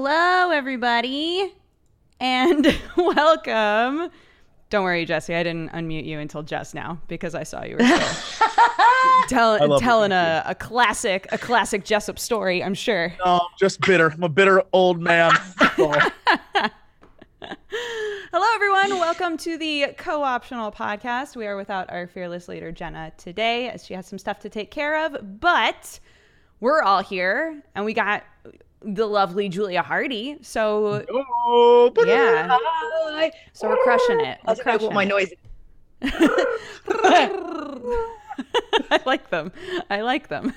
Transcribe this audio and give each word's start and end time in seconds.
Hello, 0.00 0.52
everybody, 0.52 1.52
and 2.20 2.72
welcome. 2.96 4.10
Don't 4.70 4.84
worry, 4.84 5.04
Jesse. 5.04 5.34
I 5.34 5.42
didn't 5.42 5.72
unmute 5.72 6.04
you 6.06 6.20
until 6.20 6.44
just 6.44 6.72
now 6.72 7.00
because 7.08 7.34
I 7.34 7.42
saw 7.42 7.64
you 7.64 7.78
were 7.78 7.84
still 7.84 9.28
tell, 9.58 9.80
telling 9.80 10.12
a, 10.12 10.44
a 10.46 10.54
classic, 10.54 11.26
a 11.32 11.36
classic 11.36 11.84
Jessup 11.84 12.20
story. 12.20 12.62
I'm 12.62 12.74
sure. 12.74 13.12
No, 13.24 13.38
I'm 13.38 13.40
just 13.58 13.80
bitter. 13.80 14.10
I'm 14.10 14.22
a 14.22 14.28
bitter 14.28 14.62
old 14.72 15.02
man. 15.02 15.32
Hello, 15.58 16.00
everyone. 18.54 19.00
Welcome 19.00 19.36
to 19.38 19.58
the 19.58 19.94
co-optional 19.98 20.70
podcast. 20.70 21.34
We 21.34 21.48
are 21.48 21.56
without 21.56 21.90
our 21.90 22.06
fearless 22.06 22.46
leader 22.46 22.72
Genna 22.72 23.16
today, 23.16 23.68
as 23.68 23.84
she 23.84 23.94
has 23.94 24.06
some 24.06 24.20
stuff 24.20 24.38
to 24.40 24.48
take 24.48 24.70
care 24.70 25.04
of. 25.06 25.40
But 25.40 25.98
we're 26.60 26.82
all 26.82 27.02
here, 27.02 27.60
and 27.74 27.84
we 27.84 27.94
got 27.94 28.22
the 28.82 29.06
lovely 29.06 29.48
Julia 29.48 29.82
Hardy. 29.82 30.38
So, 30.42 31.04
oh, 31.10 31.92
yeah. 32.06 32.48
Hi. 32.50 33.32
so 33.52 33.68
we're 33.68 33.76
crushing 33.78 34.20
it. 34.20 34.38
I 34.44 34.52
We're 34.52 34.62
don't 34.64 34.80
know 34.80 34.86
what 34.86 34.94
my 34.94 35.04
noise. 35.04 35.32
I 38.90 39.00
like 39.04 39.30
them. 39.30 39.52
I 39.90 40.00
like 40.02 40.28
them. 40.28 40.54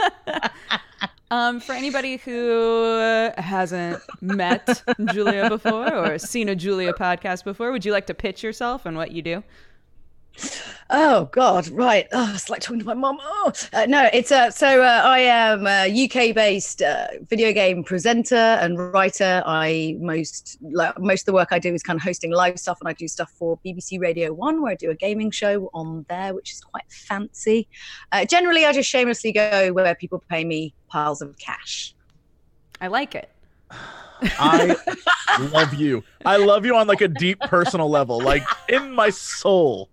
um, 1.30 1.60
for 1.60 1.72
anybody 1.72 2.16
who 2.16 3.30
hasn't 3.36 4.00
met 4.20 4.82
Julia 5.12 5.48
before 5.48 5.94
or 5.94 6.18
seen 6.18 6.48
a 6.48 6.56
Julia 6.56 6.94
podcast 6.94 7.44
before, 7.44 7.72
would 7.72 7.84
you 7.84 7.92
like 7.92 8.06
to 8.06 8.14
pitch 8.14 8.42
yourself 8.42 8.86
and 8.86 8.96
what 8.96 9.12
you 9.12 9.20
do? 9.22 9.44
Oh 10.90 11.28
God, 11.32 11.68
right. 11.68 12.06
Oh, 12.12 12.30
it's 12.34 12.50
like 12.50 12.60
talking 12.60 12.80
to 12.80 12.84
my 12.84 12.94
mom. 12.94 13.18
Oh, 13.20 13.52
uh, 13.72 13.86
no, 13.86 14.08
it's 14.12 14.30
uh, 14.30 14.50
so 14.50 14.82
uh, 14.82 15.02
I 15.04 15.20
am 15.20 15.66
a 15.66 16.04
UK-based 16.04 16.82
uh, 16.82 17.06
video 17.22 17.52
game 17.52 17.82
presenter 17.82 18.36
and 18.36 18.78
writer. 18.92 19.42
I 19.46 19.96
most 19.98 20.58
like, 20.60 20.98
most 21.00 21.22
of 21.22 21.26
the 21.26 21.32
work 21.32 21.48
I 21.52 21.58
do 21.58 21.72
is 21.72 21.82
kind 21.82 21.96
of 21.96 22.02
hosting 22.02 22.32
live 22.32 22.60
stuff, 22.60 22.78
and 22.80 22.88
I 22.88 22.92
do 22.92 23.08
stuff 23.08 23.30
for 23.30 23.58
BBC 23.64 23.98
Radio 23.98 24.32
One, 24.32 24.60
where 24.60 24.72
I 24.72 24.74
do 24.74 24.90
a 24.90 24.94
gaming 24.94 25.30
show 25.30 25.70
on 25.72 26.04
there, 26.08 26.34
which 26.34 26.52
is 26.52 26.60
quite 26.60 26.90
fancy. 26.90 27.66
Uh, 28.12 28.24
generally, 28.26 28.66
I 28.66 28.72
just 28.72 28.88
shamelessly 28.88 29.32
go 29.32 29.72
where 29.72 29.94
people 29.94 30.22
pay 30.28 30.44
me 30.44 30.74
piles 30.88 31.22
of 31.22 31.36
cash. 31.38 31.94
I 32.80 32.88
like 32.88 33.14
it. 33.14 33.30
I 34.20 34.76
love 35.50 35.74
you. 35.74 36.04
I 36.24 36.36
love 36.36 36.66
you 36.66 36.76
on 36.76 36.86
like 36.86 37.00
a 37.00 37.08
deep 37.08 37.40
personal 37.40 37.88
level, 37.88 38.20
like 38.20 38.44
in 38.68 38.92
my 38.92 39.10
soul. 39.10 39.88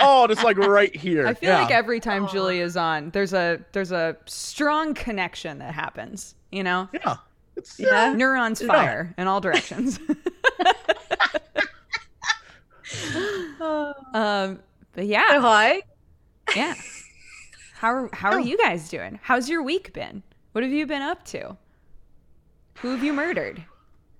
Oh, 0.00 0.26
just 0.26 0.44
like 0.44 0.56
right 0.58 0.94
here. 0.94 1.26
I 1.26 1.34
feel 1.34 1.50
Yeah. 1.50 1.62
like 1.62 1.70
every 1.70 2.00
time 2.00 2.28
Julie 2.28 2.60
is 2.60 2.76
on, 2.76 3.10
there's 3.10 3.32
a 3.32 3.60
there's 3.72 3.92
a 3.92 4.16
strong 4.26 4.94
connection 4.94 5.58
that 5.58 5.74
happens. 5.74 6.34
You 6.52 6.62
know, 6.62 6.88
yeah. 6.92 7.16
It's 7.56 7.78
Yeah. 7.78 8.14
neurons 8.14 8.60
Yeah. 8.62 8.68
fire 8.68 9.14
in 9.18 9.26
all 9.26 9.40
directions. 9.40 9.98
um, 13.60 14.60
but 14.94 15.06
yeah, 15.06 15.24
Oh, 15.30 15.40
hi. 15.40 15.82
Yeah. 16.56 16.74
How 17.74 17.88
are, 17.94 18.10
how 18.12 18.30
Oh. 18.30 18.34
are 18.36 18.40
you 18.40 18.56
guys 18.56 18.88
doing? 18.88 19.18
How's 19.22 19.48
your 19.48 19.62
week 19.62 19.92
been? 19.92 20.22
What 20.52 20.64
have 20.64 20.72
you 20.72 20.86
been 20.86 21.02
up 21.02 21.24
to? 21.26 21.56
Who 22.78 22.90
have 22.90 23.04
you 23.04 23.12
murdered? 23.12 23.62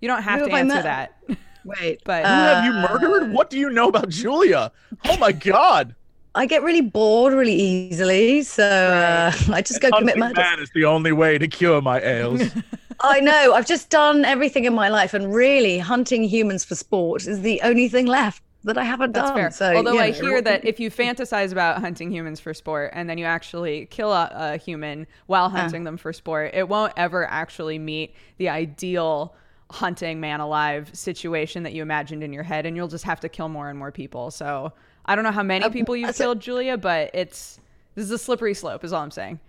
You 0.00 0.08
don't 0.08 0.22
have 0.22 0.40
Who 0.40 0.46
to 0.46 0.50
have 0.52 0.60
answer 0.60 0.76
mur- 0.76 0.82
that. 0.82 1.14
Wait, 1.80 2.00
But- 2.04 2.22
Who 2.24 2.30
have 2.32 2.64
you 2.64 2.72
Uh, 2.72 2.88
murdered? 2.90 3.32
What 3.32 3.50
do 3.50 3.58
you 3.58 3.70
know 3.70 3.88
about 3.88 4.08
Julia? 4.08 4.72
Oh 5.08 5.16
my 5.18 5.32
god. 5.50 5.94
I 6.34 6.46
get 6.46 6.62
really 6.62 6.82
bored 6.82 7.32
really 7.32 7.54
easily, 7.54 8.42
so 8.42 8.62
uh, 8.64 9.32
I 9.52 9.60
just 9.62 9.80
go 9.80 9.88
commit 9.90 10.16
Hunting 10.16 10.20
murders. 10.20 10.36
man 10.36 10.60
is 10.60 10.70
the 10.74 10.84
only 10.84 11.10
way 11.10 11.36
to 11.38 11.48
cure 11.48 11.80
my 11.80 12.00
ails. 12.00 12.42
I 13.00 13.20
know. 13.20 13.54
I've 13.54 13.66
just 13.66 13.90
done 13.90 14.24
everything 14.24 14.64
in 14.64 14.74
my 14.74 14.88
life, 14.88 15.14
and 15.14 15.32
really, 15.34 15.78
hunting 15.78 16.22
humans 16.24 16.64
for 16.64 16.74
sport 16.74 17.26
is 17.26 17.40
the 17.42 17.60
only 17.62 17.88
thing 17.88 18.06
left 18.06 18.42
that 18.64 18.76
I 18.78 18.84
haven't 18.84 19.12
That's 19.12 19.30
done. 19.30 19.36
fair. 19.36 19.50
So, 19.50 19.74
Although 19.74 19.94
you 19.94 20.00
I 20.00 20.10
hear 20.12 20.40
that 20.42 20.64
if 20.64 20.78
you 20.78 20.90
fantasize 20.90 21.50
about 21.50 21.80
hunting 21.80 22.10
humans 22.12 22.38
for 22.40 22.52
sport 22.54 22.90
and 22.92 23.08
then 23.08 23.16
you 23.18 23.24
actually 23.24 23.86
kill 23.86 24.12
a, 24.12 24.30
a 24.34 24.56
human 24.58 25.06
while 25.26 25.48
hunting 25.48 25.84
them 25.84 25.96
for 25.96 26.12
sport, 26.12 26.50
it 26.54 26.68
won't 26.68 26.92
ever 26.96 27.24
actually 27.26 27.78
meet 27.78 28.14
the 28.36 28.48
ideal 28.48 29.34
hunting 29.70 30.20
man 30.20 30.40
alive 30.40 30.90
situation 30.92 31.62
that 31.62 31.72
you 31.72 31.82
imagined 31.82 32.22
in 32.22 32.32
your 32.32 32.42
head, 32.42 32.66
and 32.66 32.76
you'll 32.76 32.88
just 32.88 33.04
have 33.04 33.20
to 33.20 33.28
kill 33.28 33.48
more 33.48 33.68
and 33.68 33.78
more 33.78 33.92
people. 33.92 34.30
So 34.30 34.72
I 35.04 35.14
don't 35.14 35.24
know 35.24 35.32
how 35.32 35.42
many 35.42 35.68
people 35.70 35.96
you've 35.96 36.14
so- 36.14 36.24
killed, 36.24 36.40
Julia, 36.40 36.76
but 36.76 37.10
it's 37.14 37.60
this 37.94 38.04
is 38.04 38.10
a 38.10 38.18
slippery 38.18 38.54
slope, 38.54 38.84
is 38.84 38.92
all 38.92 39.02
I'm 39.02 39.10
saying. 39.10 39.40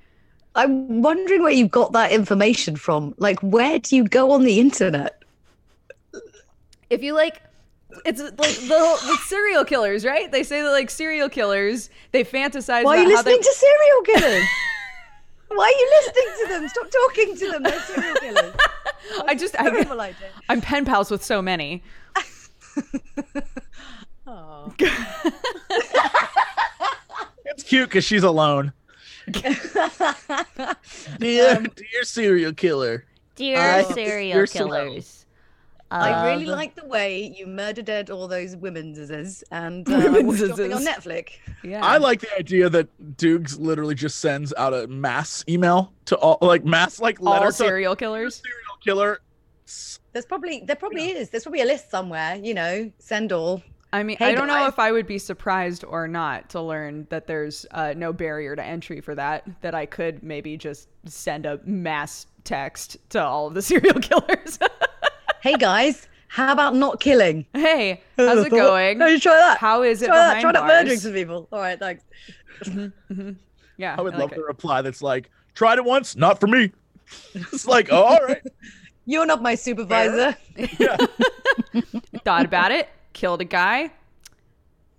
I'm 0.56 1.04
wondering 1.04 1.44
where 1.44 1.52
you 1.52 1.68
got 1.68 1.94
that 1.94 2.12
information 2.12 2.76
from. 2.76 3.14
Like, 3.18 3.40
where 3.42 3.78
do 3.78 3.96
you 3.96 4.04
go 4.04 4.32
on 4.32 4.44
the 4.44 4.60
internet? 4.60 5.20
if 6.90 7.04
you 7.04 7.14
like 7.14 7.42
it's 8.06 8.22
like 8.22 8.34
the 8.34 9.00
with 9.08 9.20
serial 9.22 9.66
killers 9.66 10.06
right 10.06 10.32
they 10.32 10.44
say 10.44 10.62
that 10.62 10.72
like 10.72 10.90
serial 10.90 11.30
killers 11.30 11.90
they 12.12 12.24
fantasize 12.24 12.84
Why 12.84 12.98
are 12.98 13.04
you 13.04 13.16
how 13.16 13.22
they 13.22 13.32
listening 13.32 13.42
to 13.42 13.54
serial 13.54 14.02
killers? 14.20 14.44
Why 15.50 15.66
are 15.66 15.80
you 15.80 15.88
listening 16.02 16.30
to 16.42 16.48
them? 16.54 16.68
Stop 16.70 16.88
talking 16.92 17.36
to 17.38 17.52
them. 17.52 17.64
They're 17.64 17.80
serial 17.82 18.16
killers. 18.16 18.54
i 19.28 19.34
just 19.36 19.54
Terrible 19.56 20.00
I, 20.02 20.08
idea. 20.10 20.28
i'm 20.50 20.62
pen 20.62 20.86
pals 20.86 21.10
with 21.10 21.24
so 21.24 21.42
many 21.42 21.82
Oh. 24.28 24.72
it's 27.46 27.64
cute 27.64 27.90
because 27.90 28.04
she's 28.04 28.24
alone. 28.24 28.74
Dear, 29.32 29.56
dear 31.20 32.04
serial 32.04 32.54
killer. 32.54 33.06
dear 33.36 33.58
I- 33.60 33.84
serial 33.94 34.38
you're 34.38 34.48
so- 34.48 34.68
killers 35.92 36.04
I 36.14 36.32
really 36.32 36.46
Um, 36.46 36.52
like 36.52 36.76
the 36.76 36.86
way 36.86 37.34
you 37.38 37.48
murdered 37.48 38.10
all 38.10 38.28
those 38.28 38.56
women's 38.56 38.98
and 39.52 39.88
uh, 39.90 39.94
I 39.96 40.06
on 40.08 40.26
Women's-is. 40.26 40.88
Netflix. 40.88 41.32
yeah 41.64 41.84
I 41.86 41.98
like 41.98 42.22
the 42.22 42.36
idea 42.38 42.70
that 42.70 43.18
Dukes 43.18 43.58
literally 43.58 43.96
just 43.96 44.20
sends 44.20 44.54
out 44.56 44.74
a 44.74 44.88
mass 44.88 45.44
email 45.50 45.92
to 46.06 46.16
all, 46.18 46.38
like 46.42 46.64
mass 46.66 47.00
like 47.00 47.20
letter 47.20 47.46
all 47.46 47.52
to 47.52 47.58
serial 47.58 47.96
killers 47.96 48.36
serial 48.44 48.78
killer. 48.84 49.20
There's 50.14 50.26
probably 50.26 50.64
there 50.66 50.76
probably 50.76 51.12
is. 51.12 51.30
There's 51.30 51.44
probably 51.44 51.62
a 51.62 51.66
list 51.66 51.92
somewhere. 51.92 52.36
You 52.36 52.54
know, 52.56 52.92
send 53.00 53.32
all. 53.32 53.62
i 53.94 54.04
mean 54.04 54.18
Hey, 54.18 54.32
i 54.32 54.36
don't 54.36 54.48
know 54.48 54.68
if 54.68 54.78
i 54.78 54.92
would 54.92 55.08
be 55.08 55.18
surprised 55.18 55.84
or 55.84 56.08
not 56.08 56.50
to 56.52 56.62
learn 56.62 57.08
that 57.10 57.26
there's 57.26 57.66
uh, 57.72 57.94
no 57.98 58.14
barrier 58.14 58.56
to 58.56 58.64
entry 58.64 59.02
for 59.02 59.16
that 59.16 59.48
that 59.62 59.74
i 59.74 59.86
could 59.88 60.22
maybe 60.22 60.58
just 60.58 60.88
send 61.06 61.46
a 61.48 61.60
mass 61.66 62.28
text 62.44 62.98
to 63.10 63.20
all 63.24 63.48
of 63.48 63.54
the 63.56 63.62
serial 63.72 64.00
killers 64.00 64.60
Hey 65.42 65.56
guys, 65.56 66.08
how 66.28 66.52
about 66.52 66.76
not 66.76 67.00
killing? 67.00 67.46
hey 67.54 68.02
how's 68.18 68.46
it 68.46 68.50
going 68.50 68.98
No, 68.98 69.08
you 69.08 69.20
try 69.20 69.36
that. 69.36 69.58
how 69.58 69.84
is 69.84 70.02
it 70.02 70.08
try 70.08 70.16
that. 70.18 70.28
behind 70.28 70.42
Try 70.42 70.52
not 70.52 70.68
murdering 70.68 71.00
some 71.00 71.14
people. 71.14 71.48
All 71.52 71.60
right, 71.60 71.80
thanks. 71.80 72.04
Mm-hmm, 72.64 73.14
mm-hmm. 73.14 73.32
yeah 73.78 73.96
I 73.98 74.02
would 74.02 74.14
like 74.14 74.20
love 74.22 74.32
it. 74.34 74.36
the 74.36 74.44
reply 74.44 74.82
that's 74.82 75.02
like, 75.02 75.30
tried 75.56 75.78
it 75.78 75.86
once, 75.86 76.16
not 76.16 76.40
for 76.40 76.48
me. 76.48 76.72
It's 77.34 77.66
like, 77.68 77.88
oh, 77.92 78.04
all 78.04 78.26
right. 78.26 78.42
You're 79.06 79.26
not 79.26 79.42
my 79.42 79.56
supervisor. 79.56 80.36
Yeah. 80.78 80.98
thought 82.24 82.46
about 82.46 82.72
it, 82.72 82.88
killed 83.14 83.42
a 83.42 83.46
guy. 83.46 83.90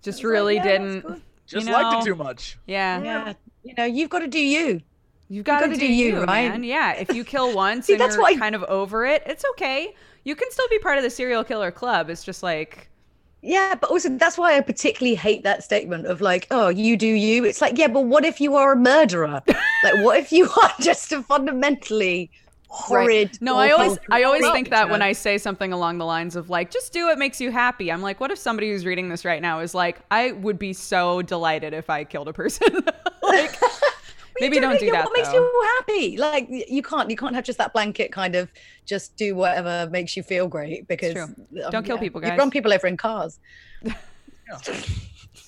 Just 0.01 0.23
really 0.23 0.55
yeah, 0.55 0.63
didn't. 0.63 1.01
cool. 1.03 1.21
Just 1.47 1.67
You 1.67 1.73
liked 1.73 2.01
it 2.01 2.05
too 2.09 2.15
much. 2.15 2.57
Yeah. 2.65 3.01
Yeah, 3.01 3.33
you 3.63 3.73
know, 3.77 3.85
you've 3.85 4.09
got 4.09 4.19
to 4.19 4.27
do 4.27 4.39
you. 4.39 4.81
you've 5.29 5.45
got 5.45 5.61
to 5.61 5.67
gotta 5.67 5.79
do, 5.79 5.87
do 5.87 5.93
you, 5.93 6.07
you, 6.07 6.23
right? 6.23 6.49
man. 6.49 6.63
Yeah, 6.65 6.93
if 6.95 7.13
you 7.13 7.23
kill 7.23 7.55
once 7.55 7.85
See, 7.85 7.93
and 7.93 8.01
that's 8.01 8.15
you're 8.15 8.23
why- 8.23 8.35
kind 8.35 8.55
of 8.55 8.63
over 8.63 9.05
it, 9.05 9.23
it's 9.25 9.45
okay. 9.51 9.95
You 10.23 10.35
can 10.35 10.51
still 10.51 10.67
be 10.69 10.79
part 10.79 10.97
of 10.97 11.03
the 11.03 11.09
serial 11.09 11.43
killer 11.43 11.71
club. 11.71 12.09
It's 12.09 12.23
just 12.23 12.43
like, 12.43 12.89
Yeah, 13.41 13.75
but 13.75 13.89
also 13.89 14.09
that's 14.09 14.37
why 14.37 14.57
I 14.57 14.61
particularly 14.61 15.15
hate 15.15 15.43
that 15.43 15.63
statement 15.63 16.05
of 16.05 16.21
like, 16.21 16.47
oh, 16.51 16.69
you 16.69 16.97
do 16.97 17.07
you. 17.07 17.45
It's 17.45 17.61
like, 17.61 17.77
yeah, 17.77 17.87
but 17.87 18.01
what 18.01 18.25
if 18.25 18.39
you 18.39 18.55
are 18.55 18.73
a 18.73 18.77
murderer? 18.77 19.41
like, 19.47 20.03
what 20.03 20.19
if 20.19 20.31
you 20.31 20.49
are 20.63 20.73
just 20.79 21.11
a 21.11 21.23
fundamentally 21.23 22.29
horrid. 22.71 23.37
No, 23.41 23.57
I 23.57 23.71
always 23.71 23.99
I 24.09 24.23
always 24.23 24.49
think 24.49 24.69
that 24.69 24.89
when. 24.89 25.01
I 25.01 25.11
say 25.13 25.37
something 25.37 25.73
along 25.73 25.97
the 25.97 26.05
lines 26.05 26.35
of 26.35 26.49
like 26.49 26.71
just 26.71 26.93
do 26.93 27.07
what 27.07 27.17
makes 27.17 27.41
you 27.41 27.51
happy. 27.51 27.91
I'm 27.91 28.01
like, 28.01 28.19
what 28.19 28.31
if 28.31 28.37
somebody 28.37 28.69
who's 28.69 28.85
reading 28.85 29.09
this 29.09 29.25
right 29.25 29.41
now 29.41 29.59
is 29.59 29.73
like, 29.75 29.99
I 30.09 30.31
would 30.31 30.57
be 30.57 30.73
so 30.73 31.21
delighted 31.21 31.73
if 31.73 31.89
I 31.89 32.03
killed 32.03 32.27
a 32.27 32.33
person. 32.33 32.67
like 33.23 33.57
maybe 34.39 34.55
You 34.55 34.61
don't 34.61 34.79
do 34.79 34.85
yeah, 34.85 34.91
that 34.93 35.05
What 35.05 35.13
makes 35.15 35.29
though. 35.29 35.35
you 35.35 35.71
happy? 35.77 36.17
Like 36.17 36.47
you 36.49 36.81
can't 36.81 37.09
you 37.09 37.15
can't 37.15 37.35
have 37.35 37.43
just 37.43 37.57
that 37.57 37.73
blanket 37.73 38.11
kind 38.11 38.35
of 38.35 38.51
just 38.85 39.15
do 39.17 39.35
whatever 39.35 39.89
makes 39.91 40.15
you 40.15 40.23
feel 40.23 40.47
great 40.47 40.87
because 40.87 41.13
true. 41.13 41.23
um, 41.23 41.71
Don't 41.71 41.85
kill 41.85 41.97
people, 41.97 42.21
You 42.21 42.29
guys. 42.29 42.37
run 42.39 42.49
people 42.51 42.71
over 42.73 42.87
in 42.87 42.97
cars. 42.97 43.39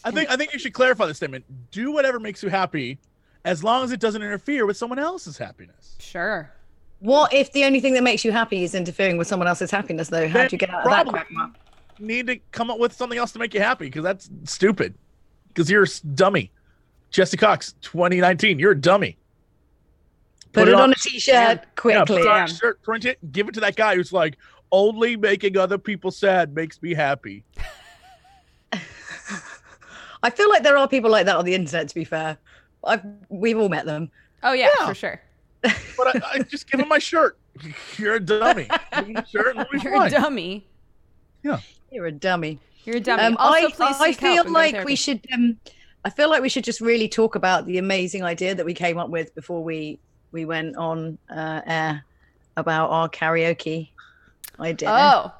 I 0.05 0.11
think 0.11 0.29
I 0.29 0.35
think 0.35 0.53
you 0.53 0.59
should 0.59 0.73
clarify 0.73 1.05
the 1.05 1.13
statement. 1.13 1.45
Do 1.71 1.91
whatever 1.91 2.19
makes 2.19 2.43
you 2.43 2.49
happy, 2.49 2.99
as 3.45 3.63
long 3.63 3.83
as 3.83 3.91
it 3.91 3.99
doesn't 3.99 4.21
interfere 4.21 4.65
with 4.65 4.77
someone 4.77 4.99
else's 4.99 5.37
happiness. 5.37 5.95
Sure. 5.99 6.51
What 6.99 7.33
if 7.33 7.51
the 7.51 7.65
only 7.65 7.79
thing 7.81 7.93
that 7.95 8.03
makes 8.03 8.23
you 8.23 8.31
happy 8.31 8.63
is 8.63 8.75
interfering 8.75 9.17
with 9.17 9.27
someone 9.27 9.47
else's 9.47 9.71
happiness 9.71 10.07
though? 10.09 10.27
How 10.27 10.39
Then 10.39 10.47
do 10.49 10.53
you 10.55 10.57
get 10.57 10.69
out 10.69 10.83
of 10.85 10.89
that 10.91 11.03
probably 11.03 11.19
quagmire? 11.19 11.51
Need 11.99 12.27
to 12.27 12.37
come 12.51 12.71
up 12.71 12.79
with 12.79 12.93
something 12.93 13.17
else 13.19 13.31
to 13.33 13.39
make 13.39 13.53
you 13.53 13.59
happy 13.59 13.85
because 13.85 14.03
that's 14.03 14.29
stupid. 14.45 14.95
Because 15.49 15.69
you're 15.69 15.83
a 15.83 15.87
s- 15.87 15.99
dummy. 15.99 16.51
Jesse 17.13 17.37
Cox, 17.37 17.73
2019. 17.83 18.59
You're 18.59 18.71
a 18.71 18.79
dummy. 18.79 19.15
Put, 20.51 20.67
it 20.67 20.73
on, 20.73 20.91
a 20.91 20.95
t-shirt 20.95 21.33
Yeah, 21.33 21.55
quickly. 21.75 22.05
put 22.05 22.21
it 22.21 22.27
on 22.27 22.43
a 22.43 22.47
shirt, 22.47 22.81
print 22.83 23.05
it, 23.05 23.31
give 23.31 23.47
it 23.47 23.53
to 23.53 23.59
that 23.61 23.75
guy 23.75 23.95
who's 23.95 24.11
like, 24.11 24.37
only 24.71 25.15
making 25.15 25.57
other 25.57 25.77
people 25.77 26.11
sad 26.11 26.53
makes 26.53 26.81
me 26.81 26.93
happy. 26.93 27.43
I 30.23 30.29
feel 30.29 30.49
like 30.49 30.63
there 30.63 30.77
are 30.77 30.87
people 30.87 31.09
like 31.11 31.25
that 31.27 31.35
on 31.35 31.45
the 31.45 31.53
internet. 31.53 31.87
To 31.89 31.95
be 31.95 32.03
fair, 32.03 32.37
I've 32.83 33.03
we've 33.29 33.57
all 33.57 33.69
met 33.69 33.85
them. 33.85 34.09
Oh 34.41 34.53
yeah, 34.53 34.69
Yeah. 34.79 34.87
for 34.87 34.95
sure. 34.95 35.21
But 35.97 36.15
I, 36.15 36.21
I 36.33 36.39
just 36.39 36.69
give 36.69 36.79
him 36.79 36.87
my 36.87 36.97
shirt. 36.99 37.37
You're 37.97 38.15
a 38.15 38.19
dummy. 38.19 38.67
Give 39.05 39.27
shirt 39.29 39.55
we'll 39.55 39.65
be 39.71 39.79
You're 39.81 39.95
a 39.95 39.99
fine. 39.99 40.11
dummy. 40.11 40.65
You're 41.91 42.05
a 42.07 42.11
dummy. 42.11 42.59
You're 42.85 42.97
a 42.97 42.99
dummy. 42.99 43.23
Um, 43.23 43.37
also, 43.37 43.67
I, 43.67 43.71
please 43.71 43.95
I 44.01 44.11
seek 44.11 44.19
feel 44.19 44.29
and 44.29 44.37
go 44.39 44.43
to 44.45 44.49
like 44.51 44.83
we 44.85 44.95
should. 44.95 45.25
Um, 45.31 45.57
I 46.05 46.09
feel 46.09 46.29
like 46.29 46.41
we 46.41 46.49
should 46.49 46.63
just 46.63 46.81
really 46.81 47.07
talk 47.07 47.35
about 47.35 47.65
the 47.65 47.77
amazing 47.77 48.23
idea 48.23 48.55
that 48.55 48.65
we 48.65 48.73
came 48.73 48.97
up 48.97 49.09
with 49.09 49.33
before 49.35 49.63
we 49.63 49.99
we 50.31 50.45
went 50.45 50.75
on 50.75 51.17
uh, 51.29 51.61
air 51.65 52.03
about 52.57 52.89
our 52.89 53.07
karaoke 53.09 53.89
idea. 54.59 54.89
Oh, 54.89 55.31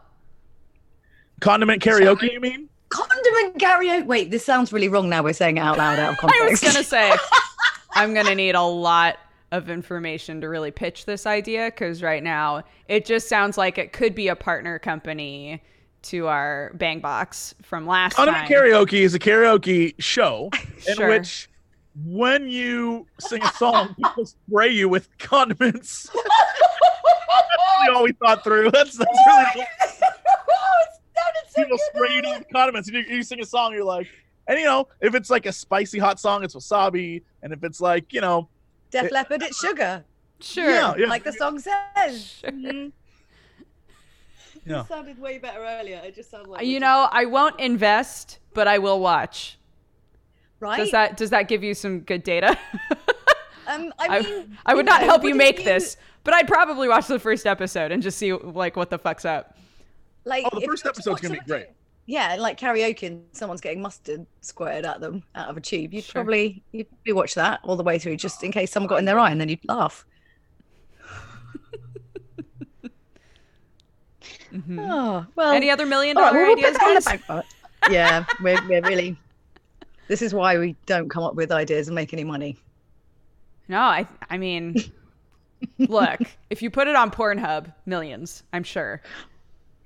Condiment 1.40 1.82
karaoke, 1.82 2.32
you 2.32 2.40
mean? 2.40 2.70
condiment 2.94 3.58
karaoke. 3.58 4.06
Wait, 4.06 4.32
this 4.32 4.46
sounds 4.46 4.72
really 4.72 4.88
wrong. 4.88 5.10
Now 5.10 5.24
we're 5.24 5.34
saying 5.34 5.58
it 5.58 5.62
out 5.62 5.78
loud 5.78 6.00
out 6.00 6.14
of 6.14 6.20
I 6.30 6.48
was 6.50 6.62
gonna 6.62 6.84
say 6.84 7.14
I'm 7.92 8.14
gonna 8.14 8.36
need 8.36 8.56
a 8.56 8.62
lot 8.62 9.18
of 9.52 9.70
information 9.70 10.42
to 10.42 10.50
really 10.50 10.72
pitch 10.72 11.06
this 11.06 11.26
idea 11.26 11.66
because 11.66 12.02
right 12.02 12.24
now 12.24 12.64
it 12.88 13.06
just 13.06 13.28
sounds 13.28 13.58
like 13.58 13.78
it 13.78 13.94
could 13.94 14.16
be 14.16 14.28
a 14.28 14.36
partner 14.36 14.80
company 14.80 15.62
to 16.04 16.28
our 16.28 16.72
Bang 16.76 17.00
Box 17.00 17.56
from 17.62 17.88
last 17.88 18.16
Condiment 18.16 18.48
time. 18.48 18.52
karaoke 18.52 19.02
is 19.02 19.14
a 19.14 19.20
karaoke 19.20 19.96
show 20.00 20.50
in 20.88 21.08
which 21.08 21.50
when 22.06 22.50
you 22.50 23.06
sing 23.20 23.44
a 23.44 23.52
song, 23.54 23.96
people 23.96 24.26
spray 24.26 24.70
you 24.70 24.90
with 24.90 25.10
condiments. 25.20 26.10
that's 26.14 26.24
really 27.86 27.96
all 27.96 28.04
we 28.04 28.12
thought 28.14 28.44
through. 28.44 28.72
That's 28.72 28.98
that's 28.98 29.20
really 29.28 29.66
people 31.56 31.78
spray 31.94 32.16
you 32.16 32.22
down 32.22 32.40
with 32.40 32.48
condiments. 32.52 32.90
And 32.90 32.98
you, 32.98 33.16
you 33.18 33.24
sing 33.24 33.40
a 33.42 33.46
song, 33.46 33.74
you're 33.74 33.84
like, 33.84 34.08
and 34.48 34.60
you 34.60 34.66
know, 34.66 34.88
if 35.02 35.16
it's 35.16 35.30
like 35.30 35.46
a 35.46 35.52
spicy 35.54 36.00
hot 36.00 36.20
song, 36.20 36.44
it's 36.44 36.56
wasabi, 36.56 37.22
and 37.42 37.54
if 37.54 37.64
it's 37.64 37.80
like, 37.80 38.12
you 38.14 38.22
know, 38.22 38.50
Def 38.92 39.12
Leppard, 39.12 39.42
it's 39.42 39.60
sugar, 39.60 40.04
Sure. 40.40 40.70
yeah, 40.70 40.94
yeah, 40.98 41.08
like 41.08 41.24
the 41.24 41.34
song 41.34 41.60
says. 41.60 42.26
Sure. 42.42 42.52
Mm-hmm. 42.52 42.90
yeah. 44.66 44.82
It 44.82 44.88
sounded 44.88 45.20
way 45.20 45.38
better 45.38 45.60
earlier. 45.64 46.02
It 46.04 46.16
just 46.16 46.32
sounded 46.32 46.50
like 46.50 46.66
You 46.66 46.80
know, 46.80 47.08
I 47.12 47.26
won't 47.26 47.60
invest, 47.60 48.40
but 48.54 48.68
I 48.68 48.78
will 48.80 49.00
watch. 49.00 49.58
right? 50.60 50.78
Does 50.78 50.92
that 50.92 51.18
does 51.18 51.30
that 51.32 51.48
give 51.48 51.64
you 51.64 51.74
some 51.74 52.00
good 52.02 52.24
data? 52.24 52.58
Um, 53.66 53.94
I 53.98 54.18
I, 54.18 54.22
mean, 54.22 54.58
I 54.66 54.74
would 54.76 54.86
not 54.86 55.00
know, 55.00 55.08
help 55.08 55.24
you 55.24 55.34
make 55.36 55.60
you- 55.60 55.64
this, 55.64 55.96
but 56.26 56.34
I'd 56.34 56.50
probably 56.50 56.90
watch 56.90 57.08
the 57.08 57.18
first 57.18 57.48
episode 57.48 57.94
and 57.94 58.04
just 58.04 58.18
see 58.18 58.34
like 58.34 58.76
what 58.76 58.90
the 58.90 58.98
fuck's 59.00 59.24
up. 59.24 59.56
Like, 60.26 60.44
Oh, 60.52 60.60
the 60.60 60.66
first 60.66 60.84
you 60.84 60.90
were 60.90 60.94
to 60.94 61.00
episode's 61.14 61.22
gonna 61.22 61.36
be 61.36 61.46
great. 61.48 61.68
Yeah, 62.06 62.36
like 62.38 62.60
karaoke, 62.60 63.08
and 63.08 63.24
someone's 63.32 63.62
getting 63.62 63.82
mustard 63.82 64.26
squirted 64.42 64.86
at 64.86 65.00
them 65.00 65.24
out 65.34 65.48
of 65.50 65.56
a 65.56 65.62
tube. 65.62 65.94
You'd 65.94 66.04
Sure. 66.04 66.12
probably 66.24 66.62
you'd 66.74 66.90
probably 66.90 67.14
watch 67.14 67.36
that 67.36 67.62
all 67.64 67.78
the 67.78 67.84
way 67.84 67.98
through, 68.00 68.18
just 68.18 68.44
in 68.44 68.52
case 68.52 68.70
someone 68.70 68.90
got 68.90 68.98
in 69.00 69.06
their 69.06 69.18
eye, 69.18 69.32
and 69.32 69.40
then 69.40 69.48
you'd 69.48 69.66
laugh. 69.66 70.06
Oh 74.78 75.26
well. 75.36 75.52
Any 75.52 75.70
other 75.70 75.86
million 75.86 76.18
all 76.18 76.24
right, 76.24 76.32
dollar 76.32 76.46
well, 76.46 76.56
we'll 76.56 76.58
put 76.58 76.66
ideas, 76.66 76.78
that 76.78 76.88
on 76.88 76.96
the 76.96 77.02
guys? 77.02 77.44
back. 77.44 77.46
Yeah, 77.92 78.26
we're 78.42 78.68
we're 78.68 78.82
really. 78.82 79.18
This 80.08 80.22
is 80.22 80.34
why 80.34 80.58
we 80.58 80.76
don't 80.86 81.10
come 81.10 81.24
up 81.24 81.36
with 81.36 81.52
ideas 81.52 81.88
and 81.88 81.96
make 81.96 82.14
any 82.14 82.24
money. 82.24 82.58
No, 83.68 83.80
I 83.80 84.08
I 84.30 84.38
mean, 84.38 84.76
look, 85.80 86.20
if 86.50 86.62
you 86.62 86.70
put 86.70 86.88
it 86.88 86.96
on 86.96 87.10
Pornhub, 87.10 87.74
millions, 87.86 88.44
I'm 88.54 88.64
sure. 88.64 89.02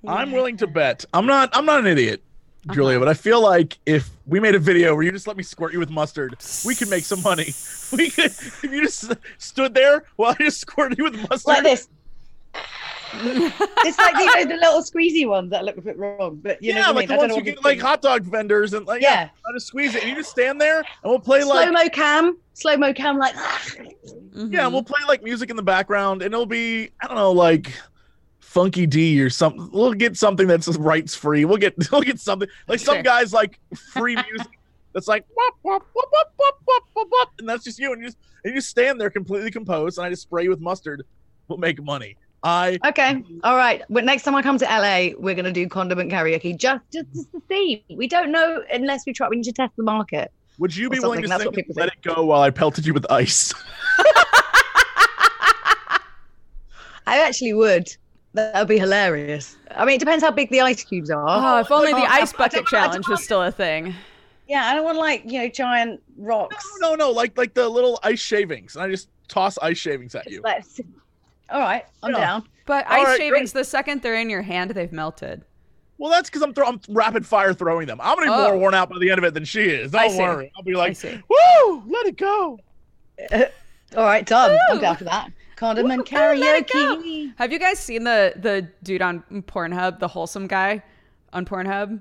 I'm 0.07 0.31
willing 0.31 0.57
to 0.57 0.67
bet. 0.67 1.05
I'm 1.13 1.25
not. 1.25 1.49
I'm 1.53 1.65
not 1.65 1.79
an 1.79 1.87
idiot, 1.87 2.21
Uh-huh. 2.65 2.75
Julia, 2.75 2.99
but 2.99 3.07
I 3.07 3.13
feel 3.13 3.41
like 3.41 3.77
if 3.85 4.09
we 4.25 4.39
made 4.39 4.55
a 4.55 4.59
video 4.59 4.93
where 4.95 5.03
you 5.03 5.11
just 5.11 5.27
let 5.27 5.37
me 5.37 5.43
squirt 5.43 5.73
you 5.73 5.79
with 5.79 5.89
mustard, 5.89 6.35
we 6.65 6.75
could 6.75 6.89
make 6.89 7.03
some 7.05 7.21
money. 7.21 7.53
We 7.93 8.09
could. 8.09 8.25
If 8.25 8.63
you 8.63 8.81
just 8.83 9.13
stood 9.37 9.73
there 9.73 10.03
while 10.17 10.35
I 10.37 10.43
just 10.43 10.59
squirted 10.59 10.97
you 10.97 11.05
with 11.05 11.15
mustard. 11.29 11.47
Like 11.47 11.63
this 11.63 11.87
it's 13.19 13.97
like 13.97 14.15
you 14.17 14.25
know 14.25 14.45
the 14.45 14.59
little 14.61 14.81
squeezy 14.81 15.27
ones 15.27 15.51
that 15.51 15.63
look 15.63 15.77
a 15.77 15.81
bit 15.81 15.97
wrong, 15.97 16.39
but 16.41 16.61
you 16.61 16.73
yeah, 16.73 16.81
know, 16.81 16.91
like 16.91 17.09
I 17.09 17.15
mean? 17.15 17.27
the 17.27 17.33
ones 17.33 17.35
you 17.37 17.43
get 17.43 17.63
like 17.63 17.79
hot 17.79 18.01
dog 18.01 18.23
vendors 18.23 18.73
and 18.73 18.85
like 18.85 19.01
yeah, 19.01 19.23
yeah 19.23 19.53
just 19.53 19.67
squeeze 19.67 19.95
it. 19.95 20.03
And 20.03 20.09
you 20.09 20.15
just 20.15 20.29
stand 20.29 20.59
there 20.59 20.79
and 20.79 20.85
we'll 21.03 21.19
play 21.19 21.41
slow 21.41 21.55
like 21.55 21.69
slow 21.69 21.73
mo 21.73 21.89
cam, 21.89 22.37
slow 22.53 22.77
mo 22.77 22.93
cam, 22.93 23.17
like 23.17 23.33
ah. 23.35 23.61
mm-hmm. 23.75 24.53
yeah, 24.53 24.67
we'll 24.67 24.83
play 24.83 24.99
like 25.07 25.23
music 25.23 25.49
in 25.49 25.55
the 25.55 25.63
background, 25.63 26.21
and 26.21 26.33
it'll 26.33 26.45
be 26.45 26.89
I 27.01 27.07
don't 27.07 27.17
know 27.17 27.31
like. 27.31 27.73
Funky 28.39 28.87
D 28.87 29.21
or 29.21 29.29
something. 29.29 29.69
We'll 29.71 29.93
get 29.93 30.17
something 30.17 30.47
that's 30.47 30.67
rights 30.77 31.13
free. 31.13 31.45
We'll 31.45 31.57
get 31.57 31.75
we'll 31.91 32.01
get 32.01 32.19
something 32.19 32.47
like 32.67 32.79
some 32.79 33.03
guys 33.03 33.31
like 33.31 33.59
free 33.91 34.15
music 34.15 34.57
that's 34.93 35.07
like 35.07 35.25
wop, 35.35 35.57
wop, 35.61 35.85
wop, 35.93 36.09
wop, 36.13 36.33
wop, 36.39 36.83
wop, 36.95 37.07
wop, 37.11 37.29
and 37.37 37.47
that's 37.47 37.65
just 37.65 37.77
you 37.77 37.91
and 37.91 38.01
you 38.01 38.07
just 38.07 38.17
and 38.43 38.55
you 38.55 38.61
stand 38.61 38.99
there 38.99 39.09
completely 39.09 39.51
composed 39.51 39.97
and 39.97 40.07
I 40.07 40.09
just 40.09 40.23
spray 40.23 40.43
you 40.43 40.49
with 40.49 40.61
mustard. 40.61 41.03
We'll 41.47 41.59
make 41.59 41.83
money. 41.83 42.17
I 42.43 42.77
Okay, 42.85 43.23
all 43.43 43.57
right. 43.57 43.81
Well, 43.89 44.03
next 44.05 44.23
time 44.23 44.35
I 44.35 44.41
come 44.41 44.57
to 44.59 44.65
LA, 44.65 45.09
we're 45.17 45.35
gonna 45.35 45.51
do 45.51 45.67
condiment 45.67 46.11
karaoke 46.11 46.55
just 46.55 46.83
just, 46.91 47.11
just 47.13 47.31
to 47.31 47.41
see. 47.49 47.83
We 47.89 48.07
don't 48.07 48.31
know 48.31 48.63
unless 48.71 49.05
we 49.05 49.13
try. 49.13 49.27
We 49.27 49.37
need 49.37 49.43
to 49.43 49.53
test 49.53 49.75
the 49.75 49.83
market. 49.83 50.31
would 50.59 50.75
you 50.75 50.89
be 50.89 50.99
willing 50.99 51.21
to 51.23 51.27
that's 51.27 51.41
sing 51.41 51.47
what 51.47 51.55
people 51.55 51.75
Let 51.77 51.89
It 51.89 52.01
Go 52.03 52.25
while 52.25 52.41
I 52.41 52.51
pelted 52.51 52.85
you 52.85 52.93
with 52.93 53.05
ice? 53.11 53.53
I 57.07 57.19
actually 57.19 57.53
would. 57.53 57.87
That 58.33 58.55
would 58.59 58.67
be 58.67 58.77
hilarious. 58.77 59.57
I 59.71 59.85
mean, 59.85 59.95
it 59.95 59.99
depends 59.99 60.23
how 60.23 60.29
big 60.31 60.51
the 60.51 60.61
ice 60.61 60.83
cubes 60.83 61.09
are. 61.09 61.25
Oh, 61.27 61.59
if 61.59 61.71
only 61.71 61.91
the 61.93 62.05
ice 62.05 62.33
bucket 62.33 62.67
challenge 62.67 63.07
was 63.07 63.23
still 63.23 63.41
a 63.41 63.51
thing. 63.51 63.95
Yeah, 64.47 64.65
I 64.65 64.75
don't 64.75 64.85
want 64.85 64.97
like 64.97 65.23
you 65.25 65.39
know 65.39 65.49
giant 65.49 66.01
rocks. 66.17 66.63
No, 66.79 66.89
no, 66.91 66.95
no, 66.95 67.11
like 67.11 67.37
like 67.37 67.53
the 67.53 67.67
little 67.67 67.99
ice 68.03 68.19
shavings, 68.19 68.75
and 68.75 68.83
I 68.83 68.89
just 68.89 69.09
toss 69.27 69.57
ice 69.57 69.77
shavings 69.77 70.15
at 70.15 70.29
you. 70.29 70.41
Like, 70.41 70.63
all 71.49 71.59
right, 71.61 71.85
I'm 72.03 72.11
Yeah. 72.13 72.19
down. 72.19 72.43
But 72.65 72.85
All 72.87 72.93
ice 72.97 73.05
right, 73.05 73.17
shavings, 73.17 73.53
the 73.53 73.63
second 73.63 74.01
they're 74.01 74.15
in 74.15 74.29
your 74.29 74.41
hand, 74.41 74.71
they've 74.71 74.91
melted. 74.91 75.43
Well, 75.99 76.11
that's 76.11 76.29
because 76.29 76.41
I'm, 76.43 76.53
throw- 76.53 76.67
I'm 76.67 76.81
rapid 76.89 77.25
fire 77.25 77.53
throwing 77.53 77.87
them. 77.87 77.99
I'm 78.01 78.15
gonna 78.17 78.27
be 78.27 78.33
Oh. 78.33 78.49
more 78.49 78.57
worn 78.57 78.73
out 78.75 78.89
by 78.89 78.99
the 78.99 79.09
end 79.09 79.17
of 79.19 79.23
it 79.23 79.33
than 79.33 79.45
she 79.45 79.63
is. 79.63 79.95
I 79.95 80.03
Don't 80.07 80.11
see. 80.11 80.19
worry. 80.21 80.51
I'll 80.55 80.63
be 80.63 80.75
like, 80.75 80.95
see. 80.95 81.19
woo, 81.29 81.83
let 81.87 82.05
it 82.07 82.17
go. 82.17 82.59
All 83.95 84.03
right, 84.03 84.25
done. 84.25 84.57
I'm 84.69 84.79
down 84.79 84.97
for 84.97 85.05
that. 85.05 85.31
Condiment 85.55 86.11
Woo, 86.11 86.17
let 86.19 86.57
it 86.61 86.71
go. 86.71 86.97
karaoke. 86.97 87.33
Have 87.37 87.51
you 87.51 87.57
guys 87.57 87.79
seen 87.79 88.03
the 88.03 88.33
the 88.35 88.67
dude 88.83 89.01
on 89.01 89.23
Pornhub, 89.47 89.97
the 89.99 90.07
wholesome 90.07 90.45
guy 90.45 90.83
on 91.33 91.45
Pornhub? 91.45 91.99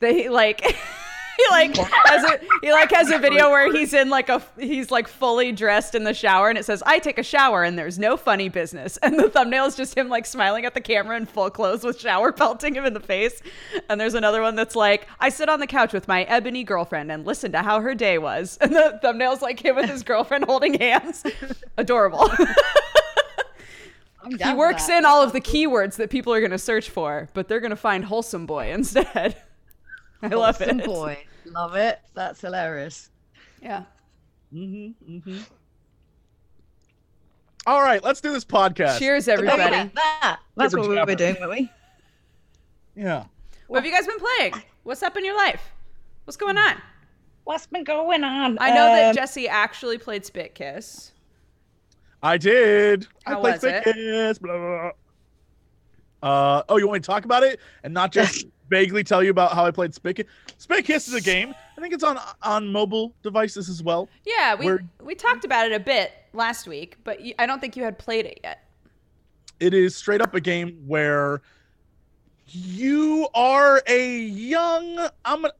They 0.00 0.28
like 0.28 0.60
he 1.38 1.44
like 1.50 1.76
has 1.76 2.24
a 2.24 2.40
he 2.62 2.72
like 2.72 2.90
has 2.90 3.10
a 3.10 3.18
video 3.18 3.50
where 3.50 3.72
he's 3.72 3.94
in 3.94 4.10
like 4.10 4.28
a 4.28 4.42
he's 4.58 4.90
like 4.90 5.06
fully 5.06 5.52
dressed 5.52 5.94
in 5.94 6.02
the 6.02 6.14
shower 6.14 6.48
and 6.48 6.58
it 6.58 6.64
says 6.64 6.82
I 6.84 6.98
take 6.98 7.18
a 7.18 7.22
shower 7.22 7.62
and 7.62 7.78
there's 7.78 7.98
no 7.98 8.16
funny 8.16 8.48
business. 8.48 8.98
And 9.08 9.18
the 9.18 9.30
thumbnail 9.30 9.64
is 9.64 9.74
just 9.74 9.96
him 9.96 10.10
like 10.10 10.26
smiling 10.26 10.66
at 10.66 10.74
the 10.74 10.82
camera 10.82 11.16
in 11.16 11.24
full 11.24 11.48
clothes 11.48 11.82
with 11.82 11.98
shower 11.98 12.30
pelting 12.30 12.74
him 12.74 12.84
in 12.84 12.92
the 12.92 13.00
face. 13.00 13.40
And 13.88 13.98
there's 13.98 14.12
another 14.12 14.42
one 14.42 14.54
that's 14.54 14.76
like 14.76 15.06
I 15.18 15.30
sit 15.30 15.48
on 15.48 15.60
the 15.60 15.66
couch 15.66 15.94
with 15.94 16.08
my 16.08 16.24
ebony 16.24 16.62
girlfriend 16.62 17.10
and 17.10 17.24
listen 17.24 17.52
to 17.52 17.62
how 17.62 17.80
her 17.80 17.94
day 17.94 18.18
was. 18.18 18.58
And 18.68 18.74
the 18.74 18.98
thumbnail's 19.00 19.40
like 19.40 19.64
him 19.64 19.76
with 19.76 19.88
his 19.88 20.02
girlfriend 20.02 20.44
holding 20.44 20.74
hands. 20.74 21.24
Adorable. 21.78 22.30
He 24.44 24.52
works 24.52 24.88
in 24.90 25.06
all 25.06 25.22
of 25.22 25.32
the 25.32 25.40
keywords 25.40 25.96
that 25.96 26.10
people 26.10 26.34
are 26.34 26.40
going 26.40 26.50
to 26.50 26.58
search 26.58 26.90
for, 26.90 27.30
but 27.32 27.48
they're 27.48 27.60
going 27.60 27.70
to 27.70 27.76
find 27.76 28.04
wholesome 28.04 28.44
boy 28.44 28.72
instead. 28.72 29.36
I 30.22 30.28
love 30.28 30.60
Awesome 30.60 30.80
it. 30.80 30.86
boy. 30.86 31.18
Love 31.46 31.74
it. 31.76 32.00
That's 32.14 32.40
hilarious. 32.40 33.10
Yeah. 33.62 33.84
Mm-hmm, 34.54 35.16
mm-hmm. 35.16 35.38
All 37.66 37.82
right, 37.82 38.02
let's 38.02 38.20
do 38.20 38.32
this 38.32 38.44
podcast. 38.44 38.98
Cheers, 38.98 39.28
everybody. 39.28 39.60
yeah, 39.62 39.88
that. 39.94 40.40
That's 40.56 40.72
Jibber 40.72 40.80
what 40.82 40.88
we 40.90 40.94
were 40.96 41.00
jabber. 41.02 41.14
doing, 41.14 41.36
weren't 41.40 41.50
we? 41.60 41.70
Yeah. 42.96 43.26
What 43.68 43.76
have 43.76 43.86
you 43.86 43.92
guys 43.96 44.08
been 44.08 44.18
playing? 44.18 44.54
What's 44.82 45.04
up 45.04 45.16
in 45.16 45.24
your 45.24 45.36
life? 45.36 45.62
What's 46.24 46.36
going 46.36 46.58
on? 46.58 46.82
What's 47.44 47.66
been 47.68 47.84
going 47.84 48.24
on? 48.24 48.58
I 48.60 48.70
know 48.70 48.86
that 48.86 49.10
Um, 49.10 49.14
Jesse 49.14 49.46
actually 49.48 49.98
played 49.98 50.24
Spit 50.26 50.56
Kiss. 50.56 51.12
I 52.24 52.38
did. 52.38 53.06
How 53.24 53.38
I 53.38 53.40
played 53.40 53.54
was 53.54 53.64
it? 53.64 53.84
Kiss, 53.84 54.38
blah, 54.40 54.56
blah, 54.56 54.90
blah. 56.20 56.28
Uh, 56.28 56.62
oh, 56.68 56.76
you 56.78 56.88
want 56.88 56.94
me 56.96 57.00
to 57.02 57.06
talk 57.06 57.24
about 57.24 57.44
it 57.44 57.60
and 57.84 57.94
not 57.94 58.10
just 58.10 58.46
vaguely 58.68 59.02
tell 59.04 59.22
you 59.22 59.30
about 59.30 59.52
how 59.52 59.64
I 59.64 59.70
played 59.70 59.94
Spit 59.94 60.16
Kiss? 60.16 60.26
Spit 60.58 60.84
Kiss 60.84 61.08
is 61.08 61.14
a 61.14 61.20
game. 61.20 61.54
I 61.76 61.80
think 61.80 61.94
it's 61.94 62.04
on 62.04 62.18
on 62.42 62.68
mobile 62.72 63.14
devices 63.22 63.68
as 63.68 63.82
well. 63.82 64.08
Yeah, 64.26 64.54
we 64.54 64.66
We're- 64.66 64.84
we 65.02 65.14
talked 65.14 65.44
about 65.44 65.66
it 65.66 65.72
a 65.72 65.80
bit 65.80 66.12
last 66.32 66.66
week, 66.66 66.96
but 67.04 67.20
you, 67.20 67.34
I 67.38 67.46
don't 67.46 67.60
think 67.60 67.76
you 67.76 67.82
had 67.84 67.98
played 67.98 68.26
it 68.26 68.40
yet. 68.42 68.64
It 69.60 69.74
is 69.74 69.96
straight 69.96 70.20
up 70.20 70.34
a 70.34 70.40
game 70.40 70.82
where 70.86 71.40
you 72.46 73.28
are 73.34 73.82
a 73.86 74.18
young. 74.20 75.08
I'm. 75.24 75.44
A, 75.44 75.50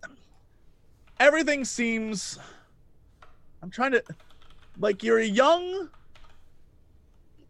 everything 1.21 1.65
seems. 1.65 2.39
I'm 3.63 3.71
trying 3.71 3.93
to, 3.93 4.03
like 4.79 5.03
you're 5.03 5.19
a 5.19 5.25
young 5.27 5.89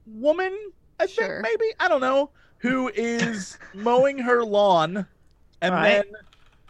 woman. 0.06 0.56
I 1.00 1.06
Sure. 1.06 1.42
think 1.42 1.42
maybe 1.42 1.72
I 1.78 1.88
don't 1.88 2.00
know 2.00 2.30
who 2.58 2.88
is 2.88 3.58
mowing 3.74 4.18
her 4.18 4.42
lawn, 4.42 5.06
and 5.60 5.74
Right. 5.74 5.90
then 5.90 6.04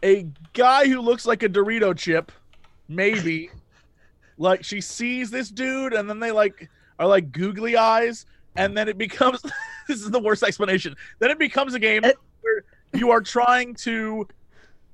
a 0.05 0.27
guy 0.53 0.87
who 0.89 1.01
looks 1.01 1.27
like 1.27 1.43
a 1.43 1.49
Dorito 1.49 1.97
chip, 1.97 2.31
maybe, 2.89 3.51
like 4.39 4.65
she 4.65 4.81
sees 4.81 5.31
this 5.31 5.51
dude, 5.51 5.93
and 5.93 6.09
then 6.09 6.21
they 6.21 6.31
like 6.31 6.69
are 6.99 7.07
like 7.07 7.33
googly 7.33 7.77
eyes, 7.77 8.27
and 8.57 8.77
then 8.77 8.89
it 8.89 8.99
becomes 8.99 9.43
this 9.89 10.01
is 10.01 10.11
the 10.11 10.21
worst 10.21 10.43
explanation. 10.43 10.95
Then 11.19 11.31
it 11.31 11.39
becomes 11.39 11.75
a 11.75 11.79
game 11.79 12.05
Uh, 12.05 12.13
where 12.41 12.65
you 12.95 13.11
are 13.11 13.21
trying 13.21 13.75
to 13.75 14.27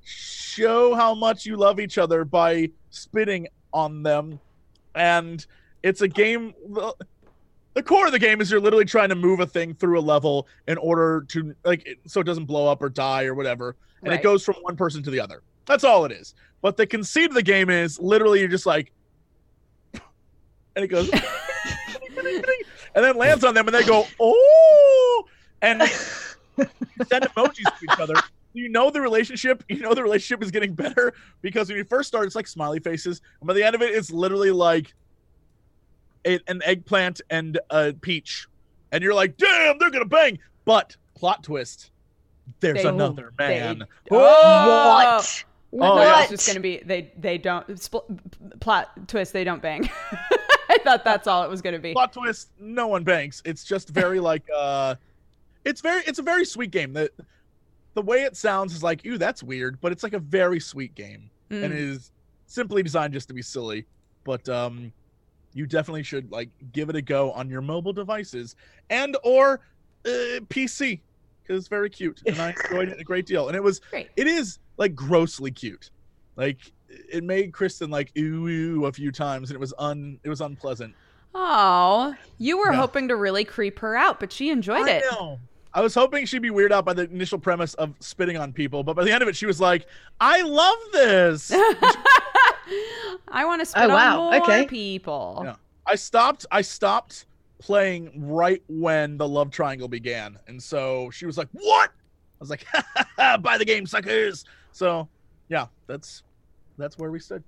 show 0.03 0.93
how 0.95 1.15
much 1.15 1.45
you 1.45 1.57
love 1.57 1.79
each 1.79 1.97
other 1.97 2.23
by 2.25 2.69
spitting 2.89 3.47
on 3.73 4.03
them, 4.03 4.39
and 4.95 5.45
it's 5.83 6.01
a 6.01 6.07
game. 6.07 6.53
The 7.75 7.83
core 7.83 8.05
of 8.05 8.13
the 8.13 8.19
game 8.19 8.39
is 8.39 8.49
you're 8.49 8.61
literally 8.61 8.85
trying 8.85 9.09
to 9.09 9.15
move 9.15 9.41
a 9.41 9.45
thing 9.45 9.73
through 9.73 9.99
a 9.99 10.01
level 10.01 10.47
in 10.67 10.77
order 10.77 11.25
to 11.29 11.53
like 11.65 11.99
so 12.07 12.21
it 12.21 12.23
doesn't 12.23 12.45
blow 12.45 12.67
up 12.71 12.81
or 12.81 12.89
die 12.89 13.25
or 13.25 13.35
whatever, 13.35 13.75
and 14.01 14.09
Right. 14.11 14.19
it 14.19 14.23
goes 14.23 14.43
from 14.45 14.55
one 14.61 14.77
person 14.77 15.03
to 15.03 15.11
the 15.11 15.19
other. 15.19 15.43
That's 15.65 15.83
all 15.83 16.05
it 16.05 16.11
is. 16.13 16.33
But 16.61 16.77
the 16.77 16.87
conceit 16.87 17.29
of 17.29 17.33
the 17.35 17.43
game 17.43 17.69
is 17.69 17.99
literally 17.99 18.39
you're 18.39 18.47
just 18.47 18.65
like, 18.65 18.93
and 19.93 20.83
it 20.85 20.87
goes, 20.87 21.09
and 22.15 23.03
then 23.03 23.17
lands 23.17 23.43
on 23.43 23.53
them, 23.53 23.67
and 23.67 23.75
they 23.75 23.83
go, 23.83 24.05
oh, 24.21 25.25
and 25.61 25.81
send 26.57 27.25
emojis 27.25 27.63
to 27.63 27.83
each 27.83 27.99
other. 27.99 28.15
You 28.53 28.69
know 28.69 28.89
the 28.89 29.01
relationship. 29.01 29.63
You 29.67 29.79
know 29.79 29.93
the 29.93 30.01
relationship 30.03 30.41
is 30.41 30.49
getting 30.49 30.73
better 30.73 31.13
because 31.41 31.67
when 31.67 31.77
you 31.77 31.83
first 31.83 32.07
start, 32.07 32.25
it's 32.25 32.35
like 32.35 32.47
smiley 32.47 32.79
faces, 32.79 33.19
and 33.41 33.47
by 33.47 33.53
the 33.53 33.63
end 33.65 33.75
of 33.75 33.81
it, 33.81 33.93
it's 33.93 34.11
literally 34.11 34.51
like 34.51 34.93
a, 36.25 36.39
an 36.47 36.61
eggplant 36.63 37.21
and 37.29 37.59
a 37.69 37.93
peach, 37.93 38.47
and 38.91 39.03
you're 39.03 39.13
like, 39.13 39.37
damn, 39.37 39.77
they're 39.77 39.91
gonna 39.91 40.05
bang. 40.05 40.39
But 40.65 40.95
plot 41.15 41.43
twist, 41.43 41.91
there's 42.59 42.83
They- 42.83 42.89
another 42.89 43.31
they- 43.37 43.47
man. 43.59 43.83
Oh! 44.11 44.17
What? 44.17 45.43
Oh, 45.73 45.77
thought 45.79 45.97
yeah. 46.19 46.23
it 46.23 46.29
just 46.29 46.47
gonna 46.47 46.59
be 46.61 46.77
they 46.85 47.11
they 47.17 47.37
don't 47.37 47.67
spl- 47.69 48.17
plot 48.61 49.07
twist 49.09 49.33
they 49.33 49.43
don't 49.43 49.61
bang. 49.61 49.89
I 50.69 50.77
thought 50.83 51.03
that's 51.03 51.27
all 51.27 51.43
it 51.43 51.49
was 51.49 51.61
gonna 51.61 51.79
be. 51.79 51.91
plot 51.91 52.13
twist 52.13 52.49
no 52.59 52.87
one 52.87 53.03
bangs. 53.03 53.41
it's 53.45 53.63
just 53.65 53.89
very 53.89 54.19
like 54.31 54.43
uh 54.55 54.95
it's 55.65 55.81
very 55.81 56.01
it's 56.07 56.19
a 56.19 56.23
very 56.23 56.45
sweet 56.45 56.71
game 56.71 56.93
that 56.93 57.11
the 57.93 58.01
way 58.01 58.23
it 58.23 58.37
sounds 58.37 58.73
is 58.73 58.83
like 58.83 59.05
ooh 59.05 59.17
that's 59.17 59.43
weird 59.43 59.79
but 59.81 59.91
it's 59.91 60.01
like 60.03 60.13
a 60.13 60.19
very 60.19 60.59
sweet 60.61 60.95
game 60.95 61.29
and 61.49 61.61
Mm. 61.61 61.65
it 61.65 61.71
is 61.73 62.11
simply 62.47 62.81
designed 62.81 63.11
just 63.13 63.27
to 63.27 63.33
be 63.33 63.41
silly 63.41 63.85
but 64.23 64.47
um 64.47 64.93
you 65.55 65.65
definitely 65.65 66.03
should 66.03 66.31
like 66.31 66.51
give 66.71 66.89
it 66.89 66.95
a 66.95 67.01
go 67.01 67.31
on 67.31 67.49
your 67.49 67.61
mobile 67.61 67.93
devices 67.93 68.55
and 68.91 69.17
or 69.23 69.61
uh, 70.05 70.39
pc 70.49 71.01
because 71.41 71.59
it's 71.61 71.67
very 71.67 71.89
cute 71.89 72.21
and 72.27 72.39
i 72.39 72.53
enjoyed 72.69 72.89
it 72.89 72.99
a 72.99 73.03
great 73.03 73.25
deal 73.25 73.47
and 73.47 73.55
it 73.55 73.63
was 73.63 73.79
Great. 73.89 74.09
it 74.15 74.27
is 74.27 74.59
like 74.77 74.93
grossly 74.93 75.49
cute 75.49 75.89
like 76.35 76.59
it 76.89 77.23
made 77.23 77.51
kristen 77.53 77.89
like 77.89 78.11
ooh, 78.17 78.47
ooh 78.47 78.85
a 78.85 78.91
few 78.91 79.11
times 79.11 79.49
and 79.49 79.55
it 79.55 79.59
was 79.59 79.73
un 79.79 80.19
it 80.23 80.29
was 80.29 80.41
unpleasant 80.41 80.93
Oh, 81.37 82.15
you 82.37 82.57
were 82.57 82.71
Yeah. 82.71 82.77
hoping 82.77 83.09
to 83.09 83.15
really 83.17 83.43
creep 83.43 83.79
her 83.79 83.97
out, 83.97 84.21
but 84.21 84.31
she 84.31 84.49
enjoyed 84.51 84.87
I 84.87 84.91
it. 84.91 85.03
know. 85.11 85.37
I 85.73 85.81
was 85.81 85.93
hoping 85.93 86.25
she'd 86.25 86.41
be 86.41 86.49
weirded 86.49 86.71
out 86.71 86.85
by 86.85 86.93
the 86.93 87.03
initial 87.09 87.37
premise 87.37 87.73
of 87.73 87.93
spitting 87.99 88.37
on 88.37 88.53
people, 88.53 88.83
but 88.83 88.95
by 88.95 89.03
the 89.03 89.11
end 89.11 89.21
of 89.21 89.27
it, 89.27 89.35
she 89.35 89.45
was 89.45 89.59
like, 89.59 89.85
"I 90.21 90.43
love 90.43 90.77
this." 90.93 91.51
I 93.27 93.45
want 93.45 93.61
to 93.61 93.65
spit 93.65 93.83
Oh, 93.83 93.89
wow. 93.89 94.21
on 94.21 94.33
more 94.33 94.41
Okay. 94.43 94.65
people. 94.67 95.41
Yeah. 95.45 95.55
I 95.87 95.95
stopped. 95.95 96.45
I 96.51 96.61
stopped 96.61 97.25
playing 97.59 98.11
right 98.27 98.61
when 98.67 99.17
the 99.17 99.27
love 99.27 99.51
triangle 99.51 99.87
began, 99.87 100.37
and 100.47 100.61
so 100.61 101.09
she 101.11 101.25
was 101.25 101.37
like, 101.37 101.47
"What?" 101.51 101.89
I 101.91 102.39
was 102.39 102.49
like, 102.49 102.65
"Buy 103.41 103.57
the 103.57 103.65
game, 103.65 103.85
suckers." 103.85 104.45
So, 104.71 105.07
yeah, 105.47 105.67
that's 105.87 106.23
that's 106.77 106.97
where 106.97 107.11
we 107.11 107.19
stood. 107.19 107.43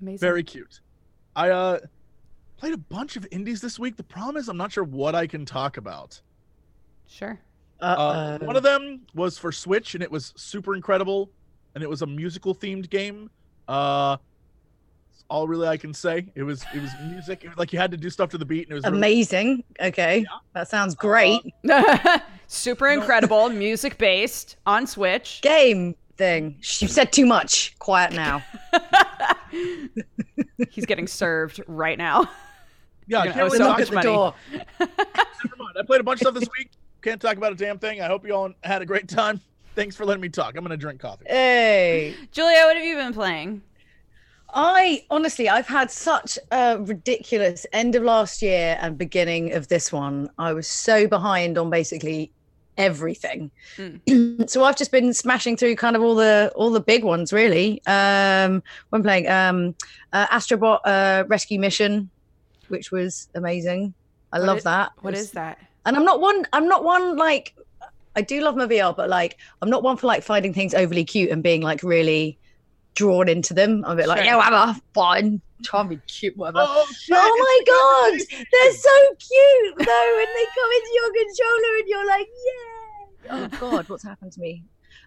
Amazing. 0.00 0.18
Very 0.20 0.42
cute. 0.44 0.80
I 1.36 1.50
uh 1.50 1.78
played 2.56 2.74
a 2.74 2.78
bunch 2.78 3.16
of 3.16 3.26
indies 3.30 3.60
this 3.60 3.78
week. 3.78 3.96
The 3.96 4.02
problem 4.04 4.36
is, 4.36 4.48
I'm 4.48 4.56
not 4.56 4.70
sure 4.72 4.84
what 4.84 5.14
I 5.14 5.26
can 5.26 5.44
talk 5.44 5.76
about. 5.76 6.20
sure. 7.06 7.38
Uh, 7.80 8.38
one 8.40 8.56
of 8.56 8.62
them 8.62 9.00
was 9.14 9.38
for 9.38 9.50
Switch, 9.50 9.94
and 9.94 10.02
it 10.02 10.10
was 10.10 10.34
super 10.36 10.74
incredible, 10.76 11.30
and 11.74 11.82
it 11.82 11.88
was 11.88 12.02
a 12.02 12.06
musical 12.06 12.54
themed 12.54 12.90
game. 12.90 13.30
Uh, 13.68 14.18
that's 15.20 15.26
all 15.28 15.46
really 15.46 15.68
I 15.68 15.76
can 15.76 15.92
say. 15.92 16.26
It 16.34 16.42
was 16.42 16.64
it 16.74 16.80
was 16.80 16.90
music. 17.04 17.44
It 17.44 17.48
was 17.48 17.58
like 17.58 17.72
you 17.72 17.78
had 17.78 17.90
to 17.90 17.96
do 17.96 18.08
stuff 18.10 18.30
to 18.30 18.38
the 18.38 18.44
beat, 18.44 18.64
and 18.68 18.72
it 18.72 18.74
was 18.76 18.84
really, 18.84 18.96
Amazing. 18.98 19.64
Okay. 19.80 20.24
That 20.54 20.68
sounds 20.68 20.94
great. 20.94 21.40
Uh, 21.70 22.18
super 22.46 22.88
incredible, 22.88 23.48
music 23.50 23.98
based 23.98 24.56
on 24.66 24.86
Switch. 24.86 25.40
Game 25.42 25.94
thing. 26.16 26.56
Shh, 26.60 26.82
You 26.82 26.88
said 26.88 27.12
too 27.12 27.26
much. 27.26 27.78
Quiet 27.78 28.12
now. 28.12 28.42
He's 30.70 30.86
getting 30.86 31.06
served 31.06 31.60
right 31.66 31.98
now. 31.98 32.28
yeah. 33.06 33.20
I 33.20 33.24
You're 33.24 33.32
can't 33.34 33.36
gonna 33.36 33.44
really 33.44 33.58
owe 33.58 33.58
talk 33.58 33.58
so 33.58 33.64
Knock 33.68 33.78
much 33.78 33.80
at 33.82 33.88
the 33.88 33.94
money. 33.94 34.06
door. 34.06 34.34
Never 34.80 35.56
mind. 35.58 35.76
I 35.78 35.82
played 35.84 36.00
a 36.00 36.04
bunch 36.04 36.20
of 36.22 36.28
stuff 36.28 36.34
this 36.34 36.48
week. 36.58 36.70
Can't 37.02 37.20
talk 37.20 37.36
about 37.36 37.52
a 37.52 37.56
damn 37.56 37.78
thing. 37.78 38.00
I 38.00 38.06
hope 38.06 38.26
you 38.26 38.34
all 38.34 38.52
had 38.62 38.82
a 38.82 38.86
great 38.86 39.08
time. 39.08 39.40
Thanks 39.74 39.96
for 39.96 40.04
letting 40.04 40.20
me 40.20 40.28
talk. 40.28 40.56
I'm 40.56 40.64
gonna 40.64 40.76
drink 40.76 41.00
coffee. 41.00 41.24
Hey. 41.26 42.14
Julia, 42.32 42.62
what 42.64 42.76
have 42.76 42.84
you 42.84 42.96
been 42.96 43.14
playing? 43.14 43.62
I 44.54 45.04
honestly, 45.10 45.48
I've 45.48 45.66
had 45.66 45.90
such 45.90 46.38
a 46.50 46.78
ridiculous 46.80 47.66
end 47.72 47.94
of 47.94 48.02
last 48.02 48.42
year 48.42 48.78
and 48.80 48.96
beginning 48.98 49.52
of 49.52 49.68
this 49.68 49.92
one. 49.92 50.28
I 50.38 50.52
was 50.52 50.66
so 50.66 51.06
behind 51.06 51.56
on 51.58 51.70
basically 51.70 52.32
everything. 52.78 53.50
so 54.46 54.64
I've 54.64 54.76
just 54.76 54.90
been 54.92 55.12
smashing 55.12 55.56
through 55.56 55.76
kind 55.76 55.96
of 55.96 56.02
all 56.02 56.14
the 56.14 56.52
all 56.56 56.70
the 56.70 56.80
big 56.80 57.04
ones 57.04 57.32
really. 57.32 57.82
Um 57.86 58.62
when 58.90 59.02
playing 59.02 59.28
um 59.28 59.74
uh, 60.12 60.26
Astrobot 60.28 60.80
uh, 60.84 61.24
Rescue 61.28 61.58
Mission, 61.60 62.10
which 62.68 62.90
was 62.90 63.28
amazing. 63.34 63.94
I 64.32 64.38
What 64.38 64.46
love 64.46 64.58
is- 64.58 64.64
that. 64.64 64.92
What 65.00 65.10
It's- 65.14 65.24
is 65.26 65.30
that? 65.32 65.58
and 65.86 65.96
I'm 65.96 66.04
not 66.04 66.20
one. 66.20 66.46
I'm 66.52 66.68
not 66.68 66.84
one 66.84 67.16
like. 67.16 67.54
I 68.16 68.22
do 68.22 68.40
love 68.42 68.56
my 68.56 68.66
VR, 68.66 68.94
but 68.96 69.08
like 69.08 69.38
I'm 69.62 69.70
not 69.70 69.82
one 69.84 69.96
for 69.96 70.06
like 70.08 70.22
finding 70.24 70.52
things 70.52 70.74
overly 70.74 71.04
cute 71.04 71.30
and 71.30 71.42
being 71.44 71.62
like 71.62 71.82
really 71.84 72.38
drawn 72.94 73.28
into 73.28 73.54
them. 73.54 73.84
I'm 73.86 73.92
a 73.92 73.96
bit 73.96 74.08
like, 74.08 74.24
yeah, 74.24 74.36
whatever, 74.36 74.78
fine, 74.94 75.40
try 75.64 75.80
and 75.80 75.90
be 75.90 75.96
cute, 76.06 76.36
whatever. 76.36 76.58
Oh 76.60 76.86
oh 77.12 77.36
my 77.38 77.60
god, 77.66 78.20
the 78.20 78.46
they're 78.52 78.72
so 78.72 78.90
cute 79.18 79.78
though, 79.78 80.14
when 80.16 80.26
they 80.34 80.46
come 80.54 80.70
into 80.76 80.90
your 80.94 81.12
controller 81.12 81.78
and 81.78 81.88
you're 81.88 82.06
like, 82.06 82.28
yeah. 82.46 83.30
Oh 83.32 83.48
god, 83.58 83.88
what's 83.88 84.02
happened 84.04 84.32
to 84.32 84.40
me? 84.40 84.64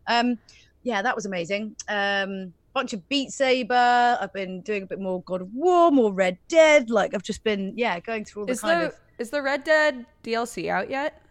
Um, 0.08 0.38
yeah, 0.84 1.02
that 1.02 1.16
was 1.16 1.26
amazing. 1.26 1.76
Um, 1.88 2.54
bunch 2.74 2.94
of 2.94 3.08
Beat 3.10 3.32
Saber. 3.32 4.18
I've 4.20 4.34
been 4.34 4.62
doing 4.62 4.84
a 4.84 4.86
bit 4.86 5.00
more 5.00 5.22
God 5.24 5.42
of 5.42 5.54
War, 5.54 5.92
more 5.92 6.12
Red 6.14 6.38
Dead. 6.48 6.90
Like 6.90 7.14
I've 7.14 7.24
just 7.24 7.44
been, 7.44 7.74
yeah, 7.78 8.00
going 8.00 8.26
through 8.26 8.44
all 8.44 8.46
the 8.48 8.52
Is 8.54 8.62
kind 8.62 8.82
the 8.82 8.86
of. 8.88 8.96
is 9.20 9.30
the 9.30 9.42
Red 9.42 9.64
Dead 9.64 10.06
DLC 10.24 10.70
out 10.70 10.90
yet? 10.90 11.22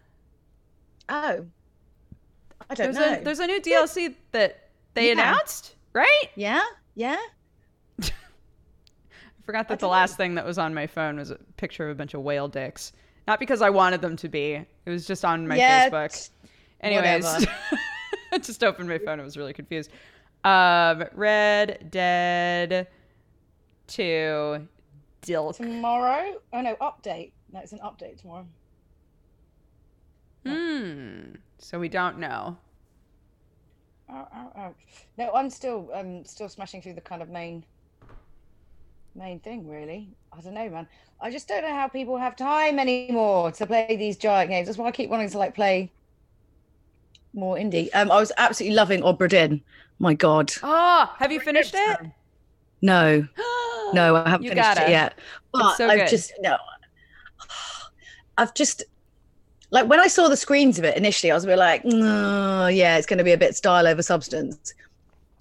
Oh, 1.09 1.45
I 2.69 2.75
don't 2.75 2.93
There's 2.93 2.95
know. 2.95 3.19
a 3.19 3.23
there's 3.23 3.39
a 3.39 3.47
new 3.47 3.59
DLC 3.61 4.15
that 4.31 4.69
they 4.93 5.07
Yeah. 5.07 5.13
announced, 5.13 5.75
right? 5.93 6.29
Yeah, 6.35 6.61
yeah. 6.95 7.17
I 8.01 8.11
forgot 9.45 9.67
that 9.69 9.79
the 9.79 9.87
last 9.87 10.17
thing 10.17 10.35
that 10.35 10.45
was 10.45 10.57
on 10.57 10.73
my 10.73 10.87
phone 10.87 11.17
was 11.17 11.31
a 11.31 11.37
picture 11.57 11.89
of 11.89 11.95
a 11.95 11.95
bunch 11.95 12.13
of 12.13 12.21
whale 12.21 12.47
dicks. 12.47 12.91
Not 13.27 13.39
because 13.39 13.61
I 13.61 13.69
wanted 13.69 14.01
them 14.01 14.15
to 14.17 14.27
be. 14.27 14.53
It 14.85 14.89
was 14.89 15.07
just 15.07 15.23
on 15.23 15.47
my 15.47 15.55
yeah, 15.55 15.89
Facebook. 15.89 16.29
Anyways. 16.81 17.25
I 18.33 18.39
just 18.39 18.63
opened 18.63 18.89
my 18.89 18.97
phone. 18.97 19.19
I 19.19 19.23
was 19.23 19.37
really 19.37 19.53
confused. 19.53 19.91
Um, 20.43 21.05
Red 21.13 21.89
Dead 21.89 22.87
2 23.87 24.67
Dilk. 25.21 25.55
Tomorrow? 25.55 26.41
Oh 26.51 26.61
no, 26.61 26.75
update. 26.77 27.31
No, 27.51 27.59
it's 27.59 27.71
an 27.71 27.79
update 27.79 28.19
tomorrow. 28.19 28.45
Hmm. 30.45 31.35
So 31.59 31.79
we 31.79 31.87
don't 31.87 32.19
know. 32.19 32.57
Ow, 34.09 34.27
ow, 34.33 34.51
ow. 34.57 34.75
No, 35.17 35.31
I'm 35.33 35.49
still 35.49 35.89
um 35.93 36.23
still 36.25 36.49
smashing 36.49 36.81
through 36.81 36.93
the 36.93 37.01
kind 37.01 37.21
of 37.21 37.29
main 37.29 37.65
main 39.15 39.39
thing 39.39 39.67
really. 39.67 40.09
I 40.31 40.41
don't 40.41 40.53
know, 40.53 40.69
man. 40.69 40.87
I 41.21 41.31
just 41.31 41.47
don't 41.47 41.61
know 41.63 41.73
how 41.73 41.87
people 41.87 42.17
have 42.17 42.35
time 42.35 42.79
anymore 42.79 43.51
to 43.51 43.65
play 43.65 43.95
these 43.97 44.17
giant 44.17 44.49
games. 44.49 44.67
That's 44.67 44.77
why 44.77 44.87
I 44.87 44.91
keep 44.91 45.09
wanting 45.09 45.29
to 45.29 45.37
like 45.37 45.55
play 45.55 45.91
more 47.33 47.55
indie. 47.57 47.89
Um 47.93 48.11
I 48.11 48.19
was 48.19 48.31
absolutely 48.37 48.75
loving 48.75 49.01
Obra 49.01 49.29
Dinn. 49.29 49.61
My 49.99 50.13
god. 50.13 50.51
Oh, 50.63 51.09
have 51.17 51.31
you 51.31 51.39
finished 51.39 51.73
it? 51.75 51.99
No. 52.81 53.27
No, 53.93 54.15
I 54.15 54.27
haven't 54.27 54.45
You 54.45 54.49
finished 54.49 54.75
gotta. 54.75 54.87
it 54.87 54.89
yet. 54.89 55.19
But 55.51 55.75
so 55.75 55.87
I've 55.87 55.99
good. 55.99 56.07
just 56.09 56.33
no. 56.39 56.57
I've 58.37 58.53
just 58.55 58.83
like 59.73 59.89
when 59.89 59.99
I 59.99 60.07
saw 60.07 60.29
the 60.29 60.37
screens 60.37 60.77
of 60.79 60.85
it 60.85 60.95
initially, 60.95 61.31
I 61.31 61.33
was 61.35 61.43
a 61.43 61.47
bit 61.47 61.57
like, 61.57 61.83
no, 61.83 62.67
yeah, 62.67 62.97
it's 62.97 63.07
going 63.07 63.17
to 63.17 63.23
be 63.23 63.31
a 63.33 63.37
bit 63.37 63.55
style 63.55 63.87
over 63.87 64.01
substance. 64.01 64.73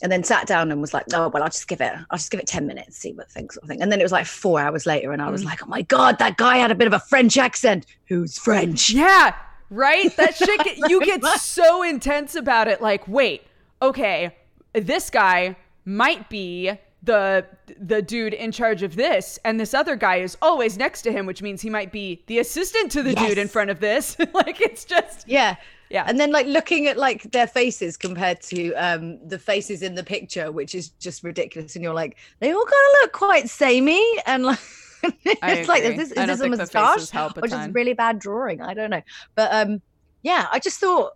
And 0.03 0.11
then 0.11 0.25
sat 0.25 0.49
down 0.49 0.73
and 0.73 0.81
was 0.81 0.93
like, 0.93 1.05
oh 1.15 1.29
well, 1.29 1.45
I'll 1.45 1.49
just 1.49 1.69
give 1.69 1.81
it, 1.81 1.93
I'll 2.11 2.19
just 2.19 2.33
give 2.33 2.41
it 2.41 2.47
ten 2.49 2.67
minutes, 2.67 2.97
see 2.97 3.13
what 3.13 3.31
things, 3.31 3.55
sort 3.55 3.63
of 3.63 3.69
thing. 3.69 3.81
And 3.81 3.93
then 3.93 4.01
it 4.01 4.03
was 4.03 4.11
like 4.11 4.27
four 4.27 4.59
hours 4.59 4.85
later, 4.85 5.13
and 5.13 5.23
I 5.23 5.31
was 5.31 5.43
Mm. 5.43 5.45
like, 5.45 5.63
oh 5.63 5.67
my 5.69 5.83
god, 5.83 6.19
that 6.19 6.37
guy 6.39 6.57
had 6.57 6.73
a 6.73 6.75
bit 6.75 6.89
of 6.89 6.93
a 6.93 6.99
French 6.99 7.39
accent. 7.39 7.87
Who's 8.09 8.37
French? 8.37 8.91
Yeah, 8.91 9.33
right? 9.71 10.15
That 10.17 10.35
shit, 10.43 10.59
get, 10.65 10.91
you 10.91 11.05
get 11.05 11.23
so 11.39 11.85
intense 11.85 12.35
about 12.35 12.67
it. 12.67 12.83
Like, 12.83 13.07
wait, 13.07 13.43
okay, 13.81 14.35
this 14.73 15.09
guy 15.09 15.55
might 15.85 16.29
be 16.29 16.73
the 17.03 17.45
the 17.81 18.01
dude 18.01 18.33
in 18.33 18.53
charge 18.53 18.83
of 18.83 18.95
this 18.95 19.39
and 19.45 19.59
this 19.59 19.75
other 19.75 19.97
guy 19.97 20.17
is 20.17 20.37
always 20.41 20.79
next 20.79 21.03
to 21.03 21.11
him 21.11 21.27
which 21.27 21.43
means 21.43 21.61
he 21.61 21.69
might 21.69 21.91
be 21.91 22.23
the 22.27 22.39
assistant 22.39 22.93
to 22.93 23.03
the 23.03 23.13
dude 23.15 23.39
in 23.39 23.49
front 23.49 23.71
of 23.71 23.81
this 23.81 24.17
like 24.35 24.61
it's 24.61 24.85
just 24.85 25.27
Yeah. 25.27 25.57
Yeah. 25.91 26.05
And 26.07 26.19
then 26.19 26.33
like 26.33 26.47
looking 26.47 26.87
at 26.87 26.97
like 26.97 27.31
their 27.33 27.47
faces 27.47 27.99
compared 27.99 28.41
to 28.43 28.73
um 28.75 29.19
the 29.29 29.39
faces 29.39 29.83
in 29.83 29.95
the 29.95 30.03
picture, 30.03 30.51
which 30.51 30.75
is 30.75 30.89
just 30.89 31.23
ridiculous. 31.23 31.77
And 31.77 31.85
you're 31.85 31.93
like, 31.93 32.17
they 32.41 32.51
all 32.51 32.65
kind 32.65 32.73
of 32.73 33.03
look 33.03 33.13
quite 33.13 33.51
samey 33.51 34.03
and 34.25 34.45
like 34.45 34.59
it's 35.03 35.69
like 35.69 35.83
is 35.83 35.97
this 35.97 36.13
is 36.13 36.27
this 36.27 36.41
a 36.41 36.49
moustache 36.49 37.13
a 37.15 37.33
or 37.43 37.47
just 37.47 37.75
really 37.75 37.93
bad 37.93 38.19
drawing? 38.19 38.63
I 38.63 38.73
don't 38.73 38.89
know. 38.89 39.03
But 39.35 39.53
um 39.53 39.83
yeah, 40.23 40.47
I 40.51 40.59
just 40.59 40.81
thought 40.81 41.13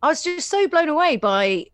I 0.00 0.08
was 0.08 0.22
just 0.22 0.48
so 0.48 0.68
blown 0.68 0.88
away 0.88 1.16
by 1.16 1.66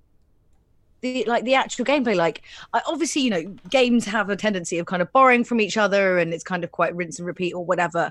the 1.05 1.25
like 1.27 1.45
the 1.45 1.55
actual 1.55 1.85
gameplay 1.85 2.17
like 2.17 2.43
I, 2.73 2.81
obviously 2.89 3.23
you 3.23 3.31
know 3.31 3.43
games 3.71 4.05
have 4.07 4.31
a 4.31 4.37
tendency 4.37 4.79
of 4.79 4.87
kind 4.87 5.03
of 5.03 5.13
borrowing 5.13 5.45
from 5.45 5.61
each 5.61 5.77
other 5.77 6.19
and 6.19 6.35
it's 6.35 6.43
kind 6.45 6.65
of 6.65 6.73
quite 6.73 6.95
rinse 6.97 7.19
and 7.19 7.27
repeat 7.27 7.53
or 7.53 7.65
whatever 7.65 8.11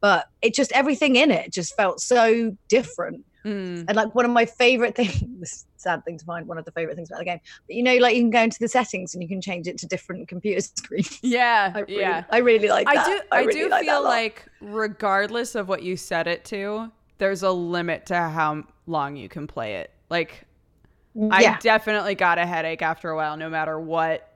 but 0.00 0.28
it 0.42 0.54
just 0.54 0.70
everything 0.72 1.16
in 1.16 1.30
it 1.30 1.50
just 1.52 1.74
felt 1.76 2.00
so 2.00 2.56
different 2.68 3.24
Mm. 3.44 3.84
and 3.88 3.94
like 3.94 4.14
one 4.14 4.24
of 4.24 4.30
my 4.30 4.46
favorite 4.46 4.94
things, 5.00 5.66
sad 5.76 6.02
thing 6.06 6.16
to 6.16 6.24
find, 6.24 6.46
one 6.48 6.56
of 6.56 6.64
the 6.64 6.72
favorite 6.72 6.96
things 6.96 7.10
about 7.10 7.18
the 7.18 7.26
game. 7.26 7.40
But 7.66 7.76
you 7.76 7.82
know, 7.82 7.94
like 7.98 8.16
you 8.16 8.22
can 8.22 8.30
go 8.30 8.40
into 8.40 8.58
the 8.58 8.68
settings 8.68 9.12
and 9.12 9.22
you 9.22 9.28
can 9.28 9.42
change 9.42 9.68
it 9.68 9.76
to 9.80 9.86
different 9.86 10.28
computer 10.28 10.60
screens. 10.76 11.18
yeah 11.22 11.70
I 11.74 11.80
really, 11.80 12.00
yeah 12.00 12.24
I 12.30 12.38
really 12.38 12.68
like 12.70 12.86
That. 12.86 13.06
I 13.06 13.10
do 13.10 13.20
I, 13.32 13.40
really 13.42 13.60
do 13.64 13.68
like 13.68 13.84
feel 13.84 14.02
like 14.02 14.46
regardless 14.62 15.54
of 15.54 15.68
what 15.68 15.82
you 15.82 15.94
set 15.98 16.26
it 16.26 16.46
to, 16.46 16.90
there's 17.18 17.42
a 17.42 17.50
limit 17.50 18.06
to 18.06 18.16
how 18.16 18.64
long 18.86 19.14
you 19.14 19.28
can 19.28 19.46
play 19.46 19.74
it. 19.74 19.90
Like 20.08 20.46
I 21.30 21.56
definitely 21.60 22.14
got 22.14 22.38
a 22.38 22.46
headache 22.46 22.82
after 22.82 23.10
a 23.10 23.16
while 23.16 23.36
no 23.36 23.48
matter 23.48 23.78
what 23.78 24.28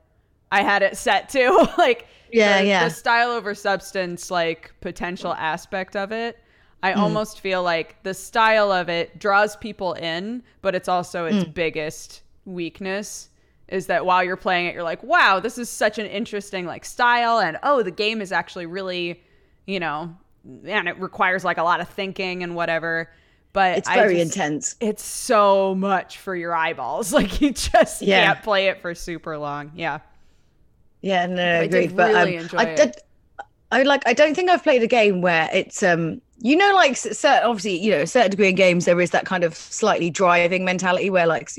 I 0.52 0.62
had 0.62 0.82
it 0.82 0.96
set 0.96 1.28
to. 1.30 1.68
like 1.78 2.06
yeah, 2.32 2.60
the, 2.60 2.66
yeah. 2.68 2.84
the 2.84 2.90
style 2.94 3.30
over 3.30 3.54
substance 3.54 4.30
like 4.30 4.72
potential 4.80 5.32
aspect 5.34 5.96
of 5.96 6.12
it. 6.12 6.38
I 6.82 6.92
Mm. 6.92 6.98
almost 6.98 7.40
feel 7.40 7.62
like 7.64 8.00
the 8.04 8.14
style 8.14 8.70
of 8.70 8.88
it 8.88 9.18
draws 9.18 9.56
people 9.56 9.94
in, 9.94 10.42
but 10.62 10.74
it's 10.76 10.88
also 10.88 11.26
its 11.26 11.44
Mm. 11.44 11.54
biggest 11.54 12.22
weakness 12.44 13.28
is 13.66 13.86
that 13.88 14.06
while 14.06 14.22
you're 14.24 14.36
playing 14.36 14.66
it 14.66 14.74
you're 14.74 14.82
like, 14.84 15.02
"Wow, 15.02 15.40
this 15.40 15.58
is 15.58 15.68
such 15.68 15.98
an 15.98 16.06
interesting 16.06 16.64
like 16.66 16.84
style 16.84 17.40
and 17.40 17.58
oh, 17.62 17.82
the 17.82 17.90
game 17.90 18.20
is 18.22 18.30
actually 18.32 18.66
really, 18.66 19.20
you 19.66 19.80
know, 19.80 20.14
and 20.64 20.88
it 20.88 20.98
requires 21.00 21.44
like 21.44 21.58
a 21.58 21.62
lot 21.64 21.80
of 21.80 21.88
thinking 21.88 22.42
and 22.44 22.54
whatever." 22.54 23.10
But 23.52 23.78
it's 23.78 23.88
very 23.88 24.16
just- 24.18 24.36
intense. 24.36 24.76
It's 24.80 25.04
so 25.04 25.74
much 25.74 26.18
for 26.18 26.34
your 26.36 26.54
eyeballs. 26.54 27.12
Like 27.18 27.40
you 27.40 27.52
just 27.52 28.02
Yeah. 28.02 28.26
can't 28.26 28.42
play 28.44 28.68
it 28.68 28.80
for 28.80 28.94
super 28.94 29.36
long. 29.38 29.72
Yeah. 29.74 29.98
Yeah, 31.00 31.26
no, 31.26 31.60
I 31.60 31.66
did. 31.66 31.96
But 31.96 32.12
really 32.14 32.36
um, 32.38 32.42
enjoy 32.44 32.58
I 32.58 32.64
it. 32.64 32.76
did. 32.76 32.96
I 33.70 33.82
like. 33.82 34.02
I 34.06 34.12
don't 34.14 34.34
think 34.34 34.50
I've 34.50 34.62
played 34.62 34.82
a 34.82 34.86
game 34.86 35.20
where 35.20 35.48
it's 35.52 35.82
um. 35.82 36.20
You 36.40 36.54
know, 36.54 36.72
like 36.72 36.96
certain, 36.96 37.42
obviously, 37.48 37.80
you 37.80 37.90
know, 37.90 38.02
a 38.02 38.06
certain 38.06 38.30
degree 38.30 38.48
in 38.50 38.54
games, 38.54 38.84
there 38.84 39.00
is 39.00 39.10
that 39.10 39.26
kind 39.26 39.42
of 39.42 39.56
slightly 39.56 40.08
driving 40.08 40.64
mentality 40.64 41.10
where, 41.10 41.26
like, 41.26 41.50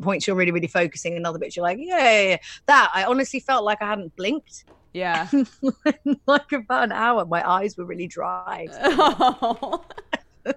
points 0.00 0.28
you're 0.28 0.36
really, 0.36 0.52
really 0.52 0.68
focusing, 0.68 1.16
and 1.16 1.26
other 1.26 1.40
bits 1.40 1.56
you're 1.56 1.64
like, 1.64 1.78
yeah, 1.80 1.98
yeah, 1.98 2.28
yeah. 2.28 2.36
That 2.66 2.88
I 2.94 3.02
honestly 3.02 3.40
felt 3.40 3.64
like 3.64 3.82
I 3.82 3.88
hadn't 3.88 4.14
blinked 4.14 4.62
Yeah. 4.92 5.28
like 6.28 6.52
about 6.52 6.84
an 6.84 6.92
hour. 6.92 7.24
My 7.24 7.42
eyes 7.50 7.76
were 7.76 7.84
really 7.84 8.06
dry. 8.06 8.68
Oh. 8.72 9.84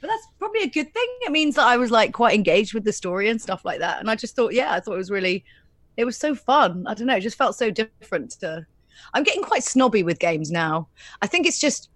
but 0.00 0.08
that's 0.08 0.26
probably 0.38 0.62
a 0.62 0.68
good 0.68 0.92
thing. 0.92 1.06
It 1.22 1.32
means 1.32 1.56
that 1.56 1.66
I 1.66 1.76
was 1.76 1.90
like 1.90 2.12
quite 2.12 2.34
engaged 2.34 2.74
with 2.74 2.84
the 2.84 2.92
story 2.92 3.28
and 3.28 3.40
stuff 3.40 3.64
like 3.64 3.80
that. 3.80 4.00
And 4.00 4.10
I 4.10 4.14
just 4.14 4.36
thought, 4.36 4.52
yeah, 4.52 4.72
I 4.72 4.80
thought 4.80 4.94
it 4.94 4.98
was 4.98 5.10
really, 5.10 5.44
it 5.96 6.04
was 6.04 6.16
so 6.16 6.34
fun. 6.34 6.84
I 6.86 6.94
don't 6.94 7.06
know, 7.06 7.16
it 7.16 7.20
just 7.20 7.38
felt 7.38 7.56
so 7.56 7.70
different 7.70 8.32
to. 8.40 8.66
I'm 9.12 9.22
getting 9.24 9.42
quite 9.42 9.62
snobby 9.64 10.02
with 10.02 10.18
games 10.18 10.50
now. 10.50 10.88
I 11.22 11.26
think 11.26 11.46
it's 11.46 11.58
just 11.58 11.90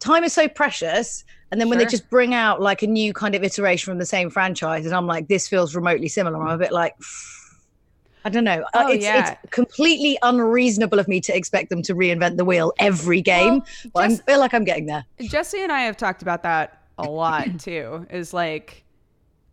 time 0.00 0.24
is 0.24 0.32
so 0.32 0.48
precious. 0.48 1.24
And 1.50 1.60
then 1.60 1.68
when 1.68 1.78
they 1.78 1.84
just 1.84 2.08
bring 2.08 2.34
out 2.34 2.60
like 2.60 2.82
a 2.82 2.86
new 2.86 3.12
kind 3.12 3.34
of 3.34 3.44
iteration 3.44 3.90
from 3.90 3.98
the 3.98 4.06
same 4.06 4.30
franchise, 4.30 4.86
and 4.86 4.94
I'm 4.94 5.06
like, 5.06 5.28
this 5.28 5.46
feels 5.46 5.74
remotely 5.74 6.08
similar. 6.08 6.42
I'm 6.42 6.48
a 6.48 6.58
bit 6.58 6.72
like, 6.72 6.96
I 8.24 8.30
don't 8.30 8.44
know. 8.44 8.62
Uh, 8.72 8.84
Oh, 8.86 8.88
it's, 8.92 9.02
yeah. 9.04 9.32
it's 9.42 9.50
completely 9.50 10.16
unreasonable 10.22 10.98
of 10.98 11.08
me 11.08 11.20
to 11.22 11.36
expect 11.36 11.70
them 11.70 11.82
to 11.82 11.94
reinvent 11.94 12.36
the 12.36 12.44
wheel 12.44 12.72
every 12.78 13.20
game. 13.20 13.60
Well, 13.60 13.64
but 13.94 14.10
I 14.10 14.16
feel 14.16 14.38
like 14.38 14.54
I'm 14.54 14.64
getting 14.64 14.86
there. 14.86 15.04
Jesse 15.20 15.60
and 15.60 15.72
I 15.72 15.80
have 15.80 15.96
talked 15.96 16.22
about 16.22 16.42
that 16.44 16.81
a 16.98 17.08
lot 17.08 17.46
too. 17.58 18.06
Is 18.10 18.32
like, 18.32 18.84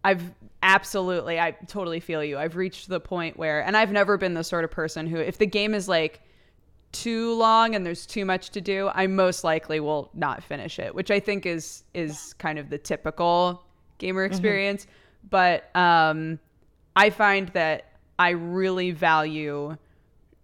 I've 0.04 0.23
absolutely, 0.63 1.39
I 1.39 1.52
totally 1.67 1.99
feel 1.99 2.23
you. 2.23 2.38
I've 2.38 2.56
reached 2.56 2.89
the 2.89 2.99
point 2.99 3.38
where, 3.38 3.63
and 3.63 3.75
I've 3.75 3.91
never 3.91 4.17
been 4.17 4.34
the 4.34 4.43
sort 4.43 4.63
of 4.63 4.71
person 4.71 5.08
who, 5.08 5.17
if 5.17 5.38
the 5.38 5.47
game 5.47 5.73
is 5.73 5.88
like 5.88 6.21
too 6.91 7.34
long 7.34 7.75
and 7.75 7.86
there's 7.86 8.06
too 8.06 8.25
much 8.25 8.49
to 8.52 8.62
do, 8.62 8.89
I 8.93 9.08
most 9.08 9.43
likely 9.43 9.80
will 9.80 10.10
not 10.13 10.43
finish 10.43 10.80
it, 10.80 10.93
which 10.93 11.12
I 11.12 11.19
think 11.19 11.45
is 11.45 11.84
is 11.93 12.34
kind 12.39 12.58
of 12.58 12.69
the 12.69 12.78
typical 12.78 13.63
gamer 13.97 14.25
experience. 14.25 14.88
But 15.30 15.75
um, 15.75 16.39
I 16.95 17.10
find 17.10 17.49
that 17.49 17.91
I 18.17 18.30
really 18.32 18.91
value 18.91 19.78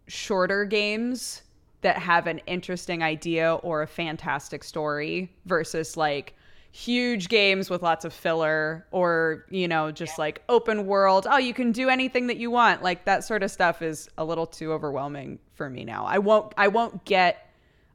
shorter 0.08 0.65
games 0.65 1.41
that 1.81 1.97
have 1.97 2.27
an 2.27 2.39
interesting 2.47 3.03
idea 3.03 3.55
or 3.55 3.81
a 3.81 3.88
fantastic 3.88 4.63
story 4.63 5.31
versus 5.45 5.97
like 5.97 6.36
huge 6.75 7.29
games 7.29 7.69
with 7.69 7.81
lots 7.81 8.03
of 8.03 8.13
filler 8.13 8.85
or 8.91 9.45
you 9.49 9.67
know 9.67 9.91
just 9.91 10.19
like 10.19 10.43
open 10.49 10.85
world. 10.85 11.25
Oh 11.29 11.38
you 11.38 11.53
can 11.53 11.71
do 11.71 11.89
anything 11.89 12.27
that 12.27 12.38
you 12.38 12.51
want. 12.51 12.83
Like 12.83 13.05
that 13.05 13.23
sort 13.23 13.43
of 13.43 13.51
stuff 13.51 13.81
is 13.81 14.09
a 14.17 14.25
little 14.25 14.45
too 14.45 14.73
overwhelming 14.73 15.39
for 15.53 15.69
me 15.69 15.85
now. 15.85 16.05
I 16.05 16.19
won't 16.19 16.53
i 16.57 16.67
won't 16.67 17.05
get 17.05 17.49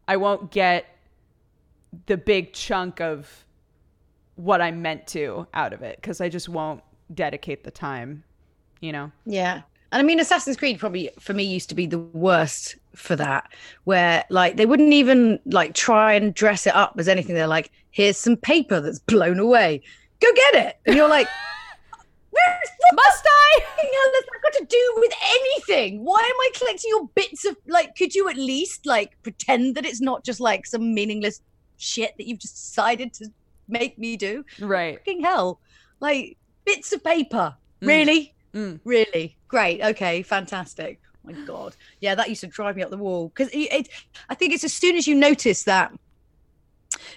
i 0.08 0.16
won't 0.16 0.50
get 0.50 0.86
the 2.06 2.16
big 2.16 2.52
chunk 2.52 3.00
of 3.00 3.44
what 4.36 4.62
i 4.62 4.70
meant 4.70 5.06
to 5.08 5.46
out 5.52 5.72
of 5.72 5.82
it 5.82 5.96
because 5.96 6.20
i 6.20 6.28
just 6.28 6.48
won't 6.48 6.82
dedicate 7.12 7.64
the 7.64 7.70
time 7.70 8.22
you 8.80 8.92
know? 8.92 9.12
Yeah. 9.26 9.62
And 9.92 10.00
I 10.00 10.02
mean, 10.04 10.20
Assassin's 10.20 10.56
Creed 10.56 10.78
probably 10.78 11.10
for 11.18 11.34
me 11.34 11.42
used 11.42 11.68
to 11.70 11.74
be 11.74 11.86
the 11.86 11.98
worst 11.98 12.76
for 12.94 13.16
that, 13.16 13.50
where 13.84 14.24
like 14.30 14.56
they 14.56 14.66
wouldn't 14.66 14.92
even 14.92 15.40
like 15.46 15.74
try 15.74 16.12
and 16.14 16.32
dress 16.32 16.66
it 16.66 16.74
up 16.74 16.94
as 16.98 17.08
anything. 17.08 17.34
They're 17.34 17.46
like, 17.46 17.70
here's 17.90 18.16
some 18.16 18.36
paper 18.36 18.80
that's 18.80 19.00
blown 19.00 19.38
away. 19.38 19.82
Go 20.20 20.28
get 20.34 20.66
it. 20.66 20.78
And 20.86 20.96
you're 20.96 21.08
like, 21.08 21.28
must 22.94 23.26
i 23.26 23.60
hell 23.76 24.12
has 24.14 24.24
that 24.24 24.42
got 24.42 24.52
to 24.52 24.64
do 24.64 24.94
with 24.96 25.12
anything? 25.30 26.04
Why 26.04 26.18
am 26.18 26.24
I 26.24 26.50
collecting 26.56 26.90
your 26.90 27.08
bits 27.14 27.44
of 27.44 27.56
like, 27.66 27.96
could 27.96 28.14
you 28.14 28.28
at 28.28 28.36
least 28.36 28.86
like 28.86 29.20
pretend 29.22 29.74
that 29.76 29.84
it's 29.84 30.00
not 30.00 30.24
just 30.24 30.40
like 30.40 30.66
some 30.66 30.94
meaningless 30.94 31.40
shit 31.76 32.14
that 32.16 32.26
you've 32.26 32.38
just 32.38 32.54
decided 32.54 33.12
to 33.14 33.26
make 33.68 33.98
me 33.98 34.16
do? 34.16 34.44
right 34.60 34.98
Fucking 34.98 35.22
hell. 35.22 35.60
Like 36.00 36.36
bits 36.64 36.92
of 36.92 37.02
paper. 37.02 37.54
Mm. 37.82 37.86
Really? 37.86 38.34
Mm. 38.54 38.80
Really? 38.84 39.36
Great. 39.48 39.82
Okay. 39.82 40.22
Fantastic. 40.22 41.00
Oh 41.04 41.32
my 41.32 41.38
God. 41.44 41.76
Yeah, 42.00 42.14
that 42.14 42.28
used 42.28 42.40
to 42.42 42.46
drive 42.46 42.76
me 42.76 42.82
up 42.82 42.90
the 42.90 42.96
wall 42.96 43.28
because 43.28 43.48
I 43.54 44.34
think 44.34 44.52
it's 44.52 44.64
as 44.64 44.72
soon 44.72 44.96
as 44.96 45.06
you 45.06 45.14
notice 45.14 45.64
that 45.64 45.92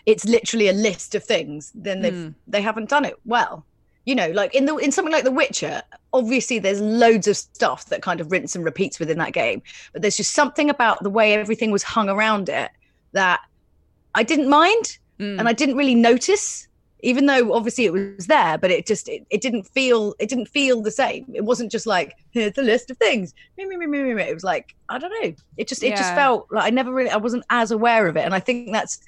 it's 0.06 0.26
literally 0.26 0.68
a 0.70 0.74
list 0.74 1.16
of 1.16 1.24
things, 1.24 1.72
then 1.74 2.02
they've 2.02 2.14
Mm. 2.14 2.36
they 2.48 2.62
haven't 2.62 2.90
done 2.90 3.06
it 3.06 3.16
well. 3.26 3.66
You 4.06 4.16
know, 4.16 4.30
like 4.32 4.54
in 4.54 4.66
the 4.66 4.76
in 4.76 4.92
something 4.92 5.14
like 5.14 5.24
The 5.24 5.32
Witcher, 5.32 5.82
obviously 6.12 6.60
there's 6.60 6.82
loads 6.82 7.28
of 7.28 7.38
stuff 7.38 7.86
that 7.86 8.02
kind 8.02 8.20
of 8.20 8.32
rinse 8.32 8.56
and 8.56 8.64
repeats 8.66 9.00
within 9.00 9.18
that 9.20 9.32
game, 9.34 9.62
but 9.94 10.02
there's 10.02 10.18
just 10.18 10.34
something 10.34 10.70
about 10.70 11.02
the 11.04 11.10
way 11.10 11.34
everything 11.34 11.72
was 11.72 11.84
hung 11.84 12.10
around 12.10 12.50
it 12.50 12.70
that 13.14 13.40
I 14.14 14.24
didn't 14.24 14.50
mind 14.50 14.98
Mm. 15.20 15.40
and 15.40 15.48
I 15.48 15.54
didn't 15.54 15.78
really 15.78 15.96
notice, 15.96 16.68
even 17.04 17.26
though 17.26 17.54
obviously 17.54 17.84
it 17.86 17.94
was 17.94 18.28
there, 18.28 18.58
but 18.58 18.72
it 18.72 18.88
just 18.88 19.10
it, 19.10 19.26
it 19.30 19.42
didn't 19.42 19.64
feel 19.64 20.16
it 20.20 20.30
didn't 20.30 20.48
feel 20.48 20.82
the 20.82 20.90
same. 20.92 21.26
It 21.34 21.44
wasn't 21.44 21.72
just 21.72 21.86
like 21.86 22.16
here's 22.32 22.54
the 22.54 22.64
list 22.64 22.90
of 22.90 22.98
things. 22.98 23.34
It 23.58 24.34
was 24.34 24.44
like 24.44 24.74
I 24.90 24.98
don't 24.98 25.14
know. 25.22 25.34
It 25.58 25.68
just 25.68 25.84
it 25.84 25.96
just 25.98 26.16
felt 26.16 26.48
like 26.50 26.64
I 26.64 26.70
never 26.70 26.94
really 26.94 27.10
I 27.10 27.18
wasn't 27.18 27.44
as 27.50 27.72
aware 27.72 28.08
of 28.08 28.16
it, 28.18 28.22
and 28.26 28.34
I 28.34 28.40
think 28.40 28.72
that's 28.72 29.00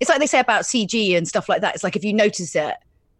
it's 0.00 0.10
like 0.10 0.18
they 0.18 0.26
say 0.26 0.40
about 0.40 0.62
CG 0.64 1.16
and 1.16 1.26
stuff 1.26 1.48
like 1.48 1.60
that. 1.62 1.74
It's 1.74 1.84
like 1.84 1.96
if 1.96 2.04
you 2.04 2.12
notice 2.12 2.54
it, 2.56 2.74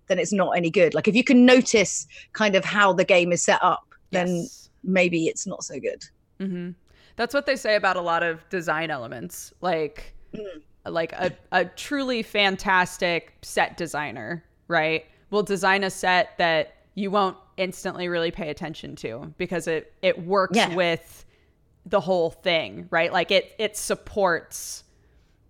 then 0.09 0.19
it's 0.19 0.33
not 0.33 0.51
any 0.51 0.71
good. 0.71 0.93
Like 0.93 1.09
if 1.09 1.15
you 1.15 1.25
can 1.25 1.47
notice 1.47 2.07
kind 2.33 2.57
of 2.57 2.65
how 2.65 2.93
the 2.93 3.05
game 3.05 3.33
is 3.33 3.45
set 3.45 3.63
up, 3.63 3.85
then 4.11 4.27
Yes. 4.29 4.71
maybe 4.83 5.29
it's 5.29 5.47
not 5.47 5.63
so 5.65 5.79
good. 5.81 6.03
hmm 6.39 6.71
That's 7.17 7.33
what 7.33 7.47
they 7.47 7.57
say 7.57 7.77
about 7.77 7.97
a 7.97 8.01
lot 8.01 8.23
of 8.23 8.47
design 8.51 8.91
elements, 8.91 9.53
like 9.61 10.15
Mm. 10.35 10.63
Like 10.91 11.13
a, 11.13 11.33
a 11.53 11.65
truly 11.65 12.23
fantastic 12.23 13.35
set 13.43 13.77
designer, 13.77 14.45
right? 14.69 15.05
Will 15.31 15.43
design 15.43 15.85
a 15.85 15.91
set 15.91 16.37
that 16.39 16.75
you 16.95 17.11
won't 17.11 17.37
instantly 17.57 18.09
really 18.09 18.31
pay 18.31 18.51
attention 18.51 18.97
to 18.97 19.33
because 19.39 19.67
it 19.67 19.93
it 20.03 20.25
works 20.25 20.57
Yeah. 20.57 20.75
with 20.75 21.25
the 21.85 22.01
whole 22.01 22.31
thing, 22.31 22.87
right? 22.91 23.13
Like 23.13 23.31
it 23.31 23.53
it 23.59 23.77
supports 23.77 24.85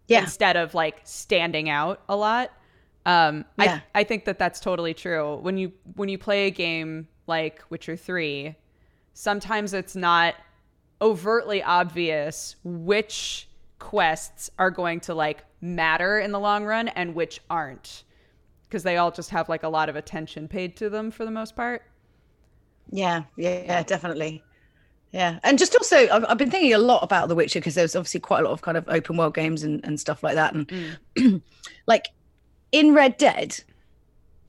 Yeah. 0.08 0.20
instead 0.22 0.56
of 0.56 0.74
like 0.74 1.00
standing 1.04 1.68
out 1.68 2.02
a 2.08 2.16
lot. 2.16 2.50
Um, 3.04 3.44
Yeah. 3.60 3.80
I 3.94 4.00
I 4.00 4.04
think 4.04 4.24
that 4.24 4.38
that's 4.38 4.60
totally 4.60 4.94
true. 4.94 5.36
When 5.36 5.56
you 5.56 5.72
when 5.94 6.08
you 6.08 6.18
play 6.18 6.46
a 6.46 6.50
game 6.50 7.08
like 7.26 7.62
Witcher 7.70 7.96
Three, 7.96 8.54
sometimes 9.14 9.72
it's 9.74 9.94
not 9.96 10.34
overtly 11.00 11.62
obvious 11.62 12.56
which 12.64 13.48
quests 13.78 14.50
are 14.58 14.70
going 14.70 15.00
to 15.00 15.14
like 15.14 15.44
matter 15.60 16.18
in 16.18 16.32
the 16.32 16.40
long 16.40 16.64
run 16.64 16.88
and 16.88 17.14
which 17.14 17.40
aren't 17.50 18.04
because 18.68 18.82
they 18.82 18.96
all 18.96 19.10
just 19.10 19.30
have 19.30 19.48
like 19.48 19.62
a 19.62 19.68
lot 19.68 19.88
of 19.88 19.96
attention 19.96 20.48
paid 20.48 20.76
to 20.76 20.90
them 20.90 21.10
for 21.10 21.24
the 21.24 21.30
most 21.30 21.54
part. 21.56 21.82
Yeah, 22.90 23.24
yeah, 23.36 23.62
yeah, 23.64 23.82
definitely. 23.82 24.42
Yeah, 25.12 25.38
and 25.44 25.58
just 25.58 25.74
also, 25.74 25.96
I've, 26.08 26.24
I've 26.28 26.38
been 26.38 26.50
thinking 26.50 26.74
a 26.74 26.78
lot 26.78 27.02
about 27.02 27.28
The 27.28 27.34
Witcher 27.34 27.58
because 27.60 27.74
there's 27.74 27.96
obviously 27.96 28.20
quite 28.20 28.40
a 28.40 28.42
lot 28.44 28.52
of 28.52 28.62
kind 28.62 28.76
of 28.76 28.84
open 28.88 29.16
world 29.16 29.34
games 29.34 29.62
and, 29.62 29.84
and 29.84 29.98
stuff 29.98 30.22
like 30.22 30.34
that. 30.34 30.54
And 30.54 31.42
like 31.86 32.06
in 32.72 32.92
Red 32.92 33.16
Dead, 33.16 33.58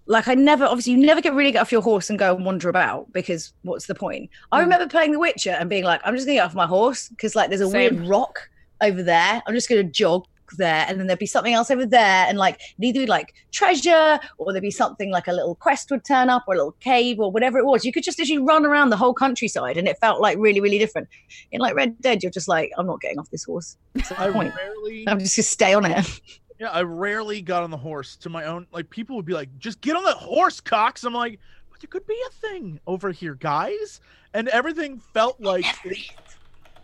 like 0.08 0.28
I 0.28 0.34
never, 0.34 0.66
obviously, 0.66 0.94
you 0.94 1.00
never 1.00 1.22
get 1.22 1.34
really 1.34 1.52
get 1.52 1.62
off 1.62 1.72
your 1.72 1.82
horse 1.82 2.10
and 2.10 2.18
go 2.20 2.36
and 2.36 2.44
wander 2.46 2.70
about 2.70 3.12
because 3.14 3.54
what's 3.64 3.88
the 3.88 3.96
point? 3.96 4.30
I 4.52 4.60
Mm. 4.60 4.64
remember 4.64 4.88
playing 4.88 5.12
The 5.12 5.20
Witcher 5.20 5.52
and 5.52 5.70
being 5.70 5.84
like, 5.84 6.02
I'm 6.04 6.16
just 6.16 6.26
gonna 6.26 6.36
get 6.38 6.46
off 6.46 6.56
my 6.56 6.68
horse 6.68 7.10
because 7.10 7.36
like 7.36 7.50
there's 7.50 7.62
a 7.62 7.70
Same. 7.70 7.96
weird 7.96 8.08
rock 8.08 8.50
over 8.82 9.04
there. 9.04 9.42
I'm 9.46 9.54
just 9.54 9.70
gonna 9.70 9.84
jog 9.84 10.26
there 10.58 10.86
and 10.88 11.00
then 11.00 11.08
there'd 11.08 11.20
be 11.20 11.26
something 11.26 11.54
else 11.54 11.70
over 11.70 11.86
there 11.86 12.26
and 12.28 12.38
like 12.38 12.62
either 12.82 13.02
be 13.02 13.06
like 13.06 13.34
treasure 13.52 14.20
or 14.38 14.54
there'd 14.54 14.62
be 14.62 14.72
something 14.72 15.12
like 15.12 15.28
a 15.28 15.34
little 15.34 15.56
quest 15.56 15.92
would 15.92 16.06
turn 16.06 16.30
up 16.30 16.46
or 16.48 16.54
a 16.54 16.58
little 16.58 16.72
cave 16.80 17.20
or 17.20 17.32
whatever 17.32 17.58
it 17.58 17.66
was 17.66 17.84
you 17.84 17.92
could 17.92 18.04
just 18.04 18.18
literally 18.18 18.42
run 18.42 18.66
around 18.66 18.90
the 18.90 18.98
whole 18.98 19.14
countryside 19.14 19.78
and 19.78 19.88
it 19.90 19.98
felt 20.00 20.22
like 20.22 20.38
really 20.40 20.62
really 20.62 20.78
different 20.78 21.08
in 21.52 21.60
like 21.60 21.76
red 21.76 22.00
dead 22.02 22.24
you're 22.24 22.32
just 22.32 22.48
like 22.48 22.72
i'm 22.78 22.88
not 22.88 23.02
getting 23.02 23.20
off 23.20 23.30
this 23.30 23.44
horse 23.44 23.78
I 24.18 24.32
point 24.32 24.54
rarely, 24.56 25.04
i'm 25.08 25.20
just 25.20 25.36
gonna 25.36 25.44
stay 25.44 25.74
on 25.74 25.86
it 25.86 26.22
yeah, 26.60 26.70
I 26.72 26.82
rarely 26.82 27.44
got 27.44 27.62
on 27.62 27.70
the 27.70 27.78
horse 27.78 28.16
to 28.18 28.30
my 28.30 28.46
own. 28.46 28.66
Like 28.72 28.90
people 28.90 29.16
would 29.16 29.26
be 29.26 29.34
like, 29.34 29.56
"Just 29.60 29.80
get 29.80 29.96
on 29.96 30.04
the 30.04 30.14
horse, 30.14 30.60
Cox." 30.60 31.04
I'm 31.04 31.14
like, 31.14 31.40
"But 31.70 31.82
there 31.82 31.88
could 31.88 32.08
be 32.08 32.20
a 32.28 32.32
thing 32.32 32.80
over 32.88 33.12
here, 33.12 33.36
guys," 33.36 34.02
and 34.34 34.48
everything 34.48 35.00
felt 35.14 35.40
like. 35.40 35.66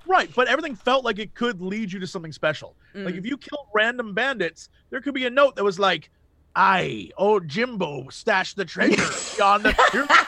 Right, 0.05 0.29
but 0.35 0.47
everything 0.47 0.75
felt 0.75 1.05
like 1.05 1.19
it 1.19 1.33
could 1.33 1.61
lead 1.61 1.91
you 1.91 1.99
to 1.99 2.07
something 2.07 2.31
special. 2.31 2.75
Like 2.93 3.15
Mm. 3.15 3.17
if 3.19 3.25
you 3.25 3.37
killed 3.37 3.67
random 3.73 4.13
bandits, 4.13 4.69
there 4.89 4.99
could 5.01 5.13
be 5.13 5.25
a 5.25 5.29
note 5.29 5.55
that 5.55 5.63
was 5.63 5.79
like, 5.79 6.09
"I, 6.55 7.09
oh 7.17 7.39
Jimbo, 7.39 8.09
stashed 8.09 8.57
the 8.57 8.65
treasure 8.65 8.95
beyond 9.37 9.63
the." 9.63 9.75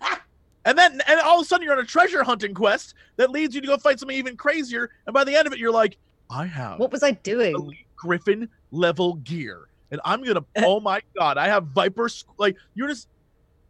"Oh. 0.00 0.18
And 0.64 0.76
then, 0.76 1.00
and 1.06 1.20
all 1.20 1.38
of 1.38 1.44
a 1.44 1.46
sudden, 1.46 1.64
you're 1.64 1.72
on 1.72 1.78
a 1.78 1.86
treasure 1.86 2.22
hunting 2.22 2.52
quest 2.52 2.94
that 3.16 3.30
leads 3.30 3.54
you 3.54 3.60
to 3.60 3.66
go 3.66 3.78
fight 3.78 3.98
something 3.98 4.16
even 4.16 4.36
crazier. 4.36 4.90
And 5.06 5.14
by 5.14 5.24
the 5.24 5.34
end 5.34 5.46
of 5.46 5.52
it, 5.52 5.58
you're 5.58 5.72
like, 5.72 5.96
"I 6.30 6.44
have 6.46 6.78
what 6.78 6.90
was 6.90 7.02
i 7.02 7.12
doing 7.12 7.54
elite 7.54 7.86
Griffin 7.96 8.48
level 8.70 9.14
gear, 9.14 9.68
and 9.90 10.00
I'm 10.04 10.22
gonna. 10.22 10.44
oh 10.58 10.80
my 10.80 11.00
god, 11.16 11.38
I 11.38 11.46
have 11.48 11.68
Viper. 11.68 12.08
Like 12.38 12.56
you're 12.74 12.88
just. 12.88 13.08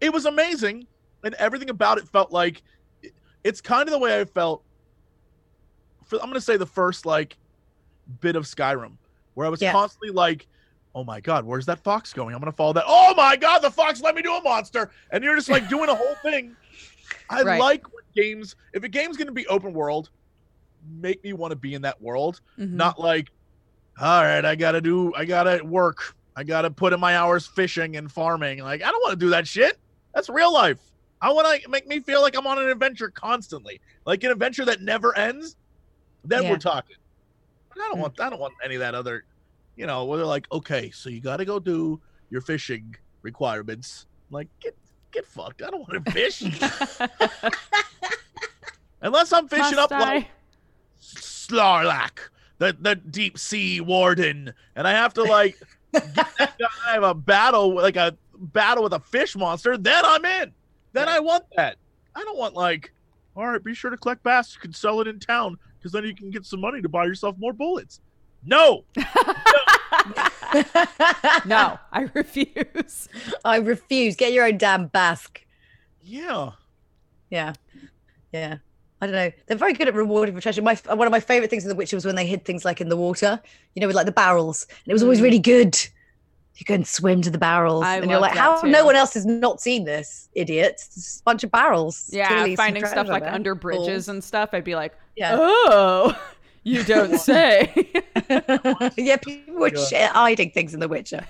It 0.01 0.13
was 0.13 0.27
amazing, 0.27 0.87
and 1.25 1.35
everything 1.35 1.71
about 1.71 1.99
it 1.99 2.09
felt 2.09 2.33
like. 2.33 2.63
It's 3.45 3.61
kind 3.61 3.83
of 3.89 3.93
the 3.93 3.99
way 3.99 4.21
I 4.21 4.25
felt. 4.25 4.65
For 6.09 6.17
I'm 6.23 6.29
gonna 6.29 6.41
say 6.41 6.57
the 6.57 6.67
first 6.67 7.07
like 7.07 7.37
bit 8.21 8.35
of 8.37 8.45
Skyrim, 8.45 8.97
where 9.35 9.47
I 9.47 9.51
was 9.51 9.61
Yeah. 9.63 9.73
constantly 9.73 10.11
like, 10.11 10.49
"Oh 10.95 11.05
my 11.05 11.21
god, 11.21 11.45
where's 11.45 11.67
that 11.67 11.85
fox 11.85 12.13
going? 12.13 12.35
I'm 12.35 12.41
gonna 12.41 12.53
follow 12.53 12.73
that. 12.73 12.85
Oh 12.87 13.15
my 13.15 13.37
god, 13.37 13.61
the 13.61 13.71
fox 13.71 14.01
let 14.01 14.15
me 14.15 14.23
do 14.23 14.35
a 14.35 14.43
monster!" 14.43 14.91
And 15.13 15.23
you're 15.23 15.37
just 15.37 15.49
like 15.51 15.69
doing 15.69 15.89
a 15.91 15.95
whole 15.95 16.17
thing. 16.25 16.57
I 17.31 17.43
Right. 17.43 17.61
like 17.61 17.83
when 17.85 18.05
games. 18.15 18.57
If 18.73 18.83
a 18.85 18.89
game's 18.89 19.17
gonna 19.17 19.33
be 19.33 19.47
open 19.47 19.73
world, 19.75 20.11
make 20.87 21.23
me 21.25 21.33
want 21.35 21.51
to 21.51 21.57
be 21.57 21.75
in 21.75 21.83
that 21.83 22.01
world 22.01 22.41
Mhm. 22.59 22.71
not 22.71 23.01
like 23.01 23.29
all 24.01 24.23
right 24.23 24.45
i 24.45 24.55
gotta 24.55 24.81
do 24.81 25.13
i 25.17 25.25
gotta 25.25 25.61
work 25.65 26.15
i 26.37 26.45
gotta 26.45 26.71
put 26.71 26.93
in 26.93 27.01
my 27.01 27.17
hours 27.17 27.49
fishing 27.49 27.97
and 27.97 28.13
farming 28.13 28.61
like 28.61 28.81
i 28.81 28.91
don't 28.93 29.01
want 29.03 29.11
to 29.11 29.17
do 29.27 29.31
that 29.31 29.45
shit 29.49 29.77
that's 30.15 30.29
real 30.29 30.53
life 30.53 30.79
i 31.21 31.33
want 31.33 31.61
to 31.63 31.69
make 31.69 31.85
me 31.89 31.99
feel 31.99 32.23
like 32.23 32.37
i'm 32.37 32.47
on 32.47 32.59
an 32.61 32.69
adventure 32.69 33.11
constantly 33.11 33.81
like 34.07 34.23
an 34.23 34.31
adventure 34.31 34.65
that 34.65 34.81
never 34.81 35.19
ends 35.19 35.57
then 36.25 36.43
Yeah. 36.43 36.51
we're 36.51 36.59
talking 36.59 36.97
i 37.75 37.79
don't 37.79 37.97
Mm. 37.99 38.01
want 38.03 38.21
i 38.21 38.29
don't 38.31 38.41
want 38.41 38.55
any 38.65 38.75
of 38.75 38.81
that 38.81 38.95
other 38.95 39.25
you 39.77 39.87
know 39.87 40.05
where 40.05 40.17
they're 40.19 40.27
like 40.27 40.47
okay 40.53 40.91
so 40.91 41.09
you 41.11 41.21
gotta 41.21 41.45
go 41.45 41.59
do 41.59 42.01
your 42.31 42.41
fishing 42.41 42.95
requirements 43.23 44.07
I'm 44.31 44.35
like 44.35 44.49
get 44.61 44.77
get 45.13 45.27
fucked 45.27 45.63
i 45.63 45.71
don't 45.71 45.81
want 45.89 46.05
to 46.05 46.13
fish 46.19 46.43
unless 49.03 49.33
i'm 49.33 49.49
fishing 49.49 49.77
Must 49.77 49.79
up 49.79 49.91
like 49.93 50.25
I? 50.25 50.29
Slarlak, 51.01 52.19
the 52.59 52.77
the 52.81 52.97
deep 52.97 53.39
sea 53.39 53.81
warden, 53.81 54.53
and 54.77 54.87
I 54.87 54.91
have 54.91 55.15
to 55.15 55.23
like 55.23 55.57
get 55.93 56.15
that 56.39 56.59
guy, 56.59 56.67
I 56.87 56.93
have 56.95 57.03
a 57.05 57.15
battle 57.15 57.75
like 57.75 57.97
a 57.97 58.17
battle 58.37 58.83
with 58.83 58.93
a 58.93 59.01
fish 59.01 59.35
monster. 59.37 59.79
Then 59.79 60.05
I'm 60.05 60.25
in. 60.25 60.53
Then 60.93 61.09
I 61.09 61.21
want 61.21 61.45
that. 61.57 61.77
I 62.15 62.25
don't 62.25 62.37
want 62.37 62.55
like, 62.55 62.93
all 63.37 63.47
right, 63.47 63.63
be 63.65 63.73
sure 63.75 63.91
to 63.91 63.97
collect 63.97 64.23
bass. 64.25 64.55
You 64.55 64.61
can 64.61 64.73
sell 64.75 65.01
it 65.01 65.07
in 65.09 65.19
town 65.21 65.57
because 65.89 66.03
then 66.03 66.09
you 66.09 66.15
can 66.15 66.31
get 66.31 66.45
some 66.45 66.61
money 66.61 66.83
to 66.83 66.89
buy 66.89 67.05
yourself 67.05 67.37
more 67.39 67.53
bullets. 67.53 68.01
No, 68.45 68.85
no, 71.45 71.79
I 71.93 72.09
refuse. 72.15 73.09
i 73.45 73.57
refuse 73.57 74.15
get 74.15 74.33
your 74.33 74.47
own 74.47 74.59
damn 74.59 74.87
basque 74.87 75.45
yeah, 76.05 76.53
Yeah, 77.31 77.53
yeah. 78.33 78.59
I 79.01 79.07
don't 79.07 79.15
know. 79.15 79.31
They're 79.47 79.57
very 79.57 79.75
good 79.75 79.87
at 79.89 79.95
rewarding 79.95 80.35
for 80.35 80.41
treasure. 80.41 80.61
My 80.63 80.75
one 80.87 81.07
of 81.07 81.11
my 81.13 81.21
favorite 81.21 81.51
things 81.51 81.63
in 81.65 81.69
The 81.69 81.75
Witcher 81.75 81.97
was 81.97 82.05
when 82.05 82.17
they 82.17 82.27
hid 82.27 82.45
things 82.45 82.65
like 82.65 82.81
in 82.81 82.89
the 82.89 82.97
water, 82.97 83.41
you 83.75 83.81
know, 83.81 83.87
with 83.87 83.95
like 83.95 84.07
the 84.07 84.13
barrels, 84.13 84.67
and 84.71 84.89
it 84.91 84.93
was 84.93 85.03
always 85.05 85.21
Mm. 85.21 85.25
really 85.25 85.39
good. 85.39 85.79
You 86.59 86.65
can 86.65 86.85
swim 86.85 87.23
to 87.23 87.31
the 87.31 87.39
barrels, 87.39 87.85
I 87.85 87.99
and 87.99 88.11
you're 88.11 88.19
like, 88.19 88.37
how 88.37 88.61
too. 88.61 88.67
no 88.67 88.85
one 88.85 88.97
else 88.97 89.15
has 89.15 89.25
not 89.25 89.61
seen 89.61 89.85
this, 89.85 90.29
idiots? 90.35 90.89
It's 90.97 91.21
a 91.21 91.23
bunch 91.23 91.45
of 91.45 91.53
barrels. 91.53 92.11
Yeah, 92.13 92.27
Clearly 92.29 92.57
finding 92.57 92.85
stuff 92.85 93.07
like 93.07 93.23
there. 93.23 93.33
under 93.33 93.55
bridges 93.55 93.87
Balls. 93.87 94.09
and 94.09 94.25
stuff. 94.25 94.51
I'd 94.53 94.65
be 94.65 94.75
like, 94.75 94.93
Yeah, 95.15 95.37
oh, 95.39 96.21
you 96.65 96.83
don't 96.83 97.17
say. 97.19 97.73
yeah. 98.97 99.17
People 99.19 99.55
were 99.55 99.71
Yeah. 99.73 99.85
shit 99.87 100.11
hiding 100.11 100.51
things 100.51 100.75
in 100.75 100.81
The 100.81 100.89
Witcher. 100.89 101.25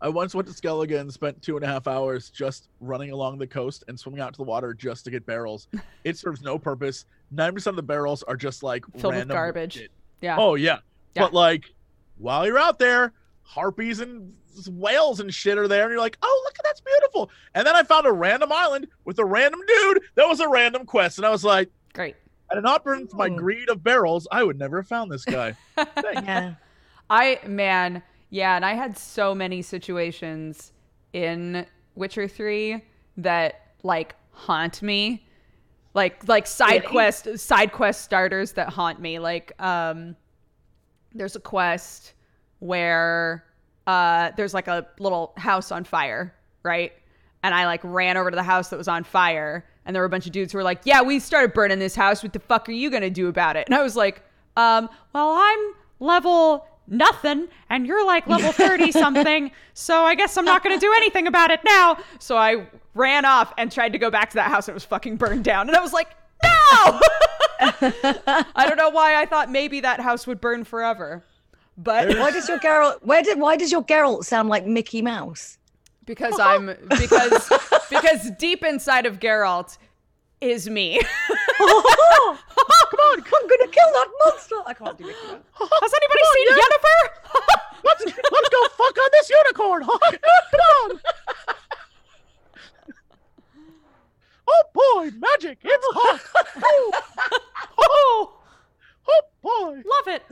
I 0.00 0.08
once 0.08 0.34
went 0.34 0.46
to 0.48 0.54
Skellige 0.54 0.98
and 0.98 1.12
spent 1.12 1.40
two 1.40 1.56
and 1.56 1.64
a 1.64 1.68
half 1.68 1.86
hours 1.86 2.28
just 2.30 2.68
running 2.80 3.10
along 3.12 3.38
the 3.38 3.46
coast 3.46 3.84
and 3.88 3.98
swimming 3.98 4.20
out 4.20 4.32
to 4.34 4.38
the 4.38 4.44
water 4.44 4.74
just 4.74 5.04
to 5.04 5.10
get 5.12 5.24
barrels. 5.24 5.68
It 6.04 6.16
serves 6.16 6.40
no 6.42 6.58
purpose. 6.58 7.04
Ninety 7.30 7.54
percent 7.54 7.72
of 7.72 7.76
the 7.76 7.82
barrels 7.82 8.22
are 8.24 8.36
just 8.36 8.62
like 8.64 8.84
Filled 8.96 9.14
with 9.14 9.28
garbage. 9.28 9.74
shit. 9.74 9.90
Yeah. 10.20 10.36
Oh 10.36 10.56
yeah. 10.56 10.78
Yeah. 11.14 11.22
But 11.22 11.32
like 11.32 11.64
while 12.18 12.44
you're 12.46 12.58
out 12.58 12.78
there, 12.80 13.12
harpies 13.48 14.00
and 14.00 14.34
whales 14.70 15.20
and 15.20 15.32
shit 15.32 15.56
are 15.56 15.66
there, 15.68 15.84
and 15.84 15.90
you're 15.90 16.00
like, 16.00 16.18
oh 16.22 16.42
look, 16.44 16.54
that's 16.62 16.80
beautiful. 16.82 17.30
And 17.54 17.66
then 17.66 17.74
I 17.74 17.82
found 17.82 18.06
a 18.06 18.12
random 18.12 18.52
island 18.52 18.88
with 19.04 19.18
a 19.18 19.24
random 19.24 19.60
dude 19.66 20.02
that 20.16 20.26
was 20.28 20.40
a 20.40 20.48
random 20.48 20.84
quest, 20.84 21.18
and 21.18 21.26
I 21.26 21.30
was 21.30 21.44
like, 21.44 21.70
Great. 21.94 22.14
had 22.50 22.58
it 22.58 22.62
not 22.62 22.84
been 22.84 23.08
for 23.08 23.16
my 23.16 23.28
greed 23.30 23.68
of 23.70 23.82
barrels, 23.82 24.28
I 24.30 24.44
would 24.44 24.58
never 24.58 24.78
have 24.78 24.88
found 24.88 25.10
this 25.10 25.24
guy. 25.36 25.54
Yeah, 25.96 26.54
I 27.08 27.40
man, 27.46 28.02
yeah, 28.30 28.56
and 28.56 28.64
I 28.64 28.74
had 28.74 28.98
so 28.98 29.34
many 29.34 29.62
situations 29.62 30.72
in 31.14 31.64
Witcher 31.94 32.28
3 32.28 32.82
that 33.18 33.72
like 33.82 34.14
haunt 34.32 34.82
me. 34.82 35.24
Like 35.94 36.28
like 36.28 36.46
side 36.46 36.82
Really? 36.82 36.86
quest 36.88 37.38
side 37.38 37.72
quest 37.72 38.02
starters 38.02 38.52
that 38.52 38.68
haunt 38.68 39.00
me. 39.00 39.18
Like 39.18 39.52
um 39.60 40.14
there's 41.14 41.34
a 41.34 41.40
quest 41.40 42.12
where 42.60 43.44
uh 43.86 44.30
there's 44.36 44.54
like 44.54 44.68
a 44.68 44.86
little 44.98 45.32
house 45.36 45.70
on 45.72 45.84
fire, 45.84 46.34
right? 46.62 46.92
And 47.42 47.54
I 47.54 47.66
like 47.66 47.80
ran 47.84 48.16
over 48.16 48.30
to 48.30 48.36
the 48.36 48.42
house 48.42 48.68
that 48.70 48.76
was 48.76 48.88
on 48.88 49.04
fire 49.04 49.64
and 49.84 49.94
there 49.94 50.02
were 50.02 50.06
a 50.06 50.10
bunch 50.10 50.26
of 50.26 50.32
dudes 50.32 50.52
who 50.52 50.58
were 50.58 50.64
like, 50.64 50.80
"Yeah, 50.84 51.00
we 51.00 51.18
started 51.18 51.54
burning 51.54 51.78
this 51.78 51.94
house. 51.94 52.22
What 52.22 52.34
the 52.34 52.40
fuck 52.40 52.68
are 52.68 52.72
you 52.72 52.90
to 52.90 53.10
do 53.10 53.28
about 53.28 53.56
it?" 53.56 53.66
And 53.66 53.74
I 53.74 53.82
was 53.82 53.96
like, 53.96 54.22
"Um, 54.56 54.90
well, 55.14 55.30
I'm 55.30 55.74
level 55.98 56.66
nothing, 56.90 57.48
and 57.70 57.86
you're 57.86 58.04
like 58.04 58.26
level 58.26 58.52
30 58.68 58.92
something, 58.92 59.50
so 59.74 60.02
I 60.04 60.14
guess 60.14 60.36
I'm 60.36 60.44
not 60.44 60.62
going 60.62 60.78
to 60.78 60.80
do 60.80 60.92
anything 60.96 61.26
about 61.26 61.50
it 61.50 61.60
now. 61.64 61.98
So 62.18 62.36
I 62.36 62.66
ran 62.94 63.24
off 63.24 63.52
and 63.56 63.70
tried 63.70 63.92
to 63.92 63.98
go 63.98 64.10
back 64.10 64.30
to 64.30 64.34
that 64.34 64.50
house. 64.50 64.68
And 64.68 64.72
it 64.72 64.76
was 64.76 64.84
fucking 64.84 65.16
burned 65.16 65.44
down. 65.44 65.68
And 65.68 65.76
I 65.76 65.80
was 65.80 65.92
like, 65.92 66.08
no! 66.42 67.00
I 67.60 68.66
don't 68.66 68.76
know 68.76 68.90
why 68.90 69.20
I 69.20 69.26
thought 69.26 69.50
maybe 69.50 69.80
that 69.80 70.00
house 70.00 70.26
would 70.26 70.40
burn 70.40 70.64
forever. 70.64 71.24
But 71.78 72.18
Why 72.18 72.32
does 72.32 72.48
your 72.48 72.58
Geralt? 72.58 72.98
Where 73.02 73.22
did? 73.22 73.38
Why 73.38 73.56
does 73.56 73.70
your 73.70 73.84
Geralt 73.84 74.24
sound 74.24 74.48
like 74.48 74.66
Mickey 74.66 75.00
Mouse? 75.00 75.58
because 76.08 76.40
I'm 76.40 76.74
because 76.88 77.52
because 77.90 78.30
deep 78.38 78.64
inside 78.64 79.06
of 79.06 79.20
Geralt 79.20 79.78
is 80.40 80.68
me. 80.68 81.00
oh, 81.60 82.38
come 82.90 83.00
on! 83.00 83.20
I'm 83.20 83.48
gonna 83.48 83.70
kill 83.70 83.92
that 83.92 84.08
monster. 84.24 84.56
I 84.66 84.74
can't 84.74 84.98
do 84.98 85.04
Mickey 85.04 85.18
Mouse. 85.26 85.42
Has 85.54 85.92
anybody 86.00 86.22
seen 86.34 86.48
Yennefer? 86.58 87.00
Let's 87.84 88.04
let's 88.06 88.48
go 88.48 88.68
fuck 88.76 88.98
on 88.98 89.10
this 89.12 89.30
unicorn. 89.30 89.84
Come 89.84 90.60
on. 90.82 91.00
Oh 94.50 94.62
boy, 94.72 95.10
magic! 95.18 95.58
It's 95.62 95.86
hot. 95.90 96.20
Oh, 96.64 96.90
oh, 97.78 98.32
oh 99.08 99.22
boy. 99.42 99.82
love 99.84 100.08
it. 100.08 100.22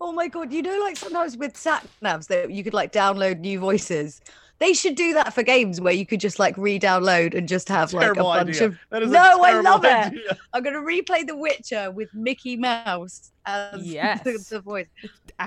Oh 0.00 0.12
my 0.12 0.28
god! 0.28 0.52
You 0.52 0.62
know, 0.62 0.78
like 0.80 0.96
sometimes 0.96 1.36
with 1.36 1.56
sat 1.56 1.86
navs 2.02 2.26
that 2.28 2.50
you 2.50 2.64
could 2.64 2.74
like 2.74 2.92
download 2.92 3.38
new 3.40 3.58
voices. 3.58 4.20
They 4.58 4.74
should 4.74 4.94
do 4.94 5.14
that 5.14 5.32
for 5.32 5.42
games 5.42 5.80
where 5.80 5.94
you 5.94 6.04
could 6.04 6.20
just 6.20 6.38
like 6.38 6.54
re-download 6.58 7.34
and 7.34 7.48
just 7.48 7.66
have 7.70 7.94
like 7.94 8.02
Terrible 8.02 8.30
a 8.30 8.40
bunch 8.44 8.56
idea. 8.56 8.66
of. 8.68 8.78
That 8.90 9.02
is 9.02 9.10
no, 9.10 9.42
I 9.42 9.52
terrible 9.52 9.70
love 9.70 9.84
it. 9.86 10.36
I'm 10.52 10.62
gonna 10.62 10.80
replay 10.82 11.26
The 11.26 11.34
Witcher 11.34 11.90
with 11.90 12.12
Mickey 12.12 12.56
Mouse 12.58 13.32
as 13.46 13.82
Yes. 13.86 14.22
the, 14.22 14.44
the 14.50 14.60
voice. 14.60 14.86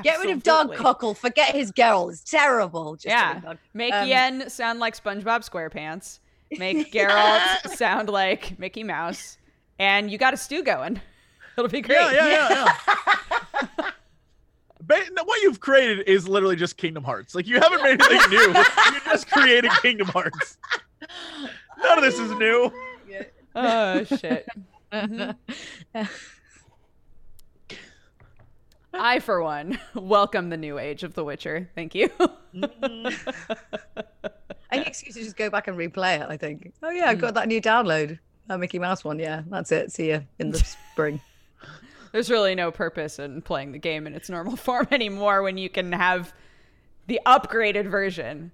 Get 0.02 0.18
rid 0.20 0.32
of 0.32 0.42
Doug 0.42 0.62
Absolutely. 0.62 0.78
Cockle. 0.78 1.14
Forget 1.14 1.54
his 1.54 1.72
Geralt. 1.72 2.14
It's 2.14 2.24
terrible. 2.24 2.96
Just 2.96 3.06
Yeah. 3.06 3.54
Make 3.76 3.94
Um, 3.94 4.08
Yen 4.08 4.50
sound 4.50 4.80
like 4.80 4.96
SpongeBob 4.98 5.48
SquarePants. 5.48 6.18
Make 6.58 6.92
Geralt 6.92 7.70
sound 7.76 8.10
like 8.10 8.58
Mickey 8.58 8.84
Mouse. 8.84 9.38
And 9.78 10.10
you 10.10 10.18
got 10.18 10.34
a 10.34 10.38
stew 10.38 10.64
going. 10.64 11.00
It'll 11.60 11.70
be 11.70 11.82
great. 11.82 11.98
Yeah, 11.98 12.12
yeah, 12.28 12.50
yeah, 12.50 13.70
yeah. 13.80 13.92
Ba- 14.86 15.10
no, 15.14 15.24
what 15.24 15.42
you've 15.42 15.60
created 15.60 16.08
is 16.08 16.28
literally 16.28 16.56
just 16.56 16.78
Kingdom 16.78 17.04
Hearts. 17.04 17.34
Like 17.36 17.48
you 17.48 17.60
haven't 17.60 17.82
made 17.84 18.02
anything 18.02 18.30
new. 18.30 18.38
You're 18.92 19.02
just 19.06 19.30
created 19.30 19.72
Kingdom 19.82 20.08
Hearts. 20.08 20.58
None 21.82 21.98
of 21.98 22.04
this 22.04 22.20
is 22.20 22.32
new. 22.34 22.72
Oh 23.56 24.04
shit. 24.06 24.48
Mhm. 24.92 25.36
I, 28.96 29.20
for 29.20 29.44
one, 29.44 29.80
welcome 29.94 30.50
the 30.50 30.58
new 30.58 30.80
age 30.80 31.04
of 31.04 31.14
The 31.14 31.24
Witcher. 31.24 31.70
Thank 31.76 31.94
you. 31.94 32.10
Any 34.72 34.86
excuse 34.88 35.14
to 35.16 35.24
just 35.24 35.38
go 35.38 35.50
back 35.52 35.68
and 35.68 35.78
replay 35.78 36.20
it, 36.20 36.28
I 36.30 36.38
think. 36.38 36.74
Oh 36.82 36.90
yeah, 36.90 37.10
I've 37.10 37.20
got 37.20 37.36
that 37.36 37.48
new 37.48 37.62
download. 37.62 38.18
That 38.48 38.60
Mickey 38.60 38.80
Mouse 38.80 39.04
one, 39.04 39.20
yeah. 39.20 39.44
That's 39.48 39.72
it. 39.72 39.92
See 39.92 40.10
you 40.10 40.26
in 40.40 40.50
the 40.52 40.58
spring. 40.58 41.22
There's 42.14 42.30
really 42.30 42.54
no 42.56 42.72
purpose 42.72 43.20
in 43.20 43.42
playing 43.42 43.74
the 43.74 43.80
game 43.80 44.08
in 44.08 44.14
its 44.14 44.30
normal 44.30 44.56
form 44.68 44.88
anymore 44.92 45.42
when 45.42 45.58
you 45.58 45.70
can 45.70 45.92
have 45.92 46.32
the 47.08 47.20
upgraded 47.26 47.90
version. 47.90 48.52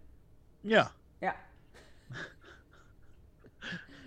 Yeah. 0.64 0.88
Yeah. 1.22 1.34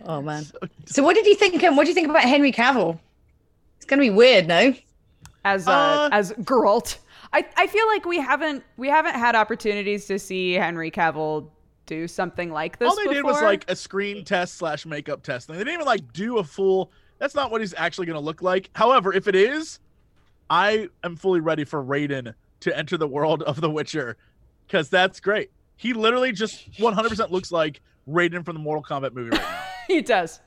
Oh 0.05 0.21
man. 0.21 0.45
So 0.87 1.05
what 1.05 1.15
did 1.15 1.27
you 1.27 1.37
think 1.37 1.62
um, 1.62 1.77
what 1.77 1.85
do 1.85 1.91
you 1.91 1.95
think 1.95 2.09
about 2.09 2.25
Henry 2.25 2.51
Cavill? 2.51 2.99
It's 3.77 3.87
gonna 3.87 4.03
be 4.03 4.11
weird, 4.11 4.49
no? 4.49 4.75
As 5.45 5.69
uh, 5.69 5.71
Uh, 5.71 6.09
as 6.11 6.33
Geralt. 6.33 6.99
I, 7.33 7.47
I 7.57 7.69
feel 7.69 7.87
like 7.87 8.05
we 8.05 8.19
haven't 8.19 8.65
we 8.77 8.88
haven't 8.88 9.15
had 9.15 9.37
opportunities 9.37 10.07
to 10.07 10.19
see 10.19 10.55
Henry 10.55 10.91
Cavill 10.91 11.49
do 11.87 12.09
something 12.09 12.51
like 12.51 12.81
this 12.81 12.88
All 12.88 12.97
they 12.97 13.15
did 13.15 13.25
was 13.25 13.41
like 13.41 13.65
a 13.71 13.77
screen 13.77 14.25
test 14.25 14.55
slash 14.55 14.87
makeup 14.87 15.23
test 15.23 15.47
thing. 15.47 15.57
They 15.57 15.62
didn't 15.62 15.75
even 15.75 15.87
like 15.87 16.12
do 16.12 16.38
a 16.38 16.45
full. 16.45 16.91
That's 17.22 17.37
not 17.37 17.52
what 17.52 17.61
he's 17.61 17.72
actually 17.76 18.06
going 18.06 18.18
to 18.18 18.24
look 18.24 18.42
like. 18.42 18.68
However, 18.74 19.12
if 19.14 19.28
it 19.28 19.37
is, 19.37 19.78
I 20.50 20.88
am 21.04 21.14
fully 21.14 21.38
ready 21.38 21.62
for 21.62 21.80
Raiden 21.80 22.35
to 22.58 22.76
enter 22.76 22.96
the 22.96 23.06
world 23.06 23.44
of 23.44 23.61
The 23.61 23.70
Witcher 23.70 24.16
because 24.66 24.88
that's 24.88 25.20
great. 25.20 25.52
He 25.76 25.92
literally 25.92 26.32
just 26.32 26.72
100% 26.72 27.30
looks 27.30 27.52
like 27.52 27.80
Raiden 28.11 28.44
from 28.44 28.54
the 28.56 28.61
Mortal 28.61 28.82
Kombat 28.82 29.12
movie 29.14 29.30
right 29.30 29.40
now. 29.40 29.61
he 29.87 30.02
does. 30.02 30.40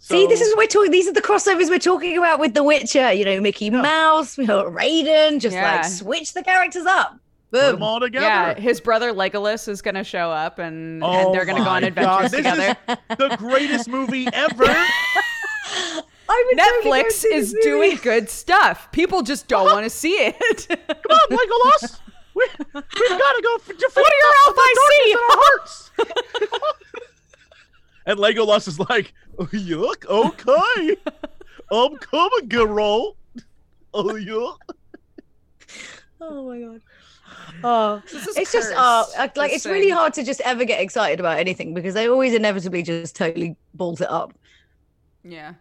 See, 0.00 0.26
this 0.26 0.40
is 0.40 0.48
what 0.56 0.64
we're 0.64 0.66
talking. 0.66 0.90
These 0.90 1.06
are 1.06 1.12
the 1.12 1.22
crossovers 1.22 1.68
we're 1.70 1.78
talking 1.78 2.18
about 2.18 2.40
with 2.40 2.54
The 2.54 2.64
Witcher. 2.64 3.12
You 3.12 3.24
know, 3.24 3.40
Mickey 3.40 3.70
Mouse, 3.70 4.36
we 4.36 4.46
got 4.46 4.66
Raiden. 4.66 5.38
Just 5.38 5.54
Yeah. 5.54 5.76
like 5.76 5.84
switch 5.84 6.32
the 6.32 6.42
characters 6.42 6.84
up. 6.84 7.16
put 7.52 7.60
them 7.60 7.74
Boom. 7.76 7.82
all 7.84 8.00
together. 8.00 8.26
Yeah, 8.26 8.54
his 8.58 8.80
brother 8.80 9.12
Legolas 9.12 9.68
is 9.68 9.80
gonna 9.82 10.02
show 10.02 10.32
up 10.32 10.58
and, 10.58 11.04
Oh 11.04 11.12
and 11.12 11.32
they're 11.34 11.44
gonna 11.44 11.62
go 11.62 11.70
on 11.70 11.82
my 11.82 11.90
God, 11.90 12.24
adventures 12.24 12.30
this 12.32 12.40
together. 12.40 12.76
is 12.88 13.16
the 13.18 13.36
greatest 13.36 13.88
movie 13.88 14.26
ever. 14.32 14.64
I 15.74 15.92
would 15.92 16.02
totally 16.02 16.06
go 16.08 16.21
Netflix 16.56 17.02
and 17.04 17.12
see 17.12 17.28
this 17.30 17.48
is 17.48 17.54
movie. 17.54 17.62
doing 17.62 17.96
good 18.02 18.28
stuff. 18.30 18.90
People 18.92 19.22
just 19.22 19.48
don't 19.48 19.66
want 19.66 19.84
to 19.84 19.90
see 20.02 20.12
it. 20.14 20.66
Come 20.68 20.78
on, 21.10 21.28
Legolas. 21.30 21.98
We, 22.34 22.46
we've 22.56 22.64
got 22.72 22.82
to 22.82 23.42
go 23.42 23.54
f- 23.56 23.66
defeat 23.66 23.94
What 23.94 23.94
do 23.94 24.16
your 24.16 24.32
the- 24.32 24.42
elf 24.46 24.54
the 24.54 24.62
I 24.62 24.74
darkness 24.78 25.06
in 25.06 25.18
our 25.18 25.36
hearts. 25.42 25.90
and 28.06 28.18
Legolas 28.18 28.68
is 28.68 28.80
like, 28.80 29.12
oh, 29.38 29.44
yuck, 29.46 30.06
okay. 30.06 30.96
I'm 31.70 31.96
coming, 31.98 32.48
Geralt. 32.48 33.16
Oh, 33.92 34.04
yuck. 34.14 34.56
Oh 36.22 36.48
my 36.48 36.58
god. 36.60 36.80
Oh, 37.62 38.02
This 38.10 38.26
is 38.28 38.36
it's 38.38 38.52
just 38.52 38.72
uh, 38.74 39.04
like 39.18 39.34
this 39.34 39.52
it's 39.52 39.66
really 39.66 39.90
hard 39.90 40.14
to 40.14 40.24
just 40.24 40.40
ever 40.40 40.64
get 40.64 40.80
excited 40.80 41.20
about 41.20 41.38
anything 41.38 41.74
because 41.74 41.92
they 41.92 42.08
always 42.08 42.32
inevitably 42.32 42.82
just 42.82 43.14
totally 43.14 43.56
balls 43.74 44.00
it 44.00 44.08
up. 44.10 44.32
Yeah. 45.22 45.52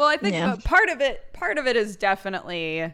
Well, 0.00 0.08
I 0.08 0.16
think 0.16 0.34
Yeah. 0.34 0.52
uh, 0.54 0.56
part 0.64 0.88
of 0.88 1.02
it 1.02 1.30
part 1.34 1.58
of 1.58 1.66
it 1.66 1.76
is 1.76 1.94
definitely 1.94 2.90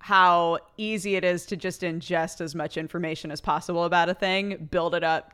how 0.00 0.58
easy 0.76 1.16
it 1.16 1.24
is 1.24 1.46
to 1.46 1.56
just 1.56 1.80
ingest 1.80 2.42
as 2.42 2.54
much 2.54 2.76
information 2.76 3.30
as 3.30 3.40
possible 3.40 3.84
about 3.84 4.10
a 4.10 4.14
thing, 4.14 4.68
build 4.70 4.94
it 4.94 5.02
up 5.02 5.32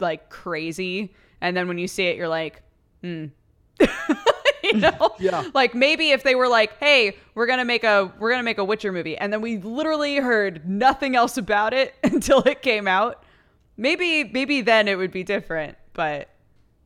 like 0.00 0.30
crazy, 0.30 1.14
and 1.42 1.54
then 1.54 1.68
when 1.68 1.76
you 1.76 1.86
see 1.86 2.06
it 2.06 2.16
you're 2.16 2.28
like, 2.28 2.62
"Hmm." 3.02 3.26
you 4.64 4.72
know? 4.72 5.14
Yeah. 5.18 5.44
Like 5.52 5.74
maybe 5.74 6.12
if 6.12 6.22
they 6.22 6.34
were 6.34 6.48
like, 6.48 6.78
"Hey, 6.78 7.18
we're 7.34 7.46
going 7.46 7.58
to 7.58 7.66
make 7.66 7.84
a 7.84 8.10
we're 8.18 8.30
going 8.30 8.40
to 8.40 8.44
make 8.44 8.56
a 8.56 8.64
Witcher 8.64 8.92
movie." 8.92 9.18
And 9.18 9.30
then 9.30 9.42
we 9.42 9.58
literally 9.58 10.16
heard 10.16 10.66
nothing 10.66 11.14
else 11.14 11.36
about 11.36 11.74
it 11.74 11.94
until 12.02 12.40
it 12.40 12.62
came 12.62 12.88
out. 12.88 13.22
Maybe 13.76 14.24
maybe 14.24 14.62
then 14.62 14.88
it 14.88 14.96
would 14.96 15.10
be 15.12 15.24
different, 15.24 15.76
but 15.92 16.30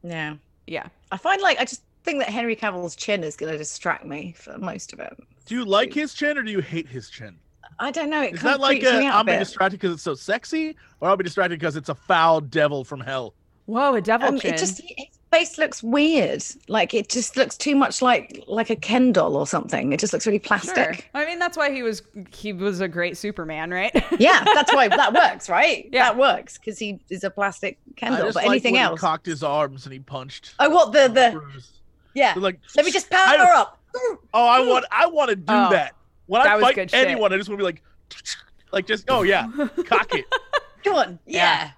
Yeah. 0.02 0.34
yeah. 0.66 0.88
I 1.12 1.16
find 1.16 1.40
like 1.40 1.60
I 1.60 1.64
just 1.64 1.82
think 2.04 2.18
that 2.20 2.28
Henry 2.28 2.56
Cavill's 2.56 2.96
chin 2.96 3.22
is 3.24 3.36
going 3.36 3.52
to 3.52 3.58
distract 3.58 4.04
me 4.04 4.34
for 4.38 4.56
most 4.58 4.92
of 4.92 5.00
it. 5.00 5.16
Do 5.46 5.54
you 5.54 5.64
like 5.64 5.92
his 5.92 6.14
chin 6.14 6.38
or 6.38 6.42
do 6.42 6.50
you 6.50 6.60
hate 6.60 6.88
his 6.88 7.10
chin? 7.10 7.36
I 7.78 7.90
don't 7.90 8.10
know. 8.10 8.22
It 8.22 8.34
Is 8.34 8.40
kind 8.40 8.54
that 8.54 8.60
like 8.60 8.80
creeps 8.80 8.94
a, 8.94 8.98
me 9.00 9.06
out 9.06 9.14
I'll 9.14 9.20
a 9.22 9.24
be 9.24 9.32
distracted 9.38 9.80
because 9.80 9.94
it's 9.94 10.02
so 10.02 10.14
sexy, 10.14 10.76
or 11.00 11.08
I'll 11.08 11.16
be 11.16 11.24
distracted 11.24 11.58
because 11.58 11.76
it's 11.76 11.88
a 11.88 11.94
foul 11.94 12.40
devil 12.40 12.84
from 12.84 13.00
hell? 13.00 13.34
Whoa, 13.66 13.94
a 13.94 14.00
devil 14.00 14.28
Um, 14.28 14.38
chin. 14.38 14.54
it 14.54 14.58
just 14.58 14.80
his 14.82 15.06
face 15.30 15.56
looks 15.56 15.82
weird. 15.82 16.42
Like 16.68 16.92
it 16.92 17.08
just 17.08 17.36
looks 17.36 17.56
too 17.56 17.74
much 17.76 18.02
like 18.02 18.42
like 18.48 18.68
a 18.68 18.76
Ken 18.76 19.12
doll 19.12 19.36
or 19.36 19.46
something. 19.46 19.92
It 19.92 20.00
just 20.00 20.12
looks 20.12 20.26
really 20.26 20.38
Sure. 20.40 20.46
plastic. 20.48 21.08
I 21.14 21.24
mean, 21.24 21.38
that's 21.38 21.56
why 21.56 21.70
he 21.70 21.82
was 21.82 22.02
he 22.34 22.52
was 22.52 22.80
a 22.80 22.88
great 22.88 23.16
Superman, 23.16 23.70
right? 23.70 23.92
Yeah, 24.18 24.42
that's 24.44 24.74
why 24.74 24.88
that 24.88 25.14
works, 25.14 25.48
right? 25.48 25.88
Yeah. 25.92 26.04
That 26.10 26.18
works 26.18 26.58
because 26.58 26.78
he 26.78 27.00
is 27.08 27.24
a 27.24 27.30
plastic 27.30 27.78
Ken 27.96 28.12
doll. 28.12 28.22
just 28.24 28.34
But 28.34 28.42
like 28.44 28.50
anything 28.50 28.72
when 28.74 28.80
he 28.80 28.84
else? 28.84 29.00
cocked 29.00 29.26
his 29.26 29.42
arms 29.42 29.86
and 29.86 29.92
he 29.92 30.00
punched. 30.00 30.54
Oh, 30.58 30.68
what 30.68 30.92
the 30.92 31.08
the 31.08 31.30
Bruce. 31.38 31.72
Yeah? 32.14 32.34
Like, 32.36 32.58
Let 32.76 32.84
me 32.86 32.92
just 32.92 33.08
power 33.10 33.36
don't- 33.36 33.56
up. 33.56 33.76
Oh, 34.32 34.46
I 34.46 34.60
want, 34.60 34.84
I 34.92 35.06
want 35.08 35.30
to 35.30 35.36
do 35.36 35.44
Oh, 35.48 35.70
that. 35.70 35.94
When 36.26 36.40
that 36.42 36.52
I 36.52 36.54
was 36.56 36.62
fight 36.62 36.74
good 36.76 36.90
shit. 36.92 37.08
anyone, 37.08 37.32
I 37.32 37.36
just 37.38 37.48
want 37.48 37.58
to 37.58 37.62
be 37.62 37.64
like, 37.64 37.82
like 38.72 38.86
just, 38.86 39.04
oh 39.10 39.22
yeah, 39.24 39.48
cock 39.86 40.14
it. 40.14 40.24
Come 40.84 40.94
on, 40.94 41.18
yeah. 41.26 41.72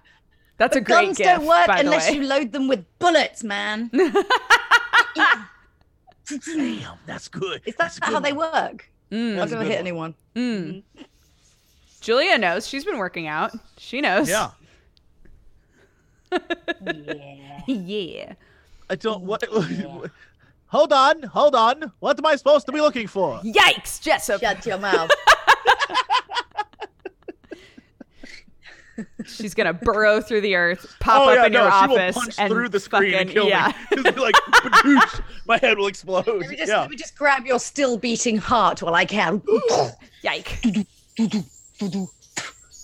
That's 0.57 0.75
a 0.75 0.81
great 0.81 1.05
Guns 1.05 1.17
gift, 1.17 1.27
don't 1.27 1.47
work 1.47 1.65
by 1.65 1.79
unless 1.79 2.11
you 2.13 2.21
load 2.23 2.51
them 2.51 2.67
with 2.67 2.85
bullets, 2.99 3.43
man. 3.43 3.89
Damn, 6.45 6.97
that's 7.07 7.27
good. 7.27 7.61
Is 7.65 7.73
that 7.75 7.77
That's 7.77 7.99
how 8.01 8.11
good 8.11 8.23
they 8.23 8.33
work? 8.33 8.89
Mm, 9.11 9.31
I've 9.33 9.37
That's 9.37 9.51
a 9.51 9.55
never 9.55 9.65
hit 9.67 9.73
one. 9.77 9.79
anyone. 9.79 10.15
mm. 10.35 10.83
Julia 12.01 12.37
knows. 12.37 12.67
She's 12.67 12.85
been 12.85 12.97
working 12.97 13.27
out. 13.27 13.51
She 13.77 14.01
knows. 14.01 14.29
Yeah, 14.29 14.51
Yeah. 16.31 17.61
yeah. 17.67 18.33
I 18.93 18.95
don't. 18.95 19.23
What? 19.23 19.43
hold 20.67 20.93
on, 20.93 21.23
hold 21.23 21.55
on. 21.55 21.91
What 21.99 22.19
am 22.19 22.27
I 22.27 22.35
supposed 22.35 22.67
to 22.67 22.71
be 22.71 22.79
looking 22.79 23.07
for? 23.07 23.39
Yikes, 23.39 23.99
Jessup. 23.99 24.39
Shut 24.39 24.63
your 24.67 24.77
mouth. 24.77 25.09
She's 29.25 29.55
gonna 29.55 29.73
burrow 29.73 30.21
through 30.21 30.41
the 30.41 30.53
earth, 30.53 30.95
pop 30.99 31.21
oh 31.21 31.31
up 31.31 31.35
yeah, 31.37 31.45
in 31.47 31.53
no, 31.53 31.63
your 31.63 31.71
she 31.71 31.75
office, 31.75 32.15
will 32.15 32.21
punch 32.21 32.35
and 32.37 32.53
through 32.53 32.69
the 32.69 32.79
screen 32.79 33.15
and 33.15 33.27
kill 33.27 33.47
yeah. 33.47 33.73
me. 33.91 34.03
Like, 34.11 34.35
"Badoosh," 34.35 35.23
my 35.47 35.57
head 35.57 35.79
will 35.79 35.87
explode. 35.87 36.27
Let 36.27 36.37
me 36.37 36.55
just, 36.55 36.69
yeah, 36.69 36.81
let 36.81 36.91
me 36.91 36.95
just 36.95 37.17
grab 37.17 37.47
your 37.47 37.57
still 37.57 37.97
beating 37.97 38.37
heart 38.37 38.83
while 38.83 38.93
I 38.93 39.05
can. 39.05 39.41
Yike. 40.21 40.63
I 41.19 41.47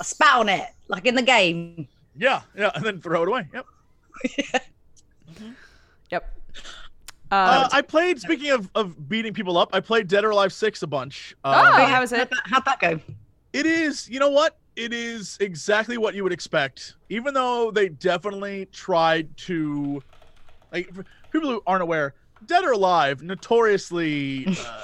spat 0.01 0.37
on 0.37 0.49
it, 0.49 0.69
like 0.87 1.05
in 1.05 1.13
the 1.13 1.21
game. 1.21 1.87
yeah, 2.17 2.41
yeah, 2.57 2.71
and 2.73 2.83
then 2.83 2.99
throw 2.99 3.21
it 3.21 3.27
away. 3.27 3.47
Yep. 3.53 3.65
Yep. 6.11 6.35
Uh, 7.31 7.35
Uh, 7.35 7.69
I 7.71 7.81
played. 7.81 8.19
Speaking 8.19 8.51
of 8.51 8.69
of 8.75 9.07
beating 9.07 9.33
people 9.33 9.57
up, 9.57 9.69
I 9.73 9.79
played 9.79 10.07
Dead 10.07 10.25
or 10.25 10.31
Alive 10.31 10.51
Six 10.51 10.81
a 10.81 10.87
bunch. 10.87 11.35
oh, 11.43 11.51
Um, 11.51 11.65
how 11.89 12.01
was 12.01 12.11
How'd 12.11 12.21
it? 12.21 12.29
that, 12.31 12.39
how'd 12.45 12.65
that 12.65 12.79
go? 12.79 12.99
It 13.53 13.65
is, 13.65 14.09
you 14.09 14.19
know 14.19 14.29
what? 14.29 14.57
It 14.75 14.93
is 14.93 15.37
exactly 15.41 15.97
what 15.97 16.13
you 16.15 16.23
would 16.23 16.31
expect. 16.33 16.95
Even 17.09 17.33
though 17.33 17.69
they 17.71 17.89
definitely 17.89 18.67
tried 18.71 19.35
to, 19.37 20.01
like, 20.71 20.89
people 21.31 21.49
who 21.49 21.61
aren't 21.67 21.81
aware, 21.83 22.13
Dead 22.45 22.63
or 22.63 22.71
Alive 22.71 23.21
notoriously, 23.21 24.45
uh, 24.65 24.81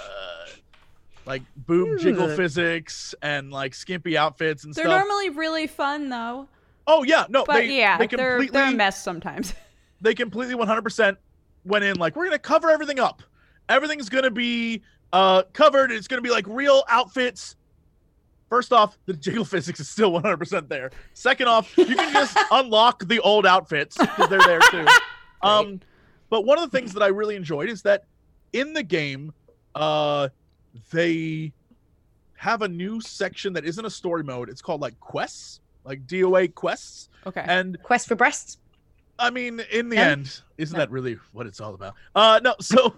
like, 1.26 1.44
boob 1.56 2.00
jiggle 2.00 2.28
physics 2.36 3.16
and 3.22 3.52
like 3.52 3.74
skimpy 3.74 4.18
outfits 4.18 4.64
and 4.66 4.74
stuff. 4.74 4.86
They're 4.86 4.98
normally 4.98 5.30
really 5.30 5.68
fun 5.68 6.10
though, 6.10 6.48
oh 6.88 7.04
yeah, 7.04 7.26
no, 7.30 7.46
but 7.46 7.54
they, 7.54 7.78
yeah, 7.78 7.98
they 7.98 8.08
they're 8.08 8.38
completely, 8.38 8.54
they're 8.60 8.72
a 8.74 8.76
mess 8.76 9.02
sometimes. 9.04 9.54
they 10.02 10.14
completely 10.14 10.56
100% 10.56 11.18
went 11.66 11.84
in 11.84 11.98
like 11.98 12.16
we're 12.16 12.26
gonna 12.26 12.38
cover 12.40 12.70
everything 12.70 13.00
up. 13.00 13.24
Everything's 13.70 14.10
gonna 14.10 14.30
be 14.32 14.82
uh 15.14 15.44
covered. 15.54 15.92
It's 15.92 16.08
gonna 16.08 16.22
be 16.22 16.30
like 16.30 16.46
real 16.48 16.84
outfits. 16.90 17.56
First 18.50 18.72
off, 18.72 18.98
the 19.06 19.14
jiggle 19.14 19.44
physics 19.54 19.80
is 19.80 19.90
still 19.90 20.12
100% 20.12 20.68
there. 20.70 20.92
Second 21.14 21.48
off, 21.48 21.76
you 21.78 21.86
can 21.96 22.14
just 22.14 22.38
unlock 22.52 23.08
the 23.08 23.20
old 23.22 23.46
outfits 23.46 23.98
because 23.98 24.30
they're 24.30 24.40
there 24.46 24.60
too. 24.72 24.86
Um, 25.42 25.80
but 26.32 26.44
one 26.44 26.58
of 26.58 26.72
the 26.72 26.76
things 26.76 26.92
that 26.94 27.04
I 27.04 27.08
really 27.08 27.36
enjoyed 27.36 27.70
is 27.70 27.84
that 27.84 28.06
in 28.52 28.74
the 28.74 28.82
game, 28.82 29.32
uh, 29.76 30.30
they 30.92 31.54
have 32.36 32.64
a 32.64 32.68
new 32.68 33.00
section 33.00 33.54
that 33.54 33.64
isn't 33.64 33.86
a 33.86 33.90
story 33.90 34.24
mode. 34.24 34.50
It's 34.50 34.62
called 34.62 34.82
like 34.82 35.00
quests, 35.00 35.60
like 35.84 36.08
DOA 36.08 36.56
quests, 36.56 37.10
Okay. 37.28 37.44
and 37.48 37.78
Quest 37.84 38.08
for 38.08 38.16
breasts? 38.16 38.58
I 39.18 39.30
mean, 39.30 39.62
in 39.72 39.90
the 39.90 39.98
end, 39.98 40.42
isn't 40.58 40.78
that 40.78 40.92
really 40.92 41.18
what 41.32 41.46
it's 41.48 41.60
all 41.60 41.74
about? 41.74 41.96
Uh, 42.16 42.40
no. 42.44 42.56
So, 42.60 42.96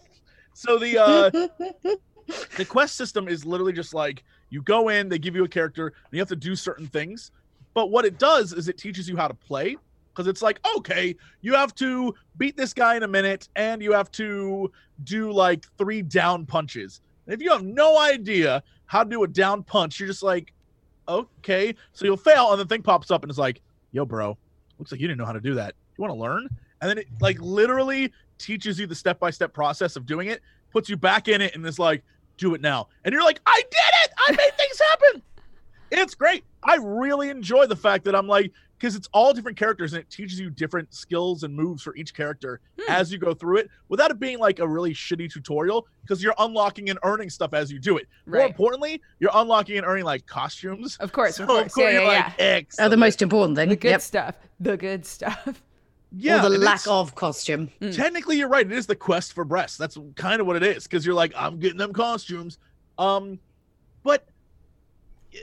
so 0.54 0.78
the 0.78 0.98
uh, 0.98 1.30
the 2.56 2.64
quest 2.64 2.96
system 2.96 3.28
is 3.28 3.44
literally 3.44 3.72
just 3.72 3.94
like 3.94 4.24
you 4.50 4.62
go 4.62 4.88
in, 4.88 5.08
they 5.08 5.18
give 5.18 5.34
you 5.34 5.44
a 5.44 5.48
character, 5.48 5.86
and 5.88 6.12
you 6.12 6.18
have 6.20 6.28
to 6.28 6.36
do 6.36 6.54
certain 6.54 6.86
things. 6.86 7.32
But 7.74 7.90
what 7.90 8.04
it 8.04 8.18
does 8.18 8.52
is 8.52 8.68
it 8.68 8.78
teaches 8.78 9.08
you 9.08 9.16
how 9.16 9.28
to 9.28 9.34
play 9.34 9.76
because 10.12 10.28
it's 10.28 10.40
like, 10.40 10.58
okay, 10.76 11.14
you 11.42 11.52
have 11.54 11.74
to 11.74 12.14
beat 12.38 12.56
this 12.56 12.72
guy 12.72 12.96
in 12.96 13.02
a 13.02 13.08
minute, 13.08 13.48
and 13.56 13.82
you 13.82 13.92
have 13.92 14.10
to 14.12 14.72
do 15.04 15.30
like 15.30 15.66
three 15.76 16.00
down 16.00 16.46
punches. 16.46 17.00
And 17.26 17.34
if 17.34 17.42
you 17.42 17.50
have 17.50 17.64
no 17.64 17.98
idea 17.98 18.62
how 18.86 19.04
to 19.04 19.10
do 19.10 19.24
a 19.24 19.28
down 19.28 19.62
punch, 19.62 20.00
you're 20.00 20.08
just 20.08 20.22
like, 20.22 20.52
okay, 21.08 21.74
so 21.92 22.04
you'll 22.04 22.16
fail, 22.16 22.52
and 22.52 22.60
the 22.60 22.64
thing 22.64 22.82
pops 22.82 23.10
up 23.10 23.22
and 23.22 23.30
it's 23.30 23.38
like, 23.38 23.60
yo, 23.92 24.04
bro, 24.04 24.38
looks 24.78 24.92
like 24.92 25.00
you 25.00 25.08
didn't 25.08 25.18
know 25.18 25.26
how 25.26 25.32
to 25.32 25.40
do 25.40 25.54
that. 25.54 25.74
You 25.96 26.02
want 26.02 26.12
to 26.14 26.20
learn? 26.20 26.48
And 26.80 26.90
then 26.90 26.98
it 26.98 27.06
like 27.20 27.40
literally 27.40 28.12
teaches 28.38 28.78
you 28.78 28.86
the 28.86 28.94
step 28.94 29.18
by 29.18 29.30
step 29.30 29.52
process 29.52 29.96
of 29.96 30.06
doing 30.06 30.28
it, 30.28 30.42
puts 30.72 30.88
you 30.88 30.96
back 30.96 31.28
in 31.28 31.40
it, 31.40 31.54
and 31.54 31.64
is 31.66 31.78
like, 31.78 32.02
do 32.36 32.54
it 32.54 32.60
now. 32.60 32.88
And 33.04 33.12
you're 33.12 33.24
like, 33.24 33.40
I 33.46 33.62
did 33.70 33.78
it! 34.04 34.10
I 34.28 34.30
made 34.32 34.56
things 34.58 34.80
happen. 34.90 35.22
It's 35.90 36.14
great. 36.14 36.44
I 36.62 36.76
really 36.76 37.30
enjoy 37.30 37.66
the 37.66 37.76
fact 37.76 38.04
that 38.04 38.14
I'm 38.14 38.26
like, 38.26 38.52
because 38.78 38.94
it's 38.94 39.08
all 39.12 39.32
different 39.32 39.56
characters 39.56 39.92
and 39.94 40.02
it 40.02 40.10
teaches 40.10 40.38
you 40.38 40.50
different 40.50 40.92
skills 40.94 41.42
and 41.42 41.54
moves 41.54 41.82
for 41.82 41.94
each 41.96 42.14
character 42.14 42.60
Hmm. 42.78 42.90
as 42.92 43.10
you 43.12 43.18
go 43.18 43.32
through 43.34 43.58
it 43.58 43.70
without 43.88 44.10
it 44.10 44.18
being 44.20 44.38
like 44.38 44.58
a 44.58 44.68
really 44.68 44.92
shitty 44.92 45.32
tutorial 45.32 45.86
because 46.02 46.22
you're 46.22 46.34
unlocking 46.38 46.90
and 46.90 46.98
earning 47.02 47.30
stuff 47.30 47.54
as 47.54 47.72
you 47.72 47.78
do 47.78 47.96
it. 47.96 48.06
Right. 48.26 48.38
More 48.40 48.46
importantly, 48.46 49.00
you're 49.18 49.30
unlocking 49.34 49.78
and 49.78 49.86
earning 49.86 50.04
like 50.04 50.26
costumes. 50.26 50.96
Of 51.00 51.12
course, 51.12 51.36
So 51.36 51.44
of 51.44 51.48
course. 51.48 51.72
Yeah, 51.76 51.90
you're 51.90 52.02
yeah, 52.02 52.08
like, 52.38 52.38
yeah. 52.78 52.84
Oh, 52.84 52.88
the 52.88 52.96
most 52.96 53.22
important 53.22 53.56
thing. 53.56 53.70
The 53.70 53.76
good 53.76 53.90
Yep. 53.90 54.00
stuff. 54.02 54.34
The 54.60 54.76
good 54.76 55.06
stuff. 55.06 55.62
yeah, 56.12 56.38
or 56.44 56.48
the 56.50 56.58
lack 56.58 56.86
of 56.86 57.14
costume. 57.14 57.70
Mm. 57.80 57.94
technically 57.94 58.36
you're 58.38 58.48
right 58.48 58.64
it 58.66 58.72
is 58.72 58.86
the 58.86 58.94
quest 58.96 59.32
for 59.32 59.44
breasts 59.44 59.76
that's 59.76 59.98
kind 60.14 60.40
of 60.40 60.46
what 60.46 60.56
it 60.56 60.62
is 60.62 60.84
because 60.84 61.04
you're 61.04 61.14
like 61.16 61.32
i'm 61.36 61.58
getting 61.58 61.76
them 61.78 61.92
costumes 61.92 62.58
um 62.96 63.38
but 64.04 64.26
eh, 65.34 65.38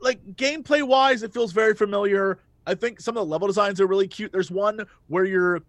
like 0.00 0.20
gameplay 0.36 0.86
wise 0.86 1.22
it 1.22 1.32
feels 1.32 1.52
very 1.52 1.74
familiar 1.74 2.38
i 2.66 2.74
think 2.74 3.00
some 3.00 3.16
of 3.16 3.20
the 3.20 3.30
level 3.30 3.46
designs 3.46 3.80
are 3.80 3.86
really 3.86 4.08
cute 4.08 4.32
there's 4.32 4.50
one 4.50 4.80
where 5.08 5.24
you're 5.24 5.60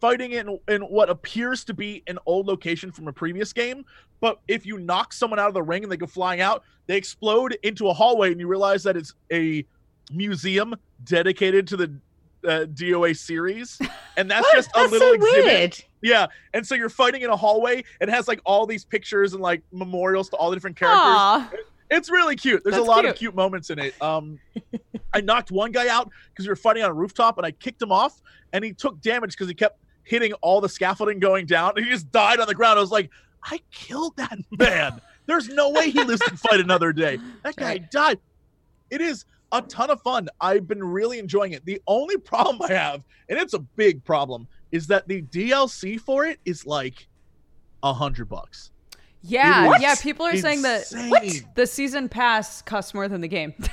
fighting 0.00 0.32
in 0.32 0.58
in 0.68 0.82
what 0.82 1.10
appears 1.10 1.64
to 1.64 1.74
be 1.74 2.02
an 2.06 2.18
old 2.26 2.46
location 2.46 2.90
from 2.92 3.08
a 3.08 3.12
previous 3.12 3.52
game 3.52 3.84
but 4.20 4.40
if 4.48 4.64
you 4.66 4.78
knock 4.78 5.12
someone 5.12 5.38
out 5.38 5.48
of 5.48 5.54
the 5.54 5.62
ring 5.62 5.82
and 5.82 5.90
they 5.90 5.96
go 5.96 6.06
flying 6.06 6.40
out 6.40 6.62
they 6.86 6.96
explode 6.96 7.56
into 7.62 7.88
a 7.88 7.92
hallway 7.92 8.30
and 8.30 8.40
you 8.40 8.46
realize 8.46 8.82
that 8.82 8.96
it's 8.96 9.14
a 9.32 9.64
museum 10.10 10.74
dedicated 11.04 11.66
to 11.68 11.76
the 11.76 11.92
uh, 12.46 12.64
DOA 12.66 13.16
series, 13.16 13.78
and 14.16 14.30
that's 14.30 14.46
just 14.54 14.70
a 14.70 14.80
That's 14.80 14.92
little 14.92 15.08
so 15.08 15.14
exhibit. 15.14 15.44
weird. 15.44 15.84
Yeah, 16.02 16.26
and 16.54 16.64
so 16.66 16.76
you're 16.76 16.88
fighting 16.88 17.22
in 17.22 17.30
a 17.30 17.36
hallway. 17.36 17.82
And 18.00 18.08
it 18.08 18.12
has 18.12 18.28
like 18.28 18.40
all 18.46 18.64
these 18.64 18.84
pictures 18.84 19.34
and 19.34 19.42
like 19.42 19.62
memorials 19.72 20.28
to 20.30 20.36
all 20.36 20.50
the 20.50 20.56
different 20.56 20.76
characters. 20.76 21.00
Aw. 21.02 21.50
It's 21.90 22.10
really 22.10 22.36
cute. 22.36 22.62
There's 22.64 22.76
That's 22.76 22.86
a 22.86 22.90
lot 22.90 23.00
cute. 23.00 23.10
of 23.12 23.16
cute 23.18 23.34
moments 23.34 23.70
in 23.70 23.78
it. 23.78 23.94
Um, 24.02 24.38
I 25.14 25.20
knocked 25.20 25.50
one 25.50 25.72
guy 25.72 25.88
out 25.88 26.10
because 26.30 26.46
we 26.46 26.50
were 26.50 26.56
fighting 26.56 26.82
on 26.82 26.90
a 26.90 26.94
rooftop, 26.94 27.38
and 27.38 27.46
I 27.46 27.50
kicked 27.52 27.80
him 27.80 27.92
off, 27.92 28.20
and 28.52 28.64
he 28.64 28.72
took 28.74 29.00
damage 29.00 29.32
because 29.32 29.48
he 29.48 29.54
kept 29.54 29.80
hitting 30.04 30.32
all 30.34 30.60
the 30.60 30.68
scaffolding 30.68 31.18
going 31.18 31.46
down, 31.46 31.72
and 31.76 31.84
he 31.84 31.90
just 31.90 32.10
died 32.12 32.40
on 32.40 32.46
the 32.46 32.54
ground. 32.54 32.78
I 32.78 32.82
was 32.82 32.90
like, 32.90 33.10
I 33.44 33.60
killed 33.72 34.16
that 34.16 34.36
man. 34.58 35.00
There's 35.26 35.48
no 35.48 35.70
way 35.70 35.90
he 35.90 36.02
lives 36.04 36.22
to 36.22 36.36
fight 36.36 36.60
another 36.60 36.92
day. 36.92 37.18
That 37.44 37.56
guy 37.56 37.66
Right. 37.66 37.90
died. 37.90 38.18
It 38.90 39.00
is 39.02 39.24
a 39.52 39.60
ton 39.62 39.90
of 39.90 40.00
fun. 40.02 40.28
I've 40.40 40.66
been 40.66 40.82
really 40.82 41.18
enjoying 41.18 41.52
it. 41.52 41.64
The 41.64 41.80
only 41.86 42.16
problem 42.32 42.60
I 42.62 42.72
have, 42.74 43.02
and 43.28 43.38
it's 43.38 43.54
a 43.54 43.58
big 43.60 44.04
problem, 44.04 44.46
is 44.72 44.86
that 44.88 45.06
the 45.08 45.22
DLC 45.22 45.98
for 46.00 46.24
it 46.26 46.38
is 46.44 46.66
like 46.66 47.06
a 47.82 47.92
hundred 47.94 48.28
bucks. 48.28 48.70
Yeah, 49.22 49.66
What? 49.66 49.80
yeah. 49.80 49.94
People 49.96 50.26
are 50.26 50.36
saying 50.36 50.62
that 50.62 50.90
Insane. 50.92 51.48
the 51.54 51.66
season 51.66 52.08
pass 52.08 52.62
costs 52.62 52.94
more 52.94 53.08
than 53.08 53.20
the 53.20 53.28
game. 53.28 53.54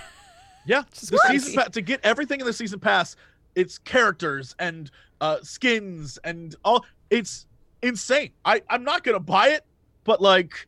Yeah, 0.67 0.81
the 0.89 1.19
season 1.27 1.53
pass 1.53 1.69
to 1.73 1.81
get 1.81 1.99
everything 2.03 2.39
in 2.39 2.45
the 2.47 2.51
season 2.51 2.79
pass, 2.79 3.15
it's 3.53 3.77
characters 3.77 4.55
and 4.57 4.89
uh 5.21 5.37
skins 5.43 6.17
and 6.23 6.55
all. 6.65 6.83
It's 7.11 7.45
insane. 7.83 8.31
I 8.45 8.63
I'm 8.67 8.83
not 8.83 9.03
gonna 9.03 9.19
buy 9.19 9.49
it, 9.49 9.63
but 10.05 10.23
like, 10.23 10.65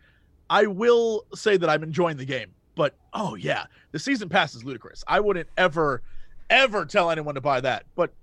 I 0.51 0.67
will 0.67 1.25
say 1.33 1.57
that 1.57 1.67
I'm 1.67 1.81
enjoying 1.81 2.17
the 2.17 2.25
game. 2.25 2.53
But 2.75 2.93
oh 3.11 3.33
yeah, 3.33 3.65
the 3.91 3.97
season 3.97 4.29
pass 4.29 4.53
is 4.53 4.63
ludicrous. 4.63 5.03
I 5.07 5.19
wouldn't 5.19 5.49
ever, 5.57 6.03
ever 6.51 6.85
tell 6.85 7.09
anyone 7.09 7.33
to 7.33 7.41
buy 7.41 7.59
that. 7.61 7.85
But 7.95 8.13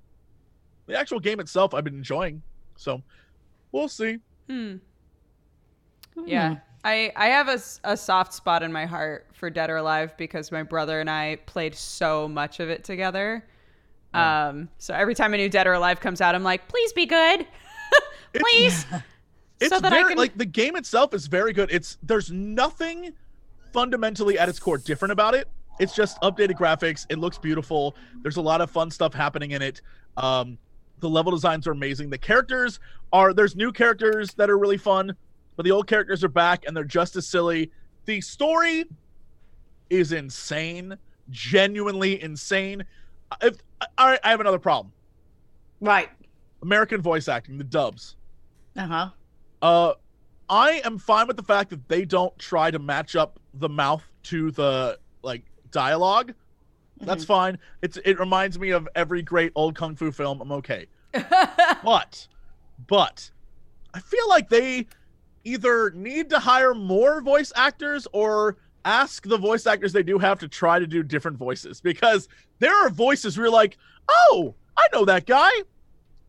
the 0.86 0.96
actual 0.96 1.18
game 1.18 1.40
itself, 1.40 1.74
I've 1.74 1.82
been 1.82 1.96
enjoying. 1.96 2.40
So 2.76 3.02
we'll 3.72 3.88
see. 3.88 4.18
Hmm. 4.48 4.76
Yeah. 6.24 6.56
I, 6.84 7.12
I 7.16 7.26
have 7.28 7.48
a, 7.48 7.58
a 7.84 7.96
soft 7.96 8.34
spot 8.34 8.62
in 8.62 8.72
my 8.72 8.84
heart 8.84 9.26
for 9.32 9.48
Dead 9.48 9.70
or 9.70 9.76
Alive 9.76 10.14
because 10.18 10.52
my 10.52 10.62
brother 10.62 11.00
and 11.00 11.08
I 11.08 11.38
played 11.46 11.74
so 11.74 12.28
much 12.28 12.60
of 12.60 12.68
it 12.68 12.84
together. 12.84 13.44
Um, 14.12 14.68
so 14.78 14.94
every 14.94 15.14
time 15.14 15.34
a 15.34 15.36
new 15.36 15.48
Dead 15.48 15.66
or 15.66 15.72
Alive 15.72 16.00
comes 16.00 16.20
out, 16.20 16.34
I'm 16.34 16.44
like, 16.44 16.68
please 16.68 16.92
be 16.92 17.06
good. 17.06 17.46
please. 18.32 18.86
It's 19.60 19.72
so 19.72 19.80
that 19.80 19.92
I 19.92 20.02
very 20.02 20.10
can 20.10 20.18
like 20.18 20.36
the 20.36 20.44
game 20.44 20.74
itself 20.74 21.14
is 21.14 21.28
very 21.28 21.52
good. 21.52 21.70
It's 21.70 21.96
there's 22.02 22.30
nothing 22.30 23.12
fundamentally 23.72 24.36
at 24.36 24.48
its 24.48 24.58
core 24.58 24.78
different 24.78 25.12
about 25.12 25.34
it. 25.34 25.48
It's 25.78 25.94
just 25.94 26.20
updated 26.22 26.58
graphics. 26.58 27.06
It 27.08 27.18
looks 27.18 27.38
beautiful. 27.38 27.94
There's 28.22 28.36
a 28.36 28.42
lot 28.42 28.60
of 28.60 28.70
fun 28.70 28.90
stuff 28.90 29.14
happening 29.14 29.52
in 29.52 29.62
it. 29.62 29.80
Um, 30.16 30.58
the 30.98 31.08
level 31.08 31.32
designs 31.32 31.66
are 31.66 31.70
amazing. 31.70 32.10
The 32.10 32.18
characters 32.18 32.80
are 33.12 33.32
there's 33.32 33.54
new 33.54 33.72
characters 33.72 34.34
that 34.34 34.50
are 34.50 34.58
really 34.58 34.76
fun, 34.76 35.14
but 35.56 35.64
the 35.64 35.70
old 35.70 35.86
characters 35.86 36.24
are 36.24 36.28
back 36.28 36.64
and 36.66 36.76
they're 36.76 36.84
just 36.84 37.16
as 37.16 37.26
silly. 37.26 37.70
The 38.06 38.20
story 38.20 38.84
is 39.90 40.12
insane, 40.12 40.96
genuinely 41.30 42.22
insane. 42.22 42.84
If 43.42 43.58
all 43.98 44.08
right, 44.08 44.20
I 44.24 44.30
have 44.30 44.40
another 44.40 44.58
problem. 44.58 44.92
Right. 45.80 46.10
American 46.62 47.00
voice 47.00 47.28
acting, 47.28 47.58
the 47.58 47.64
dubs. 47.64 48.16
Uh 48.76 48.86
huh. 48.86 49.08
Uh, 49.62 49.92
I 50.48 50.82
am 50.84 50.98
fine 50.98 51.26
with 51.26 51.36
the 51.36 51.42
fact 51.42 51.70
that 51.70 51.88
they 51.88 52.04
don't 52.04 52.36
try 52.38 52.70
to 52.70 52.78
match 52.78 53.16
up 53.16 53.38
the 53.54 53.68
mouth 53.68 54.02
to 54.24 54.50
the 54.50 54.98
like 55.22 55.42
dialog 55.70 56.32
That's 57.00 57.24
fine. 57.24 57.58
It's 57.82 57.98
it 58.04 58.18
reminds 58.18 58.58
me 58.58 58.70
of 58.70 58.88
every 58.94 59.22
great 59.22 59.52
old 59.54 59.74
kung 59.74 59.96
fu 59.96 60.10
film. 60.12 60.40
I'm 60.40 60.52
okay. 60.52 60.86
But 61.84 62.28
but 62.86 63.30
I 63.92 64.00
feel 64.00 64.28
like 64.28 64.48
they 64.48 64.86
either 65.44 65.90
need 65.92 66.30
to 66.30 66.38
hire 66.38 66.74
more 66.74 67.20
voice 67.20 67.52
actors 67.56 68.06
or 68.12 68.56
ask 68.84 69.26
the 69.26 69.38
voice 69.38 69.66
actors 69.66 69.92
they 69.92 70.02
do 70.02 70.18
have 70.18 70.38
to 70.40 70.48
try 70.48 70.78
to 70.78 70.86
do 70.86 71.02
different 71.02 71.38
voices 71.38 71.80
because 71.80 72.28
there 72.58 72.74
are 72.74 72.90
voices 72.90 73.36
where 73.36 73.46
you're 73.46 73.52
like, 73.52 73.76
oh, 74.08 74.54
I 74.76 74.86
know 74.92 75.04
that 75.04 75.26
guy. 75.26 75.50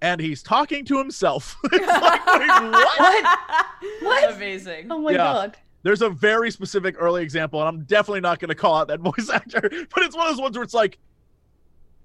And 0.02 0.22
he's 0.22 0.44
talking 0.44 0.86
to 0.86 0.98
himself. 0.98 1.56
it's 1.66 1.88
like, 1.88 2.26
wait, 2.28 2.48
what? 2.50 3.00
What? 4.02 4.02
What? 4.02 4.34
Amazing. 4.36 4.88
Oh 4.92 5.00
my 5.00 5.12
Yeah. 5.12 5.18
god. 5.18 5.58
There's 5.84 6.02
a 6.02 6.10
very 6.10 6.50
specific 6.50 6.96
early 6.98 7.22
example, 7.22 7.60
and 7.60 7.70
I'm 7.70 7.84
definitely 7.86 8.22
not 8.22 8.40
going 8.40 8.50
to 8.50 8.56
call 8.56 8.76
out 8.76 8.88
that 8.88 9.00
voice 9.02 9.30
actor, 9.32 9.62
but 9.62 10.04
it's 10.04 10.16
one 10.16 10.28
of 10.28 10.34
those 10.34 10.42
ones 10.42 10.58
where 10.58 10.64
it's 10.64 10.74
like, 10.74 10.98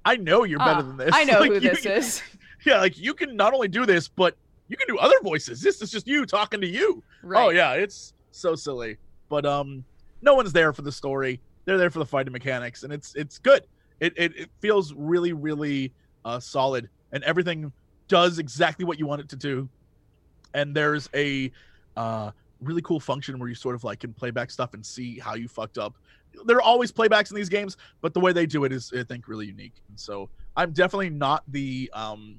I 0.04 0.16
know 0.16 0.44
you're 0.44 0.58
better 0.58 0.80
Ah, 0.80 0.82
than 0.82 0.96
this. 0.98 1.11
I 1.14 1.24
know 1.24 1.40
Like, 1.40 1.48
who 1.48 1.54
you 1.54 1.61
this 1.61 1.86
is. 1.86 2.22
Yeah, 2.66 2.78
like 2.78 2.98
you 2.98 3.14
can 3.14 3.36
not 3.36 3.54
only 3.54 3.68
do 3.68 3.86
this, 3.86 4.06
but 4.08 4.36
you 4.71 4.77
can 4.77 4.87
do 4.87 4.99
other 4.99 5.16
voices. 5.23 5.61
This 5.61 5.83
is 5.83 5.91
just 5.91 6.07
you 6.07 6.25
talking 6.25 6.61
to 6.61 6.66
you. 6.66 7.03
Right. 7.23 7.45
Oh 7.45 7.49
yeah, 7.51 7.73
it's 7.73 8.14
so 8.31 8.55
silly. 8.55 8.97
But 9.29 9.45
um, 9.45 9.85
no 10.23 10.35
one's 10.35 10.53
there 10.53 10.73
for 10.73 10.83
the 10.83 10.93
story. 10.93 11.41
They're 11.64 11.77
there 11.77 11.91
for 11.91 11.99
the 11.99 12.07
fighting 12.07 12.33
mechanics, 12.33 12.85
and 12.85 12.93
it's 12.93 13.14
it's 13.16 13.39
good. 13.39 13.64
It 13.99 14.14
it, 14.16 14.37
it 14.37 14.51
feels 14.61 14.95
really 14.95 15.33
really 15.33 15.93
uh, 16.25 16.39
solid, 16.39 16.89
and 17.12 17.23
everything 17.25 17.73
does 18.09 18.39
exactly 18.39 18.85
what 18.85 18.99
you 18.99 19.07
want 19.07 19.21
it 19.21 19.29
to 19.31 19.37
do. 19.37 19.68
And 20.55 20.75
there's 20.75 21.11
a 21.14 21.51
uh, 21.97 22.31
really 22.61 22.83
cool 22.83 23.01
function 23.01 23.39
where 23.39 23.49
you 23.49 23.55
sort 23.55 23.75
of 23.75 23.83
like 23.83 24.01
can 24.01 24.12
playback 24.12 24.51
stuff 24.51 24.75
and 24.75 24.87
see 24.87 25.18
how 25.18 25.35
you 25.35 25.49
fucked 25.49 25.79
up. 25.79 25.97
There 26.45 26.57
are 26.57 26.62
always 26.62 26.93
playbacks 26.93 27.31
in 27.31 27.37
these 27.37 27.49
games, 27.49 27.77
but 28.01 28.14
the 28.14 28.21
way 28.21 28.33
they 28.33 28.47
do 28.47 28.64
it 28.64 28.73
is, 28.73 28.93
I 28.97 29.03
think, 29.03 29.27
really 29.27 29.47
unique. 29.47 29.83
And 29.89 29.99
so 29.99 30.31
I'm 30.57 30.73
definitely 30.73 31.11
not 31.11 31.43
the 31.49 31.91
um, 31.93 32.39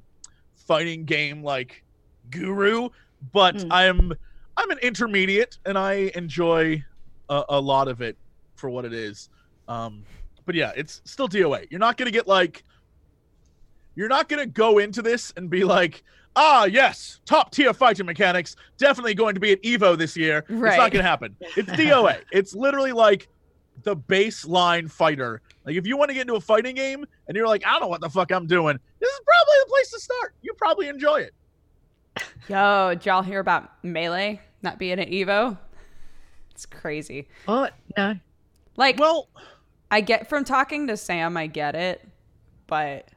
fighting 0.56 1.04
game 1.04 1.44
like 1.44 1.84
guru, 2.30 2.89
but 3.34 3.55
Mm. 3.55 3.67
I'm 3.72 4.13
I'm 4.57 4.69
an 4.69 4.80
intermediate, 4.80 5.57
and 5.65 5.78
I 5.78 6.11
enjoy 6.15 6.84
a, 7.30 7.43
a 7.49 7.59
lot 7.59 7.88
of 7.88 8.01
it 8.01 8.17
for 8.55 8.69
what 8.69 8.86
it 8.86 8.93
is. 8.93 9.30
Um, 9.67 10.03
but 10.45 10.55
yeah, 10.55 10.72
it's 10.76 11.01
still 11.05 11.28
DOA. 11.28 11.67
You're 11.72 11.80
not 11.80 11.97
gonna 11.97 12.11
get 12.11 12.28
like, 12.28 12.63
you're 13.95 14.09
not 14.09 14.30
gonna 14.30 14.45
go 14.45 14.78
into 14.80 15.01
this 15.01 15.34
and 15.38 15.49
be 15.49 15.63
like, 15.63 16.03
ah, 16.36 16.65
yes, 16.65 17.22
top 17.26 17.51
tier 17.51 17.74
fighting 17.74 18.05
mechanics, 18.05 18.55
definitely 18.78 19.13
going 19.13 19.34
to 19.36 19.39
be 19.41 19.51
at 19.53 19.61
Evo 19.63 19.97
this 19.97 20.15
year. 20.17 20.39
It's 20.49 20.78
not 20.78 20.91
gonna 20.91 21.03
happen. 21.03 21.36
It's 21.55 21.69
DOA. 21.72 22.22
it's 22.32 22.53
literally 22.53 22.91
like 22.91 23.28
the 23.84 23.95
baseline 23.95 24.89
fighter. 24.91 25.41
Like 25.65 25.76
if 25.76 25.88
you 25.88 25.97
want 25.97 26.09
to 26.09 26.13
get 26.13 26.22
into 26.22 26.36
a 26.36 26.41
fighting 26.41 26.76
game 26.76 27.05
and 27.28 27.38
you're 27.38 27.47
like, 27.47 27.65
I 27.65 27.72
don't 27.72 27.82
know 27.82 27.88
what 27.88 28.01
the 28.01 28.09
fuck 28.09 28.32
I'm 28.32 28.47
doing, 28.47 28.78
this 28.99 29.09
is 29.09 29.19
probably 29.26 29.55
the 29.63 29.69
place 29.69 29.91
to 29.91 29.99
start. 29.99 30.36
You 30.41 30.53
probably 30.53 30.88
enjoy 30.88 31.22
it. 31.22 31.34
Yo, 32.47 32.89
did 32.93 33.05
y'all 33.05 33.22
hear 33.22 33.39
about 33.39 33.72
Melee 33.84 34.41
not 34.62 34.78
being 34.78 34.99
at 34.99 35.09
Evo? 35.09 35.57
It's 36.51 36.66
crazy. 36.66 37.28
What? 37.45 37.74
No. 37.97 38.16
Like, 38.78 38.99
Well, 38.99 39.30
I 39.89 40.01
get 40.01 40.30
from 40.30 40.43
talking 40.43 40.88
to 40.88 40.97
Sam, 40.97 41.36
I 41.38 41.47
get 41.47 41.76
it, 41.76 42.07
but 42.68 43.09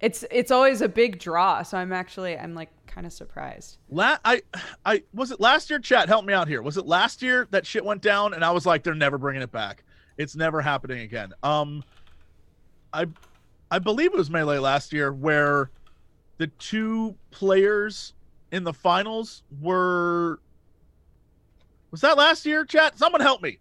it's 0.00 0.24
it's 0.30 0.50
always 0.50 0.80
a 0.82 0.88
big 0.88 1.18
draw. 1.18 1.62
So 1.62 1.76
I'm 1.78 1.92
actually 1.92 2.38
I'm 2.38 2.54
like 2.54 2.70
kind 2.86 3.06
of 3.06 3.12
surprised. 3.12 3.78
La- 3.88 4.18
I, 4.24 4.42
I 4.84 5.02
was 5.12 5.30
it 5.32 5.40
last 5.40 5.70
year. 5.70 5.78
Chat, 5.80 6.08
help 6.08 6.24
me 6.24 6.32
out 6.32 6.46
here. 6.46 6.62
Was 6.62 6.76
it 6.76 6.86
last 6.86 7.22
year 7.22 7.48
that 7.50 7.66
shit 7.66 7.84
went 7.84 8.02
down, 8.02 8.34
and 8.34 8.44
I 8.44 8.52
was 8.52 8.66
like, 8.66 8.84
they're 8.84 8.94
never 8.94 9.18
bringing 9.18 9.42
it 9.42 9.50
back. 9.50 9.82
It's 10.16 10.36
never 10.36 10.60
happening 10.60 11.00
again. 11.00 11.32
Um, 11.42 11.82
I, 12.92 13.06
I 13.70 13.80
believe 13.80 14.12
it 14.12 14.16
was 14.16 14.30
melee 14.30 14.58
last 14.58 14.92
year 14.92 15.12
where 15.12 15.70
the 16.44 16.48
two 16.58 17.16
players 17.30 18.12
in 18.52 18.64
the 18.64 18.72
finals 18.74 19.42
were. 19.62 20.40
Was 21.90 22.02
that 22.02 22.18
last 22.18 22.44
year, 22.44 22.66
chat? 22.66 22.98
Someone 22.98 23.22
help 23.22 23.40
me. 23.40 23.60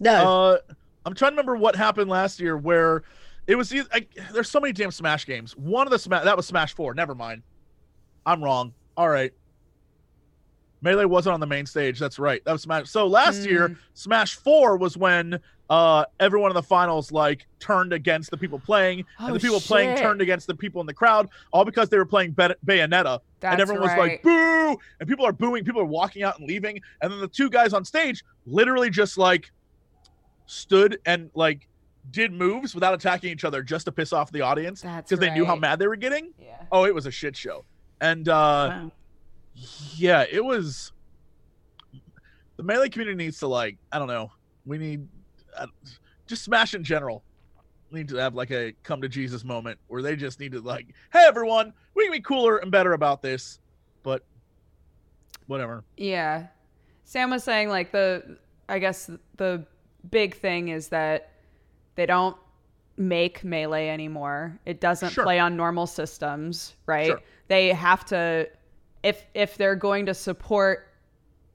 No. 0.00 0.10
Uh, 0.10 0.58
I'm 1.06 1.14
trying 1.14 1.30
to 1.30 1.36
remember 1.36 1.54
what 1.54 1.76
happened 1.76 2.10
last 2.10 2.40
year 2.40 2.56
where 2.56 3.04
it 3.46 3.54
was. 3.54 3.70
eith- 3.70 3.86
I, 3.92 4.08
there's 4.32 4.50
so 4.50 4.58
many 4.58 4.72
damn 4.72 4.90
Smash 4.90 5.24
games. 5.24 5.56
One 5.56 5.86
of 5.86 5.92
the 5.92 6.00
Smash 6.00 6.24
that 6.24 6.36
was 6.36 6.46
Smash 6.46 6.74
Four. 6.74 6.94
Never 6.94 7.14
mind. 7.14 7.44
I'm 8.26 8.42
wrong. 8.42 8.74
All 8.96 9.08
right. 9.08 9.32
Melee 10.82 11.04
wasn't 11.04 11.32
on 11.34 11.40
the 11.40 11.46
main 11.46 11.64
stage. 11.64 11.98
That's 11.98 12.18
right. 12.18 12.44
That 12.44 12.52
was 12.52 12.62
Smash. 12.62 12.90
So 12.90 13.06
last 13.06 13.44
year, 13.48 13.68
Mm. 13.70 13.76
Smash 13.94 14.34
Four 14.36 14.76
was 14.76 14.96
when 14.96 15.38
uh 15.70 16.04
everyone 16.20 16.50
in 16.50 16.54
the 16.54 16.62
finals 16.62 17.12
like 17.12 17.46
turned 17.60 17.92
against 17.92 18.30
the 18.30 18.36
people 18.36 18.58
playing, 18.58 19.04
Oh, 19.20 19.26
and 19.26 19.36
the 19.36 19.40
people 19.40 19.60
playing 19.60 19.96
turned 19.96 20.20
against 20.20 20.46
the 20.48 20.54
people 20.54 20.80
in 20.80 20.86
the 20.86 20.92
crowd, 20.94 21.28
all 21.52 21.64
because 21.64 21.88
they 21.88 21.96
were 21.98 22.04
playing 22.04 22.32
Bay- 22.32 22.54
Bayonetta 22.66 23.20
That's 23.40 23.52
and 23.52 23.60
everyone 23.60 23.82
was 23.88 23.96
like 23.96 24.22
boo 24.22 24.76
and 25.00 25.08
people 25.08 25.24
are 25.24 25.32
booing 25.32 25.64
people 25.64 25.80
are 25.80 25.84
walking 25.86 26.24
out 26.24 26.38
and 26.38 26.46
leaving 26.48 26.80
and 27.00 27.12
then 27.12 27.20
the 27.20 27.28
two 27.28 27.48
guys 27.48 27.72
on 27.72 27.84
stage 27.84 28.24
literally 28.44 28.90
just 28.90 29.16
like 29.16 29.50
stood 30.46 30.98
and 31.06 31.30
like 31.34 31.68
did 32.10 32.32
moves 32.32 32.74
without 32.74 32.92
attacking 32.92 33.30
each 33.30 33.44
other 33.44 33.62
just 33.62 33.84
to 33.86 33.92
piss 33.92 34.12
off 34.12 34.30
the 34.32 34.40
audience 34.40 34.82
because 34.82 35.20
they 35.20 35.30
knew 35.30 35.44
how 35.44 35.54
mad 35.56 35.78
they 35.78 35.86
were 35.86 35.96
getting 35.96 36.32
Yeah. 36.38 36.56
oh 36.72 36.84
it 36.84 36.94
was 36.94 37.06
a 37.06 37.10
shit 37.10 37.36
show 37.36 37.64
and 38.00 38.28
uh 38.28 38.32
Wow. 38.32 38.92
Yeah 39.54 40.24
it 40.30 40.44
was 40.44 40.92
the 42.56 42.62
melee 42.62 42.88
community 42.88 43.16
needs 43.16 43.38
to 43.38 43.46
like 43.46 43.76
i 43.92 43.98
don't 43.98 44.08
know 44.08 44.30
we 44.66 44.78
need 44.78 45.06
uh, 45.56 45.66
just 46.26 46.42
smash 46.42 46.74
in 46.74 46.82
general 46.82 47.22
need 47.90 48.08
to 48.08 48.16
have 48.16 48.34
like 48.34 48.50
a 48.50 48.72
come 48.82 49.02
to 49.02 49.08
jesus 49.08 49.44
moment 49.44 49.78
where 49.88 50.00
they 50.00 50.16
just 50.16 50.40
need 50.40 50.52
to 50.52 50.60
like 50.60 50.86
hey 51.12 51.24
everyone 51.26 51.72
we 51.94 52.04
can 52.04 52.12
be 52.12 52.20
cooler 52.20 52.56
and 52.58 52.70
better 52.72 52.94
about 52.94 53.20
this 53.20 53.58
but 54.02 54.24
whatever 55.46 55.84
Yeah. 55.96 56.46
Sam 57.04 57.28
was 57.30 57.44
saying 57.44 57.68
like 57.68 57.92
the 57.92 58.38
I 58.70 58.78
guess 58.78 59.10
the 59.36 59.66
big 60.10 60.34
thing 60.36 60.68
is 60.68 60.88
that 60.88 61.32
they 61.94 62.06
don't 62.06 62.36
make 62.96 63.44
melee 63.44 63.88
anymore. 63.88 64.58
It 64.64 64.80
doesn't 64.80 65.10
Sure. 65.10 65.24
play 65.24 65.38
on 65.38 65.54
normal 65.56 65.86
systems, 65.86 66.76
right? 66.86 67.08
Sure. 67.08 67.20
They 67.48 67.68
have 67.68 68.04
to 68.06 68.48
if 69.02 69.26
if 69.34 69.56
they're 69.56 69.76
going 69.76 70.06
to 70.06 70.14
support 70.14 70.88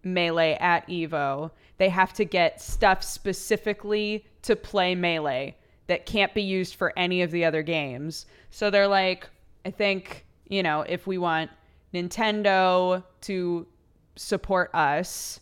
melee 0.04 0.58
at 0.60 0.88
Evo, 0.88 1.52
they 1.78 1.89
have 1.89 2.14
to 2.14 2.26
get 2.26 2.62
stuff 2.62 3.04
specifically 3.04 4.26
to 4.43 4.56
play 4.56 4.95
melee 4.95 5.56
that 5.88 6.06
can't 6.06 6.34
be 6.34 6.41
used 6.41 6.76
for 6.76 6.93
any 6.98 7.22
of 7.22 7.32
the 7.32 7.45
other 7.45 7.64
games. 7.64 8.26
So 8.52 8.70
they're 8.70 8.88
like, 8.88 9.30
I 9.66 9.72
think, 9.72 10.26
you 10.50 10.64
know, 10.64 10.82
if 10.82 11.08
we 11.08 11.18
want 11.18 11.50
Nintendo 11.93 13.04
to 13.22 13.68
support 14.16 14.70
us, 14.74 15.39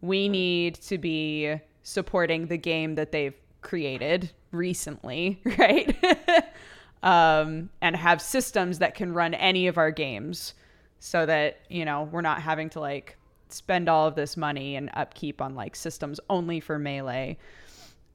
we 0.00 0.28
need 0.28 0.76
to 0.76 0.98
be 0.98 1.56
supporting 1.82 2.46
the 2.46 2.56
game 2.56 2.94
that 2.94 3.10
they've 3.10 3.34
created 3.60 4.30
recently, 4.52 5.40
right? 5.58 5.96
um, 7.02 7.70
and 7.80 7.96
have 7.96 8.22
systems 8.22 8.78
that 8.78 8.94
can 8.94 9.12
run 9.12 9.34
any 9.34 9.66
of 9.66 9.78
our 9.78 9.90
games 9.90 10.54
so 11.00 11.26
that, 11.26 11.60
you 11.68 11.84
know, 11.84 12.08
we're 12.10 12.20
not 12.20 12.42
having 12.42 12.70
to 12.70 12.80
like 12.80 13.16
spend 13.48 13.88
all 13.88 14.06
of 14.06 14.14
this 14.14 14.36
money 14.36 14.76
and 14.76 14.90
upkeep 14.94 15.40
on 15.40 15.54
like 15.54 15.74
systems 15.76 16.20
only 16.28 16.60
for 16.60 16.78
melee. 16.78 17.38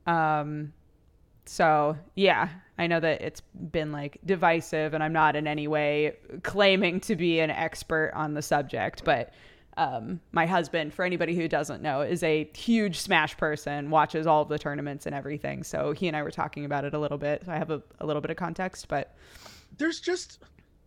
Um, 0.06 0.74
so 1.46 1.98
yeah, 2.16 2.50
I 2.78 2.88
know 2.88 3.00
that 3.00 3.22
it's 3.22 3.42
been 3.42 3.92
like 3.92 4.18
divisive, 4.26 4.94
and 4.94 5.04
I'm 5.04 5.14
not 5.14 5.36
in 5.36 5.48
any 5.48 5.68
way 5.68 6.16
claiming 6.44 7.00
to 7.02 7.16
be 7.16 7.40
an 7.40 7.50
expert 7.50 8.12
on 8.16 8.34
the 8.34 8.42
subject, 8.42 9.04
but 9.04 9.34
um, 9.76 10.20
my 10.32 10.46
husband, 10.46 10.94
for 10.94 11.04
anybody 11.04 11.36
who 11.36 11.48
doesn't 11.48 11.82
know, 11.82 12.02
is 12.02 12.22
a 12.22 12.50
huge 12.56 13.00
Smash 13.00 13.36
person, 13.38 13.90
watches 13.90 14.28
all 14.28 14.44
of 14.44 14.50
the 14.50 14.60
tournaments 14.60 15.06
and 15.08 15.16
everything. 15.16 15.64
So 15.64 15.94
he 15.94 16.08
and 16.08 16.16
I 16.16 16.22
were 16.22 16.32
talking 16.32 16.66
about 16.66 16.86
it 16.86 16.94
a 16.94 17.00
little 17.00 17.18
bit. 17.18 17.44
So 17.46 17.52
I 17.52 17.58
have 17.58 17.72
a, 17.72 17.82
a 18.00 18.06
little 18.06 18.22
bit 18.22 18.30
of 18.30 18.38
context, 18.38 18.88
but 18.88 19.16
there's 19.78 20.00
just 20.00 20.44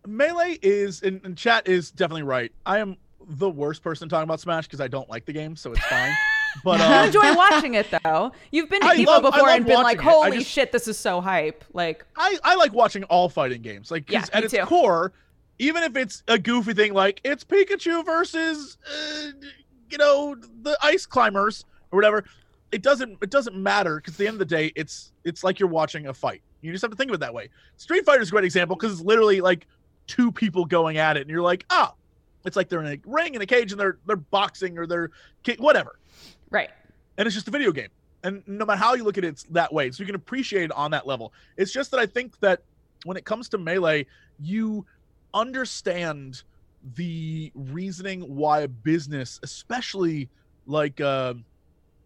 melee 0.07 0.57
is 0.61 1.01
and, 1.03 1.19
and 1.23 1.37
chat 1.37 1.67
is 1.67 1.91
definitely 1.91 2.23
right 2.23 2.51
i 2.65 2.79
am 2.79 2.95
the 3.29 3.49
worst 3.49 3.83
person 3.83 4.07
talking 4.07 4.23
about 4.23 4.39
smash 4.39 4.65
because 4.65 4.79
i 4.81 4.87
don't 4.87 5.09
like 5.09 5.25
the 5.25 5.33
game 5.33 5.55
so 5.55 5.71
it's 5.71 5.85
fine 5.85 6.13
but 6.63 6.79
you 6.79 6.85
um, 6.85 7.05
enjoy 7.05 7.35
watching 7.35 7.73
it 7.75 7.85
though. 8.03 8.31
You've 8.51 8.69
been 8.69 8.81
to 8.81 8.87
I 8.87 8.97
Evo 8.97 9.05
love- 9.05 9.23
before 9.23 9.49
and 9.49 9.65
been 9.65 9.83
like. 9.83 9.99
I 9.99 10.03
"Holy 10.03 10.37
just- 10.37 10.49
shit, 10.49 10.71
this 10.71 10.87
is 10.87 10.97
so 10.97 11.21
hype!" 11.21 11.63
Like, 11.73 12.03
I, 12.15 12.37
I 12.43 12.55
like 12.55 12.73
watching 12.73 13.03
all 13.05 13.29
fighting 13.29 13.61
games. 13.61 13.91
Like, 13.91 14.09
Yeah, 14.09 14.25
at 14.33 14.45
its 14.45 14.53
too. 14.53 14.63
core, 14.63 15.11
even 15.59 15.83
if 15.83 15.95
it's 15.95 16.23
a 16.27 16.39
goofy 16.39 16.73
thing 16.73 16.93
like 16.93 17.21
it's 17.23 17.43
Pikachu 17.43 18.03
versus 18.05 18.77
uh, 18.89 19.31
you 19.91 19.97
know 19.99 20.35
the 20.63 20.75
ice 20.81 21.05
climbers 21.05 21.65
or 21.91 21.97
whatever, 21.97 22.23
it 22.71 22.81
doesn't 22.81 23.17
it 23.21 23.29
doesn't 23.29 23.55
matter 23.55 23.97
because 23.97 24.15
at 24.15 24.17
the 24.17 24.27
end 24.27 24.35
of 24.35 24.39
the 24.39 24.45
day, 24.45 24.71
it's 24.75 25.11
it's 25.25 25.43
like 25.43 25.59
you're 25.59 25.69
watching 25.69 26.07
a 26.07 26.13
fight. 26.13 26.41
You 26.61 26.71
just 26.71 26.81
have 26.81 26.91
to 26.91 26.97
think 26.97 27.11
of 27.11 27.15
it 27.15 27.19
that 27.19 27.33
way. 27.33 27.49
Street 27.75 28.03
Fighter 28.03 28.21
is 28.21 28.29
a 28.29 28.31
great 28.31 28.45
example 28.45 28.75
because 28.75 28.93
it's 28.93 29.01
literally 29.01 29.41
like 29.41 29.67
two 30.07 30.31
people 30.31 30.65
going 30.65 30.97
at 30.97 31.17
it, 31.17 31.21
and 31.21 31.29
you're 31.29 31.41
like, 31.41 31.65
ah, 31.69 31.93
it's 32.45 32.55
like 32.55 32.69
they're 32.69 32.81
in 32.83 32.93
a 32.93 32.99
ring 33.05 33.35
in 33.35 33.41
a 33.41 33.45
cage 33.45 33.71
and 33.71 33.79
they're 33.79 33.97
they're 34.05 34.15
boxing 34.15 34.77
or 34.77 34.87
they're 34.87 35.11
whatever 35.59 35.99
right? 36.49 36.69
and 37.17 37.25
it's 37.25 37.35
just 37.35 37.47
a 37.47 37.51
video 37.51 37.71
game. 37.71 37.89
And 38.23 38.43
no 38.47 38.65
matter 38.65 38.79
how 38.79 38.93
you 38.93 39.03
look 39.03 39.17
at 39.17 39.23
it, 39.23 39.29
it's 39.29 39.43
that 39.43 39.73
way. 39.73 39.91
So 39.91 40.01
you 40.01 40.05
can 40.05 40.15
appreciate 40.15 40.63
it 40.63 40.71
on 40.71 40.91
that 40.91 41.07
level. 41.07 41.33
It's 41.55 41.71
just 41.71 41.91
that 41.91 41.99
I 41.99 42.05
think 42.05 42.39
that 42.39 42.61
when 43.05 43.17
it 43.17 43.25
comes 43.25 43.49
to 43.49 43.57
melee, 43.57 44.05
you 44.39 44.85
understand 45.33 46.43
the 46.95 47.51
reasoning 47.53 48.21
why 48.21 48.61
a 48.61 48.67
business, 48.67 49.39
especially 49.43 50.29
like 50.65 50.99
uh, 50.99 51.35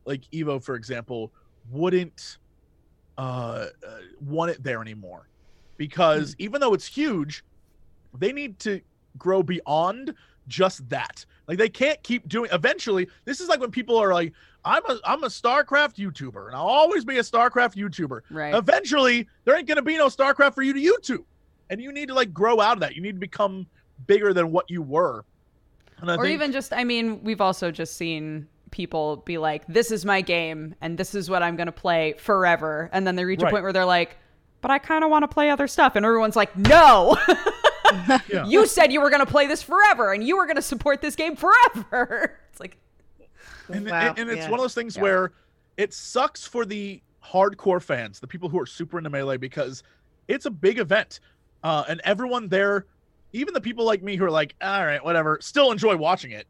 like 0.05 0.21
Evo, 0.33 0.63
for 0.63 0.75
example, 0.75 1.31
wouldn't 1.69 2.37
uh, 3.17 3.67
uh 3.87 3.97
want 4.21 4.51
it 4.51 4.63
there 4.63 4.81
anymore 4.81 5.27
because 5.77 6.35
even 6.39 6.61
though 6.61 6.73
it's 6.73 6.85
huge, 6.85 7.43
they 8.17 8.31
need 8.31 8.59
to 8.59 8.81
grow 9.17 9.43
beyond 9.43 10.13
just 10.47 10.87
that. 10.89 11.25
Like 11.47 11.57
they 11.57 11.69
can't 11.69 12.01
keep 12.03 12.27
doing. 12.27 12.49
Eventually, 12.53 13.07
this 13.25 13.39
is 13.41 13.49
like 13.49 13.59
when 13.59 13.71
people 13.71 13.97
are 13.97 14.13
like, 14.13 14.33
"I'm 14.63 14.83
a 14.87 14.99
I'm 15.05 15.23
a 15.23 15.27
StarCraft 15.27 15.95
YouTuber, 15.95 16.47
and 16.47 16.55
I'll 16.55 16.65
always 16.67 17.03
be 17.05 17.17
a 17.17 17.21
StarCraft 17.21 17.75
YouTuber." 17.75 18.21
Right. 18.29 18.53
Eventually, 18.55 19.27
there 19.43 19.55
ain't 19.57 19.67
gonna 19.67 19.81
be 19.81 19.97
no 19.97 20.07
StarCraft 20.07 20.55
for 20.55 20.61
you 20.61 20.73
to 20.73 20.79
YouTube, 20.79 21.23
and 21.69 21.81
you 21.81 21.91
need 21.91 22.07
to 22.07 22.13
like 22.13 22.33
grow 22.33 22.59
out 22.61 22.73
of 22.73 22.79
that. 22.81 22.95
You 22.95 23.01
need 23.01 23.13
to 23.13 23.19
become 23.19 23.67
bigger 24.07 24.33
than 24.33 24.51
what 24.51 24.69
you 24.69 24.81
were. 24.81 25.25
And 25.99 26.09
I 26.09 26.15
or 26.15 26.23
think, 26.23 26.33
even 26.33 26.51
just, 26.51 26.73
I 26.73 26.83
mean, 26.83 27.23
we've 27.23 27.41
also 27.41 27.69
just 27.69 27.95
seen 27.95 28.47
people 28.71 29.17
be 29.17 29.37
like, 29.37 29.65
"This 29.67 29.91
is 29.91 30.05
my 30.05 30.21
game, 30.21 30.75
and 30.81 30.97
this 30.97 31.13
is 31.13 31.29
what 31.29 31.43
I'm 31.43 31.55
gonna 31.57 31.71
play 31.71 32.15
forever," 32.17 32.89
and 32.93 33.05
then 33.05 33.15
they 33.15 33.25
reach 33.25 33.41
Right. 33.41 33.49
a 33.49 33.51
point 33.51 33.63
where 33.63 33.73
they're 33.73 33.85
like, 33.85 34.17
"But 34.61 34.71
I 34.71 34.79
kind 34.79 35.03
of 35.03 35.09
want 35.09 35.23
to 35.23 35.27
play 35.27 35.49
other 35.49 35.67
stuff," 35.67 35.95
and 35.95 36.05
everyone's 36.05 36.35
like, 36.35 36.55
"No." 36.57 37.17
Yeah. 38.27 38.45
you 38.47 38.65
said 38.67 38.91
you 38.91 39.01
were 39.01 39.09
going 39.09 39.25
to 39.25 39.31
play 39.31 39.47
this 39.47 39.61
forever 39.61 40.13
and 40.13 40.23
you 40.23 40.37
were 40.37 40.45
going 40.45 40.55
to 40.55 40.61
support 40.61 41.01
this 41.01 41.15
game 41.15 41.35
forever. 41.35 42.37
It's 42.51 42.59
like, 42.59 42.77
and, 43.69 43.89
Wow, 43.89 44.09
and, 44.09 44.19
and 44.19 44.29
it's 44.29 44.39
yeah. 44.39 44.49
one 44.49 44.59
of 44.59 44.63
those 44.63 44.73
things 44.73 44.97
Yeah. 44.97 45.03
where 45.03 45.31
it 45.77 45.93
sucks 45.93 46.45
for 46.45 46.65
the 46.65 47.01
hardcore 47.25 47.81
fans, 47.81 48.19
the 48.19 48.27
people 48.27 48.49
who 48.49 48.59
are 48.59 48.65
super 48.65 48.97
into 48.97 49.09
melee, 49.09 49.37
because 49.37 49.83
it's 50.27 50.45
a 50.45 50.51
big 50.51 50.79
event, 50.79 51.21
uh, 51.63 51.85
and 51.87 52.01
everyone 52.03 52.49
there, 52.49 52.87
even 53.31 53.53
the 53.53 53.61
people 53.61 53.85
like 53.85 54.03
me 54.03 54.17
who 54.17 54.25
are 54.25 54.31
like, 54.31 54.53
all 54.61 54.85
right, 54.85 55.03
whatever, 55.03 55.37
still 55.41 55.71
enjoy 55.71 55.95
watching 55.95 56.31
it. 56.31 56.45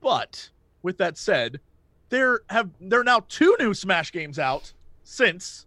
But 0.00 0.50
with 0.82 0.98
that 0.98 1.16
said, 1.16 1.60
there 2.08 2.40
have 2.50 2.70
there 2.80 3.00
are 3.00 3.04
now 3.04 3.20
two 3.28 3.56
new 3.60 3.72
Smash 3.72 4.10
games 4.10 4.38
out 4.38 4.72
since, 5.04 5.66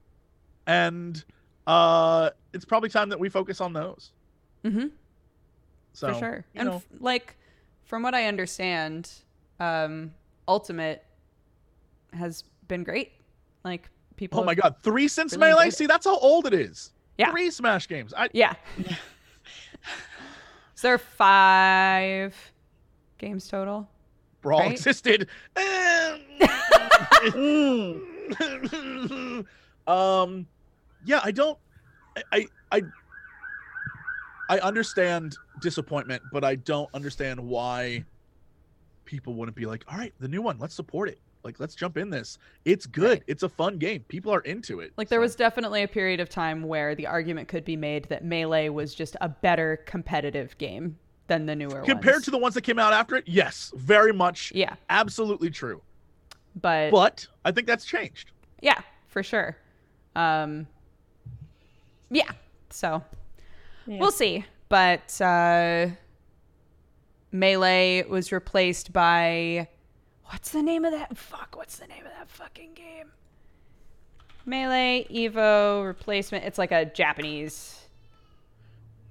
and 0.67 1.23
uh, 1.67 2.31
it's 2.53 2.65
probably 2.65 2.89
time 2.89 3.09
that 3.09 3.19
we 3.19 3.29
focus 3.29 3.61
on 3.61 3.71
those. 3.73 4.11
Hmm 4.63 4.87
So 5.93 6.13
for 6.13 6.19
sure. 6.19 6.45
And 6.55 6.69
f- 6.69 6.85
like, 6.99 7.35
from 7.85 8.03
what 8.03 8.13
I 8.15 8.25
understand, 8.25 9.11
um, 9.59 10.13
Ultimate 10.47 11.03
has 12.13 12.43
been 12.67 12.83
great. 12.83 13.11
Like, 13.63 13.89
people. 14.15 14.39
oh 14.39 14.43
my 14.43 14.55
god, 14.55 14.75
three 14.83 15.07
since 15.07 15.33
really 15.33 15.47
melee. 15.49 15.69
See, 15.69 15.85
that's 15.85 16.05
how 16.05 16.17
old 16.17 16.45
it 16.47 16.53
is. 16.53 16.91
Yeah. 17.17 17.31
three 17.31 17.51
Smash 17.51 17.87
games. 17.87 18.13
I 18.15 18.29
Yeah. 18.33 18.53
Is 20.75 20.81
there 20.81 20.97
five 20.97 22.35
games 23.17 23.47
total? 23.47 23.87
Brawl 24.41 24.59
Right? 24.59 24.71
existed. 24.71 25.29
Mm. 25.55 28.01
um, 29.87 30.47
yeah, 31.05 31.21
I 31.23 31.31
don't. 31.31 31.57
I 32.31 32.47
I 32.71 32.81
I 34.49 34.59
understand 34.59 35.37
disappointment, 35.61 36.21
but 36.31 36.43
I 36.43 36.55
don't 36.55 36.89
understand 36.93 37.39
why 37.39 38.03
people 39.05 39.33
wouldn't 39.35 39.55
be 39.55 39.65
like, 39.65 39.83
"All 39.91 39.97
right, 39.97 40.13
the 40.19 40.27
new 40.27 40.41
one, 40.41 40.57
let's 40.59 40.75
support 40.75 41.09
it. 41.09 41.19
Like, 41.43 41.59
let's 41.59 41.75
jump 41.75 41.97
in 41.97 42.09
this. 42.09 42.37
It's 42.63 42.85
good. 42.85 43.19
Right. 43.19 43.23
It's 43.27 43.43
a 43.43 43.49
fun 43.49 43.77
game. 43.77 44.03
People 44.07 44.33
are 44.33 44.41
into 44.41 44.79
it." 44.79 44.93
Like 44.97 45.09
there 45.09 45.19
was 45.19 45.35
definitely 45.35 45.83
a 45.83 45.87
period 45.87 46.19
of 46.19 46.29
time 46.29 46.63
where 46.63 46.95
the 46.95 47.07
argument 47.07 47.47
could 47.47 47.65
be 47.65 47.75
made 47.75 48.05
that 48.05 48.23
Melee 48.23 48.69
was 48.69 48.95
just 48.95 49.15
a 49.21 49.29
better 49.29 49.77
competitive 49.85 50.57
game 50.57 50.97
than 51.27 51.45
the 51.45 51.55
newer 51.55 51.81
compared 51.81 52.15
ones. 52.15 52.25
to 52.25 52.31
the 52.31 52.37
ones 52.37 52.53
that 52.53 52.61
came 52.63 52.79
out 52.79 52.93
after 52.93 53.15
it. 53.15 53.23
Yes, 53.27 53.71
very 53.75 54.11
much, 54.13 54.51
yeah, 54.53 54.75
absolutely 54.89 55.49
true. 55.49 55.81
but, 56.61 56.91
But 56.91 57.27
I 57.45 57.51
think 57.51 57.65
that's 57.67 57.85
changed. 57.85 58.31
yeah, 58.61 58.81
for 59.07 59.23
sure. 59.23 59.57
Um, 60.15 60.67
yeah, 62.09 62.29
so 62.69 63.01
Yeah. 63.85 63.99
we'll 63.99 64.11
see. 64.11 64.45
But 64.69 65.19
uh, 65.21 65.87
Melee 67.31 68.03
was 68.07 68.31
replaced 68.31 68.93
by 68.93 69.67
what's 70.25 70.51
the 70.51 70.63
name 70.63 70.85
of 70.85 70.91
that? 70.93 71.17
Fuck, 71.17 71.55
what's 71.57 71.77
the 71.77 71.87
name 71.87 72.05
of 72.05 72.11
that 72.17 72.29
fucking 72.29 72.73
game? 72.73 73.11
Melee 74.45 75.05
Evo 75.09 75.85
replacement. 75.85 76.43
It's 76.43 76.57
like 76.57 76.71
a 76.71 76.85
Japanese 76.85 77.79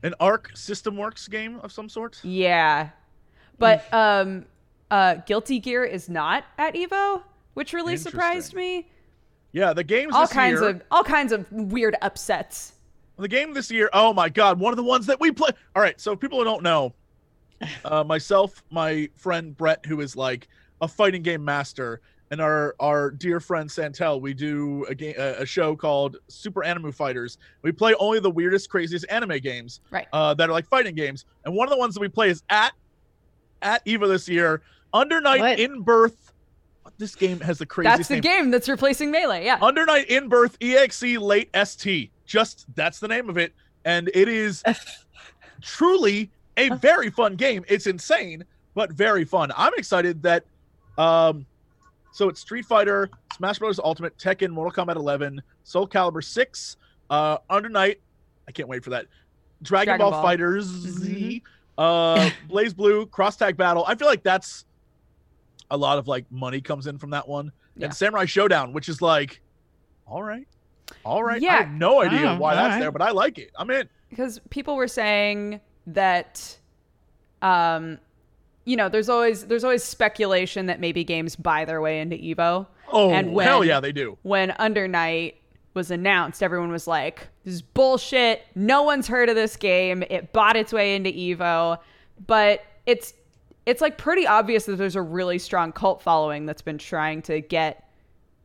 An 0.03 0.14
Arc 0.20 0.51
System 0.57 0.97
Works 0.97 1.27
game 1.29 1.59
of 1.61 1.73
some 1.73 1.89
sort. 1.89 2.20
Yeah. 2.23 2.91
But 3.59 3.93
um 3.93 4.47
uh 4.91 5.16
Guilty 5.27 5.59
Gear 5.59 5.85
is 5.85 6.09
not 6.09 6.45
at 6.59 6.75
Evo, 6.75 7.23
which 7.55 7.73
really 7.73 7.97
surprised 7.97 8.55
me. 8.55 8.89
Yeah, 9.53 9.73
the 9.75 9.85
games 9.85 10.14
All 10.14 10.23
this 10.23 10.33
kinds 10.33 10.61
year, 10.61 10.70
of 10.70 10.83
all 10.91 11.05
kinds 11.05 11.33
of 11.33 11.51
weird 11.53 11.95
upsets. 12.03 12.72
The 13.23 13.29
game 13.29 13.55
this 13.55 13.70
year, 13.70 13.89
oh 13.93 14.12
my 14.12 14.29
god, 14.29 14.59
one 14.59 14.73
of 14.73 14.77
the 14.77 14.83
ones 14.83 15.07
that 15.07 15.20
we 15.20 15.31
play. 15.31 15.51
All 15.77 15.83
right, 15.83 16.01
so 16.01 16.16
people 16.16 16.39
who 16.39 16.45
don't 16.45 16.64
know, 16.64 16.93
uh, 17.85 18.03
myself, 18.03 18.64
my 18.70 19.09
friend 19.14 19.57
Brett, 19.57 19.87
who 19.87 20.01
is 20.01 20.16
like 20.16 20.49
a 20.81 20.89
fighting 20.89 21.23
game 21.23 21.45
master, 21.45 22.01
and 22.33 22.41
our 22.41 22.75
our 22.81 23.12
dear 23.12 23.39
friend 23.39 23.70
Santel, 23.70 24.20
we 24.20 24.35
do 24.35 24.85
a 24.87 24.95
game, 24.97 25.14
a, 25.16 25.47
show 25.47 25.77
called 25.77 26.16
Super 26.27 26.64
Anime 26.64 26.91
Fighters. 26.91 27.39
We 27.62 27.70
play 27.70 27.95
only 28.01 28.18
the 28.18 28.31
weirdest, 28.31 28.68
craziest 28.68 29.07
anime 29.09 29.39
games, 29.39 29.81
Right. 29.93 30.09
Uh, 30.12 30.35
that 30.35 30.51
are 30.51 30.53
like 30.53 30.66
fighting 30.66 30.97
games. 30.97 31.25
And 31.45 31.55
one 31.55 31.68
of 31.68 31.70
the 31.70 31.79
ones 31.79 31.95
that 31.95 32.01
we 32.01 32.09
play 32.09 32.29
is 32.29 32.43
at 32.51 32.73
at 33.62 33.87
Evo 33.87 34.09
this 34.09 34.29
year, 34.29 34.62
Under 34.93 35.20
Night 35.20 35.61
in 35.61 35.83
Birth. 35.83 36.33
This 36.99 37.14
game 37.14 37.39
has 37.41 37.59
the 37.59 37.66
craziest 37.66 37.99
That's 37.99 38.09
the 38.09 38.14
name. 38.14 38.23
game 38.23 38.51
that's 38.51 38.68
replacing 38.68 39.12
Melee. 39.12 39.45
Yeah. 39.45 39.59
Under 39.62 39.87
Night 39.87 40.09
in 40.09 40.29
Birth 40.29 40.57
EXE 40.61 41.18
Late 41.18 41.51
ST. 41.64 42.11
Just 42.33 42.64
that's 42.74 42.99
the 42.99 43.09
name 43.09 43.28
of 43.28 43.37
it. 43.37 43.53
And 43.85 44.11
it 44.14 44.26
is 44.26 44.62
truly 45.61 46.30
a 46.57 46.70
very 46.76 47.11
fun 47.11 47.37
game. 47.37 47.62
It's 47.68 47.87
insane, 47.87 48.43
but 48.74 48.91
very 48.91 49.26
fun. 49.26 49.53
I'm 49.55 49.74
excited 49.76 50.22
that 50.22 50.47
um 50.97 51.45
so 52.14 52.30
it's 52.30 52.41
Street 52.41 52.64
Fighter, 52.64 53.11
Smash 53.37 53.59
Bros. 53.59 53.78
Ultimate, 53.78 54.16
Tekken, 54.16 54.49
Mortal 54.49 54.85
Kombat 54.87 54.97
11, 54.97 55.43
Soul 55.64 55.87
Calibur 55.87 56.24
6, 56.24 56.78
uh 57.11 57.37
Under 57.51 57.68
Night. 57.68 58.01
I 58.49 58.53
can't 58.53 58.68
wait 58.68 58.83
for 58.83 58.91
that. 58.91 59.05
Dragon, 59.62 59.99
Dragon 59.99 59.99
Ball, 59.99 60.11
Ball. 60.12 60.22
Fighters 60.22 60.64
Z, 60.64 61.43
uh 61.76 62.30
BlazBlue, 62.49 63.11
Cross 63.11 63.37
Tag 63.37 63.59
Battle. 63.59 63.85
I 63.87 63.95
feel 63.95 64.09
like 64.09 64.22
that's 64.22 64.64
a 65.70 65.76
lot 65.76 65.99
of 65.99 66.09
like 66.09 66.24
money 66.33 66.62
comes 66.62 66.87
in 66.87 66.97
from 66.97 67.11
that 67.11 67.28
one. 67.28 67.53
Yeah. 67.76 67.87
And 67.87 67.95
Samurai 67.95 68.24
Shodown, 68.24 68.72
which 68.72 68.89
is 68.89 69.03
like 69.03 69.43
all 70.07 70.22
right. 70.22 70.47
All 71.05 71.23
right. 71.25 71.43
I 71.43 71.45
Yeah. 71.45 71.59
have 71.65 71.71
no 71.73 72.03
idea 72.03 72.33
Oh, 72.33 72.39
why 72.39 72.55
that's 72.55 72.73
right. 72.75 72.81
there, 72.81 72.91
but 72.93 73.03
I 73.03 73.11
like 73.11 73.39
it. 73.39 73.51
I'm 73.57 73.71
in. 73.71 73.89
because 74.11 74.41
people 74.51 74.77
were 74.77 74.89
saying 74.89 75.61
that 75.87 76.59
um 77.41 77.99
you 78.65 78.77
know 78.77 78.89
there's 78.89 79.09
always 79.09 79.47
there's 79.47 79.65
always 79.65 79.83
speculation 79.83 80.67
that 80.67 80.79
maybe 80.81 81.03
games 81.03 81.35
buy 81.35 81.65
their 81.65 81.81
way 81.81 82.01
into 82.01 82.17
evo 82.17 82.67
Oh, 82.95 83.11
And 83.11 83.33
when- 83.33 83.47
hell 83.47 83.65
yeah, 83.65 83.81
they 83.81 83.91
do. 83.93 84.19
when 84.23 84.51
under 84.59 84.87
night 84.87 85.37
was 85.75 85.91
announced 85.91 86.43
everyone 86.43 86.71
was 86.71 86.87
like 86.87 87.29
this 87.45 87.55
is 87.55 87.63
bullshit 87.63 88.43
no 88.55 88.83
one's 88.83 89.09
heard 89.09 89.29
of 89.29 89.35
this 89.35 89.57
game 89.57 90.05
it 90.11 90.33
bought 90.33 90.55
its 90.57 90.73
way 90.73 90.95
into 90.95 91.11
evo 91.11 91.79
but 92.27 92.63
it's 92.87 93.15
it's 93.65 93.81
like 93.81 93.97
pretty 93.97 94.27
obvious 94.27 94.67
that 94.67 94.77
there's 94.77 94.97
a 94.97 95.03
really 95.03 95.39
strong 95.39 95.73
cult 95.73 96.03
following 96.03 96.45
that's 96.47 96.63
been 96.63 96.79
trying 96.79 97.23
to 97.23 97.41
get 97.41 97.89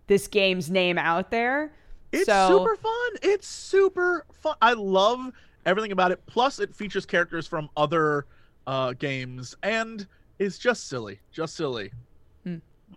this 0.07 0.27
game's 0.27 0.71
name 0.71 0.97
out 0.97 1.29
there 1.31 1.73
It's 2.17 2.25
so 2.25 2.49
super 2.59 2.75
fun. 2.75 3.09
It's 3.21 3.47
super 3.47 4.25
fun. 4.41 4.55
I 4.61 4.73
love 4.73 5.31
everything 5.65 5.91
about 5.91 6.11
it. 6.11 6.21
Plus, 6.25 6.59
it 6.59 6.75
features 6.75 7.05
characters 7.05 7.47
from 7.47 7.69
other 7.77 8.25
uh, 8.65 8.93
games, 8.93 9.55
and 9.63 10.05
it's 10.39 10.57
just 10.57 10.87
silly. 10.87 11.19
Just 11.31 11.55
silly. 11.55 11.91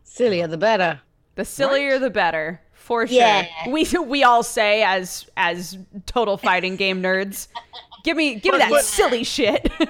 Sillier 0.04 0.46
the 0.46 0.58
better. 0.58 1.00
The 1.36 1.44
sillier 1.44 1.98
the 1.98 2.10
better, 2.10 2.60
for 2.72 3.06
sure. 3.06 3.16
Yeah. 3.16 3.46
We 3.68 3.86
we 4.04 4.24
all 4.24 4.42
say 4.42 4.82
as 4.82 5.28
as 5.36 5.78
total 6.06 6.36
fighting 6.36 6.76
game 6.76 7.02
nerds. 7.02 7.48
Give 8.04 8.16
me 8.16 8.34
give 8.36 8.52
me 8.52 8.58
that 8.58 8.70
but- 8.70 8.84
silly 8.84 9.24
shit. 9.24 9.70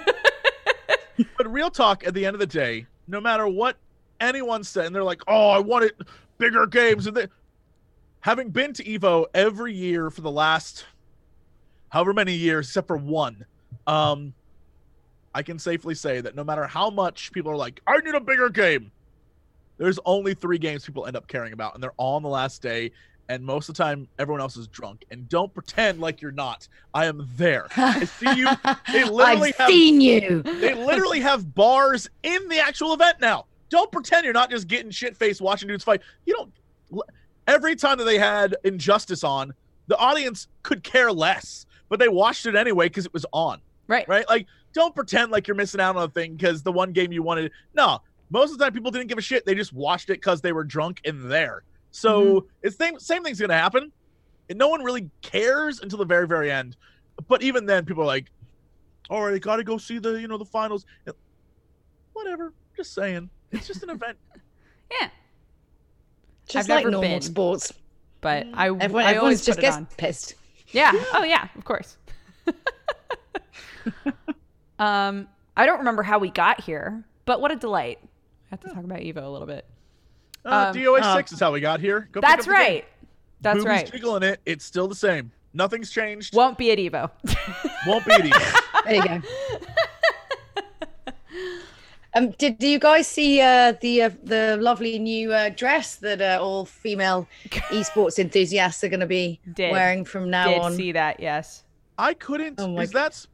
But 1.37 1.51
real 1.53 1.71
talk, 1.71 2.07
at 2.07 2.15
the 2.15 2.25
end 2.25 2.35
of 2.35 2.41
the 2.41 2.47
day, 2.47 2.87
no 3.07 3.21
matter 3.21 3.47
what 3.47 3.77
anyone 4.21 4.65
said, 4.65 4.87
and 4.87 4.95
they're 4.95 5.05
like, 5.05 5.23
"Oh, 5.27 5.51
I 5.51 5.59
wanted 5.59 5.93
bigger 6.39 6.67
games," 6.67 7.07
and 7.07 7.17
they, 7.17 7.27
having 8.21 8.51
been 8.51 8.73
to 8.75 8.85
Evo 8.85 9.27
every 9.35 9.73
year 9.73 10.11
for 10.11 10.21
the 10.21 10.31
last 10.31 10.85
however 11.89 12.13
many 12.13 12.35
years, 12.35 12.69
except 12.69 12.87
for 12.87 12.97
one, 12.97 13.45
um, 13.87 14.35
I 15.35 15.43
can 15.43 15.59
safely 15.59 15.95
say 15.95 16.21
that 16.21 16.35
no 16.35 16.45
matter 16.45 16.67
how 16.67 16.91
much 16.91 17.33
people 17.33 17.51
are 17.51 17.57
like, 17.57 17.81
"I 17.87 17.99
need 17.99 18.15
a 18.15 18.21
bigger 18.21 18.49
game," 18.49 18.91
there's 19.79 19.99
only 20.05 20.35
three 20.35 20.59
games 20.59 20.85
people 20.85 21.07
end 21.07 21.17
up 21.17 21.27
caring 21.29 21.53
about, 21.53 21.75
and 21.75 21.83
they're 21.83 21.95
all 21.97 22.17
on 22.17 22.23
the 22.23 22.29
last 22.29 22.63
day. 22.63 22.93
And 23.29 23.45
most 23.45 23.69
of 23.69 23.77
the 23.77 23.83
time, 23.85 24.09
everyone 24.19 24.41
else 24.41 24.57
is 24.57 24.67
drunk. 24.67 25.05
And 25.13 25.29
don't 25.29 25.55
pretend 25.55 26.01
like 26.01 26.21
you're 26.21 26.33
not. 26.33 26.67
I 26.93 27.07
am 27.07 27.29
there. 27.37 27.69
I 27.77 28.05
see 28.05 28.35
you. 28.35 28.49
They 28.93 29.05
literally 29.05 29.51
I've 29.51 29.57
have 29.57 29.69
seen 29.69 30.01
you. 30.01 30.43
they 30.43 30.75
literally 30.75 31.21
have 31.21 31.55
bars 31.55 32.11
in 32.25 32.49
the 32.49 32.59
actual 32.59 32.93
event 32.93 33.21
now. 33.21 33.47
Don't 33.69 33.93
pretend 33.93 34.25
you're 34.25 34.35
not 34.35 34.51
just 34.51 34.67
getting 34.67 34.91
shit 34.91 35.17
faced 35.17 35.41
watching 35.41 35.69
dudes 35.69 35.85
fight. 35.85 36.03
You 36.27 36.35
don't 36.35 37.05
every 37.51 37.75
time 37.75 37.99
that 37.99 38.05
they 38.05 38.19
had 38.19 38.57
Injustice 38.65 39.25
on, 39.25 39.53
the 39.89 39.97
audience 39.97 40.47
could 40.63 40.83
care 40.83 41.13
less, 41.13 41.67
but 41.89 41.99
they 41.99 42.09
watched 42.09 42.47
it 42.47 42.55
anyway 42.55 42.87
because 42.87 43.07
it 43.07 43.13
was 43.13 43.27
on. 43.33 43.61
Right. 43.89 44.07
Right? 44.09 44.29
Like, 44.29 44.47
don't 44.73 44.95
pretend 44.95 45.33
like 45.33 45.49
you're 45.49 45.57
missing 45.57 45.81
out 45.81 45.97
on 45.97 46.05
a 46.05 46.09
thing 46.09 46.37
because 46.37 46.63
the 46.63 46.71
one 46.71 46.93
game 46.93 47.11
you 47.11 47.25
wanted. 47.25 47.51
No, 47.75 48.01
most 48.31 48.53
of 48.53 48.59
the 48.59 48.65
time 48.65 48.73
people 48.73 48.93
didn't 48.93 49.09
give 49.09 49.19
a 49.19 49.23
shit. 49.23 49.45
They 49.45 49.57
just 49.57 49.73
watched 49.73 50.11
it 50.11 50.15
because 50.15 50.41
they 50.41 50.53
were 50.53 50.63
drunk 50.63 51.01
and 51.05 51.29
there. 51.31 51.65
So 51.91 52.23
mm-hmm. 52.23 52.47
it's 52.63 52.77
same 52.77 53.01
same 53.01 53.25
thing's 53.25 53.41
gonna 53.41 53.55
happen. 53.55 53.91
And 54.49 54.59
no 54.59 54.69
one 54.69 54.85
really 54.85 55.11
cares 55.23 55.81
until 55.81 55.99
the 55.99 56.05
very, 56.05 56.29
very 56.29 56.53
end. 56.53 56.77
But 57.27 57.43
even 57.43 57.67
then, 57.67 57.85
people 57.85 58.05
are 58.05 58.07
like, 58.07 58.31
all 59.09 59.23
right, 59.23 59.41
gotta 59.41 59.65
go 59.65 59.77
see 59.77 59.99
the, 59.99 60.21
you 60.21 60.29
know, 60.29 60.39
the 60.39 60.45
finals. 60.45 60.87
Whatever. 62.13 62.53
Just 62.77 62.95
saying. 62.95 63.29
It's 63.51 63.67
just 63.67 63.83
an 63.83 63.91
event. 63.97 64.17
Yeah. 64.91 65.09
Just 66.51 66.69
I've 66.71 66.77
like 66.77 66.85
never 66.85 66.91
normal 66.91 67.11
been. 67.11 67.21
sports. 67.23 67.73
But 68.21 68.47
I, 68.55 68.67
Everyone, 68.69 69.05
I 69.05 69.15
always 69.17 69.45
just 69.45 69.59
put 69.59 69.65
it 69.65 69.71
gets 69.71 69.95
pissed. 69.97 70.35
Yeah. 70.73 70.93
Oh 71.15 71.25
yeah, 71.25 71.49
of 71.57 71.65
course. 71.65 71.97
um, 74.79 75.29
I 75.57 75.67
don't 75.67 75.79
remember 75.79 76.03
how 76.03 76.19
we 76.19 76.31
got 76.31 76.61
here, 76.61 77.03
but 77.25 77.41
what 77.41 77.51
a 77.51 77.57
delight. 77.57 77.99
I 78.03 78.07
have 78.51 78.61
to 78.61 78.69
talk 78.69 78.85
about 78.85 78.99
Evo 79.01 79.25
a 79.25 79.29
little 79.29 79.47
bit. 79.47 79.65
Uh, 80.45 80.73
Um, 80.75 80.77
DOA 80.77 81.17
six 81.17 81.33
is 81.33 81.41
how 81.41 81.53
we 81.53 81.61
got 81.61 81.81
here. 81.81 82.09
Go 82.13 82.21
pick 82.21 82.29
That's 82.29 82.41
up 82.47 82.53
game. 82.53 82.55
right. 82.55 82.85
That's 83.43 83.59
Boobies 83.61 83.67
right. 83.67 83.91
jiggling 83.93 84.23
it. 84.23 84.41
It's 84.47 84.65
still 84.65 84.87
the 84.89 84.95
same. 84.95 85.33
Nothing's 85.55 85.91
changed. 85.91 86.35
Won't 86.35 86.59
be 86.59 86.71
at 86.73 86.79
Evo. 86.79 87.11
Won't 87.87 88.05
be 88.07 88.13
at 88.13 88.21
Evo. 88.23 88.57
There 88.87 88.95
you 88.95 89.05
go. 89.05 89.21
Um, 92.15 92.31
did 92.33 92.59
do 92.59 92.67
you 92.67 92.79
guys 92.79 93.07
see 93.07 93.41
uh, 93.41 93.75
the 93.81 94.03
uh, 94.03 94.11
the 94.25 94.57
lovely 94.61 94.99
new 94.99 95.33
uh, 95.33 95.51
dress 95.51 95.97
that 95.97 96.21
uh, 96.21 96.39
all 96.43 96.65
female 96.65 97.29
esports 97.71 98.19
enthusiasts 98.19 98.83
are 98.83 98.89
going 98.89 99.01
to 99.01 99.07
be 99.07 99.41
Did. 99.55 99.71
wearing 99.71 100.05
from 100.05 100.29
now 100.29 100.49
Did 100.49 100.63
on? 100.63 100.75
see 100.75 100.93
that? 100.93 101.21
Yes. 101.21 101.65
I 101.99 102.15
couldn't. 102.15 102.59
Oh 102.59 102.69
my 102.69 102.83
is 102.83 102.91
that 102.93 103.27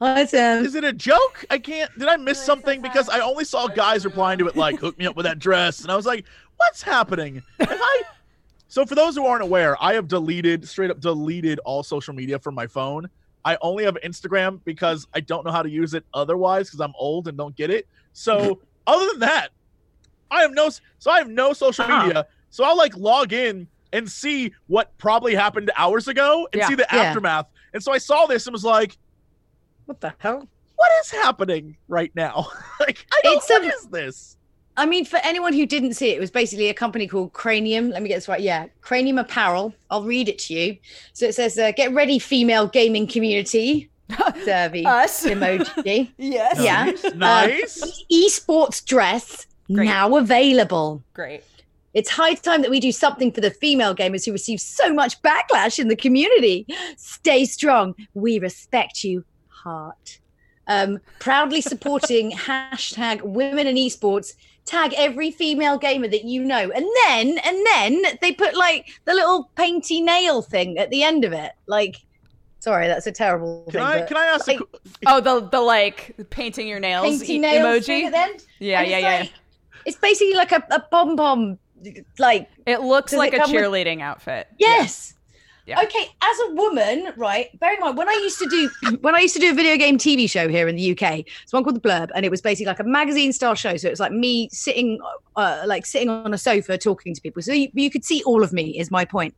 Hi, 0.00 0.24
Sam. 0.24 0.64
is 0.64 0.74
it 0.74 0.84
a 0.84 0.92
joke? 0.92 1.44
I 1.50 1.58
can't. 1.58 1.90
Did 1.98 2.08
I 2.08 2.16
miss 2.16 2.42
something? 2.42 2.80
Because 2.80 3.08
I 3.08 3.20
only 3.20 3.44
saw 3.44 3.68
guys 3.68 4.04
replying 4.04 4.38
to 4.38 4.48
it 4.48 4.56
like, 4.56 4.80
"Hook 4.80 4.98
me 4.98 5.06
up 5.06 5.14
with 5.14 5.24
that 5.26 5.38
dress," 5.38 5.82
and 5.82 5.92
I 5.92 5.96
was 5.96 6.06
like, 6.06 6.24
"What's 6.56 6.82
happening?" 6.82 7.42
Have 7.60 7.70
I? 7.70 8.02
So 8.68 8.86
for 8.86 8.94
those 8.94 9.14
who 9.14 9.26
aren't 9.26 9.42
aware, 9.42 9.76
I 9.84 9.92
have 9.92 10.08
deleted 10.08 10.66
straight 10.66 10.90
up 10.90 10.98
deleted 10.98 11.58
all 11.58 11.82
social 11.82 12.14
media 12.14 12.38
from 12.38 12.54
my 12.54 12.66
phone. 12.66 13.06
I 13.44 13.58
only 13.60 13.84
have 13.84 13.96
Instagram 14.04 14.60
because 14.64 15.06
I 15.14 15.20
don't 15.20 15.44
know 15.44 15.50
how 15.52 15.62
to 15.62 15.70
use 15.70 15.94
it 15.94 16.04
otherwise 16.14 16.68
because 16.68 16.80
I'm 16.80 16.92
old 16.98 17.28
and 17.28 17.36
don't 17.36 17.56
get 17.56 17.70
it. 17.70 17.86
So 18.12 18.60
other 18.86 19.06
than 19.12 19.20
that, 19.20 19.48
I 20.30 20.42
have 20.42 20.52
no 20.52 20.70
so 20.98 21.10
I 21.10 21.18
have 21.18 21.28
no 21.28 21.52
social 21.52 21.84
Uh-huh. 21.84 22.06
media. 22.06 22.26
So 22.50 22.64
I'll 22.64 22.76
like 22.76 22.96
log 22.96 23.32
in 23.32 23.68
and 23.92 24.10
see 24.10 24.52
what 24.68 24.90
probably 24.98 25.34
happened 25.34 25.70
hours 25.76 26.08
ago 26.08 26.48
and 26.52 26.60
Yeah. 26.60 26.68
see 26.68 26.74
the 26.74 26.86
Yeah. 26.92 27.00
aftermath. 27.00 27.46
And 27.74 27.82
so 27.82 27.92
I 27.92 27.98
saw 27.98 28.26
this 28.26 28.46
and 28.46 28.52
was 28.52 28.64
like, 28.64 28.96
What 29.86 30.00
the 30.00 30.14
hell? 30.18 30.48
what 30.76 30.90
is 31.04 31.10
happening 31.10 31.76
right 31.88 32.10
now? 32.14 32.46
like 32.80 33.06
I 33.12 33.20
don't 33.22 33.36
It's 33.38 33.50
what 33.50 33.62
a- 33.64 33.66
is 33.68 33.86
this? 33.90 34.36
I 34.76 34.86
mean, 34.86 35.04
for 35.04 35.18
anyone 35.22 35.52
who 35.52 35.66
didn't 35.66 35.94
see 35.94 36.10
it, 36.10 36.16
it 36.16 36.20
was 36.20 36.30
basically 36.30 36.68
a 36.68 36.74
company 36.74 37.06
called 37.06 37.32
Cranium. 37.34 37.90
Let 37.90 38.02
me 38.02 38.08
get 38.08 38.16
this 38.16 38.28
right. 38.28 38.40
Yeah, 38.40 38.66
Cranium 38.80 39.18
Apparel. 39.18 39.74
I'll 39.90 40.04
read 40.04 40.28
it 40.28 40.38
to 40.40 40.54
you. 40.54 40.78
So 41.12 41.26
it 41.26 41.34
says, 41.34 41.58
uh, 41.58 41.72
"Get 41.72 41.92
ready, 41.92 42.18
female 42.18 42.66
gaming 42.66 43.06
community." 43.06 43.90
Derby 44.44 44.84
Us. 44.86 45.24
emoji. 45.26 46.10
yes. 46.18 46.60
Yeah. 46.60 46.84
Nice. 46.84 47.14
nice. 47.14 48.04
Esports 48.12 48.84
dress 48.84 49.46
Great. 49.72 49.86
now 49.86 50.16
available. 50.16 51.02
Great. 51.14 51.42
It's 51.94 52.08
high 52.08 52.34
time 52.34 52.62
that 52.62 52.70
we 52.70 52.80
do 52.80 52.90
something 52.90 53.30
for 53.32 53.42
the 53.42 53.50
female 53.50 53.94
gamers 53.94 54.24
who 54.24 54.32
receive 54.32 54.60
so 54.60 54.92
much 54.92 55.20
backlash 55.22 55.78
in 55.78 55.88
the 55.88 55.96
community. 55.96 56.66
Stay 56.96 57.44
strong. 57.44 57.94
We 58.14 58.38
respect 58.38 59.04
you, 59.04 59.24
heart. 59.48 60.18
Um, 60.66 61.00
proudly 61.18 61.60
supporting 61.60 62.30
hashtag 62.32 63.22
women 63.22 63.66
in 63.66 63.76
esports. 63.76 64.34
Tag 64.64 64.94
every 64.96 65.30
female 65.32 65.76
gamer 65.76 66.08
that 66.08 66.24
you 66.24 66.42
know, 66.44 66.70
and 66.70 66.86
then 67.04 67.38
and 67.44 67.66
then 67.66 68.02
they 68.20 68.32
put 68.32 68.56
like 68.56 68.88
the 69.04 69.12
little 69.12 69.50
painty 69.56 70.00
nail 70.00 70.40
thing 70.40 70.78
at 70.78 70.88
the 70.90 71.02
end 71.02 71.24
of 71.24 71.32
it. 71.32 71.52
Like, 71.66 71.96
sorry, 72.60 72.86
that's 72.86 73.06
a 73.08 73.12
terrible 73.12 73.64
Can 73.64 73.72
thing. 73.72 73.82
I 73.82 73.98
but 73.98 74.08
can 74.08 74.16
I 74.16 74.26
ask 74.26 74.46
like- 74.46 74.60
a, 74.60 74.64
qu- 74.64 74.78
Oh, 75.06 75.20
the 75.20 75.40
the 75.48 75.60
like 75.60 76.14
painting 76.30 76.68
your 76.68 76.78
nails 76.80 77.04
painty 77.18 77.34
e- 77.34 77.38
nails 77.40 77.86
emoji. 77.86 78.04
at 78.04 78.12
the 78.12 78.18
end? 78.18 78.44
Yeah, 78.60 78.80
And 78.82 78.90
yeah, 78.90 78.96
it's 78.98 79.02
yeah. 79.04 79.18
like- 79.20 79.32
It's 79.84 79.96
basically 79.98 80.34
like 80.34 80.52
a, 80.52 80.64
a 80.70 80.78
pom 80.80 81.16
pom, 81.16 81.58
like 82.20 82.48
It 82.64 82.80
looks 82.82 83.12
like 83.12 83.32
it 83.32 83.36
a 83.36 83.40
come 83.40 83.52
with- 83.52 83.60
cheerleading 83.64 84.00
outfit. 84.00 84.46
Yes. 84.58 85.14
Yeah. 85.14 85.18
Okay, 85.68 86.06
as 86.22 86.38
a 86.48 86.54
woman, 86.54 87.12
right? 87.16 87.56
Bear 87.60 87.74
in 87.74 87.80
mind 87.80 87.96
when 87.96 88.08
I 88.08 88.12
used 88.22 88.38
to 88.40 88.48
do 88.48 88.96
when 89.00 89.14
I 89.14 89.20
used 89.20 89.34
to 89.34 89.40
do 89.40 89.50
a 89.50 89.54
video 89.54 89.76
game 89.76 89.96
TV 89.96 90.28
show 90.28 90.48
here 90.48 90.66
in 90.68 90.76
the 90.76 90.90
UK, 90.92 91.20
it's 91.42 91.52
one 91.52 91.62
called 91.62 91.76
The 91.76 91.80
Blurb, 91.88 92.10
and 92.14 92.24
it 92.24 92.30
was 92.30 92.40
basically 92.40 92.66
like 92.66 92.80
a 92.80 92.84
magazine 92.84 93.32
style 93.32 93.54
show. 93.54 93.76
So 93.76 93.86
it 93.86 93.90
was 93.90 94.00
like 94.00 94.12
me 94.12 94.48
sitting, 94.50 94.98
uh, 95.36 95.62
like 95.66 95.86
sitting 95.86 96.08
on 96.08 96.34
a 96.34 96.38
sofa 96.38 96.76
talking 96.78 97.14
to 97.14 97.20
people. 97.20 97.42
So 97.42 97.52
you, 97.52 97.68
you 97.74 97.90
could 97.90 98.04
see 98.04 98.22
all 98.24 98.42
of 98.42 98.52
me. 98.52 98.78
Is 98.78 98.90
my 98.90 99.04
point. 99.04 99.34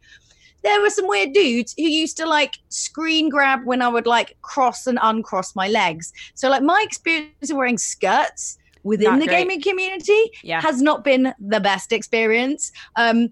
There 0.62 0.80
were 0.80 0.88
some 0.88 1.06
weird 1.06 1.34
dudes 1.34 1.74
who 1.76 1.84
used 1.84 2.16
to 2.16 2.26
like 2.26 2.54
screen 2.70 3.28
grab 3.28 3.66
when 3.66 3.82
I 3.82 3.88
would 3.88 4.06
like 4.06 4.34
cross 4.40 4.86
and 4.86 4.98
uncross 5.02 5.54
my 5.54 5.68
legs. 5.68 6.10
So 6.34 6.48
like 6.48 6.62
my 6.62 6.82
experience 6.86 7.50
of 7.50 7.56
wearing 7.58 7.76
skirts 7.76 8.56
within 8.82 9.10
Not 9.10 9.20
the 9.20 9.26
great. 9.26 9.40
gaming 9.40 9.60
community 9.60 10.30
Yeah. 10.42 10.62
has 10.62 10.80
not 10.80 11.04
been 11.04 11.34
the 11.38 11.60
best 11.60 11.92
experience. 11.92 12.72
Um, 12.96 13.28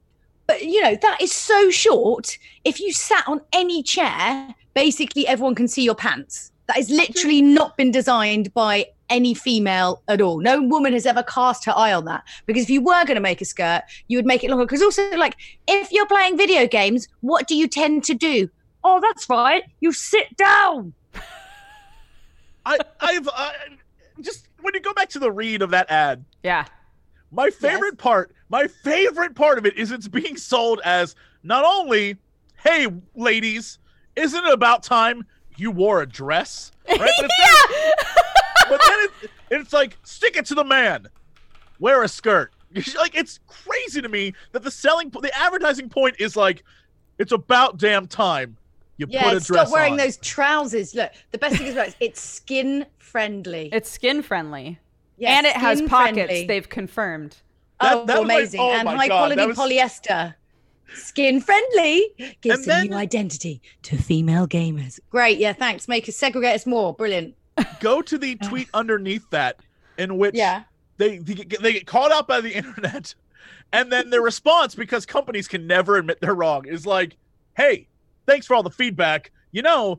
but 0.47 0.63
you 0.65 0.83
know 0.83 0.97
that 1.01 1.21
is 1.21 1.33
so 1.33 1.71
short. 1.71 2.39
If 2.65 2.81
you 2.81 2.93
sat 2.93 3.27
on 3.27 3.41
any 3.53 3.83
chair, 3.83 4.55
basically 4.75 5.27
everyone 5.27 5.55
can 5.55 5.69
see 5.69 5.85
your 5.85 5.95
pants. 5.95 6.53
That 6.67 6.77
has 6.77 6.91
literally 6.91 7.43
mm. 7.43 7.55
not 7.55 7.77
been 7.77 7.91
designed 7.91 8.55
by 8.55 8.87
any 9.11 9.35
female 9.35 10.03
at 10.09 10.21
all. 10.21 10.41
No 10.41 10.63
woman 10.63 10.93
has 10.95 11.07
ever 11.07 11.23
cast 11.23 11.65
her 11.67 11.73
eye 11.77 11.93
on 11.93 12.07
that. 12.07 12.25
Because 12.47 12.63
if 12.63 12.71
you 12.71 12.81
were 12.81 13.05
going 13.05 13.17
to 13.17 13.21
make 13.21 13.41
a 13.41 13.45
skirt, 13.45 13.83
you 14.09 14.17
would 14.17 14.27
make 14.27 14.43
it 14.43 14.49
longer. 14.49 14.65
Because 14.65 14.83
also, 14.83 15.09
like, 15.17 15.37
if 15.69 15.93
you're 15.93 16.07
playing 16.07 16.39
video 16.39 16.67
games, 16.67 17.09
what 17.21 17.47
do 17.47 17.55
you 17.55 17.69
tend 17.69 18.05
to 18.05 18.15
do? 18.15 18.49
Oh, 18.85 19.01
that's 19.01 19.29
right. 19.29 19.65
You 19.81 19.93
sit 19.93 20.37
down. 20.37 20.95
I 22.67 22.79
I've 23.01 23.29
I, 23.29 23.55
just 24.21 24.49
when 24.61 24.73
you 24.75 24.81
go 24.81 24.95
back 24.95 25.09
to 25.11 25.19
the 25.19 25.31
read 25.31 25.63
of 25.63 25.71
that 25.71 25.91
ad, 25.91 26.25
Yeah. 26.43 26.65
My 27.33 27.51
favorite 27.51 27.99
part, 27.99 28.33
my 28.49 28.69
favorite 28.69 29.35
part 29.35 29.59
of 29.59 29.67
it 29.67 29.77
is 29.77 29.91
it's 29.91 30.07
being 30.09 30.37
sold 30.37 30.81
as 30.85 31.15
not 31.43 31.65
only, 31.65 32.17
hey 32.63 32.87
ladies, 33.15 33.79
isn't 34.15 34.45
it 34.45 34.53
about 34.53 34.83
time 34.83 35.25
you 35.57 35.71
wore 35.71 36.03
a 36.03 36.07
dress? 36.07 36.71
Right? 36.89 36.99
But, 36.99 37.09
it's 37.25 37.35
then, 37.39 37.93
but 38.69 38.81
then 38.87 38.99
it, 39.01 39.31
it's 39.63 39.73
like 39.73 39.97
stick 40.05 40.37
it 40.37 40.45
to 40.47 40.55
the 40.55 40.65
man, 40.65 41.07
wear 41.79 42.03
a 42.03 42.09
skirt. 42.09 42.53
Like 42.97 43.15
it's 43.15 43.39
crazy 43.47 44.01
to 44.01 44.09
me 44.09 44.33
that 44.53 44.63
the 44.63 44.71
selling, 44.71 45.11
the 45.11 45.31
advertising 45.37 45.89
point 45.89 46.17
is 46.19 46.37
like, 46.37 46.65
it's 47.19 47.33
about 47.33 47.77
damn 47.79 48.07
time 48.07 48.57
you 48.97 49.07
Yeah, 49.09 49.25
put 49.25 49.43
a 49.43 49.45
dress 49.45 49.69
stop 49.69 49.73
wearing 49.73 49.93
on. 49.93 49.99
those 49.99 50.17
trousers. 50.19 50.95
Look, 50.95 51.13
the 51.33 51.39
best 51.39 51.57
thing 51.57 51.67
is 51.67 51.75
about 51.75 51.89
it, 51.89 51.97
it's 52.01 52.21
skin 52.21 52.87
friendly. 52.99 53.69
It's 53.73 53.91
skin 53.91 54.23
friendly. 54.23 54.79
Yeah, 55.23 55.39
and 55.39 55.47
it 55.47 55.57
has 55.57 55.81
pockets. 55.83 56.17
friendly. 56.17 56.47
They've 56.47 56.69
confirmed. 56.69 57.37
That- 57.81 57.95
oh, 57.97 58.05
that 58.07 58.19
was 58.21 58.29
my- 58.29 58.35
amazing. 58.35 58.61
oh 58.61 58.71
and 58.73 58.89
high 58.89 59.09
God, 59.09 59.33
quality 59.35 59.47
was- 59.47 59.57
polyester. 59.57 60.35
Skin 60.95 61.41
friendly 61.41 62.09
gives 62.43 62.67
And 62.69 62.89
a 62.89 62.91
new 62.91 62.97
identity 62.97 63.63
to 63.85 63.97
female 63.97 64.47
gamers. 64.47 65.01
Great. 65.09 65.39
Yeah, 65.39 65.55
thanks. 65.55 65.89
Make 65.89 66.07
us 66.09 66.17
segregate 66.17 66.55
us 66.55 66.67
more. 66.67 66.93
Brilliant. 66.93 67.35
Go 67.81 68.03
to 68.03 68.19
the 68.19 68.35
tweet 68.37 68.69
underneath 68.75 69.29
that 69.31 69.61
in 69.97 70.19
which 70.19 70.35
Yeah. 70.35 70.65
they 70.99 71.17
they 71.19 71.35
get, 71.35 71.63
they 71.63 71.73
get 71.73 71.87
caught 71.87 72.13
out 72.13 72.29
by 72.29 72.41
the 72.43 72.53
internet 72.57 73.15
and 73.73 73.91
then 73.91 74.11
their 74.11 74.21
response 74.21 74.75
because 74.75 75.07
companies 75.07 75.49
can 75.49 75.67
never 75.67 75.97
admit 75.97 76.19
they're 76.21 76.35
wrong 76.35 76.67
is 76.67 76.85
like 76.87 77.17
hey 77.57 77.89
thanks 78.27 78.47
for 78.47 78.55
all 78.55 78.63
the 78.63 78.71
feedback 78.71 79.31
you 79.51 79.63
know 79.63 79.99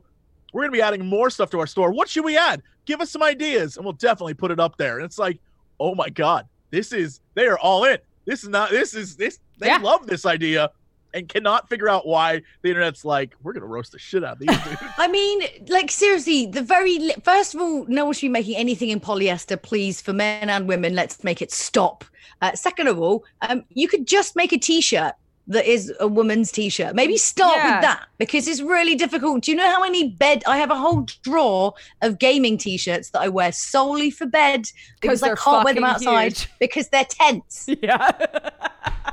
we're 0.52 0.62
going 0.62 0.70
to 0.72 0.76
be 0.76 0.82
adding 0.82 1.04
more 1.06 1.28
stuff 1.30 1.50
to 1.50 1.58
our 1.60 1.66
store 1.66 1.90
what 1.92 2.08
should 2.08 2.24
we 2.24 2.36
add 2.36 2.62
give 2.86 3.00
us 3.00 3.10
some 3.10 3.22
ideas 3.22 3.76
and 3.76 3.84
we'll 3.84 3.92
definitely 3.94 4.34
put 4.34 4.50
it 4.50 4.60
up 4.60 4.76
there 4.76 4.96
and 4.96 5.04
it's 5.04 5.18
like 5.18 5.38
oh 5.80 5.94
my 5.94 6.08
god 6.08 6.46
this 6.70 6.92
is 6.92 7.20
they 7.34 7.46
are 7.46 7.58
all 7.58 7.84
in 7.84 7.98
this 8.24 8.42
is 8.42 8.48
not 8.48 8.70
this 8.70 8.94
is 8.94 9.16
this 9.16 9.38
they 9.58 9.66
Yeah. 9.68 9.78
love 9.78 10.06
this 10.06 10.26
idea 10.26 10.70
and 11.12 11.28
cannot 11.28 11.68
figure 11.68 11.88
out 11.88 12.06
why 12.06 12.42
the 12.62 12.70
internet's 12.70 13.04
like 13.04 13.36
we're 13.42 13.52
going 13.52 13.60
to 13.62 13.66
roast 13.68 13.92
the 13.92 13.98
shit 13.98 14.24
out 14.24 14.32
of 14.32 14.38
these 14.40 14.48
dudes 14.64 14.82
I 14.98 15.06
mean, 15.06 15.42
like 15.68 15.90
seriously, 15.90 16.46
the 16.46 16.62
very 16.62 16.98
li- 16.98 17.14
first 17.22 17.54
of 17.54 17.60
all, 17.60 17.84
no 17.86 18.04
one 18.06 18.14
should 18.14 18.22
be 18.22 18.28
making 18.30 18.56
anything 18.56 18.88
in 18.90 18.98
polyester, 18.98 19.60
please, 19.60 20.00
for 20.00 20.12
men 20.12 20.50
and 20.50 20.66
women. 20.66 20.94
Let's 20.96 21.22
make 21.22 21.40
it 21.40 21.52
stop. 21.52 22.04
Uh, 22.42 22.52
second 22.54 22.88
of 22.88 22.98
all, 22.98 23.24
um, 23.42 23.64
you 23.70 23.86
could 23.86 24.06
just 24.08 24.34
make 24.34 24.52
a 24.52 24.58
t-shirt 24.58 25.12
that 25.46 25.66
is 25.66 25.92
a 26.00 26.08
woman's 26.08 26.50
t-shirt. 26.50 26.94
Maybe 26.94 27.16
start 27.18 27.56
Yeah. 27.56 27.74
with 27.76 27.82
that 27.82 28.06
because 28.18 28.48
it's 28.48 28.62
really 28.62 28.94
difficult. 28.94 29.42
Do 29.44 29.50
you 29.50 29.56
know 29.58 29.70
how 29.70 29.80
many 29.82 30.08
bed 30.08 30.42
I 30.46 30.56
have 30.56 30.70
a 30.70 30.76
whole 30.76 31.06
drawer 31.22 31.74
of 32.00 32.18
gaming 32.18 32.56
t-shirts 32.56 33.10
that 33.10 33.20
I 33.20 33.28
wear 33.28 33.52
solely 33.52 34.10
for 34.10 34.24
bed 34.26 34.64
because 35.00 35.22
I 35.22 35.34
can't 35.34 35.64
wear 35.64 35.74
them 35.74 35.84
outside 35.84 36.32
huge. 36.38 36.48
because 36.60 36.88
they're 36.88 37.04
tense. 37.04 37.68
Yeah. 37.82 38.10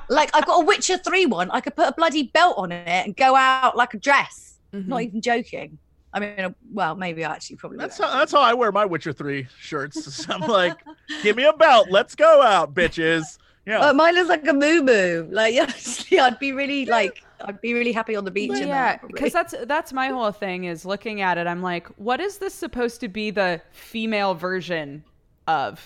like 0.10 0.30
I've 0.34 0.46
got 0.46 0.62
a 0.62 0.66
Witcher 0.66 0.98
3 0.98 1.26
one. 1.26 1.52
I 1.52 1.60
could 1.62 1.76
put 1.76 1.88
a 1.88 1.92
bloody 1.94 2.24
belt 2.24 2.56
on 2.58 2.72
it 2.72 2.88
and 2.88 3.16
go 3.16 3.36
out 3.36 3.76
like 3.76 3.94
a 3.94 3.98
dress. 3.98 4.58
Mhm. 4.74 4.88
Not 4.88 5.02
even 5.02 5.22
joking. 5.22 5.78
I 6.14 6.20
mean, 6.20 6.40
uh, 6.40 6.50
well, 6.74 6.96
maybe 6.96 7.24
I 7.24 7.34
actually 7.34 7.56
probably. 7.58 7.78
That's 7.78 7.98
how 7.98 8.18
that's 8.18 8.32
how 8.34 8.42
I 8.42 8.54
wear 8.54 8.72
my 8.72 8.86
Witcher 8.86 9.14
Three 9.14 9.48
shirts. 9.60 10.30
I'm 10.30 10.42
like, 10.42 10.78
give 11.24 11.36
me 11.38 11.44
a 11.46 11.54
belt, 11.54 11.88
let's 11.90 12.16
go 12.16 12.42
out, 12.42 12.74
bitches. 12.74 13.38
Yeah. 13.66 13.92
Mine 13.92 14.16
looks 14.16 14.30
like 14.30 14.48
a 14.48 14.54
moo 14.54 14.82
moo. 14.82 15.28
Like 15.32 15.56
honestly, 15.62 16.20
I'd 16.20 16.40
be 16.40 16.52
really 16.52 16.86
like, 16.86 17.24
I'd 17.46 17.62
be 17.62 17.74
really 17.74 17.92
happy 17.92 18.16
on 18.16 18.26
the 18.26 18.32
beach. 18.32 18.52
in 18.52 18.68
yeah, 18.68 18.98
that, 18.98 19.08
because 19.08 19.34
that's 19.34 19.54
that's 19.66 19.94
my 19.94 20.08
whole 20.08 20.32
thing 20.32 20.64
is 20.66 20.86
looking 20.86 21.22
at 21.22 21.38
it. 21.38 21.48
I'm 21.48 21.62
like, 21.62 21.88
what 21.98 22.20
is 22.20 22.40
this 22.40 22.54
supposed 22.54 23.00
to 23.02 23.08
be 23.08 23.30
the 23.32 23.62
female 23.72 24.34
version 24.34 25.04
of? 25.48 25.86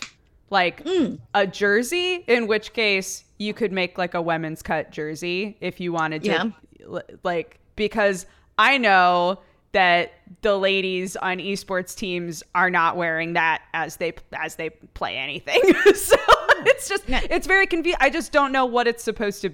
Like 0.51 0.83
Mm. 0.85 1.17
a 1.33 1.47
jersey, 1.47 2.23
in 2.27 2.45
which 2.45 2.71
case 2.73 3.23
you 3.39 3.51
could 3.53 3.71
make 3.71 3.97
like 3.97 4.13
a 4.13 4.21
women's 4.21 4.61
cut 4.61 4.91
jersey 4.91 5.57
if 5.59 5.79
you 5.79 5.91
wanted 5.91 6.23
to, 6.23 6.53
Yeah. 6.87 6.99
like 7.23 7.59
because 7.75 8.27
I 8.59 8.77
know 8.77 9.39
that 9.71 10.13
the 10.43 10.55
ladies 10.57 11.15
on 11.17 11.39
esports 11.39 11.95
teams 11.97 12.43
are 12.53 12.69
not 12.69 12.95
wearing 12.95 13.33
that 13.33 13.63
as 13.73 13.97
they 13.97 14.13
as 14.33 14.55
they 14.55 14.69
play 14.69 15.17
anything. 15.17 15.61
so 15.95 16.15
it's 16.65 16.87
just 16.89 17.07
Yeah. 17.07 17.21
it's 17.29 17.47
very 17.47 17.67
confusing. 17.67 17.97
I 18.01 18.09
just 18.09 18.31
don't 18.31 18.51
know 18.51 18.65
what 18.65 18.87
it's 18.87 19.03
supposed 19.03 19.41
to 19.43 19.51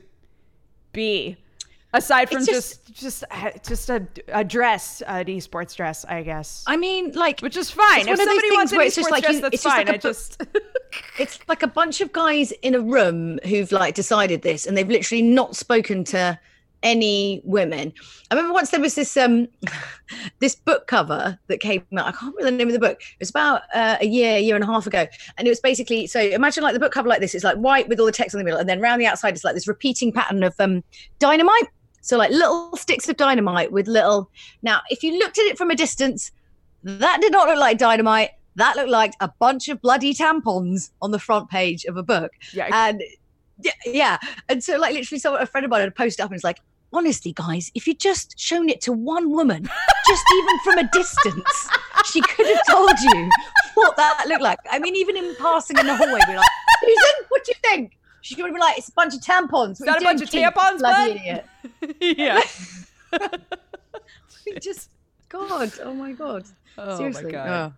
be 0.93 1.38
aside 1.93 2.30
from 2.30 2.45
just 2.45 2.86
just- 2.88 2.93
just 2.93 3.24
uh, 3.32 3.52
just 3.66 3.89
a, 3.89 4.06
a 4.30 4.43
dress, 4.43 5.02
an 5.08 5.26
esports 5.26 5.76
dress, 5.76 6.04
I 6.06 6.24
guess. 6.24 6.64
I 6.68 6.76
mean, 6.78 7.12
like, 7.14 7.39
Which 7.39 7.56
is 7.58 7.72
fine. 7.72 8.02
It's 8.02 8.10
If 8.10 8.18
one 8.20 8.20
of 8.20 8.26
those 8.26 8.28
somebody 8.28 8.52
wants 8.56 8.72
an 8.74 8.82
it's 8.82 8.95
just 8.95 9.08
esports 9.08 9.12
like 9.12 9.24
dress, 9.24 9.36
you- 9.36 9.41
that's 9.41 9.54
it's 9.56 9.64
just 9.64 9.76
fine. 9.76 9.86
like 9.88 9.95
a 9.95 9.97
I 9.97 9.97
just 9.97 10.43
it's 11.20 11.39
like 11.47 11.64
a 11.64 11.68
bunch 11.68 12.02
of 12.02 12.12
guys 12.12 12.52
in 12.62 12.76
a 12.76 12.80
room 12.82 13.39
who've 13.45 13.72
like 13.72 13.95
decided 13.95 14.41
this, 14.41 14.66
and 14.66 14.78
they've 14.78 14.88
literally 14.88 15.22
not 15.22 15.56
spoken 15.56 16.04
to 16.06 16.38
any 16.84 17.41
women. 17.43 17.93
I 18.29 18.36
remember 18.36 18.53
once 18.53 18.71
there 18.71 18.79
was 18.79 18.95
this 18.95 19.15
um 19.17 19.47
this 20.39 20.55
book 20.55 20.88
cover 20.88 21.38
that 21.47 21.59
came 21.59 21.86
out. 21.97 22.07
I 22.07 22.11
can't 22.11 22.36
remember 22.36 22.51
the 22.51 22.57
name 22.57 22.67
of 22.67 22.73
the 22.73 22.79
book. 22.79 23.01
It 23.01 23.19
was 23.19 23.29
about 23.29 23.63
uh, 23.73 23.97
a 23.99 24.05
year, 24.05 24.38
year 24.38 24.55
and 24.55 24.63
a 24.63 24.67
half 24.67 24.88
ago, 24.88 25.05
and 25.38 25.47
it 25.47 25.51
was 25.51 25.59
basically 25.59 26.07
so 26.07 26.19
imagine 26.19 26.63
like 26.63 26.73
the 26.73 26.79
book 26.79 26.91
cover 26.91 27.09
like 27.09 27.21
this. 27.21 27.36
It's 27.36 27.43
like 27.43 27.57
white 27.57 27.88
with 27.88 27.99
all 27.99 28.05
the 28.05 28.11
text 28.11 28.34
in 28.34 28.39
the 28.39 28.43
middle, 28.43 28.59
and 28.59 28.67
then 28.67 28.79
around 28.82 28.99
the 28.99 29.05
outside 29.05 29.34
it's 29.36 29.43
like 29.43 29.53
this 29.53 29.67
repeating 29.67 30.11
pattern 30.11 30.43
of 30.43 30.55
um 30.59 30.84
dynamite. 31.19 31.69
So 32.01 32.17
like 32.17 32.32
little 32.32 32.75
sticks 32.77 33.07
of 33.09 33.17
dynamite 33.17 33.71
with 33.71 33.88
little. 33.88 34.29
Now, 34.63 34.82
if 34.89 35.03
you 35.03 35.17
looked 35.19 35.38
at 35.38 35.45
it 35.45 35.57
from 35.57 35.69
a 35.69 35.75
distance, 35.75 36.32
that 36.84 37.21
did 37.21 37.32
not 37.32 37.47
look 37.47 37.59
like 37.59 37.77
dynamite. 37.77 38.32
That 38.55 38.75
looked 38.75 38.89
like 38.89 39.13
a 39.21 39.32
bunch 39.39 39.69
of 39.69 39.82
bloody 39.82 40.13
tampons 40.13 40.89
on 41.01 41.11
the 41.11 41.19
front 41.19 41.49
page 41.49 41.86
of 41.86 41.95
a 41.95 42.03
book. 42.03 42.32
yeah. 42.53 42.67
And 42.71 43.01
yeah, 43.63 43.71
yeah. 43.86 44.17
And 44.49 44.63
so 44.63 44.77
like 44.77 44.93
literally 44.93 45.19
someone 45.19 45.41
a 45.41 45.45
friend 45.45 45.63
of 45.63 45.71
mine 45.71 45.82
had 45.82 45.95
posted 45.95 46.23
up 46.23 46.29
and 46.29 46.36
was 46.36 46.43
like, 46.43 46.59
honestly, 46.93 47.33
guys, 47.33 47.71
if 47.75 47.87
you'd 47.87 47.99
just 47.99 48.39
shown 48.39 48.69
it 48.69 48.81
to 48.81 48.91
one 48.93 49.31
woman, 49.31 49.63
just 50.07 50.23
even 50.35 50.59
from 50.63 50.77
a 50.79 50.89
distance, 50.91 51.69
she 52.11 52.21
could 52.21 52.47
have 52.47 52.61
told 52.69 52.99
you 53.01 53.29
what 53.75 53.95
that 53.97 54.25
looked 54.27 54.41
like. 54.41 54.59
I 54.69 54.79
mean, 54.79 54.95
even 54.95 55.17
in 55.17 55.35
passing 55.35 55.77
in 55.77 55.87
the 55.87 55.95
hallway, 55.95 56.19
be 56.27 56.35
like, 56.35 56.47
Susan, 56.81 57.25
what 57.29 57.43
do 57.45 57.51
you 57.51 57.69
think? 57.69 57.97
She 58.21 58.41
would 58.41 58.53
be 58.53 58.59
like, 58.59 58.77
it's 58.77 58.89
a 58.89 58.93
bunch 58.93 59.15
of 59.15 59.21
tampons. 59.21 59.71
Is 59.73 59.79
that 59.79 60.01
a 60.01 60.03
bunch 60.03 60.21
of 60.21 60.29
tampons, 60.29 60.79
bloody 60.79 61.13
bud? 61.13 61.17
idiot. 61.17 61.45
yeah. 62.17 62.41
We 64.45 64.53
just, 64.61 64.91
God, 65.29 65.71
oh 65.83 65.93
my 65.93 66.11
God. 66.11 66.43
Oh 66.77 66.97
Seriously. 66.97 67.25
my 67.25 67.31
god. 67.31 67.73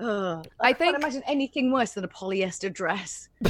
Oh. 0.00 0.06
Oh. 0.06 0.42
I 0.60 0.72
can't 0.72 0.96
imagine 0.96 1.22
anything 1.26 1.70
worse 1.70 1.92
than 1.92 2.04
a 2.04 2.08
polyester 2.08 2.72
dress. 2.72 3.28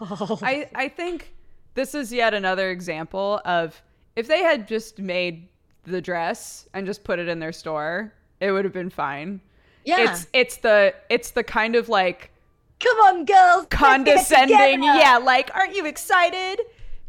Oh. 0.00 0.38
I 0.42 0.68
I 0.74 0.88
think 0.88 1.32
this 1.74 1.94
is 1.94 2.12
yet 2.12 2.34
another 2.34 2.70
example 2.70 3.40
of 3.46 3.80
if 4.18 4.26
they 4.28 4.42
had 4.42 4.66
just 4.68 4.98
made 4.98 5.48
the 5.84 6.00
dress 6.00 6.68
and 6.74 6.84
just 6.86 7.04
put 7.04 7.18
it 7.18 7.28
in 7.28 7.38
their 7.38 7.52
store, 7.52 8.12
it 8.40 8.50
would 8.52 8.64
have 8.64 8.74
been 8.74 8.90
fine. 8.90 9.40
yeah. 9.84 10.10
It's 10.12 10.26
it's 10.32 10.56
the 10.58 10.94
it's 11.08 11.30
the 11.30 11.44
kind 11.44 11.76
of 11.76 11.88
like 11.88 12.30
Come 12.80 12.96
on, 12.98 13.24
girls. 13.24 13.66
condescending, 13.70 14.82
yeah, 14.82 15.18
like 15.22 15.50
aren't 15.54 15.74
you 15.74 15.86
excited? 15.86 16.60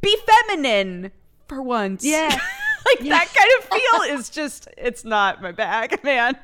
Be 0.01 0.15
feminine 0.47 1.11
for 1.47 1.61
once. 1.61 2.03
Yeah. 2.03 2.27
like 2.85 3.01
Yeah. 3.01 3.17
that 3.19 3.33
kind 3.33 3.51
of 3.59 3.79
feel 4.07 4.17
is 4.17 4.29
just 4.29 4.67
it's 4.77 5.03
not 5.03 5.41
my 5.41 5.51
bag, 5.51 6.01
man. 6.03 6.37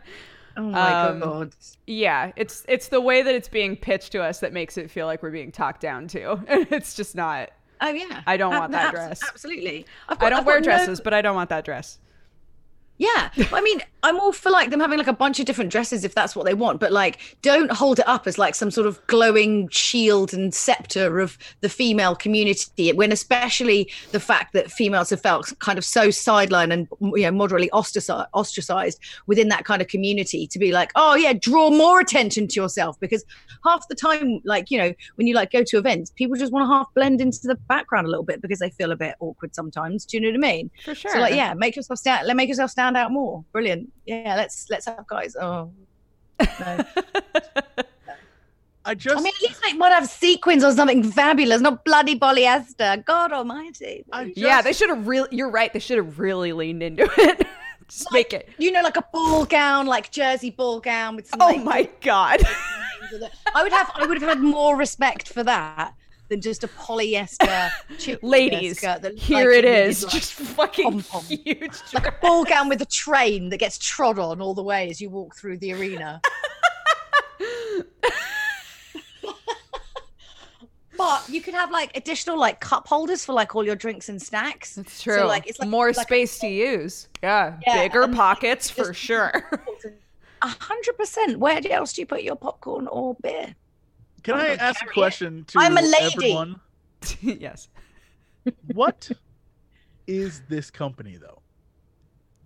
Oh 0.57 0.61
my 0.63 0.91
Um, 1.09 1.19
god. 1.19 1.55
Yeah, 1.87 2.31
it's 2.35 2.65
it's 2.67 2.87
the 2.89 3.01
way 3.01 3.21
that 3.21 3.33
it's 3.35 3.49
being 3.49 3.75
pitched 3.75 4.11
to 4.13 4.23
us 4.23 4.39
that 4.39 4.53
makes 4.53 4.77
it 4.77 4.89
feel 4.91 5.05
like 5.05 5.21
we're 5.23 5.31
being 5.31 5.51
talked 5.51 5.81
down 5.81 6.07
to. 6.09 6.33
And 6.47 6.67
it's 6.71 6.93
just 6.95 7.15
not. 7.15 7.49
Oh 7.81 7.89
yeah. 7.89 8.21
I 8.25 8.37
don't 8.37 8.53
Ab- 8.53 8.59
want 8.59 8.71
that 8.73 8.85
abs- 8.85 8.91
dress. 8.93 9.23
Absolutely. 9.27 9.85
I've 10.09 10.21
I 10.21 10.29
don't 10.29 10.39
I've 10.39 10.45
wear 10.45 10.55
got 10.61 10.65
no- 10.65 10.77
dresses, 10.77 11.01
but 11.01 11.13
I 11.13 11.21
don't 11.21 11.35
want 11.35 11.49
that 11.49 11.65
dress. 11.65 11.99
Yeah, 12.97 13.29
I 13.51 13.61
mean, 13.61 13.81
I'm 14.03 14.19
all 14.19 14.31
for 14.31 14.49
like 14.51 14.69
them 14.69 14.79
having 14.79 14.97
like 14.97 15.07
a 15.07 15.13
bunch 15.13 15.39
of 15.39 15.45
different 15.45 15.71
dresses 15.71 16.05
if 16.05 16.15
that's 16.15 16.35
what 16.35 16.45
they 16.45 16.53
want, 16.53 16.79
but 16.79 16.93
like 16.93 17.37
don't 17.41 17.71
hold 17.71 17.99
it 17.99 18.07
up 18.07 18.25
as 18.25 18.37
like 18.37 18.55
some 18.55 18.71
sort 18.71 18.87
of 18.87 19.05
glowing 19.07 19.67
shield 19.69 20.33
and 20.33 20.53
scepter 20.53 21.19
of 21.19 21.37
the 21.59 21.69
female 21.69 22.15
community. 22.15 22.93
When 22.93 23.11
especially 23.11 23.91
the 24.11 24.19
fact 24.19 24.53
that 24.53 24.71
females 24.71 25.09
have 25.09 25.21
felt 25.21 25.51
kind 25.59 25.77
of 25.77 25.83
so 25.83 26.09
sidelined 26.09 26.71
and 26.71 26.87
you 27.17 27.23
know 27.23 27.31
moderately 27.31 27.69
ostracized, 27.71 28.29
ostracized 28.33 28.99
within 29.25 29.49
that 29.49 29.65
kind 29.65 29.81
of 29.81 29.89
community 29.89 30.47
to 30.47 30.59
be 30.59 30.71
like, 30.71 30.91
oh 30.95 31.15
yeah, 31.15 31.33
draw 31.33 31.71
more 31.71 31.99
attention 31.99 32.47
to 32.47 32.61
yourself 32.61 32.97
because 32.99 33.25
half 33.65 33.87
the 33.89 33.95
time, 33.95 34.39
like 34.45 34.71
you 34.71 34.77
know, 34.77 34.93
when 35.15 35.27
you 35.27 35.33
like 35.33 35.51
go 35.51 35.63
to 35.63 35.77
events, 35.77 36.11
people 36.11 36.37
just 36.37 36.53
want 36.53 36.63
to 36.63 36.73
half 36.73 36.87
blend 36.93 37.19
into 37.19 37.39
the 37.43 37.55
background 37.67 38.07
a 38.07 38.09
little 38.09 38.23
bit 38.23 38.41
because 38.41 38.59
they 38.59 38.69
feel 38.69 38.91
a 38.91 38.95
bit 38.95 39.15
awkward 39.19 39.53
sometimes. 39.53 40.05
Do 40.05 40.15
you 40.15 40.21
know 40.21 40.29
what 40.37 40.47
I 40.47 40.53
mean? 40.53 40.71
For 40.85 40.93
sure. 40.93 41.11
So 41.11 41.19
like, 41.19 41.33
yeah, 41.33 41.55
make 41.55 41.75
yourself 41.75 41.97
stand. 41.97 42.27
Let 42.27 42.37
make 42.37 42.47
yourself 42.49 42.69
stand 42.69 42.84
out 42.93 43.11
more. 43.11 43.43
Brilliant. 43.51 43.91
Yeah, 44.05 44.35
let's 44.35 44.67
let's 44.69 44.85
have 44.85 45.07
guys. 45.07 45.35
Oh, 45.35 45.71
no. 46.39 46.85
I 48.87 48.93
just 48.93 49.17
I 49.17 49.21
mean, 49.21 49.33
at 49.35 49.41
least 49.41 49.63
like 49.63 49.75
might 49.77 49.89
have 49.89 50.07
sequins 50.07 50.63
or 50.63 50.71
something 50.73 51.03
fabulous, 51.03 51.61
not 51.61 51.83
bloody 51.85 52.19
polyester. 52.19 53.03
God 53.05 53.31
Almighty. 53.31 54.05
I 54.11 54.33
yeah, 54.35 54.61
they 54.61 54.73
should 54.73 54.89
have 54.89 55.07
really. 55.07 55.29
You're 55.31 55.49
right. 55.49 55.71
They 55.73 55.79
should 55.79 55.97
have 55.97 56.19
really 56.19 56.53
leaned 56.53 56.83
into 56.83 57.09
it. 57.17 57.47
just 57.87 58.11
make 58.11 58.33
it. 58.33 58.49
You 58.59 58.71
know, 58.71 58.81
like 58.81 58.97
a 58.97 59.05
ball 59.13 59.45
gown, 59.45 59.87
like 59.87 60.11
jersey 60.11 60.51
ball 60.51 60.81
gown 60.81 61.15
with 61.15 61.27
some. 61.27 61.41
Oh 61.41 61.47
like, 61.47 61.63
my 61.63 61.89
god. 62.01 62.41
things 62.41 63.11
with 63.13 63.23
it. 63.23 63.31
I 63.55 63.63
would 63.63 63.71
have. 63.71 63.91
I 63.95 64.05
would 64.05 64.21
have 64.21 64.29
had 64.29 64.41
more 64.41 64.75
respect 64.75 65.29
for 65.29 65.43
that 65.43 65.95
than 66.29 66.41
just 66.41 66.63
a 66.63 66.67
polyester. 66.67 67.69
Ladies, 68.23 68.77
skirt 68.77 69.01
that, 69.03 69.17
here 69.17 69.49
like, 69.51 69.57
it 69.59 69.65
is. 69.65 70.03
like, 70.03 70.13
just 70.13 70.33
fucking 70.33 71.01
pom-pom. 71.03 71.23
huge. 71.45 71.79
like 71.93 72.07
a 72.07 72.13
ball 72.21 72.43
gown 72.43 72.67
with 72.69 72.81
a 72.81 72.85
train 72.85 73.49
that 73.49 73.57
gets 73.57 73.77
trod 73.77 74.17
on 74.19 74.41
all 74.41 74.53
the 74.53 74.63
way 74.63 74.89
as 74.89 74.99
you 74.99 75.09
walk 75.09 75.35
through 75.35 75.57
the 75.57 75.73
arena. 75.73 76.21
but 80.97 81.27
you 81.27 81.41
could 81.41 81.53
have 81.53 81.71
like 81.71 81.95
additional 81.97 82.39
like 82.39 82.61
cup 82.61 82.87
holders 82.87 83.25
for 83.25 83.33
like 83.33 83.53
all 83.55 83.65
your 83.65 83.75
drinks 83.75 84.07
and 84.09 84.21
snacks. 84.21 84.75
That's 84.75 84.93
So, 84.93 85.17
true. 85.17 85.23
like, 85.27 85.47
it's 85.47 85.59
like- 85.59 85.69
More 85.69 85.91
like 85.91 86.07
space 86.07 86.39
to 86.39 86.47
use. 86.47 87.07
Yeah. 87.21 87.57
Yeah, 87.67 87.83
Bigger 87.83 88.03
and 88.03 88.15
pockets 88.15 88.69
for 88.69 88.93
sure. 88.93 89.31
A 90.41 90.47
hundred 90.47 90.93
percent. 90.97 91.39
Where 91.39 91.59
else 91.69 91.93
do 91.93 92.01
you 92.01 92.05
put 92.05 92.23
your 92.23 92.35
popcorn 92.35 92.87
or 92.87 93.15
beer? 93.21 93.55
Can 94.25 94.33
I'm 94.35 94.41
I 94.41 94.47
ask 94.55 94.81
a 94.81 94.85
carry 94.85 94.89
it. 94.89 94.93
question 94.93 95.45
to 95.45 95.59
I'm 95.59 95.77
a 95.77 95.81
lady. 95.81 96.15
everyone? 96.15 96.59
yes. 97.21 97.69
What 98.73 99.11
is 100.07 100.41
this 100.49 100.71
company 100.71 101.17
though? 101.17 101.41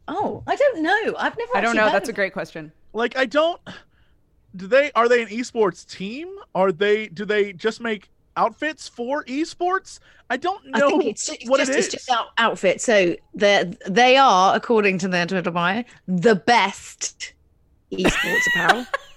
Oh, 0.08 0.44
I 0.46 0.56
don't 0.56 0.84
know. 0.84 1.16
I've 1.18 1.38
never. 1.38 1.56
I 1.56 1.62
don't 1.62 1.76
know. 1.76 1.90
That's 1.90 2.10
a 2.10 2.14
great 2.14 2.34
question. 2.34 2.72
Like 2.94 3.18
I 3.18 3.26
don't 3.26 3.62
do 4.56 4.68
they 4.68 4.92
are 4.94 5.08
they 5.08 5.22
an 5.22 5.30
esports 5.30 5.88
team? 5.90 6.28
Are 6.54 6.72
they 6.72 7.08
do 7.08 7.26
they 7.26 7.54
just 7.54 7.80
make 7.80 8.10
outfits 8.36 8.88
for 8.88 9.24
esports? 9.26 10.00
I 10.30 10.38
don't 10.38 10.62
I 10.74 10.80
know 10.80 10.90
think 10.90 11.06
it's, 11.06 11.30
it's 11.30 11.50
what 11.50 11.60
just, 11.60 11.72
it 11.72 11.78
it's 11.78 11.88
just 11.88 12.10
out, 12.10 12.28
outfit. 12.38 12.82
So 12.82 13.16
they 13.34 13.72
they 13.88 14.18
are, 14.18 14.56
according 14.56 14.98
to 15.00 15.08
their 15.08 15.26
Twitter 15.26 15.52
bio, 15.52 15.84
the 16.08 16.36
best 16.36 17.34
esports 17.92 18.48
apparel. 18.54 18.86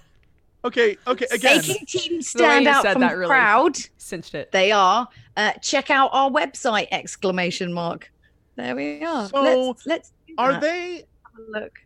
Okay, 0.65 0.97
okay, 1.07 1.27
again. 1.33 1.59
Making 1.59 1.87
teams 1.87 2.29
stand 2.29 2.69
out 2.69 2.83
said 2.83 2.93
from 2.93 3.01
that 3.03 3.11
the 3.13 3.17
really- 3.19 3.29
crowd. 3.29 3.77
Cinched 3.99 4.35
it. 4.35 4.53
They 4.53 4.71
are. 4.71 5.09
Uh, 5.37 5.53
check 5.55 5.91
out 5.91 6.11
our 6.13 6.31
website! 6.31 6.87
Exclamation 6.93 7.73
mark. 7.73 8.13
There 8.57 8.77
we 8.77 9.03
are. 9.05 9.29
So, 9.29 9.41
let's 9.43 9.87
let's 9.87 10.13
Are 10.39 10.53
that. 10.53 10.61
they 10.61 10.95
Have 11.25 11.49
a 11.49 11.51
look. 11.61 11.79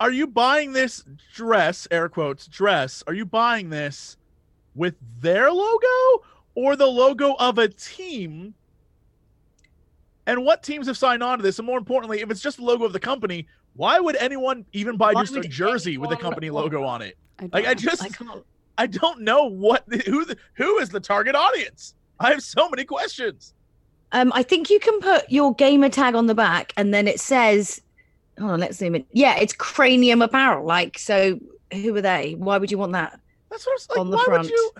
are 0.00 0.10
you 0.10 0.26
buying 0.26 0.72
this 0.72 1.04
dress, 1.32 1.86
air 1.90 2.08
quotes, 2.08 2.46
dress? 2.48 3.02
Are 3.06 3.14
you 3.14 3.24
buying 3.24 3.70
this 3.70 4.16
with 4.74 4.94
their 5.20 5.50
logo 5.50 6.24
or 6.54 6.76
the 6.76 6.86
logo 6.86 7.34
of 7.38 7.58
a 7.58 7.68
team? 7.68 8.54
and 10.26 10.44
what 10.44 10.62
teams 10.62 10.86
have 10.86 10.98
signed 10.98 11.22
on 11.22 11.38
to 11.38 11.42
this. 11.42 11.58
And 11.58 11.64
more 11.64 11.78
importantly, 11.78 12.20
if 12.20 12.30
it's 12.30 12.42
just 12.42 12.58
the 12.58 12.62
logo 12.62 12.84
of 12.84 12.92
the 12.92 13.00
company, 13.00 13.46
why 13.78 14.00
would 14.00 14.16
anyone 14.16 14.64
even 14.72 14.96
buy 14.96 15.12
Why 15.12 15.22
just 15.22 15.36
a 15.36 15.42
jersey 15.42 15.98
with 15.98 16.10
a 16.10 16.16
company 16.16 16.50
logo 16.50 16.82
on 16.82 17.00
it? 17.00 17.16
I 17.38 17.48
Like 17.52 17.66
I 17.66 17.74
just 17.74 18.02
I. 18.02 18.40
I 18.76 18.86
don't 18.88 19.20
know 19.20 19.44
what 19.44 19.84
who 20.04 20.24
the, 20.24 20.36
who 20.54 20.78
is 20.78 20.88
the 20.88 20.98
target 20.98 21.36
audience. 21.36 21.94
I 22.18 22.30
have 22.30 22.42
so 22.42 22.68
many 22.68 22.84
questions. 22.84 23.54
Um, 24.10 24.32
I 24.34 24.42
think 24.42 24.68
you 24.68 24.80
can 24.80 24.98
put 24.98 25.30
your 25.30 25.54
gamer 25.54 25.88
tag 25.88 26.16
on 26.16 26.26
the 26.26 26.34
back, 26.34 26.72
and 26.76 26.92
then 26.92 27.06
it 27.06 27.20
says, 27.20 27.80
"Hold 28.40 28.50
on, 28.50 28.60
let's 28.60 28.78
zoom 28.78 28.96
in." 28.96 29.04
Yeah, 29.12 29.36
it's 29.36 29.52
Cranium 29.52 30.22
Apparel. 30.22 30.66
Like, 30.66 30.98
so 30.98 31.38
who 31.72 31.94
are 31.94 32.00
they? 32.00 32.34
Why 32.36 32.58
would 32.58 32.72
you 32.72 32.78
want 32.78 32.92
that? 32.94 33.20
That's 33.48 33.64
what 33.64 33.72
I 33.72 33.74
was 33.74 33.88
like. 33.90 33.98
On 34.00 34.10
the 34.10 34.16
why 34.16 34.24
front. 34.24 34.42
would 34.42 34.50
you? 34.50 34.72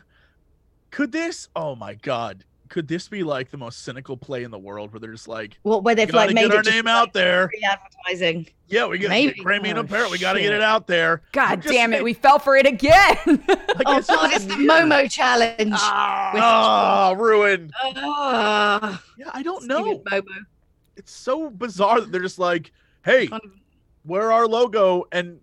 Could 0.91 1.13
this? 1.13 1.49
Oh 1.55 1.77
my 1.77 1.95
god! 1.95 2.43
Could 2.69 2.87
this 2.89 3.09
be 3.09 3.23
like 3.23 3.51
the 3.51 3.57
most 3.57 3.83
cynical 3.83 4.17
play 4.17 4.43
in 4.45 4.51
the 4.51 4.59
world, 4.59 4.93
where 4.93 5.01
they're 5.01 5.13
just 5.13 5.29
like, 5.29 5.59
well 5.65 5.81
Where 5.81 5.95
they've 5.95 6.13
like 6.13 6.35
made 6.35 6.49
get 6.49 6.57
our 6.57 6.63
just 6.63 6.75
name 6.77 6.85
like 6.85 6.95
out 6.95 7.13
there. 7.13 7.51
advertising. 7.65 8.47
Yeah, 8.69 8.87
we 8.87 8.99
got 8.99 9.09
Maybe. 9.09 9.41
Cranium 9.41 9.79
Oh, 9.79 9.81
Apparel. 9.81 10.11
We 10.11 10.19
got 10.19 10.35
to 10.35 10.41
get 10.41 10.53
it 10.53 10.61
out 10.63 10.87
there. 10.87 11.23
God 11.33 11.51
I'm 11.53 11.61
just 11.63 11.73
damn 11.73 11.93
it, 11.95 12.05
we 12.05 12.13
fell 12.13 12.39
for 12.39 12.57
it 12.57 12.67
again. 12.67 13.17
like, 13.27 13.83
Oh 13.87 13.97
it's 13.97 14.07
God, 14.09 14.31
it's 14.33 14.45
the. 14.45 14.55
Momo 14.55 15.11
challenge. 15.11 15.73
Ah, 15.77 17.15
ruined. 17.17 17.73
Ah, 17.83 19.03
Yeah, 19.17 19.31
I 19.33 19.43
don't 19.43 19.67
know. 19.67 19.99
Momo. 20.01 20.23
It's 20.97 21.13
so 21.13 21.49
bizarre 21.51 22.01
that 22.01 22.13
they're 22.13 22.21
just 22.21 22.39
like, 22.39 22.73
hey, 23.05 23.29
Kind 23.29 23.43
of- 23.45 23.53
wear 24.05 24.33
our 24.33 24.47
logo 24.47 25.05
and 25.13 25.41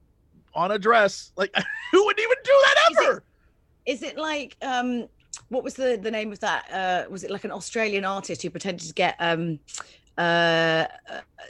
on 0.53 0.71
a 0.71 0.80
dress. 0.80 1.32
Like, 1.36 1.53
who 1.91 2.05
would 2.05 2.19
even 2.19 2.38
do 2.43 2.51
that 2.63 2.76
ever? 3.01 3.23
Is 3.86 4.01
it 4.03 4.17
like 4.17 4.57
um 4.61 5.07
what 5.50 5.64
was 5.64 5.76
the 5.76 6.00
the 6.02 6.12
name 6.12 6.32
of 6.32 6.39
that? 6.41 6.66
Uh 6.72 7.10
was 7.12 7.24
it 7.24 7.32
like 7.32 7.43
an 7.43 7.52
Australian 7.52 8.06
artist 8.06 8.41
who 8.41 8.50
pretended 8.50 8.88
to 8.88 8.93
get 8.93 9.16
um 9.20 9.60
uh, 10.18 10.22
uh 10.22 10.86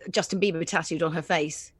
Justin 0.10 0.40
Bieber 0.40 0.66
tattooed 0.66 1.04
on 1.04 1.14
her 1.14 1.22
face 1.22 1.72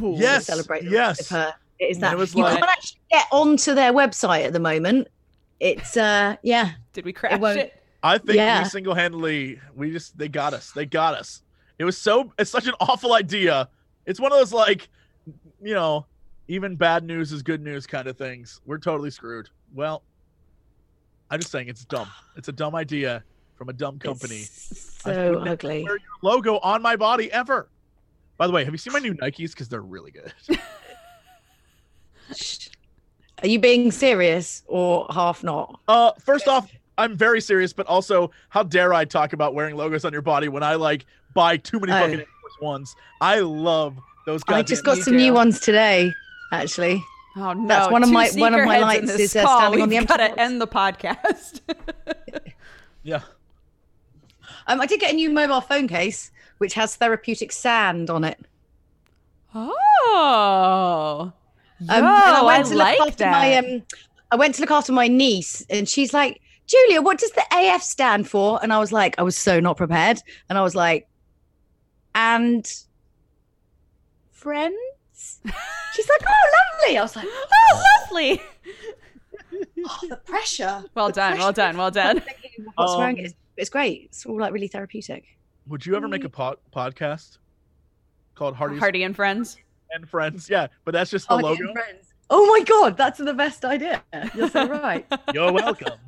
to 0.00 0.14
Yes, 0.16 0.46
celebrate 0.46 0.84
yes. 0.84 1.20
of 1.20 1.28
her? 1.28 1.54
Is 1.78 1.98
that 1.98 2.14
it 2.14 2.18
was 2.18 2.34
you 2.34 2.42
like- 2.42 2.58
can't 2.58 2.70
actually 2.70 3.00
get 3.10 3.26
onto 3.30 3.74
their 3.74 3.92
website 3.92 4.46
at 4.46 4.52
the 4.52 4.60
moment. 4.60 5.08
It's 5.60 5.96
uh 5.96 6.36
yeah. 6.42 6.72
Did 6.92 7.04
we 7.04 7.12
crash 7.12 7.38
won't- 7.40 7.58
it? 7.58 7.82
I 8.02 8.18
think 8.18 8.36
Yeah. 8.36 8.62
we 8.62 8.68
single-handedly, 8.68 9.58
we 9.74 9.90
just 9.90 10.16
they 10.16 10.28
got 10.28 10.54
us. 10.54 10.70
They 10.70 10.86
got 10.86 11.14
us. 11.14 11.42
It 11.78 11.84
was 11.84 11.98
so 11.98 12.32
it's 12.38 12.50
such 12.50 12.66
an 12.66 12.74
awful 12.80 13.12
idea. 13.14 13.68
It's 14.06 14.20
one 14.20 14.32
of 14.32 14.38
those 14.38 14.52
like, 14.52 14.88
you 15.62 15.74
know, 15.74 16.06
even 16.48 16.76
bad 16.76 17.02
news 17.04 17.32
is 17.32 17.42
good 17.42 17.60
news 17.62 17.86
kind 17.86 18.06
of 18.06 18.16
things. 18.16 18.60
We're 18.64 18.78
totally 18.78 19.10
screwed. 19.10 19.48
Well, 19.74 20.02
I'm 21.30 21.40
just 21.40 21.50
saying 21.50 21.68
it's 21.68 21.84
dumb. 21.84 22.08
It's 22.36 22.48
a 22.48 22.52
dumb 22.52 22.74
idea 22.74 23.22
from 23.56 23.68
a 23.68 23.72
dumb 23.72 23.98
company. 23.98 24.36
It's 24.40 25.00
I 25.06 25.12
so 25.14 25.30
would 25.30 25.38
never 25.40 25.50
ugly. 25.50 25.82
Wear 25.84 25.96
your 25.98 26.06
logo 26.22 26.58
on 26.58 26.82
my 26.82 26.96
body 26.96 27.32
ever. 27.32 27.68
By 28.36 28.46
the 28.46 28.52
way, 28.52 28.64
have 28.64 28.72
you 28.74 28.78
seen 28.78 28.92
my 28.92 28.98
new 28.98 29.14
Nikes? 29.14 29.50
Because 29.50 29.68
they're 29.68 29.80
really 29.80 30.10
good. 30.10 30.32
Are 33.42 33.48
you 33.48 33.58
being 33.58 33.90
serious 33.90 34.62
or 34.66 35.06
half 35.10 35.44
not? 35.44 35.80
Uh, 35.88 36.12
first 36.24 36.48
off, 36.48 36.70
I'm 36.98 37.14
very 37.16 37.40
serious, 37.40 37.72
but 37.72 37.86
also, 37.86 38.30
how 38.48 38.62
dare 38.62 38.94
I 38.94 39.04
talk 39.04 39.32
about 39.34 39.54
wearing 39.54 39.76
logos 39.76 40.04
on 40.04 40.12
your 40.12 40.22
body 40.22 40.48
when 40.48 40.62
I 40.62 40.74
like 40.76 41.04
buy 41.34 41.58
too 41.58 41.78
many 41.78 41.92
Oh. 41.92 41.96
fucking 42.00 42.20
Air 42.20 42.26
Force 42.40 42.60
ones? 42.62 42.96
I 43.20 43.40
love 43.40 43.98
those. 44.24 44.42
Guys. 44.42 44.56
I 44.58 44.62
just 44.62 44.84
got 44.84 44.96
some 44.98 45.16
new 45.16 45.34
ones 45.34 45.60
today, 45.60 46.12
actually. 46.52 47.04
Oh 47.38 47.52
no! 47.52 47.68
That's 47.68 47.90
one 47.92 48.02
of 48.02 48.08
two 48.08 48.14
my- 48.14 48.30
one 48.36 48.54
of 48.54 48.64
my 48.64 48.78
lights 48.78 49.10
is, 49.12 49.36
uh, 49.36 49.44
call. 49.44 49.58
standing 49.58 49.82
on 49.82 49.88
the 49.90 49.94
We've 49.96 50.02
empty 50.10 50.16
gotta 50.16 50.40
end 50.40 50.60
the 50.60 50.66
podcast. 50.66 51.60
Yeah. 53.02 53.20
Um, 54.66 54.80
I 54.80 54.86
did 54.86 54.98
get 54.98 55.12
a 55.12 55.14
new 55.14 55.30
mobile 55.30 55.60
phone 55.60 55.86
case 55.86 56.32
which 56.58 56.74
has 56.74 56.96
therapeutic 56.96 57.52
sand 57.52 58.10
on 58.10 58.24
it. 58.24 58.40
oh, 59.54 61.32
Yo, 61.78 61.86
Um, 61.88 61.88
and 61.88 62.04
I, 62.06 62.42
went 62.42 62.66
to 62.66 62.74
look 62.74 62.78
like 62.80 63.00
after 63.00 63.16
that. 63.18 63.30
My, 63.30 63.54
um, 63.58 63.82
I 64.32 64.36
went 64.36 64.54
to 64.56 64.60
look 64.62 64.70
after 64.72 64.92
my 64.92 65.06
niece, 65.06 65.64
and 65.70 65.88
she's 65.88 66.12
like, 66.12 66.40
"Julia, 66.66 67.00
what 67.00 67.18
does 67.18 67.30
the 67.32 67.44
AF 67.52 67.82
stand 67.82 68.28
for?" 68.28 68.58
And 68.62 68.72
I 68.72 68.78
was 68.80 68.90
like, 68.90 69.14
I 69.18 69.22
was 69.22 69.36
so 69.36 69.60
not 69.60 69.76
prepared, 69.76 70.18
and 70.48 70.58
I 70.58 70.62
was 70.62 70.74
like, 70.74 71.06
"And 72.14 72.66
friends." 75.42 75.56
She's 75.94 76.08
like, 76.08 76.20
"Oh, 76.28 76.50
lovely." 76.82 76.98
I 76.98 77.02
was 77.02 77.16
like, 77.16 77.26
oh, 77.28 77.82
lovely. 78.10 78.42
oh, 79.86 79.98
"The 80.08 80.16
pressure." 80.16 80.84
Well 80.94 81.08
The 81.08 81.12
done. 81.14 81.38
Well 81.38 81.52
done. 81.52 81.76
Well 81.76 81.90
done. 81.90 82.22
What's 82.74 82.92
Um, 82.92 82.98
wearing 82.98 83.18
it? 83.18 83.24
It's, 83.26 83.34
it's 83.56 83.70
great. 83.70 84.02
It's 84.04 84.26
all 84.26 84.38
like 84.40 84.52
really 84.52 84.68
therapeutic. 84.68 85.24
Would 85.68 85.84
you 85.84 85.96
ever 85.96 86.08
make 86.08 86.24
a 86.24 86.28
pod- 86.28 86.58
podcast 86.74 87.38
called 88.34 88.54
Hardy's 88.54 88.78
Hardy 88.78 89.02
and 89.02 89.16
friends. 89.16 89.56
and 89.92 90.08
Friends? 90.08 90.48
Yeah, 90.48 90.68
but 90.84 90.92
that's 90.92 91.10
just 91.10 91.26
the 91.28 91.34
Oh, 91.34 91.38
logo. 91.38 91.56
getting 91.56 91.72
friends. 91.74 92.12
Oh 92.30 92.46
my 92.46 92.62
god, 92.64 92.96
that's 92.96 93.18
the 93.18 93.34
best 93.34 93.64
idea. 93.64 94.02
You're 94.34 94.50
so 94.50 94.68
right. 94.68 95.06
You're 95.34 95.52
welcome. 95.52 95.98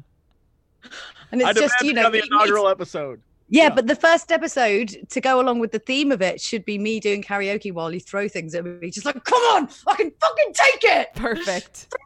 And 1.33 1.43
I 1.43 1.51
it's 1.51 1.61
just 1.61 1.81
you 1.83 1.93
know, 1.93 2.07
on 2.07 2.13
the 2.13 2.19
it 2.19 2.27
inaugural 2.27 2.69
episode. 2.69 3.21
Yeah, 3.51 3.65
Yeah. 3.65 3.75
but 3.75 3.87
the 3.87 3.95
first 3.97 4.31
episode 4.31 4.95
to 5.09 5.21
go 5.21 5.41
along 5.41 5.59
with 5.61 5.73
the 5.73 5.79
theme 5.79 6.13
of 6.13 6.21
it 6.21 6.41
should 6.41 6.65
be 6.65 6.79
me 6.79 7.01
doing 7.01 7.23
karaoke 7.23 7.73
while 7.73 7.93
you 7.93 8.01
throw 8.01 8.29
things 8.29 8.55
at 8.55 8.65
me. 8.65 8.91
Just 8.91 9.07
like, 9.07 9.23
come 9.25 9.41
on, 9.55 9.69
I 9.87 9.95
can 9.97 10.11
fucking 10.21 10.53
take 10.53 10.85
it. 10.85 11.09
Perfect. 11.15 11.89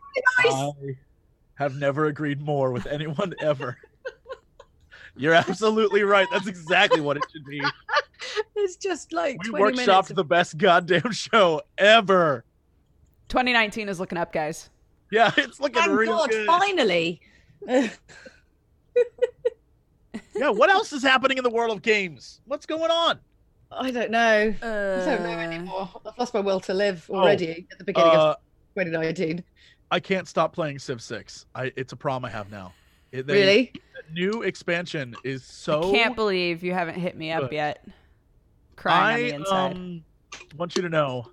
Nice. 0.45 0.53
I 0.53 0.73
have 1.55 1.77
never 1.77 2.05
agreed 2.05 2.43
more 2.43 2.71
with 2.71 2.87
anyone 2.87 3.33
ever. 3.41 3.79
You're 5.17 5.33
absolutely 5.33 6.03
right. 6.03 6.27
That's 6.31 6.47
exactly 6.47 7.01
what 7.01 7.17
it 7.17 7.23
should 7.33 7.45
be. 7.47 7.63
It's 8.55 8.77
just 8.77 9.13
like 9.13 9.43
We 9.43 9.49
20 9.51 9.65
minutes. 9.65 9.83
workshopped 9.89 10.11
of- 10.11 10.17
the 10.17 10.25
best 10.25 10.57
goddamn 10.59 11.11
show 11.13 11.63
ever. 11.79 12.45
2019 13.31 13.89
is 13.89 13.99
looking 13.99 14.19
up, 14.19 14.33
guys. 14.33 14.69
Yeah, 15.11 15.33
it's 15.37 15.59
looking 15.59 15.83
Thank 15.83 15.99
real 15.99 16.19
God, 16.19 16.31
good. 16.31 16.47
finally. 16.47 17.21
Yeah, 20.35 20.51
what 20.51 20.71
else 20.71 20.93
is 20.93 21.03
happening 21.03 21.39
in 21.39 21.45
the 21.45 21.51
world 21.51 21.77
of 21.77 21.83
games? 21.83 22.41
What's 22.47 22.67
going 22.67 22.91
on? 22.91 23.19
I 23.71 23.91
don't 23.91 24.11
know. 24.11 24.55
Uh, 24.63 25.01
I 25.03 25.05
don't 25.05 25.23
know 25.23 25.39
anymore. 25.39 25.91
I've 26.07 26.19
lost 26.19 26.35
my 26.35 26.41
will 26.41 26.61
to 26.61 26.75
live 26.75 27.09
already 27.11 27.67
at 27.73 27.79
the 27.79 27.85
beginning 27.85 28.11
Uh, 28.13 28.31
of 28.31 28.37
2019. 28.77 29.43
I 29.91 30.01
can't 30.01 30.27
stop 30.29 30.55
playing 30.55 30.79
Civ 30.79 31.03
6. 31.03 31.47
I 31.55 31.73
it's 31.77 31.93
a 31.93 31.97
problem 31.97 32.25
I 32.25 32.31
have 32.31 32.51
now. 32.51 32.73
It, 33.13 33.27
they- 33.27 33.35
Really? 33.35 33.73
the 33.75 34.13
new 34.15 34.43
expansion 34.43 35.15
is 35.25 35.45
so. 35.45 35.79
I 35.79 35.83
so 35.83 35.93
can't 35.93 36.17
believe 36.17 36.63
you 36.63 36.73
haven't 36.73 36.97
hit 36.99 37.17
me 37.17 37.31
up 37.33 37.43
good. 37.45 37.53
yet. 37.53 37.87
Crying 38.77 39.03
on 39.03 39.13
I 39.13 39.23
the 39.31 39.35
inside. 39.35 39.77
um 39.77 40.05
want 40.57 40.77
you 40.77 40.83
to 40.83 40.89
know 40.89 41.27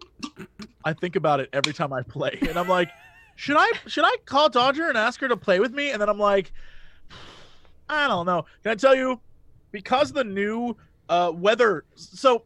I 0.83 0.91
think 0.93 1.15
about 1.15 1.39
it 1.39 1.49
every 1.53 1.73
time 1.73 1.93
I 1.93 2.03
play. 2.03 2.37
And 2.41 2.57
I'm 2.57 2.67
like, 2.67 2.89
should 3.35 3.55
I 3.57 3.71
should 3.87 4.03
I 4.05 4.15
call 4.25 4.49
Dodger 4.49 4.87
and 4.89 4.97
ask 4.97 5.19
her 5.21 5.27
to 5.29 5.37
play 5.37 5.59
with 5.59 5.73
me? 5.73 5.91
And 5.91 6.01
then 6.01 6.09
I'm 6.09 6.19
like, 6.19 6.51
I 7.89 8.07
don't 8.07 8.25
know. 8.25 8.45
Can 8.63 8.71
I 8.71 8.75
tell 8.75 8.95
you 8.95 9.19
because 9.71 10.11
the 10.11 10.23
new 10.23 10.77
uh 11.09 11.31
weather 11.33 11.85
so 11.95 12.43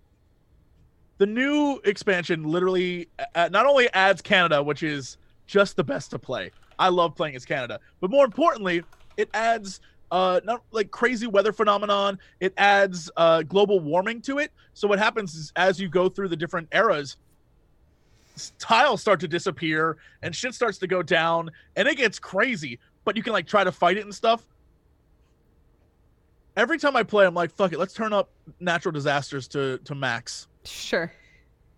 the 1.17 1.25
new 1.25 1.79
expansion 1.83 2.43
literally 2.43 3.09
uh, 3.35 3.49
not 3.51 3.65
only 3.65 3.91
adds 3.93 4.21
Canada, 4.21 4.63
which 4.63 4.83
is 4.83 5.17
just 5.45 5.75
the 5.75 5.83
best 5.83 6.11
to 6.11 6.19
play. 6.19 6.51
I 6.79 6.89
love 6.89 7.15
playing 7.15 7.35
as 7.35 7.45
Canada, 7.45 7.79
but 8.01 8.09
more 8.09 8.25
importantly, 8.25 8.83
it 9.17 9.29
adds 9.33 9.81
uh 10.11 10.39
not 10.45 10.63
like 10.71 10.91
crazy 10.91 11.27
weather 11.27 11.51
phenomenon. 11.51 12.19
It 12.39 12.53
adds 12.57 13.11
uh 13.17 13.43
global 13.43 13.79
warming 13.79 14.21
to 14.23 14.39
it. 14.39 14.51
So 14.73 14.87
what 14.87 14.99
happens 14.99 15.35
is 15.35 15.51
as 15.55 15.79
you 15.79 15.89
go 15.89 16.07
through 16.07 16.29
the 16.29 16.37
different 16.37 16.69
eras, 16.73 17.17
tiles 18.59 19.01
start 19.01 19.19
to 19.19 19.27
disappear 19.27 19.97
and 20.21 20.33
shit 20.35 20.53
starts 20.53 20.77
to 20.79 20.87
go 20.87 21.03
down 21.03 21.51
and 21.75 21.87
it 21.87 21.97
gets 21.97 22.17
crazy. 22.17 22.79
But 23.05 23.17
you 23.17 23.23
can 23.23 23.33
like 23.33 23.45
try 23.45 23.63
to 23.65 23.71
fight 23.71 23.97
it 23.97 24.05
and 24.05 24.15
stuff. 24.15 24.45
Every 26.55 26.77
time 26.77 26.95
I 26.95 27.03
play, 27.03 27.25
I'm 27.25 27.33
like, 27.33 27.51
fuck 27.51 27.73
it, 27.73 27.79
let's 27.79 27.93
turn 27.93 28.13
up 28.13 28.29
natural 28.59 28.91
disasters 28.91 29.47
to 29.49 29.79
to 29.79 29.95
max. 29.95 30.47
Sure. 30.65 31.11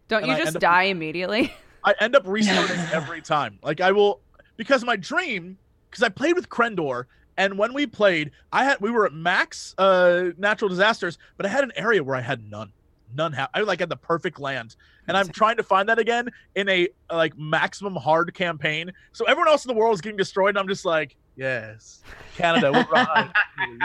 Don't 0.08 0.24
And 0.24 0.28
you 0.28 0.34
I 0.34 0.38
just 0.38 0.48
end 0.48 0.56
up- 0.58 0.62
die 0.62 0.84
immediately? 0.84 1.54
I 1.84 1.94
end 2.00 2.16
up 2.16 2.24
restarting 2.26 2.80
every 2.92 3.22
time. 3.22 3.60
Like 3.64 3.80
I 3.80 3.92
will 3.92 4.22
because 4.58 4.84
my 4.84 4.96
dream 4.96 5.58
because 5.90 6.04
I 6.04 6.10
played 6.10 6.36
with 6.36 6.50
Krendor 6.50 7.06
and 7.38 7.58
when 7.58 7.74
we 7.74 7.86
played, 7.86 8.32
I 8.52 8.64
had 8.66 8.82
we 8.82 8.90
were 8.92 9.06
at 9.06 9.14
max 9.14 9.76
uh 9.78 10.32
natural 10.38 10.70
disasters, 10.70 11.18
but 11.38 11.46
I 11.46 11.50
had 11.50 11.64
an 11.64 11.72
area 11.76 12.04
where 12.04 12.16
I 12.16 12.22
had 12.22 12.50
none. 12.50 12.72
None 13.16 13.34
ha- 13.34 13.50
I 13.54 13.62
like 13.62 13.80
had 13.80 13.90
the 13.90 13.96
perfect 13.96 14.40
land. 14.40 14.76
And 15.08 15.16
I'm 15.16 15.30
trying 15.30 15.58
to 15.58 15.64
find 15.64 15.88
that 15.90 16.00
again 16.00 16.30
in 16.56 16.68
a 16.68 16.90
like 17.12 17.38
maximum 17.38 17.96
hard 17.96 18.34
campaign. 18.34 18.92
So 19.14 19.24
everyone 19.26 19.48
else 19.48 19.64
in 19.64 19.70
the 19.70 19.80
world 19.80 19.94
is 19.94 20.02
getting 20.02 20.18
destroyed 20.18 20.50
and 20.50 20.58
I'm 20.58 20.68
just 20.68 20.84
like, 20.86 21.16
yes. 21.36 22.02
Canada, 22.36 22.72
we're 22.72 22.84
behind. 22.86 23.32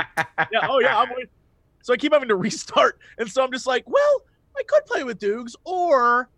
yeah, 0.53 0.67
oh 0.69 0.81
yeah, 0.81 0.99
I'm 0.99 1.09
with 1.15 1.29
so 1.83 1.93
I 1.95 1.97
keep 1.97 2.13
having 2.13 2.29
to 2.29 2.37
restart. 2.37 2.99
And 3.19 3.31
so 3.31 3.43
I'm 3.43 3.51
just 3.53 3.67
like, 3.67 3.85
well, 3.87 4.23
I 4.57 4.63
could 4.67 4.85
play 4.87 5.05
with 5.05 5.19
Dukes, 5.19 5.55
or 5.65 6.29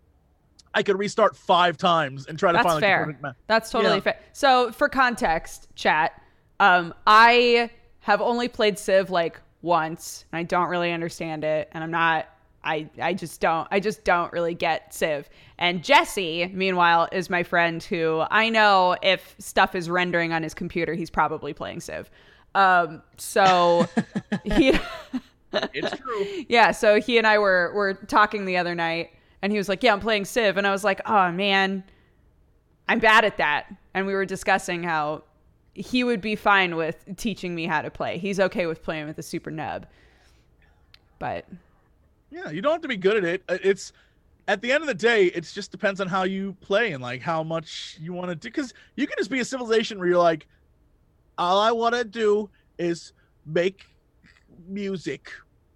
I 0.73 0.83
could 0.83 0.97
restart 0.97 1.35
five 1.35 1.77
times 1.77 2.27
and 2.27 2.39
try 2.39 2.51
to 2.51 2.57
That's 2.57 2.63
find 2.65 2.75
like, 2.75 2.81
the 2.81 2.87
fair. 2.87 3.05
perfect 3.05 3.21
ma- 3.21 3.31
That's 3.47 3.69
totally 3.69 3.95
Yeah. 3.95 4.01
fair. 4.01 4.19
So, 4.31 4.71
for 4.71 4.87
context, 4.89 5.67
chat, 5.75 6.13
um, 6.59 6.93
I 7.05 7.69
have 7.99 8.21
only 8.21 8.47
played 8.47 8.79
Civ 8.79 9.09
like 9.09 9.39
once, 9.61 10.25
and 10.31 10.39
I 10.39 10.43
don't 10.43 10.69
really 10.69 10.91
understand 10.91 11.43
it, 11.43 11.69
and 11.73 11.83
I'm 11.83 11.91
not. 11.91 12.27
I, 12.63 12.89
I 13.01 13.13
just 13.13 13.41
don't 13.41 13.67
I 13.71 13.79
just 13.79 14.03
don't 14.03 14.31
really 14.31 14.53
get 14.53 14.93
Civ. 14.93 15.29
And 15.57 15.83
Jesse, 15.83 16.49
meanwhile, 16.53 17.09
is 17.11 17.29
my 17.29 17.43
friend 17.43 17.83
who 17.83 18.23
I 18.29 18.49
know 18.49 18.95
if 19.01 19.35
stuff 19.39 19.75
is 19.75 19.89
rendering 19.89 20.31
on 20.33 20.43
his 20.43 20.53
computer, 20.53 20.93
he's 20.93 21.09
probably 21.09 21.53
playing 21.53 21.81
Civ. 21.81 22.09
Um, 22.55 23.01
so 23.17 23.87
he 24.43 24.79
It's 25.73 25.97
true. 25.97 26.25
yeah, 26.49 26.71
so 26.71 26.99
he 26.99 27.17
and 27.17 27.27
I 27.27 27.37
were 27.37 27.71
were 27.73 27.93
talking 27.93 28.45
the 28.45 28.57
other 28.57 28.75
night, 28.75 29.11
and 29.41 29.51
he 29.51 29.57
was 29.57 29.69
like, 29.69 29.83
"Yeah, 29.83 29.93
I'm 29.93 29.99
playing 29.99 30.25
Civ," 30.25 30.57
and 30.57 30.65
I 30.65 30.71
was 30.71 30.83
like, 30.83 31.01
"Oh 31.05 31.31
man, 31.31 31.83
I'm 32.87 32.99
bad 32.99 33.25
at 33.25 33.37
that." 33.37 33.67
And 33.93 34.07
we 34.07 34.13
were 34.13 34.25
discussing 34.25 34.83
how 34.83 35.23
he 35.73 36.03
would 36.03 36.21
be 36.21 36.35
fine 36.35 36.75
with 36.75 37.03
teaching 37.17 37.55
me 37.55 37.65
how 37.65 37.81
to 37.81 37.91
play. 37.91 38.17
He's 38.17 38.39
okay 38.39 38.65
with 38.65 38.83
playing 38.83 39.07
with 39.07 39.17
a 39.17 39.23
super 39.23 39.51
nub, 39.51 39.85
but 41.19 41.45
Yeah, 42.33 42.49
you 42.49 42.61
don't 42.61 42.71
have 42.71 42.81
to 42.81 42.87
be 42.87 42.97
good 42.97 43.17
at 43.17 43.23
it. 43.23 43.43
Uh, 43.47 43.57
It's 43.63 43.93
at 44.47 44.61
the 44.61 44.71
end 44.71 44.81
of 44.81 44.87
the 44.87 44.93
day, 44.93 45.25
it 45.27 45.43
just 45.43 45.71
depends 45.71 46.01
on 46.01 46.07
how 46.07 46.23
you 46.23 46.57
play 46.61 46.91
and 46.91 47.01
like 47.01 47.21
how 47.21 47.43
much 47.43 47.97
you 48.01 48.11
want 48.11 48.29
to 48.29 48.35
do. 48.35 48.49
Because 48.49 48.73
you 48.95 49.05
can 49.05 49.15
just 49.17 49.29
be 49.29 49.39
a 49.39 49.45
civilization 49.45 49.99
where 49.99 50.07
you're 50.07 50.17
like, 50.17 50.47
all 51.37 51.59
I 51.59 51.71
want 51.71 51.95
to 51.95 52.03
do 52.03 52.49
is 52.77 53.13
make 53.45 53.85
music 54.67 55.31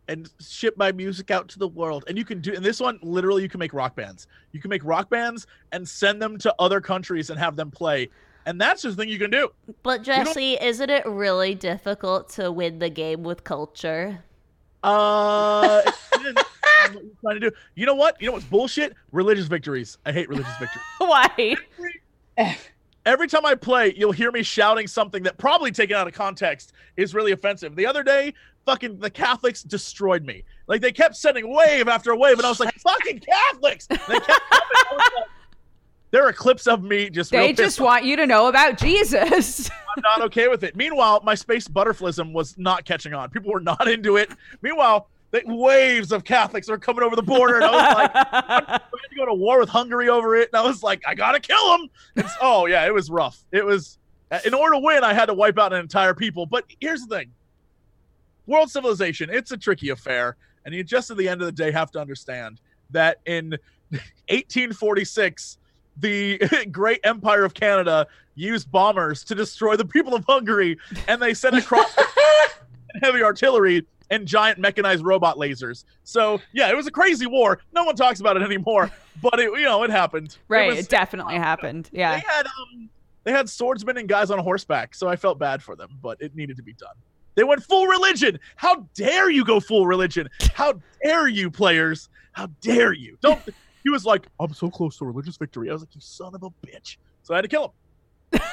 and 0.08 0.32
ship 0.40 0.76
my 0.78 0.92
music 0.92 1.32
out 1.32 1.48
to 1.50 1.60
the 1.60 1.68
world. 1.68 2.06
And 2.08 2.18
you 2.18 2.26
can 2.26 2.42
do. 2.42 2.54
And 2.56 2.66
this 2.66 2.80
one, 2.80 3.00
literally, 3.04 3.44
you 3.44 3.50
can 3.50 3.60
make 3.60 3.74
rock 3.74 3.96
bands. 3.96 4.28
You 4.52 4.60
can 4.60 4.70
make 4.70 4.84
rock 4.84 5.10
bands 5.10 5.48
and 5.72 5.88
send 5.88 6.22
them 6.22 6.38
to 6.40 6.54
other 6.60 6.82
countries 6.82 7.30
and 7.30 7.40
have 7.40 7.56
them 7.56 7.70
play. 7.70 8.10
And 8.46 8.60
that's 8.60 8.82
the 8.82 8.96
thing 8.96 9.10
you 9.10 9.20
can 9.20 9.30
do. 9.30 9.50
But 9.84 10.04
Jesse, 10.04 10.54
isn't 10.54 10.90
it 10.90 11.06
really 11.06 11.54
difficult 11.54 12.30
to 12.30 12.52
win 12.52 12.80
the 12.80 12.90
game 12.90 13.24
with 13.24 13.44
culture? 13.44 14.24
Uh, 14.84 15.82
it 15.86 15.94
depends 16.14 16.42
on 16.42 16.94
what 16.94 17.04
you're 17.04 17.14
trying 17.22 17.40
to 17.40 17.50
do. 17.50 17.56
You 17.76 17.86
know 17.86 17.96
what? 17.96 18.22
You 18.22 18.28
know 18.28 18.34
what's 18.34 18.46
bullshit? 18.46 18.96
Religious 19.12 19.48
victories. 19.48 19.98
I 20.06 20.12
hate 20.12 20.30
religious 20.30 20.56
victories. 20.60 20.86
why? 21.00 21.56
Every 23.06 23.28
time 23.28 23.46
I 23.46 23.56
play, 23.56 23.94
you'll 23.96 24.12
hear 24.12 24.32
me 24.32 24.44
shouting 24.44 24.86
something 24.88 25.24
that 25.24 25.38
probably 25.38 25.72
taken 25.72 25.96
out 25.96 26.08
of 26.08 26.14
context 26.14 26.74
is 26.98 27.14
really 27.14 27.32
offensive. 27.32 27.76
The 27.76 27.86
other 27.86 28.04
day, 28.04 28.34
fucking 28.66 29.00
the 29.00 29.10
Catholics 29.10 29.64
destroyed 29.64 30.26
me. 30.26 30.44
Like 30.68 30.82
they 30.82 30.92
kept 30.92 31.16
sending 31.16 31.54
wave 31.54 31.88
after 31.88 32.16
wave, 32.16 32.38
and 32.38 32.46
I 32.46 32.50
was 32.50 32.60
like, 32.60 32.74
"Fucking 32.80 33.22
Catholics!" 33.22 33.88
They 33.88 33.96
kept 33.98 34.28
coming. 34.28 35.24
I 36.18 36.22
there 36.22 36.28
are 36.28 36.34
clips 36.34 36.68
of 36.68 36.84
me 36.84 37.10
just. 37.10 37.32
They 37.32 37.54
just 37.54 37.80
off. 37.80 37.86
want 37.86 38.06
you 38.06 38.16
to 38.16 38.26
know 38.26 38.48
about 38.48 38.78
Jesus. 38.78 39.70
I'm 39.96 40.02
not 40.02 40.22
okay 40.28 40.48
with 40.48 40.64
it. 40.64 40.76
Meanwhile, 40.76 41.22
my 41.24 41.36
space 41.36 41.68
butterflism 41.68 42.34
was 42.34 42.58
not 42.58 42.86
catching 42.86 43.14
on. 43.14 43.30
People 43.30 43.52
were 43.52 43.60
not 43.60 43.88
into 43.88 44.18
it. 44.18 44.32
Meanwhile, 44.62 45.10
the 45.32 45.44
waves 45.46 46.12
of 46.12 46.24
Catholics 46.24 46.70
are 46.70 46.78
coming 46.78 47.04
over 47.04 47.16
the 47.16 47.24
border, 47.24 47.58
and 47.58 47.66
I 47.66 47.72
was 47.72 47.94
like, 47.94 48.14
we 48.92 49.00
had 49.02 49.10
to 49.10 49.16
go 49.16 49.26
to 49.26 49.34
war 49.34 49.60
with 49.60 49.70
Hungary 49.70 50.10
over 50.10 50.36
it, 50.36 50.50
and 50.52 50.60
I 50.60 50.66
was 50.66 50.82
like, 50.82 51.04
I 51.08 51.14
gotta 51.14 51.40
kill 51.40 51.76
him. 51.76 51.90
It's, 52.16 52.34
oh 52.42 52.66
yeah, 52.66 52.86
it 52.86 52.94
was 52.94 53.10
rough. 53.10 53.44
It 53.52 53.66
was 53.66 53.98
in 54.46 54.54
order 54.54 54.74
to 54.74 54.80
win, 54.80 55.04
I 55.04 55.14
had 55.14 55.28
to 55.28 55.34
wipe 55.34 55.58
out 55.60 55.72
an 55.74 55.80
entire 55.80 56.14
people. 56.14 56.46
But 56.46 56.66
here's 56.80 57.06
the 57.06 57.16
thing: 57.16 57.32
world 58.48 58.72
civilization, 58.72 59.30
it's 59.30 59.52
a 59.52 59.58
tricky 59.58 59.90
affair, 59.90 60.36
and 60.66 60.74
you 60.74 60.84
just 60.84 61.12
at 61.12 61.18
the 61.18 61.30
end 61.30 61.42
of 61.42 61.46
the 61.46 61.52
day 61.52 61.72
have 61.72 61.92
to 61.92 62.00
understand 62.00 62.60
that 62.92 63.20
in 63.26 63.52
1846, 64.30 65.58
the 66.00 66.38
Great 66.72 67.00
Empire 67.04 67.44
of 67.44 67.54
Canada 67.54 68.08
used 68.36 68.72
bombers 68.72 69.24
to 69.26 69.36
destroy 69.36 69.76
the 69.76 69.86
people 69.86 70.14
of 70.14 70.24
Hungary, 70.26 70.78
and 71.08 71.22
they 71.22 71.34
sent 71.34 71.56
across 71.56 71.96
heavy 73.02 73.24
artillery 73.24 73.86
and 74.10 74.26
giant 74.26 74.58
mechanized 74.60 75.04
robot 75.04 75.38
lasers. 75.38 75.84
So 76.04 76.40
yeah, 76.54 76.70
it 76.70 76.76
was 76.76 76.88
a 76.88 76.92
crazy 76.92 77.26
war. 77.28 77.60
No 77.74 77.84
one 77.84 77.96
talks 77.96 78.20
about 78.20 78.38
it 78.38 78.44
anymore, 78.44 78.92
but 79.22 79.40
it 79.40 79.52
you 79.60 79.64
know 79.64 79.84
it 79.84 79.90
happened. 79.90 80.38
right, 80.48 80.70
was- 80.70 80.80
it 80.80 80.90
definitely 80.90 81.36
happened. 81.36 81.90
Yeah. 81.92 82.16
They 82.16 82.22
had 82.22 82.46
um 82.46 82.90
they 83.24 83.32
had 83.34 83.50
swordsmen 83.50 83.98
and 83.98 84.08
guys 84.08 84.32
on 84.32 84.40
horseback, 84.40 84.96
so 84.96 85.10
I 85.10 85.18
felt 85.18 85.38
bad 85.38 85.62
for 85.62 85.76
them, 85.76 85.90
but 86.02 86.22
it 86.22 86.36
needed 86.36 86.56
to 86.58 86.64
be 86.64 86.74
done. 86.74 86.96
They 87.36 87.44
went 87.44 87.62
full 87.62 87.86
religion. 87.86 88.40
How 88.56 88.88
dare 88.96 89.30
you 89.30 89.44
go 89.46 89.60
full 89.60 89.86
religion? 89.86 90.30
How 90.54 90.82
dare 91.04 91.28
you, 91.28 91.52
players? 91.52 92.10
How 92.32 92.48
dare 92.62 92.94
you? 92.94 93.18
Don't. 93.22 93.40
He 93.84 93.90
was 93.90 94.06
like, 94.06 94.28
I'm 94.40 94.54
so 94.54 94.70
close 94.70 94.98
to 94.98 95.06
religious 95.06 95.38
victory. 95.38 95.70
I 95.70 95.74
was 95.74 95.82
like, 95.82 95.94
you 95.96 96.02
son 96.02 96.34
of 96.36 96.44
a 96.44 96.50
bitch. 96.66 96.98
So 97.24 97.34
I 97.34 97.38
had 97.38 97.42
to 97.44 97.48
kill 97.48 97.74
him. 98.32 98.42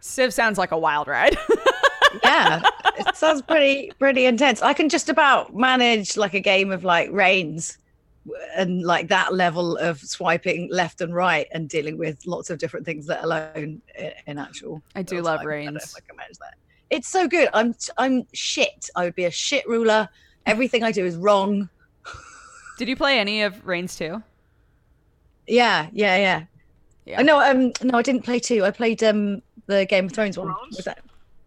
Civ 0.00 0.32
sounds 0.32 0.58
like 0.58 0.72
a 0.72 0.78
wild 0.78 1.08
ride. 1.08 1.36
yeah 2.24 2.62
it 2.96 3.14
sounds 3.14 3.42
pretty 3.42 3.92
pretty 3.98 4.24
intense 4.24 4.62
i 4.62 4.72
can 4.72 4.88
just 4.88 5.10
about 5.10 5.54
manage 5.54 6.16
like 6.16 6.32
a 6.32 6.40
game 6.40 6.72
of 6.72 6.82
like 6.82 7.10
reigns 7.12 7.76
and 8.56 8.82
like 8.82 9.08
that 9.08 9.34
level 9.34 9.76
of 9.76 10.00
swiping 10.00 10.70
left 10.72 11.02
and 11.02 11.14
right 11.14 11.48
and 11.52 11.68
dealing 11.68 11.98
with 11.98 12.18
lots 12.26 12.48
of 12.48 12.58
different 12.58 12.86
things 12.86 13.08
let 13.08 13.22
alone 13.22 13.82
in, 13.98 14.12
in 14.26 14.38
actual 14.38 14.80
I 14.94 15.02
do 15.02 15.20
love 15.20 15.40
time. 15.40 15.48
I 15.48 15.52
don't 15.56 15.64
know 15.64 15.70
Reigns. 15.72 15.84
if 15.84 15.96
I 15.98 16.00
can 16.00 16.16
manage 16.16 16.38
that. 16.38 16.54
it's 16.88 17.08
so 17.08 17.28
good 17.28 17.50
i'm 17.52 17.74
i'm 17.98 18.26
shit 18.32 18.88
i 18.96 19.04
would 19.04 19.14
be 19.14 19.26
a 19.26 19.30
shit 19.30 19.68
ruler 19.68 20.08
everything 20.46 20.82
i 20.84 20.90
do 20.90 21.04
is 21.04 21.14
wrong 21.16 21.68
Did 22.78 22.88
you 22.88 22.96
play 22.96 23.18
any 23.18 23.42
of 23.42 23.66
Reigns 23.66 23.94
2? 23.96 24.22
yeah 25.50 25.88
yeah 25.92 26.16
yeah 26.16 26.44
Yeah. 27.06 27.20
i 27.20 27.22
know 27.22 27.40
um 27.40 27.72
no 27.82 27.96
i 27.98 28.02
didn't 28.02 28.22
play 28.22 28.38
two 28.38 28.66
i 28.66 28.70
played 28.70 29.02
um 29.02 29.40
the 29.66 29.86
game 29.86 30.04
of 30.04 30.12
thrones 30.12 30.36
one 30.36 30.48
Thrones? 30.48 30.76
was 30.76 30.84
that 30.84 30.98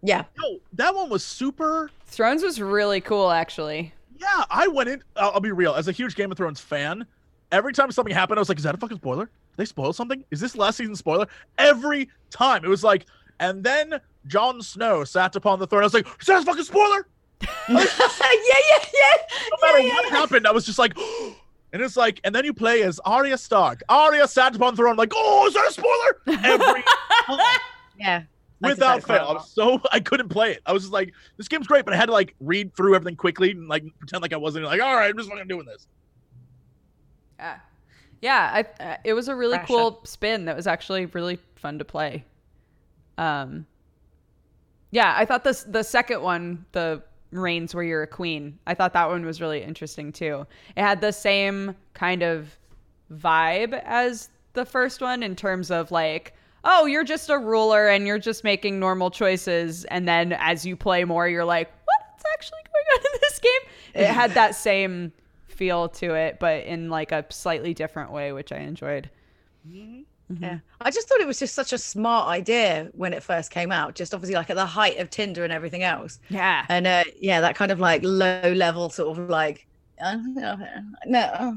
yeah 0.02 0.24
No, 0.40 0.58
that 0.72 0.92
one 0.94 1.08
was 1.08 1.24
super. 1.24 1.88
Thrones 2.06 2.42
was 2.42 2.60
really 2.60 3.00
cool, 3.00 3.30
actually. 3.30 3.94
Yeah, 4.18 4.44
I 4.50 4.66
went 4.66 4.88
in. 4.88 5.02
I'll, 5.16 5.30
I'll 5.34 5.40
be 5.40 5.52
real. 5.52 5.74
As 5.74 5.86
a 5.88 5.92
huge 5.92 6.14
Game 6.16 6.30
of 6.32 6.36
Thrones 6.36 6.60
fan, 6.60 7.06
every 7.52 7.72
time 7.72 7.90
something 7.92 8.12
happened, 8.14 8.38
I 8.38 8.42
was 8.42 8.48
like, 8.48 8.58
"Is 8.58 8.64
that 8.64 8.74
a 8.74 8.78
fucking 8.78 8.96
spoiler? 8.98 9.26
Did 9.26 9.56
they 9.56 9.64
spoil 9.64 9.92
something? 9.92 10.22
Is 10.32 10.40
this 10.40 10.56
last 10.56 10.76
season 10.76 10.94
spoiler?" 10.96 11.26
Every 11.56 12.08
time 12.30 12.64
it 12.64 12.68
was 12.68 12.82
like, 12.84 13.06
and 13.40 13.62
then 13.64 13.98
Jon 14.26 14.60
Snow 14.60 15.04
sat 15.04 15.36
upon 15.36 15.58
the 15.60 15.66
throne. 15.68 15.82
I 15.82 15.86
was 15.86 15.94
like, 15.94 16.06
"Is 16.20 16.26
that 16.26 16.42
a 16.42 16.44
fucking 16.44 16.64
spoiler?" 16.64 17.06
yeah 17.68 17.78
yeah 17.78 18.84
yeah 18.94 19.36
No 19.50 19.56
matter 19.66 19.80
Yeah, 19.80 19.94
what 19.94 20.10
happened, 20.10 20.46
I 20.46 20.52
was 20.52 20.64
just 20.64 20.78
like, 20.78 20.96
and 21.72 21.82
it's 21.82 21.96
like, 21.96 22.20
and 22.24 22.34
then 22.34 22.44
you 22.44 22.52
play 22.54 22.82
as 22.82 23.00
Arya 23.04 23.38
Stark. 23.38 23.82
Arya 23.88 24.28
sat 24.28 24.54
upon 24.56 24.74
the 24.74 24.78
throne. 24.78 24.96
Like, 24.96 25.12
oh, 25.14 25.46
is 25.46 25.54
that 25.54 25.68
a 25.68 25.72
spoiler? 25.72 26.40
Every 26.44 26.84
yeah 27.98 28.22
without 28.62 29.02
fail. 29.02 29.26
I 29.28 29.32
was 29.34 29.50
so 29.50 29.80
I 29.90 30.00
couldn't 30.00 30.28
play 30.28 30.52
it. 30.52 30.62
I 30.66 30.72
was 30.72 30.84
just 30.84 30.92
like, 30.92 31.12
this 31.36 31.48
game's 31.48 31.66
great, 31.66 31.84
but 31.84 31.94
I 31.94 31.96
had 31.96 32.06
to 32.06 32.12
like 32.12 32.34
read 32.40 32.74
through 32.74 32.94
everything 32.94 33.16
quickly 33.16 33.50
and 33.50 33.68
like 33.68 33.84
pretend 33.98 34.22
like 34.22 34.32
I 34.32 34.36
wasn't 34.36 34.64
like, 34.64 34.80
all 34.80 34.94
right, 34.94 35.10
I'm 35.10 35.16
just 35.16 35.28
fucking 35.28 35.48
doing 35.48 35.66
this. 35.66 35.86
Yeah. 37.38 37.58
Yeah, 38.20 38.50
I, 38.78 38.82
uh, 38.84 38.96
it 39.02 39.14
was 39.14 39.26
a 39.26 39.34
really 39.34 39.58
Pressure. 39.58 39.66
cool 39.66 40.00
spin 40.04 40.44
that 40.44 40.54
was 40.54 40.68
actually 40.68 41.06
really 41.06 41.40
fun 41.56 41.80
to 41.80 41.84
play. 41.84 42.24
Um, 43.18 43.66
yeah, 44.92 45.14
I 45.16 45.24
thought 45.24 45.42
this 45.42 45.64
the 45.64 45.82
second 45.82 46.22
one, 46.22 46.64
the 46.70 47.02
Reigns 47.32 47.74
where 47.74 47.84
you're 47.84 48.02
a 48.02 48.06
queen, 48.06 48.58
I 48.66 48.74
thought 48.74 48.92
that 48.92 49.08
one 49.08 49.24
was 49.24 49.40
really 49.40 49.62
interesting 49.62 50.12
too. 50.12 50.46
It 50.76 50.82
had 50.82 51.00
the 51.00 51.12
same 51.12 51.74
kind 51.94 52.22
of 52.22 52.58
vibe 53.12 53.80
as 53.84 54.28
the 54.52 54.64
first 54.64 55.00
one 55.00 55.22
in 55.22 55.34
terms 55.34 55.70
of 55.70 55.90
like, 55.90 56.34
oh, 56.64 56.86
you're 56.86 57.04
just 57.04 57.30
a 57.30 57.38
ruler 57.38 57.88
and 57.88 58.06
you're 58.06 58.18
just 58.18 58.44
making 58.44 58.78
normal 58.78 59.10
choices, 59.10 59.84
and 59.86 60.06
then 60.06 60.32
as 60.34 60.64
you 60.64 60.76
play 60.76 61.04
more, 61.04 61.28
you're 61.28 61.44
like, 61.44 61.70
what's 61.84 62.24
actually 62.32 62.60
going 62.72 62.98
on 62.98 63.14
in 63.14 63.20
this 63.22 63.38
game? 63.38 64.04
It 64.04 64.06
had 64.06 64.30
that 64.34 64.54
same 64.54 65.12
feel 65.48 65.88
to 65.88 66.14
it, 66.14 66.38
but 66.38 66.64
in 66.64 66.90
like 66.90 67.12
a 67.12 67.24
slightly 67.30 67.74
different 67.74 68.12
way, 68.12 68.32
which 68.32 68.52
I 68.52 68.58
enjoyed. 68.58 69.10
Mm-hmm. 69.68 70.02
Yeah. 70.40 70.58
I 70.80 70.90
just 70.90 71.08
thought 71.08 71.20
it 71.20 71.26
was 71.26 71.38
just 71.38 71.54
such 71.54 71.72
a 71.72 71.78
smart 71.78 72.28
idea 72.28 72.88
when 72.92 73.12
it 73.12 73.22
first 73.22 73.50
came 73.50 73.72
out, 73.72 73.94
just 73.94 74.14
obviously 74.14 74.34
like 74.34 74.50
at 74.50 74.56
the 74.56 74.66
height 74.66 74.98
of 74.98 75.10
Tinder 75.10 75.44
and 75.44 75.52
everything 75.52 75.82
else. 75.82 76.18
Yeah. 76.28 76.64
And 76.68 76.86
uh, 76.86 77.04
yeah, 77.20 77.40
that 77.40 77.56
kind 77.56 77.70
of 77.70 77.80
like 77.80 78.02
low 78.04 78.52
level 78.54 78.90
sort 78.90 79.18
of 79.18 79.28
like, 79.28 79.66
uh, 80.02 80.16
no, 80.22 80.56
no. 81.06 81.56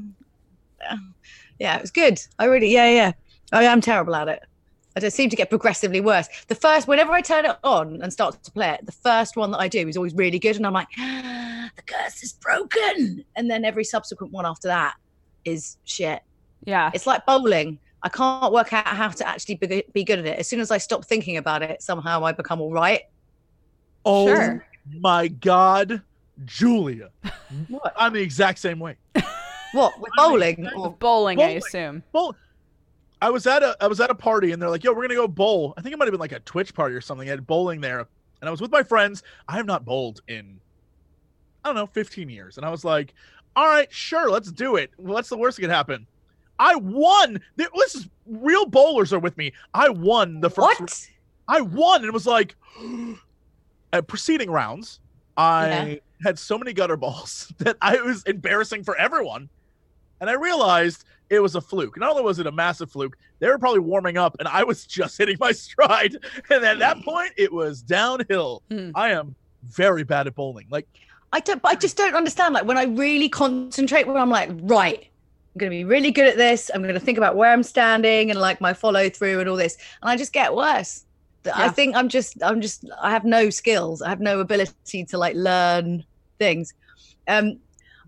uh, 0.88 0.96
yeah, 1.58 1.76
it 1.76 1.82
was 1.82 1.90
good. 1.90 2.20
I 2.38 2.44
really, 2.46 2.72
yeah, 2.72 2.90
yeah. 2.90 3.12
I 3.52 3.64
am 3.64 3.80
terrible 3.80 4.14
at 4.14 4.28
it. 4.28 4.42
I 4.96 5.00
just 5.00 5.14
seem 5.14 5.28
to 5.28 5.36
get 5.36 5.50
progressively 5.50 6.00
worse. 6.00 6.26
The 6.48 6.54
first, 6.54 6.88
whenever 6.88 7.12
I 7.12 7.20
turn 7.20 7.44
it 7.44 7.56
on 7.62 8.00
and 8.00 8.10
start 8.10 8.42
to 8.42 8.50
play 8.50 8.70
it, 8.70 8.86
the 8.86 8.92
first 8.92 9.36
one 9.36 9.50
that 9.50 9.58
I 9.58 9.68
do 9.68 9.86
is 9.86 9.96
always 9.96 10.14
really 10.14 10.38
good. 10.38 10.56
And 10.56 10.66
I'm 10.66 10.72
like, 10.72 10.88
ah, 10.98 11.70
the 11.76 11.82
curse 11.82 12.22
is 12.22 12.32
broken. 12.32 13.22
And 13.36 13.50
then 13.50 13.64
every 13.64 13.84
subsequent 13.84 14.32
one 14.32 14.46
after 14.46 14.68
that 14.68 14.94
is 15.44 15.76
shit. 15.84 16.22
Yeah. 16.64 16.90
It's 16.94 17.06
like 17.06 17.26
bowling. 17.26 17.78
I 18.02 18.08
can't 18.08 18.52
work 18.52 18.72
out 18.72 18.86
how 18.86 19.08
to 19.08 19.26
actually 19.26 19.56
be, 19.56 19.82
be 19.92 20.04
good 20.04 20.18
at 20.20 20.26
it. 20.26 20.38
As 20.38 20.46
soon 20.46 20.60
as 20.60 20.70
I 20.70 20.78
stop 20.78 21.04
thinking 21.04 21.36
about 21.38 21.62
it, 21.62 21.82
somehow 21.82 22.24
I 22.24 22.32
become 22.32 22.60
all 22.60 22.72
right. 22.72 23.02
Oh 24.04 24.26
Sure. 24.28 24.64
my 25.00 25.28
god, 25.28 26.02
Julia. 26.44 27.10
What? 27.68 27.92
I'm 27.96 28.12
the 28.12 28.20
exact 28.22 28.58
same 28.58 28.78
way. 28.78 28.96
What? 29.72 29.98
With 30.00 30.10
bowling? 30.16 30.58
exact- 30.60 30.76
Or, 30.76 30.90
Bowling, 30.90 31.40
I 31.40 31.50
assume. 31.50 32.02
Well, 32.12 32.36
I 33.20 33.30
was 33.30 33.46
at 33.46 33.62
a 33.62 33.76
I 33.80 33.86
was 33.88 33.98
at 34.00 34.10
a 34.10 34.14
party 34.14 34.52
and 34.52 34.60
they're 34.62 34.70
like, 34.70 34.84
"Yo, 34.84 34.92
we're 34.92 35.02
gonna 35.02 35.14
go 35.14 35.26
bowl." 35.26 35.74
I 35.76 35.80
think 35.80 35.92
it 35.92 35.98
might 35.98 36.04
have 36.04 36.12
been 36.12 36.20
like 36.20 36.32
a 36.32 36.40
Twitch 36.40 36.74
party 36.74 36.94
or 36.94 37.00
something. 37.00 37.26
I 37.26 37.30
had 37.30 37.46
bowling 37.46 37.80
there, 37.80 38.00
and 38.40 38.48
I 38.48 38.50
was 38.50 38.60
with 38.60 38.70
my 38.70 38.82
friends. 38.82 39.22
I 39.48 39.56
have 39.56 39.66
not 39.66 39.84
bowled 39.84 40.20
in 40.28 40.60
I 41.64 41.68
don't 41.70 41.74
know 41.76 41.86
15 41.86 42.28
years, 42.28 42.58
and 42.58 42.64
I 42.66 42.70
was 42.70 42.84
like, 42.84 43.14
"All 43.56 43.66
right, 43.66 43.92
sure, 43.92 44.30
let's 44.30 44.52
do 44.52 44.76
it. 44.76 44.90
What's 44.98 45.28
the 45.30 45.36
worst 45.36 45.56
that 45.56 45.62
could 45.62 45.70
happen?" 45.70 46.06
I 46.58 46.76
won. 46.76 47.40
There- 47.56 47.68
This 47.74 47.94
is 47.96 48.08
real 48.26 48.66
bowlers 48.66 49.12
are 49.12 49.18
with 49.18 49.36
me. 49.36 49.52
I 49.74 49.88
won 49.88 50.40
the 50.40 50.50
first. 50.50 50.80
What? 50.80 51.10
I 51.48 51.60
won, 51.60 52.00
and 52.00 52.06
it 52.08 52.12
was 52.14 52.26
like 52.26 52.56
at 53.92 54.06
preceding 54.06 54.50
rounds. 54.50 55.00
I 55.36 55.66
Yeah. 55.68 55.94
had 56.24 56.38
so 56.38 56.58
many 56.58 56.72
gutter 56.72 56.96
balls 56.96 57.52
that 57.58 57.76
I 57.80 57.96
was 58.00 58.22
embarrassing 58.24 58.84
for 58.84 58.96
everyone, 58.96 59.48
and 60.20 60.30
I 60.30 60.34
realized 60.34 61.04
it 61.28 61.40
was 61.40 61.54
a 61.56 61.60
fluke. 61.60 61.98
Not 61.98 62.10
only 62.10 62.22
was 62.22 62.38
it 62.38 62.46
a 62.46 62.52
massive 62.52 62.90
fluke, 62.90 63.16
they 63.40 63.48
were 63.48 63.58
probably 63.58 63.80
warming 63.80 64.16
up, 64.16 64.36
and 64.38 64.48
I 64.48 64.64
was 64.64 64.86
just 64.98 65.18
hitting 65.18 65.36
my 65.40 65.52
stride. 65.52 66.16
And 66.50 66.64
at 66.64 66.78
that 66.78 67.02
point, 67.02 67.32
it 67.36 67.52
was 67.52 67.82
downhill. 67.82 68.62
Hmm. 68.70 68.90
I 68.94 69.10
am 69.10 69.34
very 69.68 70.04
bad 70.04 70.26
at 70.26 70.34
bowling. 70.34 70.66
Like 70.70 70.86
I 71.32 71.40
don't. 71.40 71.60
I 71.64 71.74
just 71.74 71.96
don't 71.96 72.14
understand. 72.14 72.54
Like 72.54 72.64
when 72.64 72.78
I 72.78 72.84
really 72.84 73.28
concentrate, 73.28 74.06
when 74.06 74.16
I'm 74.16 74.30
like, 74.30 74.50
right, 74.62 75.08
going 75.56 75.70
to 75.70 75.76
be 75.76 75.84
really 75.84 76.10
good 76.10 76.26
at 76.26 76.36
this. 76.36 76.70
I'm 76.72 76.82
going 76.82 76.94
to 76.94 77.00
think 77.00 77.18
about 77.18 77.36
where 77.36 77.52
I'm 77.52 77.62
standing 77.62 78.30
and 78.30 78.40
like 78.40 78.60
my 78.60 78.72
follow 78.72 79.08
through 79.08 79.40
and 79.40 79.48
all 79.48 79.56
this, 79.56 79.76
and 80.02 80.10
I 80.10 80.16
just 80.16 80.32
get 80.32 80.54
worse. 80.54 81.04
Th- 81.44 81.56
I 81.56 81.68
think 81.68 81.96
I'm 81.96 82.08
just. 82.08 82.42
I'm 82.42 82.60
just. 82.60 82.84
I 83.00 83.10
have 83.10 83.24
no 83.24 83.50
skills. 83.50 84.02
I 84.02 84.08
have 84.08 84.20
no 84.20 84.40
ability 84.40 85.04
to 85.04 85.18
like 85.18 85.34
learn 85.34 86.04
things. 86.38 86.74
Um, 87.28 87.58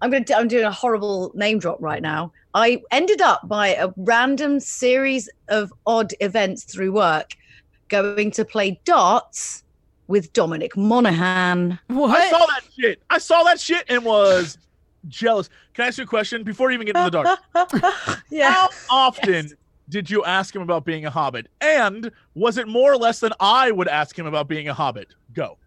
I'm 0.00 0.10
going 0.10 0.24
to. 0.24 0.36
I'm 0.36 0.48
doing 0.48 0.64
a 0.64 0.72
horrible 0.72 1.32
name 1.34 1.58
drop 1.58 1.78
right 1.80 2.02
now. 2.02 2.32
I 2.54 2.82
ended 2.90 3.20
up 3.20 3.46
by 3.46 3.68
a 3.68 3.90
random 3.96 4.60
series 4.60 5.28
of 5.48 5.72
odd 5.86 6.12
events 6.20 6.64
through 6.64 6.92
work, 6.92 7.34
going 7.88 8.30
to 8.32 8.44
play 8.44 8.80
darts 8.84 9.64
with 10.08 10.32
Dominic 10.32 10.76
Monaghan. 10.76 11.78
What? 11.86 12.18
I 12.18 12.30
saw 12.30 12.46
that 12.46 12.62
shit. 12.78 13.02
I 13.10 13.18
saw 13.18 13.42
that 13.44 13.60
shit 13.60 13.84
and 13.88 14.04
was 14.04 14.58
jealous. 15.06 15.48
Can 15.74 15.84
I 15.84 15.88
ask 15.88 15.98
you 15.98 16.04
a 16.04 16.06
question 16.06 16.42
before 16.42 16.70
you 16.70 16.74
even 16.74 16.86
get 16.86 16.96
into 16.96 17.10
the 17.10 17.38
dark? 17.54 18.22
yeah. 18.30 18.50
How 18.50 18.68
often 18.90 19.52
did 19.88 20.10
you 20.10 20.24
ask 20.24 20.54
him 20.54 20.62
about 20.62 20.84
being 20.84 21.06
a 21.06 21.10
hobbit? 21.10 21.48
And 21.60 22.10
was 22.34 22.58
it 22.58 22.68
more 22.68 22.92
or 22.92 22.96
less 22.96 23.20
than 23.20 23.32
I 23.40 23.70
would 23.70 23.88
ask 23.88 24.18
him 24.18 24.26
about 24.26 24.48
being 24.48 24.68
a 24.68 24.74
hobbit? 24.74 25.14
Go. 25.32 25.58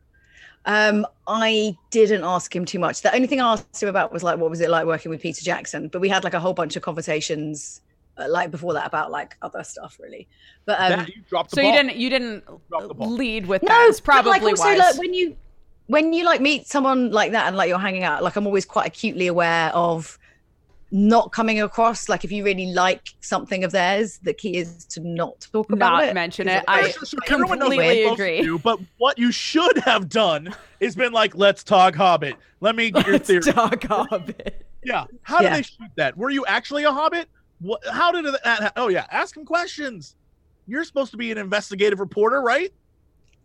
Um, 0.65 1.07
I 1.27 1.75
didn't 1.89 2.23
ask 2.23 2.55
him 2.55 2.65
too 2.65 2.77
much. 2.77 3.01
The 3.01 3.13
only 3.15 3.27
thing 3.27 3.41
I 3.41 3.53
asked 3.53 3.81
him 3.81 3.89
about 3.89 4.13
was 4.13 4.21
like, 4.21 4.37
what 4.37 4.49
was 4.49 4.61
it 4.61 4.69
like 4.69 4.85
working 4.85 5.09
with 5.09 5.21
Peter 5.21 5.43
Jackson? 5.43 5.87
But 5.87 6.01
we 6.01 6.09
had 6.09 6.23
like 6.23 6.35
a 6.35 6.39
whole 6.39 6.53
bunch 6.53 6.75
of 6.75 6.83
conversations, 6.83 7.81
uh, 8.17 8.27
like 8.29 8.51
before 8.51 8.73
that, 8.73 8.85
about 8.85 9.09
like 9.09 9.37
other 9.41 9.63
stuff, 9.63 9.97
really. 9.99 10.27
But 10.65 10.79
um, 10.79 10.99
that, 10.99 11.07
you 11.07 11.23
dropped 11.27 11.49
the 11.51 11.55
so 11.55 11.61
ball. 11.63 11.71
you 11.71 11.77
didn't 11.77 11.95
you 11.95 12.09
didn't 12.11 12.43
Drop 12.69 12.87
the 12.87 12.93
ball. 12.93 13.09
lead 13.09 13.47
with 13.47 13.63
no, 13.63 13.69
that. 13.69 13.87
It's 13.89 13.99
probably 13.99 14.31
like 14.31 14.43
also 14.43 14.63
wise. 14.63 14.77
like 14.77 14.97
when 14.97 15.15
you 15.15 15.35
when 15.91 16.13
you 16.13 16.23
like 16.23 16.41
meet 16.41 16.67
someone 16.67 17.11
like 17.11 17.31
that 17.33 17.47
and 17.47 17.55
like 17.57 17.67
you're 17.69 17.77
hanging 17.79 18.03
out, 18.03 18.23
like 18.23 18.35
I'm 18.37 18.45
always 18.47 18.65
quite 18.65 18.87
acutely 18.87 19.27
aware 19.27 19.69
of 19.75 20.17
not 20.93 21.31
coming 21.31 21.61
across 21.61 22.09
like 22.09 22.23
if 22.25 22.31
you 22.31 22.43
really 22.43 22.73
like 22.73 23.01
something 23.21 23.63
of 23.63 23.71
theirs, 23.71 24.19
the 24.23 24.33
key 24.33 24.57
is 24.57 24.83
to 24.85 24.99
not 25.01 25.39
talk 25.51 25.71
about 25.71 26.03
it, 26.03 26.07
Not 26.07 26.09
it. 26.11 26.13
mention 26.13 26.47
it. 26.49 26.63
I 26.67 26.89
Sure, 26.91 27.05
sure, 27.05 27.19
completely 27.25 27.77
you're 27.77 28.09
supposed 28.09 28.17
to 28.17 28.23
agree. 28.23 28.41
do, 28.41 28.59
but 28.59 28.79
what 28.97 29.17
you 29.17 29.31
should 29.31 29.77
have 29.79 30.09
done 30.09 30.53
is 30.79 30.95
been 30.95 31.13
like, 31.13 31.35
let's 31.35 31.63
talk 31.63 31.95
hobbit. 31.95 32.35
Let 32.59 32.75
me 32.75 32.91
get 32.91 33.05
your 33.05 33.13
Let's 33.13 33.27
theory. 33.27 33.41
talk 33.41 33.83
hobbit. 33.83 34.65
Yeah. 34.83 35.05
How 35.23 35.39
did 35.39 35.45
Yeah. 35.45 35.55
they 35.57 35.61
shoot 35.63 35.89
that? 35.95 36.17
Were 36.17 36.29
you 36.29 36.45
actually 36.45 36.83
a 36.83 36.91
hobbit? 36.91 37.27
What? 37.59 37.81
How 37.91 38.11
did 38.11 38.25
that? 38.25 38.41
ha- 38.43 38.71
Oh 38.75 38.87
yeah, 38.89 39.05
ask 39.11 39.35
him 39.37 39.45
questions. 39.45 40.15
You're 40.67 40.83
supposed 40.83 41.11
to 41.11 41.17
be 41.17 41.31
an 41.31 41.37
investigative 41.37 41.99
reporter, 41.99 42.41
right? 42.41 42.71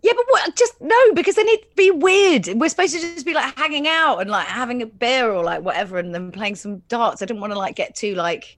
Yeah, 0.03 0.12
but 0.14 0.24
what? 0.28 0.57
Just 0.57 0.80
no, 0.80 0.97
because 1.14 1.34
then 1.34 1.49
it'd 1.49 1.74
be 1.74 1.90
weird. 1.90 2.49
We're 2.49 2.68
supposed 2.68 2.94
to 2.94 3.01
just 3.01 3.26
be 3.26 3.34
like 3.34 3.57
hanging 3.57 3.88
out 3.88 4.18
and 4.18 4.30
like 4.30 4.47
having 4.47 4.82
a 4.82 4.86
beer 4.86 5.30
or 5.30 5.42
like 5.42 5.62
whatever, 5.62 5.99
and 5.99 6.14
then 6.14 6.30
playing 6.30 6.57
some 6.57 6.78
darts. 6.88 7.22
I 7.22 7.26
didn't 7.26 7.40
want 7.40 7.53
to 7.53 7.59
like 7.59 7.76
get 7.76 7.94
too 7.94 8.14
like 8.14 8.57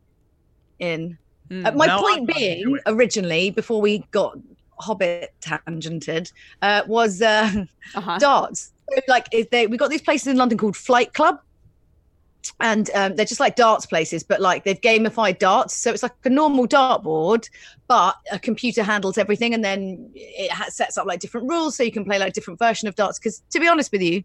in. 0.78 1.16
Hmm. 1.50 1.64
Uh, 1.66 1.72
my 1.72 1.86
I'm 1.86 2.00
point 2.00 2.26
being, 2.36 2.78
originally, 2.86 3.50
before 3.50 3.80
we 3.80 4.00
got 4.10 4.36
Hobbit 4.80 5.32
tangented, 5.40 6.30
uh, 6.62 6.82
was 6.86 7.22
uh, 7.22 7.64
Uh-huh. 7.94 8.18
darts. 8.18 8.72
So, 8.90 9.00
like, 9.08 9.28
if 9.32 9.48
they 9.50 9.66
we 9.66 9.76
got 9.76 9.90
these 9.90 10.02
places 10.02 10.26
in 10.28 10.36
London 10.36 10.58
called 10.58 10.76
Flight 10.76 11.14
Club, 11.14 11.40
and 12.60 12.90
um, 12.94 13.14
they're 13.16 13.26
just 13.26 13.40
like 13.40 13.56
darts 13.56 13.86
places, 13.86 14.22
but 14.22 14.40
like 14.40 14.64
they've 14.64 14.80
gamified 14.80 15.38
darts. 15.38 15.76
So 15.76 15.92
it's 15.92 16.02
like 16.02 16.12
a 16.24 16.30
normal 16.30 16.66
dartboard, 16.66 17.48
but 17.88 18.16
a 18.32 18.38
computer 18.38 18.82
handles 18.82 19.18
everything, 19.18 19.54
and 19.54 19.64
then 19.64 20.10
it 20.14 20.50
ha- 20.50 20.68
sets 20.68 20.96
up 20.98 21.06
like 21.06 21.20
different 21.20 21.48
rules, 21.48 21.76
so 21.76 21.82
you 21.82 21.92
can 21.92 22.04
play 22.04 22.18
like 22.18 22.32
different 22.32 22.58
version 22.58 22.88
of 22.88 22.94
darts. 22.94 23.18
Because 23.18 23.42
to 23.50 23.60
be 23.60 23.68
honest 23.68 23.92
with 23.92 24.02
you, 24.02 24.22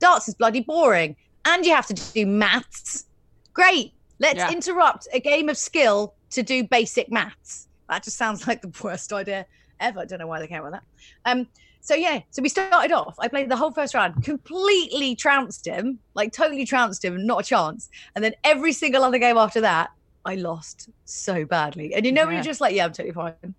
darts 0.00 0.28
is 0.28 0.34
bloody 0.34 0.60
boring, 0.60 1.16
and 1.44 1.64
you 1.66 1.74
have 1.74 1.86
to 1.86 1.94
do 1.94 2.26
maths. 2.26 3.06
Great, 3.52 3.92
let's 4.18 4.38
Yeah. 4.38 4.50
interrupt 4.52 5.08
a 5.12 5.20
game 5.20 5.48
of 5.48 5.56
skill 5.56 6.14
to 6.30 6.42
do 6.42 6.64
basic 6.64 7.10
maths. 7.10 7.68
That 7.88 8.02
just 8.04 8.16
sounds 8.16 8.46
like 8.46 8.62
the 8.62 8.72
worst 8.82 9.12
idea 9.12 9.46
ever. 9.80 10.00
I 10.00 10.04
don't 10.04 10.18
know 10.18 10.26
why 10.26 10.40
they 10.40 10.46
came 10.46 10.58
up 10.58 10.64
with 10.64 10.72
that. 10.74 10.84
Um, 11.24 11.46
so 11.80 11.94
yeah, 11.94 12.20
so 12.30 12.42
we 12.42 12.48
started 12.48 12.92
off. 12.92 13.16
I 13.18 13.28
played 13.28 13.48
the 13.48 13.56
whole 13.56 13.70
first 13.70 13.94
round, 13.94 14.22
completely 14.22 15.14
trounced 15.14 15.66
him, 15.66 15.98
like 16.14 16.32
totally 16.32 16.64
trounced 16.64 17.04
him, 17.04 17.26
not 17.26 17.40
a 17.40 17.44
chance. 17.44 17.88
And 18.14 18.24
then 18.24 18.34
every 18.44 18.72
single 18.72 19.04
other 19.04 19.18
game 19.18 19.36
after 19.36 19.60
that, 19.62 19.90
I 20.24 20.34
lost 20.34 20.90
so 21.04 21.44
badly. 21.44 21.94
And 21.94 22.04
you 22.04 22.12
know, 22.12 22.26
when 22.26 22.34
you're 22.34 22.42
just 22.42 22.60
like, 22.60 22.74
yeah, 22.74 22.84
I'm 22.84 22.92
totally 22.92 23.14
fine. 23.14 23.54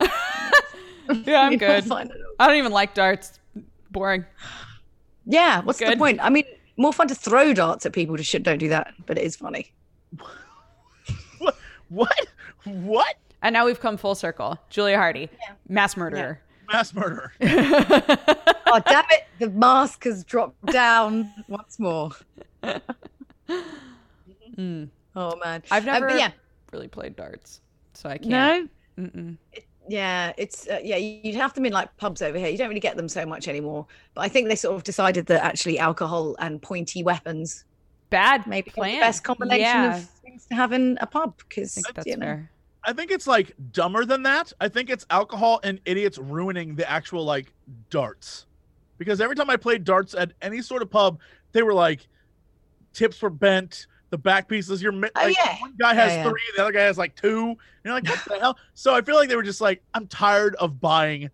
yeah, 1.24 1.42
I'm 1.42 1.56
good. 1.56 1.84
fine. 1.84 2.10
I 2.38 2.46
don't 2.46 2.56
even 2.56 2.72
like 2.72 2.94
darts. 2.94 3.38
Boring. 3.90 4.24
Yeah, 5.26 5.62
what's 5.62 5.78
the 5.78 5.96
point? 5.96 6.20
I 6.22 6.30
mean, 6.30 6.44
more 6.76 6.92
fun 6.92 7.08
to 7.08 7.14
throw 7.14 7.52
darts 7.52 7.84
at 7.84 7.92
people. 7.92 8.16
Just 8.16 8.30
shit, 8.30 8.42
don't 8.42 8.58
do 8.58 8.68
that. 8.68 8.94
But 9.06 9.18
it 9.18 9.24
is 9.24 9.36
funny. 9.36 9.72
What? 11.38 11.54
What? 11.88 12.26
What? 12.64 13.14
And 13.40 13.54
now 13.54 13.64
we've 13.64 13.80
come 13.80 13.96
full 13.96 14.14
circle. 14.14 14.58
Julia 14.68 14.98
Hardy, 14.98 15.30
mass 15.70 15.96
murderer. 15.96 16.42
Mass 16.72 16.94
murder. 16.94 17.32
Oh 18.70 18.80
damn 18.86 19.04
it! 19.10 19.24
The 19.38 19.48
mask 19.48 20.04
has 20.04 20.22
dropped 20.24 20.66
down 20.66 21.32
once 21.48 21.78
more. 21.78 22.10
Hmm. 24.56 24.84
Oh 25.16 25.36
man, 25.42 25.62
I've 25.70 25.82
Um, 25.82 25.86
never 25.86 26.08
but 26.08 26.18
yeah, 26.18 26.30
really 26.72 26.88
played 26.88 27.16
darts, 27.16 27.62
so 27.94 28.10
I 28.10 28.18
can't. 28.18 28.70
no. 28.98 29.04
Mm-mm. 29.06 29.36
Yeah, 29.88 30.32
it's 30.36 30.68
uh, 30.68 30.80
yeah. 30.82 30.96
You'd 30.96 31.34
have 31.36 31.54
them 31.54 31.64
in 31.64 31.72
like 31.72 31.96
pubs 31.96 32.20
over 32.20 32.36
here. 32.38 32.48
You 32.48 32.58
don't 32.58 32.68
really 32.68 32.78
get 32.80 32.96
them 32.96 33.08
so 33.08 33.24
much 33.24 33.48
anymore. 33.48 33.86
But 34.12 34.22
I 34.22 34.28
think 34.28 34.48
they 34.48 34.56
sort 34.56 34.76
of 34.76 34.84
decided 34.84 35.24
that 35.26 35.42
actually 35.42 35.78
alcohol 35.78 36.36
and 36.38 36.60
pointy 36.60 37.02
weapons 37.02 37.64
Bad 38.10 38.46
maybe 38.46 38.70
plan. 38.70 38.96
the 38.96 39.00
best 39.00 39.24
combination 39.24 39.60
yeah, 39.60 39.96
of 39.96 40.04
things 40.04 40.44
to 40.46 40.54
have 40.54 40.72
in 40.72 40.98
a 41.00 41.06
pub 41.06 41.38
because 41.48 41.74
that's 41.94 42.06
you 42.06 42.18
know. 42.18 42.26
fair. 42.26 42.50
I 42.88 42.92
think 42.94 43.10
it's 43.10 43.26
like 43.26 43.52
dumber 43.72 44.06
than 44.06 44.22
that. 44.22 44.50
I 44.62 44.68
think 44.68 44.88
it's 44.88 45.04
alcohol 45.10 45.60
and 45.62 45.78
idiots 45.84 46.16
ruining 46.16 46.74
the 46.74 46.88
actual 46.90 47.22
like 47.24 47.52
darts. 47.90 48.46
Because 48.96 49.20
every 49.20 49.36
time 49.36 49.50
I 49.50 49.56
played 49.58 49.84
darts 49.84 50.14
at 50.14 50.32
any 50.40 50.62
sort 50.62 50.80
of 50.80 50.90
pub, 50.90 51.20
they 51.52 51.62
were 51.62 51.74
like 51.74 52.08
tips 52.94 53.20
were 53.20 53.28
bent, 53.30 53.86
the 54.08 54.16
back 54.16 54.48
pieces 54.48 54.82
you're 54.82 54.90
mi- 54.92 55.10
Oh, 55.16 55.26
yeah. 55.26 55.60
one 55.60 55.74
guy 55.78 55.92
has 55.92 56.12
Yeah, 56.12 56.24
yeah. 56.24 56.30
three, 56.30 56.40
the 56.56 56.62
other 56.62 56.72
guy 56.72 56.82
has 56.84 56.96
like 56.96 57.14
two. 57.14 57.48
And 57.50 57.56
you're 57.84 57.92
like, 57.94 58.08
what 58.08 58.24
the 58.26 58.38
hell? 58.40 58.58
So 58.74 58.94
I 58.94 59.02
feel 59.02 59.16
like 59.16 59.28
they 59.28 59.36
were 59.36 59.42
just 59.42 59.60
like, 59.60 59.82
I'm 59.92 60.06
tired 60.06 60.54
of 60.56 60.80
buying 60.80 61.28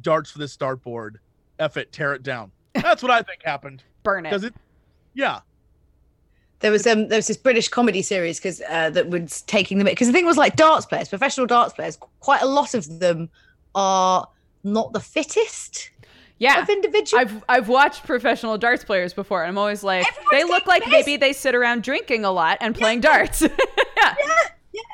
darts 0.00 0.30
for 0.30 0.38
this 0.38 0.56
dartboard. 0.56 1.16
F 1.58 1.76
it, 1.76 1.90
tear 1.92 2.14
it 2.14 2.22
down. 2.22 2.52
That's 2.74 3.02
what 3.02 3.10
I 3.10 3.22
think 3.22 3.42
happened. 3.44 3.82
Burn 4.04 4.22
Because 4.22 4.44
it. 4.44 4.54
it 4.54 4.60
yeah. 5.14 5.40
There 6.60 6.70
was 6.70 6.86
um 6.86 7.08
there 7.08 7.18
was 7.18 7.26
this 7.26 7.36
British 7.36 7.68
comedy 7.68 8.02
series 8.02 8.38
because 8.38 8.60
uh, 8.68 8.90
that 8.90 9.08
was 9.10 9.42
taking 9.42 9.78
them 9.78 9.86
because 9.86 10.06
the 10.08 10.12
thing 10.12 10.26
was 10.26 10.36
like 10.36 10.56
darts 10.56 10.86
players, 10.86 11.08
professional 11.08 11.46
darts 11.46 11.72
players. 11.74 11.98
Quite 12.20 12.42
a 12.42 12.46
lot 12.46 12.74
of 12.74 13.00
them 13.00 13.28
are 13.74 14.28
not 14.62 14.92
the 14.92 15.00
fittest 15.00 15.90
Yeah. 16.38 16.60
of 16.60 16.68
individuals. 16.68 17.18
I've 17.24 17.44
I've 17.48 17.68
watched 17.68 18.04
professional 18.04 18.58
darts 18.58 18.84
players 18.84 19.14
before, 19.14 19.42
and 19.42 19.48
I'm 19.48 19.58
always 19.58 19.82
like, 19.82 20.06
Everyone's 20.06 20.28
they 20.32 20.44
look 20.44 20.66
like 20.66 20.82
pissed. 20.82 20.92
maybe 20.92 21.16
they 21.16 21.32
sit 21.32 21.54
around 21.54 21.82
drinking 21.82 22.24
a 22.26 22.30
lot 22.30 22.58
and 22.60 22.74
playing 22.74 23.00
darts. 23.00 23.40
yeah. 23.42 23.48
Yeah, 24.02 24.14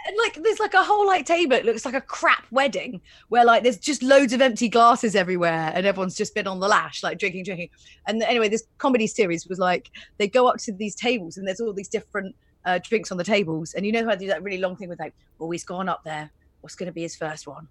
and 0.07 0.17
like 0.19 0.35
there's 0.43 0.61
like 0.61 0.75
a 0.75 0.83
whole 0.83 1.07
like 1.07 1.27
table. 1.27 1.57
It 1.57 1.65
looks 1.65 1.85
like 1.85 1.95
a 1.95 2.01
crap 2.01 2.47
wedding 2.51 3.01
where 3.29 3.45
like 3.45 3.63
there's 3.63 3.79
just 3.79 4.03
loads 4.03 4.33
of 4.33 4.41
empty 4.41 4.69
glasses 4.69 5.15
everywhere, 5.15 5.73
and 5.75 5.87
everyone's 5.87 6.17
just 6.17 6.35
been 6.35 6.47
on 6.47 6.61
the 6.61 6.69
lash, 6.69 7.03
like 7.03 7.19
drinking, 7.19 7.45
drinking. 7.45 7.71
And 8.07 8.23
anyway, 8.23 8.49
this 8.49 8.65
comedy 8.79 9.07
series 9.07 9.47
was 9.47 9.59
like 9.59 9.91
they 10.19 10.29
go 10.29 10.49
up 10.49 10.59
to 10.59 10.73
these 10.73 10.95
tables, 10.95 11.37
and 11.37 11.47
there's 11.47 11.61
all 11.61 11.73
these 11.73 11.89
different 11.89 12.35
uh, 12.65 12.79
drinks 12.83 13.11
on 13.11 13.19
the 13.19 13.25
tables, 13.25 13.75
and 13.75 13.87
you 13.87 13.93
know 13.93 14.05
how 14.05 14.11
I 14.11 14.17
do 14.17 14.27
that 14.29 14.43
really 14.43 14.59
long 14.59 14.77
thing 14.77 14.89
with 14.89 15.01
like, 15.01 15.15
oh, 15.41 15.51
he's 15.51 15.65
gone 15.65 15.89
up 15.89 16.05
there. 16.05 16.31
What's 16.61 16.75
going 16.75 16.87
to 16.87 16.93
be 16.93 17.03
his 17.03 17.17
first 17.17 17.47
one? 17.47 17.69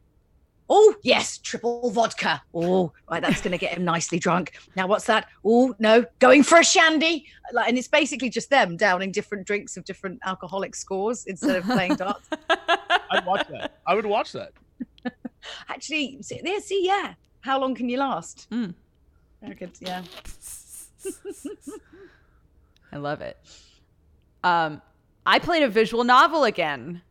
Oh 0.70 0.96
yes, 1.04 1.38
triple 1.38 1.92
vodka. 1.92 2.42
Oh, 2.54 2.92
right, 3.10 3.22
that's 3.22 3.42
going 3.42 3.52
to 3.52 3.58
get 3.58 3.78
him 3.78 3.86
nicely 3.86 4.18
drunk. 4.18 4.54
Now 4.76 4.88
what's 4.88 5.06
that? 5.06 5.28
Oh 5.44 5.76
no, 5.78 6.06
going 6.20 6.42
for 6.44 6.60
a 6.60 6.64
shandy. 6.64 7.28
Like, 7.54 7.70
and 7.70 7.78
it's 7.78 7.88
basically 7.88 8.30
just 8.30 8.50
them 8.50 8.76
downing 8.76 9.12
different 9.12 9.46
drinks 9.46 9.78
of 9.78 9.86
different 9.86 10.20
alcoholic 10.26 10.76
scores 10.76 11.26
instead 11.26 11.56
of 11.56 11.66
playing 11.66 11.96
darts. 11.98 12.28
I'd 12.50 13.26
watch 13.26 13.48
that. 13.50 13.78
I 13.86 13.94
would 13.94 14.06
watch 14.06 14.32
that. 14.32 14.54
Actually, 15.70 16.18
see, 16.22 16.42
there, 16.44 16.60
see, 16.60 16.86
yeah. 16.86 17.14
How 17.42 17.60
long 17.60 17.76
can 17.76 17.88
you 17.88 17.98
last? 17.98 18.48
Mm. 18.50 18.74
I 19.48 19.54
could, 19.54 19.72
yeah. 19.80 20.02
I 22.92 22.98
love 22.98 23.22
it. 23.22 23.38
Um, 24.44 24.82
I 25.26 25.38
played 25.38 25.62
a 25.62 25.70
visual 25.70 26.04
novel 26.04 26.44
again 26.44 27.04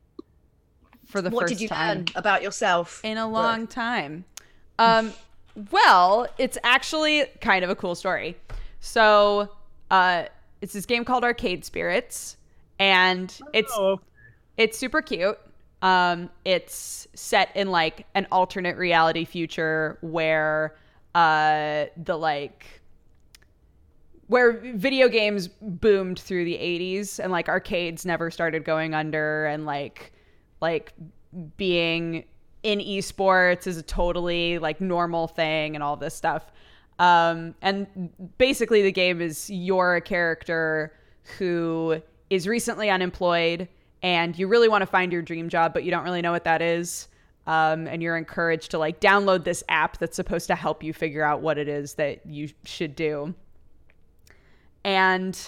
for 1.14 1.22
the 1.22 1.30
What 1.30 1.42
first 1.42 1.52
did 1.52 1.60
you 1.60 1.68
time 1.68 1.98
learn 1.98 2.06
about 2.16 2.42
yourself? 2.42 3.00
in 3.04 3.18
a 3.18 3.28
long 3.28 3.68
time. 3.68 4.24
Um, 4.80 5.12
well, 5.70 6.26
it's 6.38 6.58
actually 6.64 7.26
kind 7.40 7.62
of 7.64 7.70
a 7.70 7.76
cool 7.76 7.94
story. 7.94 8.36
So, 8.80 9.48
uh, 9.92 10.24
it's 10.60 10.72
this 10.72 10.86
game 10.86 11.04
called 11.04 11.22
Arcade 11.22 11.64
Spirits, 11.64 12.36
and 12.80 13.32
it's 13.52 13.72
Oh, 13.76 14.00
it's 14.56 14.76
super 14.76 15.02
cute. 15.02 15.38
Um, 15.82 16.30
it's 16.44 17.06
set 17.14 17.54
in 17.54 17.70
like 17.70 18.06
an 18.16 18.26
alternate 18.32 18.76
reality 18.76 19.24
future 19.24 19.98
where 20.00 20.74
uh, 21.14 21.84
the 21.96 22.18
like 22.18 22.80
where 24.26 24.52
video 24.74 25.08
games 25.08 25.46
boomed 25.46 26.18
through 26.18 26.44
the 26.44 26.54
80s 26.56 27.20
and 27.20 27.30
like 27.30 27.48
arcades 27.48 28.04
never 28.04 28.32
started 28.32 28.64
going 28.64 28.94
under 28.94 29.46
and 29.46 29.64
like 29.64 30.10
like 30.64 30.94
being 31.58 32.24
in 32.62 32.78
esports 32.78 33.66
is 33.66 33.76
a 33.76 33.82
totally 33.82 34.58
like 34.58 34.80
normal 34.80 35.28
thing 35.28 35.74
and 35.74 35.84
all 35.84 35.94
this 35.94 36.14
stuff. 36.14 36.50
Um, 36.98 37.54
and 37.60 38.10
basically 38.38 38.80
the 38.80 38.92
game 38.92 39.20
is 39.20 39.50
you're 39.50 39.96
a 39.96 40.00
character 40.00 40.94
who 41.36 42.00
is 42.30 42.48
recently 42.48 42.88
unemployed 42.88 43.68
and 44.02 44.38
you 44.38 44.48
really 44.48 44.68
want 44.68 44.80
to 44.80 44.86
find 44.86 45.12
your 45.12 45.20
dream 45.20 45.50
job 45.50 45.74
but 45.74 45.84
you 45.84 45.90
don't 45.90 46.04
really 46.04 46.22
know 46.22 46.32
what 46.32 46.44
that 46.44 46.62
is. 46.62 47.08
Um, 47.46 47.86
and 47.86 48.02
you're 48.02 48.16
encouraged 48.16 48.70
to 48.70 48.78
like 48.78 49.00
download 49.00 49.44
this 49.44 49.62
app 49.68 49.98
that's 49.98 50.16
supposed 50.16 50.46
to 50.46 50.54
help 50.54 50.82
you 50.82 50.94
figure 50.94 51.22
out 51.22 51.42
what 51.42 51.58
it 51.58 51.68
is 51.68 51.94
that 51.94 52.24
you 52.24 52.48
should 52.64 52.96
do. 52.96 53.34
And 54.82 55.38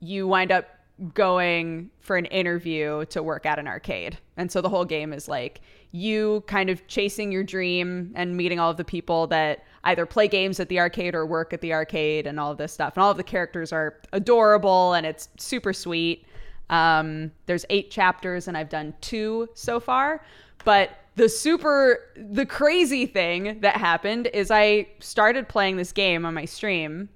you 0.00 0.26
wind 0.26 0.50
up 0.50 0.66
going 1.12 1.90
for 2.00 2.16
an 2.16 2.26
interview 2.26 3.04
to 3.06 3.22
work 3.22 3.46
at 3.46 3.58
an 3.58 3.66
arcade. 3.66 4.18
And 4.36 4.50
so 4.50 4.60
the 4.60 4.68
whole 4.68 4.84
game 4.84 5.12
is 5.12 5.28
like 5.28 5.60
you 5.90 6.42
kind 6.46 6.70
of 6.70 6.86
chasing 6.86 7.32
your 7.32 7.42
dream 7.42 8.12
and 8.14 8.36
meeting 8.36 8.60
all 8.60 8.70
of 8.70 8.76
the 8.76 8.84
people 8.84 9.26
that 9.28 9.64
either 9.84 10.06
play 10.06 10.28
games 10.28 10.60
at 10.60 10.68
the 10.68 10.78
arcade 10.78 11.14
or 11.14 11.26
work 11.26 11.52
at 11.52 11.60
the 11.60 11.72
arcade 11.72 12.26
and 12.26 12.38
all 12.38 12.50
of 12.50 12.58
this 12.58 12.72
stuff. 12.72 12.94
And 12.96 13.02
all 13.02 13.10
of 13.10 13.16
the 13.16 13.24
characters 13.24 13.72
are 13.72 14.00
adorable 14.12 14.94
and 14.94 15.04
it's 15.04 15.28
super 15.36 15.72
sweet. 15.72 16.26
Um, 16.70 17.30
there's 17.46 17.66
eight 17.70 17.90
chapters 17.90 18.48
and 18.48 18.56
I've 18.56 18.68
done 18.68 18.94
two 19.00 19.48
so 19.54 19.80
far. 19.80 20.24
But 20.64 20.90
the 21.16 21.28
super, 21.28 22.00
the 22.16 22.46
crazy 22.46 23.06
thing 23.06 23.60
that 23.60 23.76
happened 23.76 24.28
is 24.32 24.50
I 24.50 24.88
started 25.00 25.48
playing 25.48 25.76
this 25.76 25.92
game 25.92 26.24
on 26.24 26.34
my 26.34 26.44
stream 26.44 27.08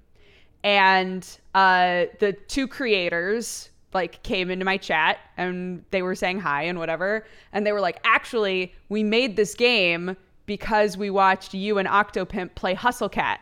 and 0.63 1.27
uh, 1.55 2.05
the 2.19 2.33
two 2.47 2.67
creators 2.67 3.68
like 3.93 4.21
came 4.23 4.49
into 4.49 4.65
my 4.65 4.77
chat 4.77 5.19
and 5.37 5.83
they 5.91 6.01
were 6.01 6.15
saying 6.15 6.39
hi 6.39 6.63
and 6.63 6.77
whatever. 6.79 7.25
And 7.53 7.65
they 7.65 7.71
were 7.71 7.81
like 7.81 7.99
actually 8.03 8.73
we 8.89 9.03
made 9.03 9.35
this 9.35 9.55
game 9.55 10.15
because 10.45 10.97
we 10.97 11.09
watched 11.09 11.53
you 11.53 11.77
and 11.77 11.87
octopimp 11.87 12.55
play 12.55 12.73
hustle 12.73 13.09
cat. 13.09 13.39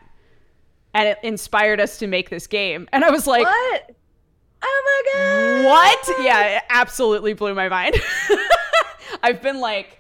And 0.94 1.07
it 1.10 1.19
inspired 1.22 1.80
us 1.80 1.98
to 1.99 2.07
make 2.07 2.30
this 2.30 2.48
game. 2.48 2.88
And 2.91 3.03
i 3.03 3.10
was 3.10 3.28
like 3.28 3.45
what? 3.45 3.95
Oh 4.64 5.03
my 5.06 5.14
god! 5.14 5.65
what? 5.65 6.24
Yeah 6.24 6.57
it 6.57 6.64
absolutely 6.69 7.34
blew 7.34 7.53
my 7.53 7.69
mind. 7.69 7.95
I've 9.24 9.41
been 9.41 9.60
like 9.60 9.99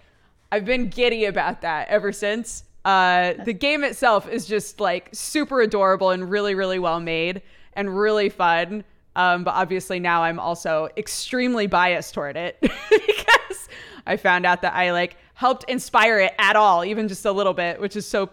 i've 0.51 0.65
been 0.65 0.89
giddy 0.89 1.25
about 1.25 1.61
that 1.61 1.89
ever 1.89 2.11
since. 2.11 2.63
Uh, 2.85 3.33
the 3.43 3.51
game 3.51 3.83
itself 3.83 4.29
is 4.29 4.45
just 4.45 4.79
like 4.79 5.09
super 5.11 5.59
adorable 5.59 6.11
and 6.11 6.31
really 6.31 6.55
really 6.55 6.79
well 6.79 7.01
made 7.01 7.41
and 7.73 7.97
really 7.97 8.29
fun 8.29 8.83
um, 9.17 9.43
but 9.43 9.53
obviously 9.55 9.99
now 9.99 10.23
i'm 10.23 10.39
also 10.39 10.87
extremely 10.95 11.67
biased 11.67 12.13
toward 12.13 12.37
it 12.37 12.57
because 12.61 13.67
i 14.05 14.15
found 14.15 14.45
out 14.45 14.61
that 14.61 14.73
i 14.73 14.91
like 14.93 15.17
helped 15.33 15.65
inspire 15.69 16.19
it 16.19 16.33
at 16.39 16.55
all 16.55 16.85
even 16.85 17.07
just 17.09 17.25
a 17.25 17.31
little 17.31 17.53
bit 17.53 17.79
which 17.81 17.95
is 17.97 18.07
so 18.07 18.29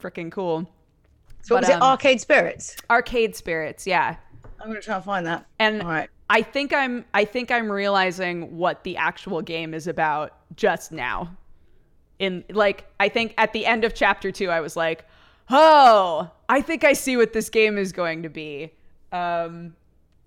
freaking 0.00 0.30
cool 0.30 0.60
So 1.42 1.54
what 1.56 1.62
But, 1.62 1.68
was 1.68 1.76
um, 1.76 1.82
it? 1.82 1.84
Arcade 1.84 2.20
Spirits. 2.20 2.76
arcade 2.88 3.34
spirits 3.34 3.86
yeah 3.86 4.16
I'm 4.60 4.68
gonna 4.68 4.80
try 4.80 4.96
and 4.96 5.04
find 5.04 5.26
that. 5.26 5.46
and 5.60 5.82
All 5.82 5.88
right. 5.88 6.08
I 6.30 6.42
think 6.42 6.72
I'm 6.72 7.04
I 7.14 7.24
think 7.24 7.50
I'm 7.50 7.70
realizing 7.70 8.56
what 8.58 8.82
the 8.84 8.96
actual 8.96 9.40
game 9.40 9.72
is 9.72 9.86
about 9.86 10.34
just 10.56 10.90
now. 10.92 11.36
In 12.18 12.42
like 12.50 12.84
I 12.98 13.08
think 13.08 13.34
at 13.38 13.52
the 13.52 13.64
end 13.64 13.84
of 13.84 13.94
chapter 13.94 14.32
2 14.32 14.50
I 14.50 14.60
was 14.60 14.76
like, 14.76 15.04
"Oh, 15.48 16.28
I 16.48 16.60
think 16.60 16.82
I 16.84 16.92
see 16.92 17.16
what 17.16 17.32
this 17.32 17.48
game 17.50 17.78
is 17.78 17.92
going 17.92 18.24
to 18.24 18.28
be." 18.28 18.72
Um 19.12 19.76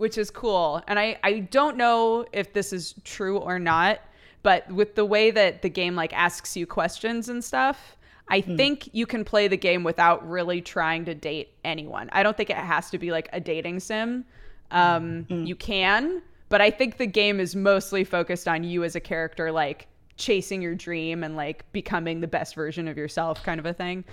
which 0.02 0.18
is 0.18 0.32
cool. 0.32 0.82
And 0.88 0.98
I 0.98 1.20
I 1.22 1.40
don't 1.40 1.78
know 1.78 2.26
if 2.34 2.54
this 2.54 2.74
is 2.74 2.96
true 3.04 3.38
or 3.38 3.60
not, 3.60 4.00
but 4.42 4.70
with 4.72 4.96
the 4.96 5.06
way 5.06 5.30
that 5.30 5.62
the 5.62 5.70
game 5.70 5.96
like 5.96 6.12
asks 6.14 6.58
you 6.58 6.66
questions 6.66 7.30
and 7.30 7.44
stuff, 7.44 7.98
I 8.28 8.42
think 8.42 8.90
you 8.94 9.06
can 9.06 9.24
play 9.24 9.48
the 9.48 9.58
game 9.58 9.84
without 9.84 10.28
really 10.28 10.60
trying 10.60 11.06
to 11.06 11.14
date 11.14 11.54
anyone. 11.64 12.10
I 12.14 12.24
don't 12.24 12.36
think 12.36 12.50
it 12.50 12.56
has 12.56 12.90
to 12.90 12.98
be 12.98 13.12
like 13.12 13.30
a 13.32 13.40
dating 13.40 13.80
sim. 13.80 14.26
Um, 14.72 15.28
You 15.30 15.56
can, 15.56 16.24
but 16.50 16.62
I 16.62 16.72
think 16.72 16.98
the 16.98 17.06
game 17.06 17.40
is 17.40 17.56
mostly 17.56 18.04
focused 18.04 18.48
on 18.48 18.64
you 18.64 18.84
as 18.84 18.96
a 18.96 19.00
character, 19.00 19.52
like 19.52 19.88
chasing 20.18 20.64
your 20.64 20.74
dream 20.74 21.24
and 21.24 21.36
like 21.36 21.72
becoming 21.74 22.22
the 22.22 22.28
best 22.28 22.56
version 22.56 22.88
of 22.88 22.98
yourself, 22.98 23.44
kind 23.44 23.60
of 23.60 23.68
a 23.68 23.74
thing. 23.74 24.04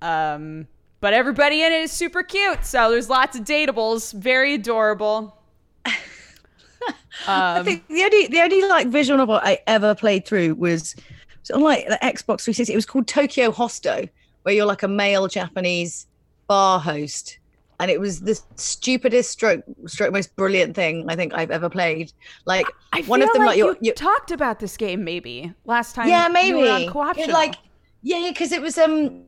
Um, 0.00 0.68
but 1.04 1.12
everybody 1.12 1.62
in 1.62 1.70
it 1.70 1.82
is 1.82 1.92
super 1.92 2.22
cute, 2.22 2.64
so 2.64 2.90
there's 2.90 3.10
lots 3.10 3.36
of 3.36 3.44
datables, 3.44 4.14
very 4.14 4.54
adorable. 4.54 5.36
I 7.54 7.60
Um, 7.60 7.64
think 7.64 7.86
the 7.88 8.02
only 8.04 8.26
the 8.28 8.40
only 8.40 8.62
like 8.62 8.88
visual 8.88 9.18
novel 9.18 9.36
I 9.42 9.58
ever 9.66 9.94
played 9.94 10.26
through 10.26 10.54
was, 10.56 10.94
was 11.40 11.50
on 11.50 11.62
like 11.62 11.86
the 11.88 11.98
Xbox 12.02 12.42
360. 12.44 12.72
It 12.72 12.76
was 12.76 12.86
called 12.86 13.06
Tokyo 13.06 13.50
Hosto, 13.52 14.08
where 14.42 14.54
you're 14.54 14.66
like 14.66 14.82
a 14.82 14.88
male 14.88 15.28
Japanese 15.28 16.06
bar 16.48 16.80
host, 16.80 17.38
and 17.80 17.90
it 17.90 18.00
was 18.00 18.20
the 18.20 18.38
stupidest 18.56 19.30
stroke 19.30 19.64
stroke 19.86 20.12
most 20.12 20.34
brilliant 20.36 20.74
thing 20.74 21.06
I 21.08 21.16
think 21.16 21.34
I've 21.34 21.50
ever 21.50 21.70
played. 21.70 22.12
Like 22.46 22.76
I 22.92 23.02
one 23.02 23.22
of 23.22 23.32
them 23.32 23.44
like 23.44 23.56
like 23.56 23.58
you 23.58 23.76
your 23.80 23.94
talked 23.94 24.30
about 24.30 24.60
this 24.60 24.76
game 24.76 25.04
maybe 25.04 25.52
last 25.64 25.94
time. 25.94 26.08
yeah 26.08 26.28
you 26.40 26.56
maybe 26.56 26.58
were 26.58 26.68
on 26.68 26.86
Yeah, 27.16 27.26
like 27.32 27.56
yeah 28.02 28.18
yeah 28.18 28.30
because 28.30 28.52
it 28.52 28.62
was 28.62 28.78
um 28.78 29.24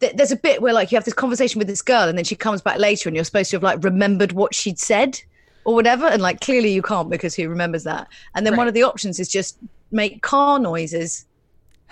th- 0.00 0.14
there's 0.14 0.32
a 0.32 0.36
bit 0.36 0.60
where 0.62 0.72
like 0.72 0.90
you 0.90 0.96
have 0.96 1.04
this 1.04 1.14
conversation 1.14 1.58
with 1.58 1.68
this 1.68 1.82
girl 1.82 2.08
and 2.08 2.16
then 2.16 2.24
she 2.24 2.36
comes 2.36 2.60
back 2.62 2.78
later 2.78 3.08
and 3.08 3.16
you're 3.16 3.24
supposed 3.24 3.50
to 3.50 3.56
have 3.56 3.62
like 3.62 3.82
remembered 3.84 4.32
what 4.32 4.54
she'd 4.54 4.78
said 4.78 5.20
or 5.64 5.74
whatever 5.74 6.06
and 6.06 6.22
like 6.22 6.40
clearly 6.40 6.72
you 6.72 6.82
can't 6.82 7.10
because 7.10 7.34
who 7.34 7.48
remembers 7.48 7.84
that 7.84 8.08
and 8.34 8.46
then 8.46 8.56
one 8.56 8.66
of 8.68 8.74
the 8.74 8.82
options 8.82 9.20
is 9.20 9.28
just 9.28 9.58
make 9.90 10.22
car 10.22 10.58
noises 10.58 11.26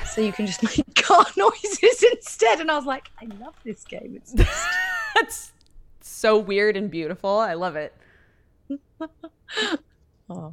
so 0.06 0.20
you 0.20 0.32
can 0.32 0.46
just 0.46 0.62
make 0.78 0.94
car 0.94 1.24
noises 1.36 2.02
instead 2.12 2.60
and 2.60 2.70
i 2.70 2.76
was 2.76 2.86
like 2.86 3.10
i 3.20 3.26
love 3.40 3.54
this 3.64 3.84
game 3.84 4.14
it's 4.16 4.32
That's 5.18 5.52
so 6.00 6.38
weird 6.38 6.76
and 6.76 6.90
beautiful. 6.90 7.38
I 7.38 7.54
love 7.54 7.76
it. 7.76 7.94
oh. 10.30 10.52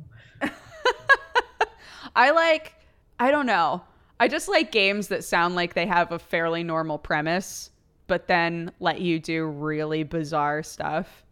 I 2.15 2.31
like, 2.31 2.73
I 3.19 3.31
don't 3.31 3.45
know. 3.45 3.83
I 4.19 4.27
just 4.27 4.47
like 4.47 4.71
games 4.71 5.09
that 5.09 5.23
sound 5.23 5.55
like 5.55 5.73
they 5.73 5.85
have 5.85 6.11
a 6.11 6.19
fairly 6.19 6.63
normal 6.63 6.97
premise, 6.97 7.69
but 8.07 8.27
then 8.27 8.71
let 8.79 9.01
you 9.01 9.19
do 9.19 9.45
really 9.45 10.03
bizarre 10.03 10.63
stuff. 10.63 11.23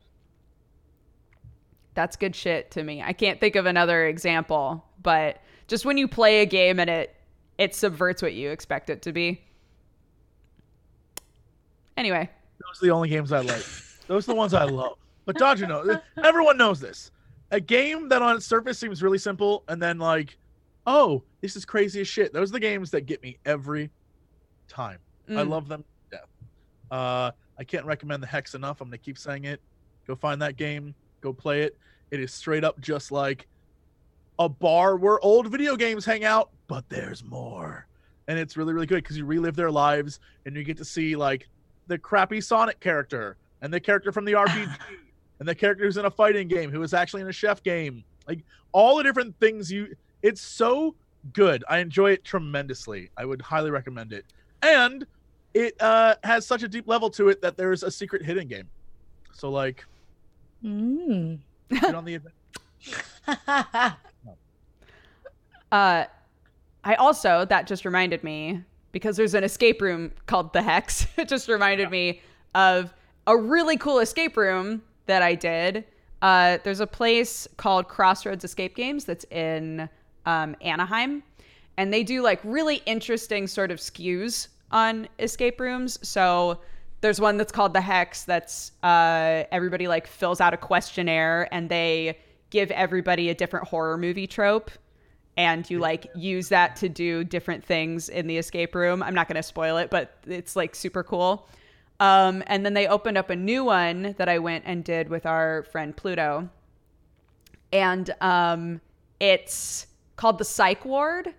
That's 1.93 2.15
good 2.15 2.35
shit 2.35 2.71
to 2.71 2.83
me. 2.83 3.01
I 3.01 3.13
can't 3.13 3.39
think 3.39 3.55
of 3.55 3.65
another 3.65 4.07
example, 4.07 4.83
but 5.01 5.41
just 5.67 5.85
when 5.85 5.97
you 5.97 6.07
play 6.07 6.41
a 6.41 6.45
game 6.45 6.79
and 6.79 6.89
it 6.89 7.15
it 7.57 7.75
subverts 7.75 8.21
what 8.21 8.33
you 8.33 8.49
expect 8.49 8.89
it 8.89 9.03
to 9.03 9.13
be. 9.13 9.41
Anyway, 11.95 12.27
Those 12.59 12.81
are 12.81 12.85
the 12.87 12.91
only 12.91 13.09
games 13.09 13.31
I 13.31 13.41
like. 13.41 13.63
Those 14.07 14.27
are 14.27 14.33
the 14.33 14.35
ones 14.35 14.53
I 14.53 14.63
love. 14.63 14.97
But 15.25 15.37
Dodger 15.37 15.67
knows. 15.67 15.95
Everyone 16.23 16.57
knows 16.57 16.79
this. 16.79 17.11
A 17.51 17.59
game 17.59 18.09
that 18.09 18.21
on 18.21 18.35
its 18.35 18.45
surface 18.47 18.79
seems 18.79 19.03
really 19.03 19.19
simple, 19.19 19.63
and 19.67 19.81
then 19.81 19.99
like, 19.99 20.37
oh, 20.85 21.23
this 21.41 21.55
is 21.55 21.65
crazy 21.65 22.01
as 22.01 22.07
shit. 22.07 22.33
Those 22.33 22.49
are 22.49 22.53
the 22.53 22.59
games 22.59 22.91
that 22.91 23.01
get 23.01 23.21
me 23.23 23.37
every 23.45 23.89
time. 24.67 24.99
I 25.29 25.33
Mm. 25.33 25.49
love 25.49 25.67
them 25.67 25.83
to 25.83 26.17
death. 26.17 26.29
Uh, 26.91 27.31
I 27.57 27.63
can't 27.63 27.85
recommend 27.85 28.21
the 28.21 28.27
Hex 28.27 28.55
enough. 28.55 28.81
I'm 28.81 28.87
gonna 28.89 28.97
keep 28.97 29.17
saying 29.17 29.45
it. 29.45 29.61
Go 30.07 30.15
find 30.15 30.41
that 30.41 30.57
game. 30.57 30.93
Go 31.21 31.31
play 31.33 31.61
it. 31.63 31.77
It 32.11 32.19
is 32.19 32.33
straight 32.33 32.63
up 32.63 32.79
just 32.81 33.11
like 33.11 33.47
a 34.39 34.49
bar 34.49 34.97
where 34.97 35.19
old 35.21 35.47
video 35.47 35.75
games 35.75 36.03
hang 36.05 36.23
out, 36.25 36.49
but 36.67 36.87
there's 36.89 37.23
more. 37.23 37.87
And 38.27 38.37
it's 38.39 38.57
really, 38.57 38.73
really 38.73 38.85
good 38.85 39.03
because 39.03 39.17
you 39.17 39.25
relive 39.25 39.55
their 39.55 39.71
lives 39.71 40.19
and 40.45 40.55
you 40.55 40.63
get 40.63 40.77
to 40.77 40.85
see 40.85 41.15
like 41.15 41.47
the 41.87 41.97
crappy 41.97 42.41
Sonic 42.41 42.79
character 42.79 43.37
and 43.61 43.73
the 43.73 43.79
character 43.79 44.11
from 44.11 44.25
the 44.25 44.33
RPG 44.35 44.75
and 45.39 45.47
the 45.47 45.55
character 45.55 45.85
who's 45.85 45.97
in 45.97 46.05
a 46.05 46.11
fighting 46.11 46.47
game 46.47 46.71
who 46.71 46.81
is 46.83 46.93
actually 46.93 47.21
in 47.21 47.27
a 47.29 47.33
chef 47.33 47.61
game. 47.63 48.03
Like 48.27 48.39
all 48.71 48.97
the 48.97 49.03
different 49.03 49.37
things 49.39 49.71
you 49.71 49.95
it's 50.23 50.41
so 50.41 50.95
good. 51.33 51.63
I 51.69 51.77
enjoy 51.77 52.11
it 52.11 52.23
tremendously. 52.23 53.11
I 53.17 53.25
would 53.25 53.41
highly 53.41 53.69
recommend 53.69 54.11
it. 54.13 54.25
And 54.63 55.05
it 55.53 55.79
uh, 55.79 56.15
has 56.23 56.47
such 56.47 56.63
a 56.63 56.67
deep 56.67 56.87
level 56.87 57.09
to 57.11 57.29
it 57.29 57.41
that 57.43 57.55
there's 57.57 57.83
a 57.83 57.91
secret 57.91 58.23
hidden 58.25 58.47
game. 58.47 58.67
So 59.33 59.49
like, 59.51 59.85
Mm. 60.63 61.39
get 61.69 61.93
on 61.93 62.05
the 62.05 62.15
adventure. 62.15 63.97
Uh, 65.71 66.05
I 66.83 66.93
also 66.95 67.45
that 67.45 67.65
just 67.65 67.83
reminded 67.83 68.23
me 68.23 68.61
because 68.91 69.17
there's 69.17 69.33
an 69.33 69.43
escape 69.43 69.81
room 69.81 70.11
called 70.27 70.53
the 70.53 70.61
Hex. 70.61 71.07
it 71.17 71.27
just 71.27 71.49
reminded 71.49 71.89
me 71.89 72.21
of 72.53 72.93
a 73.25 73.35
really 73.35 73.75
cool 73.77 73.97
escape 73.97 74.37
room 74.37 74.83
that 75.07 75.23
I 75.23 75.33
did. 75.33 75.83
Uh, 76.21 76.59
there's 76.63 76.79
a 76.79 76.85
place 76.85 77.47
called 77.57 77.87
Crossroads 77.87 78.43
Escape 78.45 78.75
Games 78.75 79.05
that's 79.05 79.25
in 79.31 79.89
um, 80.25 80.55
Anaheim, 80.61 81.23
and 81.77 81.93
they 81.93 82.03
do 82.03 82.21
like 82.21 82.39
really 82.43 82.81
interesting 82.85 83.47
sort 83.47 83.71
of 83.71 83.79
skews 83.79 84.47
on 84.71 85.07
escape 85.19 85.59
rooms. 85.59 85.99
So 86.07 86.59
there's 87.01 87.19
one 87.19 87.37
that's 87.37 87.51
called 87.51 87.73
the 87.73 87.81
Hex. 87.81 88.23
That's 88.23 88.71
uh, 88.81 89.43
everybody 89.51 89.87
like 89.87 90.07
fills 90.07 90.39
out 90.39 90.53
a 90.53 90.57
questionnaire 90.57 91.47
and 91.51 91.69
they 91.69 92.17
give 92.49 92.71
everybody 92.71 93.29
a 93.29 93.35
different 93.35 93.67
horror 93.67 93.97
movie 93.97 94.27
trope 94.27 94.71
and 95.37 95.67
you 95.69 95.79
like 95.79 96.07
use 96.15 96.49
that 96.49 96.75
to 96.77 96.89
do 96.89 97.23
different 97.23 97.63
things 97.63 98.09
in 98.09 98.27
the 98.27 98.37
escape 98.37 98.75
room. 98.75 99.01
I'm 99.01 99.15
not 99.15 99.27
going 99.27 99.35
to 99.35 99.43
spoil 99.43 99.77
it, 99.77 99.89
but 99.89 100.17
it's 100.27 100.55
like 100.55 100.75
super 100.75 101.03
cool. 101.03 101.47
Um, 101.99 102.43
and 102.47 102.65
then 102.65 102.73
they 102.73 102.87
opened 102.87 103.17
up 103.17 103.29
a 103.29 103.35
new 103.35 103.63
one 103.63 104.15
that 104.17 104.29
I 104.29 104.39
went 104.39 104.63
and 104.67 104.83
did 104.83 105.09
with 105.09 105.25
our 105.25 105.63
friend 105.63 105.95
Pluto. 105.95 106.49
And 107.71 108.13
um, 108.21 108.81
it's 109.19 109.87
called 110.15 110.37
the 110.37 110.45
Psych 110.45 110.83
Ward. 110.85 111.33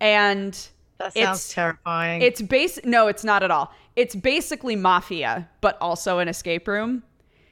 And 0.00 0.52
That 0.98 1.12
sounds 1.14 1.16
It's- 1.16 1.52
terrifying. 1.54 2.22
it's 2.22 2.40
base 2.42 2.78
no, 2.84 3.08
it's 3.08 3.24
not 3.24 3.42
at 3.42 3.50
all. 3.50 3.72
It's 3.96 4.14
basically 4.14 4.76
mafia, 4.76 5.48
but 5.60 5.76
also 5.80 6.18
an 6.18 6.28
escape 6.28 6.66
room. 6.68 7.02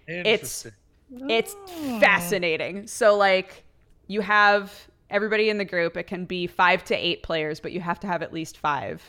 It's 0.06 0.66
Interesting. 0.66 1.30
it's 1.30 1.54
fascinating. 2.00 2.86
So 2.86 3.16
like 3.16 3.64
you 4.06 4.20
have 4.20 4.72
everybody 5.10 5.48
in 5.50 5.58
the 5.58 5.64
group. 5.64 5.96
It 5.96 6.04
can 6.04 6.24
be 6.24 6.46
five 6.46 6.84
to 6.84 6.94
eight 6.94 7.22
players, 7.22 7.60
but 7.60 7.72
you 7.72 7.80
have 7.80 8.00
to 8.00 8.06
have 8.06 8.22
at 8.22 8.32
least 8.32 8.58
five. 8.58 9.02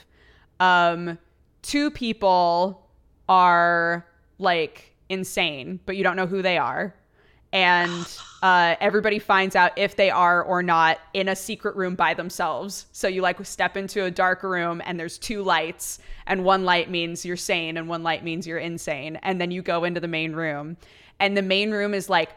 Um, 0.60 1.18
two 1.62 1.90
people 1.92 2.88
are 3.30 4.06
like 4.38 4.94
insane, 5.10 5.80
but 5.86 5.96
you 5.96 6.04
don't 6.04 6.16
know 6.16 6.28
who 6.28 6.42
they 6.42 6.58
are. 6.58 6.94
And 7.54 8.06
uh, 8.42 8.76
everybody 8.82 9.20
finds 9.20 9.56
out 9.56 9.72
if 9.78 9.96
they 9.96 10.10
are 10.10 10.44
or 10.44 10.62
not 10.62 11.00
in 11.14 11.30
a 11.30 11.36
secret 11.36 11.76
room 11.78 11.96
by 11.96 12.14
themselves. 12.14 12.88
So 12.92 13.08
you 13.08 13.22
like 13.22 13.46
step 13.46 13.78
into 13.78 14.04
a 14.04 14.12
dark 14.12 14.44
room 14.44 14.82
and 14.84 15.00
there's 15.00 15.18
two 15.18 15.44
lights, 15.44 16.00
and 16.26 16.44
one 16.44 16.66
light 16.66 16.90
means 16.90 17.24
you're 17.24 17.38
sane 17.38 17.78
and 17.78 17.88
one 17.88 18.04
light 18.04 18.24
means 18.24 18.46
you're 18.46 18.58
insane. 18.58 19.18
And 19.24 19.40
then 19.40 19.52
you 19.52 19.62
go 19.62 19.86
into 19.86 20.02
the 20.02 20.10
main 20.10 20.34
room, 20.34 20.76
and 21.22 21.38
the 21.38 21.42
main 21.42 21.72
room 21.72 21.94
is 21.94 22.10
like 22.10 22.32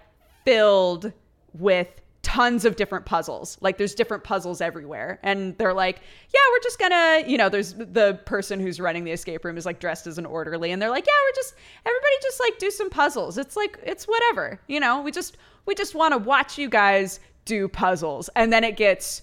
filled 0.45 1.13
with 1.55 1.89
tons 2.37 2.67
of 2.67 2.77
different 2.77 3.07
puzzles. 3.07 3.57
Like 3.63 3.79
there's 3.79 3.95
different 3.95 4.23
puzzles 4.23 4.61
everywhere. 4.61 5.19
And 5.23 5.57
they're 5.57 5.73
like, 5.73 6.01
yeah, 6.35 6.41
we're 6.51 6.63
just 6.63 6.79
gonna, 6.79 7.25
you 7.27 7.39
know, 7.39 7.49
there's 7.49 7.73
the 7.73 8.21
person 8.27 8.61
who's 8.61 8.79
running 8.79 9.05
the 9.05 9.11
escape 9.13 9.43
room 9.43 9.57
is 9.57 9.65
like 9.65 9.81
dressed 9.81 10.07
as 10.07 10.19
an 10.19 10.27
orderly 10.27 10.71
and 10.71 10.83
they're 10.83 10.91
like, 10.91 11.07
yeah, 11.07 11.13
we're 11.27 11.35
just 11.35 11.55
everybody 11.87 12.15
just 12.23 12.39
like 12.39 12.59
do 12.59 12.71
some 12.71 12.91
puzzles. 12.91 13.39
It's 13.39 13.57
like 13.57 13.79
it's 13.83 14.05
whatever. 14.07 14.61
You 14.67 14.81
know, 14.81 15.01
we 15.01 15.13
just 15.13 15.39
we 15.65 15.75
just 15.75 15.95
want 15.95 16.13
to 16.13 16.19
watch 16.19 16.59
you 16.59 16.69
guys 16.69 17.21
do 17.47 17.69
puzzles. 17.69 18.29
And 18.37 18.53
then 18.53 18.65
it 18.65 18.77
gets 18.77 19.23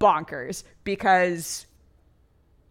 bonkers 0.00 0.64
because 0.82 1.64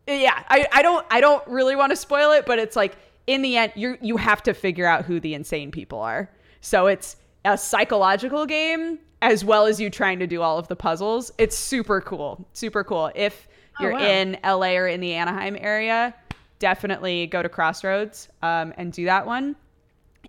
yeah, 0.05 0.43
I, 0.49 0.68
I 0.73 0.81
don't 0.81 1.05
I 1.09 1.22
don't 1.22 1.47
really 1.47 1.77
want 1.77 1.91
to 1.91 1.95
spoil 1.95 2.34
it, 2.34 2.45
but 2.45 2.59
it's 2.59 2.76
like 2.76 2.97
in 3.26 3.41
the 3.41 3.55
end 3.55 3.72
you 3.77 3.97
you 4.01 4.18
have 4.18 4.43
to 4.43 4.53
figure 4.53 4.85
out 4.85 5.05
who 5.05 5.22
the 5.22 5.34
insane 5.34 5.72
people 5.72 6.01
are. 6.01 6.30
So 6.59 6.88
it's 6.88 7.15
a 7.45 7.57
psychological 7.57 8.45
game 8.45 8.99
as 9.22 9.44
well 9.44 9.65
as 9.65 9.80
you 9.80 9.89
trying 9.89 10.19
to 10.19 10.27
do 10.27 10.41
all 10.41 10.57
of 10.57 10.68
the 10.68 10.76
puzzles. 10.76 11.31
It's 11.38 11.57
super 11.57 12.02
cool. 12.02 12.45
Super 12.53 12.84
cool. 12.84 13.11
If 13.15 13.48
Oh, 13.80 13.84
you're 13.84 13.94
wow. 13.94 13.99
in 13.99 14.38
LA 14.44 14.72
or 14.76 14.88
in 14.88 14.99
the 15.02 15.14
Anaheim 15.14 15.56
area, 15.60 16.15
definitely 16.60 17.27
go 17.27 17.44
to 17.44 17.49
Crossroads 17.49 18.27
um, 18.41 18.73
and 18.77 18.91
do 18.91 19.06
that 19.06 19.26
one. 19.26 19.56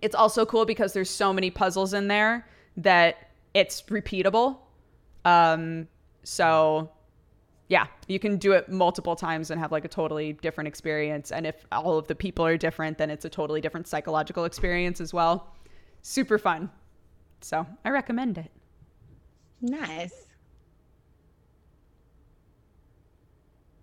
It's 0.01 0.15
also 0.15 0.45
cool 0.45 0.65
because 0.65 0.93
there's 0.93 1.09
so 1.09 1.33
many 1.33 1.49
puzzles 1.49 1.93
in 1.93 2.07
there 2.07 2.47
that 2.77 3.29
it's 3.53 3.81
repeatable. 3.83 4.57
Um, 5.25 5.87
so 6.23 6.91
yeah, 7.69 7.87
you 8.07 8.19
can 8.19 8.37
do 8.37 8.51
it 8.53 8.69
multiple 8.69 9.15
times 9.15 9.51
and 9.51 9.59
have 9.59 9.71
like 9.71 9.85
a 9.85 9.89
totally 9.89 10.33
different 10.33 10.67
experience. 10.67 11.31
And 11.31 11.45
if 11.45 11.65
all 11.71 11.97
of 11.97 12.07
the 12.07 12.15
people 12.15 12.45
are 12.45 12.57
different, 12.57 12.97
then 12.97 13.09
it's 13.09 13.25
a 13.25 13.29
totally 13.29 13.61
different 13.61 13.87
psychological 13.87 14.45
experience 14.45 15.01
as 15.01 15.13
well. 15.13 15.53
Super 16.01 16.37
fun. 16.37 16.69
So 17.41 17.65
I 17.83 17.89
recommend 17.89 18.37
it. 18.37 18.51
Nice. 19.61 20.13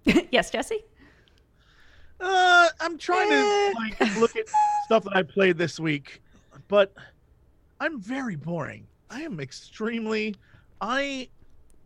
yes, 0.31 0.51
Jesse? 0.51 0.81
Uh, 2.21 2.69
I'm 2.81 2.97
trying 2.97 3.31
Eh. 3.31 3.43
to 3.43 3.75
like 3.75 4.17
look 4.17 4.37
at 4.37 4.45
stuff 4.85 5.05
that 5.05 5.17
I 5.17 5.23
played 5.23 5.59
this 5.59 5.79
week, 5.81 6.23
but 6.69 6.93
I'm 7.81 8.01
very 8.01 8.37
boring. 8.37 8.87
I 9.11 9.23
am 9.23 9.41
extremely. 9.41 10.35
I, 10.81 11.29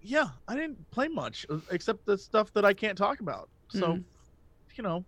yeah, 0.02 0.28
I 0.48 0.54
didn't 0.54 0.88
play 0.90 1.08
much 1.08 1.46
uh, 1.50 1.58
except 1.70 2.04
the 2.06 2.16
stuff 2.16 2.52
that 2.52 2.64
I 2.64 2.72
can't 2.72 2.96
talk 2.96 3.20
about. 3.20 3.48
So, 3.70 3.94
Mhm. 3.94 4.04
you 4.74 4.82
know, 4.82 5.04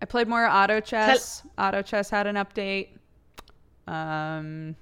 I 0.00 0.04
played 0.04 0.28
more 0.28 0.46
auto 0.46 0.80
chess. 0.80 1.42
auto 1.58 1.82
chess 1.82 2.08
had 2.10 2.26
an 2.26 2.36
update. 2.36 2.98
Um, 3.86 4.76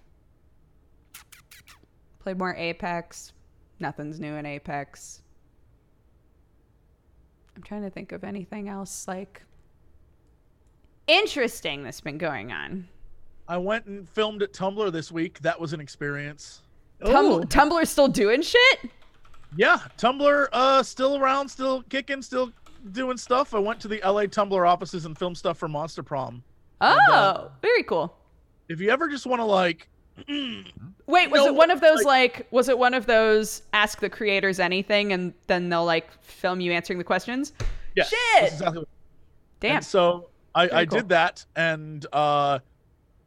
played 2.26 2.38
more 2.38 2.56
Apex. 2.56 3.32
Nothing's 3.78 4.18
new 4.18 4.34
in 4.34 4.44
Apex. 4.44 5.22
I'm 7.54 7.62
trying 7.62 7.82
to 7.82 7.90
think 7.90 8.10
of 8.10 8.24
anything 8.24 8.68
else 8.68 9.06
like 9.06 9.44
interesting 11.06 11.84
that's 11.84 12.00
been 12.00 12.18
going 12.18 12.50
on. 12.50 12.88
I 13.46 13.58
went 13.58 13.86
and 13.86 14.08
filmed 14.08 14.42
at 14.42 14.52
Tumblr 14.52 14.90
this 14.90 15.12
week. 15.12 15.38
That 15.38 15.60
was 15.60 15.72
an 15.72 15.78
experience. 15.78 16.62
Tum- 17.00 17.26
Ooh. 17.26 17.40
Tumblr's 17.42 17.90
still 17.90 18.08
doing 18.08 18.42
shit? 18.42 18.78
Yeah, 19.56 19.78
Tumblr 19.96 20.48
uh 20.52 20.82
still 20.82 21.18
around, 21.18 21.48
still 21.48 21.82
kicking, 21.82 22.22
still 22.22 22.50
doing 22.90 23.18
stuff. 23.18 23.54
I 23.54 23.60
went 23.60 23.78
to 23.82 23.88
the 23.88 24.00
LA 24.04 24.22
Tumblr 24.22 24.68
offices 24.68 25.04
and 25.04 25.16
filmed 25.16 25.38
stuff 25.38 25.58
for 25.58 25.68
Monster 25.68 26.02
Prom. 26.02 26.42
Oh, 26.80 26.98
uh, 27.12 27.48
very 27.62 27.84
cool. 27.84 28.16
If 28.68 28.80
you 28.80 28.90
ever 28.90 29.08
just 29.08 29.26
want 29.26 29.38
to 29.38 29.44
like 29.44 29.88
Wait, 30.28 31.30
was 31.30 31.40
No, 31.43 31.47
it 31.47 31.55
one 31.55 31.70
of 31.70 31.80
those 31.80 32.02
like- 32.05 32.38
like 32.38 32.47
was 32.51 32.68
it 32.68 32.78
one 32.78 32.94
of 32.94 33.06
those 33.06 33.62
ask 33.72 34.01
the 34.01 34.09
creators 34.10 34.59
anything 34.59 35.12
and 35.12 35.32
then 35.47 35.68
they'll 35.68 35.84
like 35.84 36.10
film 36.22 36.60
you 36.60 36.72
answering 36.72 36.98
the 36.98 37.05
questions? 37.05 37.52
yeah, 37.94 38.05
Shit! 38.05 38.52
exactly 38.52 38.84
Damn. 39.60 39.76
And 39.76 39.84
so 39.84 40.28
I, 40.55 40.66
Very 40.66 40.80
I 40.82 40.86
cool. 40.86 40.98
did 40.98 41.09
that, 41.10 41.44
and 41.55 42.05
uh, 42.12 42.59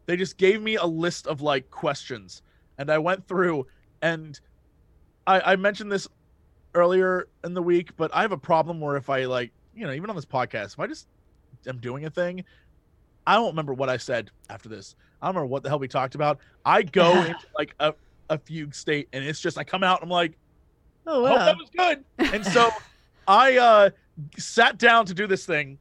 they 0.05 0.15
just 0.17 0.37
gave 0.37 0.61
me 0.61 0.75
a 0.75 0.85
list 0.85 1.25
of 1.27 1.41
like 1.41 1.69
questions, 1.71 2.41
and 2.77 2.91
I 2.91 2.97
went 2.99 3.27
through, 3.27 3.65
and 4.03 4.39
I, 5.25 5.53
I 5.53 5.55
mentioned 5.55 5.91
this 5.91 6.07
earlier 6.75 7.27
in 7.43 7.53
the 7.55 7.61
week, 7.63 7.95
but 7.97 8.11
I 8.13 8.21
have 8.21 8.31
a 8.31 8.37
problem 8.37 8.79
where 8.79 8.95
if 8.95 9.09
I 9.09 9.25
like, 9.25 9.51
you 9.75 9.85
know, 9.87 9.93
even 9.93 10.09
on 10.09 10.15
this 10.15 10.25
podcast, 10.25 10.73
if 10.73 10.79
I 10.79 10.85
just 10.87 11.07
am 11.67 11.77
doing 11.79 12.05
a 12.05 12.09
thing, 12.11 12.43
I 13.27 13.35
don't 13.35 13.47
remember 13.47 13.73
what 13.73 13.89
I 13.89 13.97
said 13.97 14.31
after 14.49 14.69
this. 14.69 14.95
I 15.21 15.27
don't 15.27 15.35
remember 15.35 15.51
what 15.51 15.63
the 15.63 15.69
hell 15.69 15.79
we 15.79 15.87
talked 15.87 16.15
about. 16.15 16.39
I 16.65 16.83
go 16.83 17.23
into 17.25 17.47
like 17.57 17.75
a, 17.79 17.93
a 18.29 18.37
fugue 18.37 18.73
state, 18.73 19.09
and 19.13 19.23
it's 19.23 19.39
just 19.39 19.57
I 19.57 19.63
come 19.63 19.83
out, 19.83 20.01
and 20.01 20.07
I'm 20.07 20.11
like, 20.11 20.37
Oh 21.07 21.23
wow. 21.23 21.45
that 21.45 21.57
was 21.57 21.69
good. 21.75 22.03
And 22.33 22.45
so 22.45 22.69
I 23.27 23.57
uh, 23.57 23.89
sat 24.37 24.77
down 24.77 25.05
to 25.07 25.13
do 25.13 25.27
this 25.27 25.45
thing. 25.45 25.79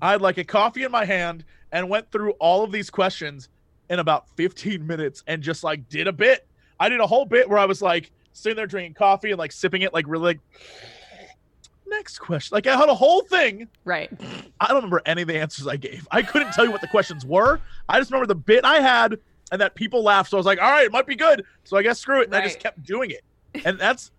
I 0.00 0.12
had 0.12 0.22
like 0.22 0.38
a 0.38 0.44
coffee 0.44 0.84
in 0.84 0.92
my 0.92 1.04
hand 1.04 1.44
and 1.72 1.88
went 1.88 2.10
through 2.12 2.32
all 2.32 2.62
of 2.62 2.70
these 2.70 2.90
questions 2.90 3.48
in 3.90 3.98
about 3.98 4.28
15 4.36 4.86
minutes 4.86 5.22
and 5.26 5.42
just 5.42 5.64
like 5.64 5.88
did 5.88 6.06
a 6.06 6.12
bit. 6.12 6.46
I 6.78 6.88
did 6.88 7.00
a 7.00 7.06
whole 7.06 7.24
bit 7.24 7.48
where 7.48 7.58
I 7.58 7.64
was 7.64 7.82
like 7.82 8.12
sitting 8.32 8.56
there 8.56 8.66
drinking 8.66 8.94
coffee 8.94 9.30
and 9.30 9.38
like 9.38 9.52
sipping 9.52 9.82
it, 9.82 9.92
like 9.92 10.06
really 10.06 10.24
like, 10.24 10.40
next 11.86 12.18
question. 12.18 12.54
Like 12.54 12.66
I 12.66 12.76
had 12.76 12.88
a 12.88 12.94
whole 12.94 13.22
thing. 13.22 13.68
Right. 13.84 14.10
I 14.60 14.68
don't 14.68 14.76
remember 14.76 15.02
any 15.06 15.22
of 15.22 15.28
the 15.28 15.38
answers 15.38 15.66
I 15.66 15.76
gave. 15.76 16.06
I 16.10 16.22
couldn't 16.22 16.52
tell 16.52 16.64
you 16.64 16.70
what 16.70 16.80
the 16.80 16.88
questions 16.88 17.24
were. 17.24 17.60
I 17.88 17.98
just 17.98 18.10
remember 18.10 18.26
the 18.26 18.34
bit 18.34 18.64
I 18.64 18.80
had 18.80 19.18
and 19.52 19.60
that 19.60 19.74
people 19.74 20.02
laughed. 20.02 20.30
So 20.30 20.36
I 20.36 20.38
was 20.40 20.46
like, 20.46 20.60
all 20.60 20.70
right, 20.70 20.84
it 20.84 20.92
might 20.92 21.06
be 21.06 21.16
good. 21.16 21.44
So 21.64 21.76
I 21.76 21.82
guess 21.82 21.98
screw 21.98 22.20
it. 22.20 22.26
And 22.26 22.34
I 22.34 22.42
just 22.42 22.58
kept 22.58 22.82
doing 22.82 23.10
it. 23.10 23.22
And 23.64 23.78
that's, 23.78 24.10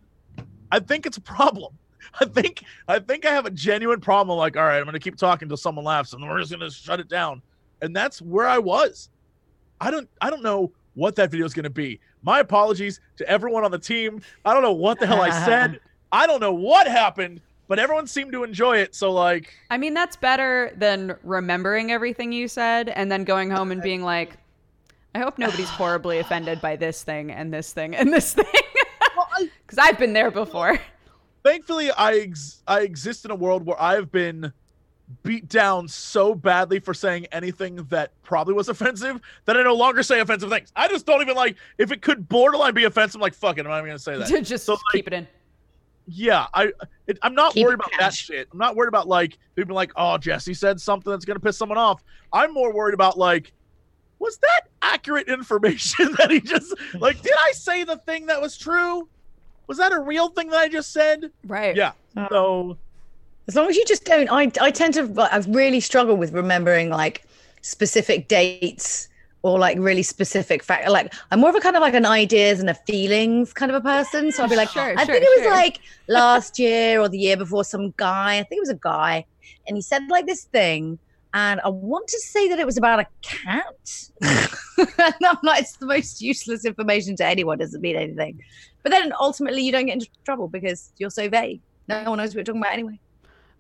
I 0.72 0.80
think 0.80 1.06
it's 1.06 1.18
a 1.18 1.22
problem. 1.22 1.78
I 2.20 2.26
think, 2.26 2.64
I 2.88 3.00
think 3.00 3.26
I 3.26 3.32
have 3.32 3.46
a 3.46 3.52
genuine 3.52 4.00
problem. 4.00 4.38
Like, 4.38 4.56
all 4.56 4.64
right, 4.64 4.78
I'm 4.78 4.84
going 4.84 4.94
to 4.94 5.00
keep 5.00 5.18
talking 5.18 5.48
until 5.48 5.58
someone 5.58 5.84
laughs 5.84 6.14
and 6.14 6.24
we're 6.24 6.40
just 6.40 6.52
going 6.52 6.62
to 6.62 6.74
shut 6.74 7.00
it 7.00 7.10
down. 7.10 7.42
And 7.82 7.96
that's 7.96 8.22
where 8.22 8.48
I 8.48 8.60
was. 8.60 9.10
I 9.82 9.92
don't, 9.92 10.08
I 10.22 10.30
don't 10.30 10.44
know 10.44 10.72
what 10.94 11.16
that 11.16 11.32
video 11.32 11.46
is 11.46 11.54
going 11.54 11.66
to 11.66 11.70
be. 11.70 12.00
My 12.22 12.40
apologies 12.40 13.02
to 13.18 13.30
everyone 13.30 13.66
on 13.66 13.72
the 13.72 13.80
team. 13.80 14.22
I 14.46 14.54
don't 14.54 14.64
know 14.64 14.72
what 14.72 15.00
the 15.00 15.06
hell 15.06 15.22
I 15.22 15.30
said. 15.46 15.80
I 16.12 16.28
don't 16.28 16.40
know 16.40 16.54
what 16.54 16.88
happened, 16.88 17.42
but 17.68 17.80
everyone 17.80 18.08
seemed 18.08 18.32
to 18.34 18.44
enjoy 18.44 18.78
it. 18.78 18.96
So 18.96 19.12
like, 19.12 19.54
I 19.70 19.78
mean, 19.78 19.94
that's 19.94 20.16
better 20.16 20.72
than 20.76 21.16
remembering 21.24 21.92
everything 21.92 22.32
you 22.32 22.48
said 22.48 22.90
and 22.90 23.12
then 23.12 23.24
going 23.24 23.50
home 23.50 23.72
and 23.72 23.82
being 23.82 24.04
like, 24.04 24.38
I 25.14 25.20
hope 25.20 25.38
nobody's 25.38 25.70
horribly 25.82 26.20
offended 26.20 26.62
by 26.62 26.76
this 26.76 27.04
thing 27.04 27.32
and 27.32 27.54
this 27.54 27.74
thing 27.74 27.96
and 27.96 28.14
this 28.14 28.34
thing. 28.34 28.46
Because 29.66 29.78
I've 29.82 29.98
been 29.98 30.14
there 30.14 30.32
before. 30.32 30.80
thankfully, 31.44 31.92
I 31.92 32.14
ex- 32.20 32.62
I 32.68 32.82
exist 32.82 33.26
in 33.26 33.32
a 33.32 33.36
world 33.36 33.66
where 33.66 33.82
I've 33.82 34.12
been 34.12 34.52
beat 35.22 35.48
down 35.48 35.88
so 35.88 36.34
badly 36.34 36.80
for 36.80 36.92
saying 36.94 37.28
anything 37.32 37.76
that 37.90 38.12
probably 38.24 38.54
was 38.56 38.70
offensive 38.76 39.22
that 39.46 39.56
I 39.56 39.64
no 39.64 39.76
longer 39.76 40.02
say 40.04 40.20
offensive 40.20 40.50
things. 40.50 40.72
I 40.76 40.88
just 40.88 41.06
don't 41.06 41.22
even 41.22 41.36
like 41.36 41.56
if 41.78 41.92
it 41.92 42.02
could 42.02 42.28
borderline 42.28 42.74
be 42.74 42.84
offensive. 42.86 43.16
I'm 43.16 43.22
like, 43.22 43.36
fuck 43.36 43.58
it, 43.58 43.62
I'm 43.62 43.68
not 43.68 43.78
even 43.80 43.90
gonna 43.90 44.00
say 44.00 44.18
that. 44.18 44.44
just 44.44 44.66
So, 44.66 44.74
like, 44.74 44.82
keep 44.92 45.08
it 45.08 45.14
in. 45.14 45.28
Yeah, 46.08 46.48
I 46.54 46.72
it, 47.08 47.18
I'm 47.22 47.34
not 47.34 47.54
Keep 47.54 47.66
worried 47.66 47.74
it 47.74 47.88
about 47.88 48.00
that 48.00 48.14
shit. 48.14 48.48
I'm 48.52 48.58
not 48.58 48.76
worried 48.76 48.88
about 48.88 49.08
like 49.08 49.38
people 49.56 49.76
like, 49.76 49.92
oh, 49.96 50.18
Jesse 50.18 50.54
said 50.54 50.80
something 50.80 51.12
that's 51.12 51.26
gonna 51.26 51.40
piss 51.40 51.58
someone 51.58 51.78
off. 51.78 52.04
I'm 52.34 52.54
more 52.54 52.74
worried 52.74 52.94
about 52.94 53.18
like, 53.18 53.52
was 54.20 54.38
that 54.38 54.62
accurate 54.82 55.28
information 55.28 56.14
that 56.18 56.32
he 56.32 56.42
just 56.42 56.74
like? 56.96 57.22
Did 57.22 57.34
I 57.38 57.52
say 57.54 57.84
the 57.84 57.98
thing 57.98 58.28
that 58.28 58.42
was 58.42 58.58
true? 58.58 59.08
Was 59.68 59.78
that 59.80 59.92
a 59.92 60.00
real 60.00 60.30
thing 60.30 60.50
that 60.50 60.60
I 60.60 60.70
just 60.70 60.94
said? 60.94 61.32
Right. 61.46 61.76
Yeah. 61.76 61.94
Um, 62.16 62.28
so 62.30 62.78
As 63.48 63.56
long 63.56 63.68
as 63.68 63.76
you 63.76 63.86
just 63.86 64.06
don't, 64.06 64.30
I 64.32 64.52
I 64.62 64.72
tend 64.72 64.94
to 64.96 65.30
I 65.32 65.38
really 65.48 65.80
struggle 65.80 66.16
with 66.16 66.34
remembering 66.34 66.90
like 66.90 67.26
specific 67.62 68.28
dates 68.28 69.10
or 69.46 69.60
like 69.60 69.78
really 69.78 70.02
specific 70.02 70.64
fact. 70.64 70.90
Like 70.90 71.14
I'm 71.30 71.40
more 71.40 71.52
of 71.52 71.56
a 71.56 71.60
kind 71.60 71.76
of 71.76 71.82
like 71.84 71.94
an 71.94 72.04
ideas 72.04 72.60
and 72.60 72.68
a 72.68 72.74
feelings 72.74 73.54
kind 73.54 73.72
of 73.72 73.76
a 73.76 73.82
person. 73.82 74.32
So 74.32 74.42
I'll 74.42 74.50
be 74.50 74.56
like, 74.56 74.70
Sure, 74.70 74.98
I 74.98 75.06
sure, 75.06 75.14
think 75.14 75.24
it 75.24 75.30
was 75.38 75.44
sure. 75.44 75.52
like 75.52 75.82
last 76.08 76.58
year 76.58 77.00
or 77.00 77.08
the 77.08 77.20
year 77.20 77.38
before. 77.38 77.64
Some 77.64 77.94
guy, 77.96 78.40
I 78.40 78.44
think 78.44 78.58
it 78.58 78.62
was 78.62 78.70
a 78.70 78.80
guy, 78.82 79.24
and 79.68 79.78
he 79.78 79.84
said 79.84 80.02
like 80.10 80.26
this 80.26 80.46
thing. 80.46 80.98
And 81.36 81.62
I 81.64 81.70
want 81.70 82.08
to 82.08 82.20
say 82.22 82.48
that 82.48 82.58
it 82.60 82.66
was 82.66 82.78
about 82.78 83.02
a 83.02 83.06
cat. 83.22 84.10
and 84.22 85.16
I'm 85.22 85.38
like, 85.44 85.64
it's 85.64 85.76
the 85.78 85.86
most 85.86 86.22
useless 86.22 86.66
information 86.66 87.16
to 87.18 87.26
anyone. 87.26 87.60
Doesn't 87.60 87.82
mean 87.82 87.98
anything. 87.98 88.40
But 88.82 88.94
then 88.94 89.14
ultimately, 89.20 89.62
you 89.62 89.72
don't 89.72 89.86
get 89.86 89.94
into 89.94 90.08
trouble 90.24 90.48
because 90.48 90.92
you're 90.98 91.12
so 91.12 91.30
vague. 91.30 91.62
No 91.88 92.04
one 92.10 92.18
knows 92.18 92.30
what 92.30 92.36
you're 92.36 92.46
talking 92.46 92.62
about 92.62 92.74
anyway. 92.74 93.00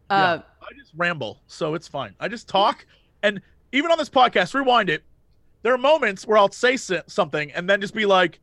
Uh, 0.09 0.39
I 0.61 0.73
just 0.79 0.93
ramble, 0.95 1.41
so 1.45 1.75
it's 1.75 1.87
fine. 1.87 2.15
I 2.19 2.27
just 2.27 2.47
talk, 2.47 2.85
and 3.21 3.41
even 3.71 3.91
on 3.91 3.99
this 3.99 4.09
podcast, 4.09 4.55
rewind 4.55 4.89
it. 4.89 5.03
There 5.65 5.73
are 5.73 5.79
moments 5.79 6.27
where 6.27 6.37
I'll 6.37 6.51
say 6.51 6.77
something 6.77 7.51
and 7.53 7.67
then 7.67 7.81
just 7.81 7.95
be 7.95 8.05
like, 8.05 8.39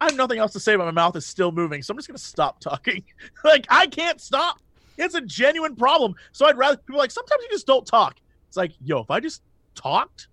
I 0.00 0.06
have 0.06 0.16
nothing 0.16 0.38
else 0.38 0.54
to 0.54 0.60
say, 0.60 0.76
but 0.76 0.86
my 0.86 0.90
mouth 0.90 1.14
is 1.14 1.26
still 1.26 1.52
moving, 1.52 1.82
so 1.82 1.92
I'm 1.92 1.98
just 1.98 2.08
gonna 2.08 2.16
stop 2.16 2.58
talking. 2.60 3.04
like 3.44 3.66
I 3.68 3.86
can't 3.86 4.18
stop. 4.18 4.58
It's 4.96 5.14
a 5.14 5.20
genuine 5.20 5.76
problem. 5.76 6.14
So 6.32 6.46
I'd 6.46 6.56
rather 6.56 6.78
people 6.78 6.96
like 6.96 7.10
sometimes 7.10 7.42
you 7.42 7.50
just 7.50 7.66
don't 7.66 7.86
talk. 7.86 8.16
It's 8.46 8.56
like, 8.56 8.72
yo, 8.82 9.00
if 9.00 9.10
I 9.10 9.20
just 9.20 9.42
talked, 9.74 10.28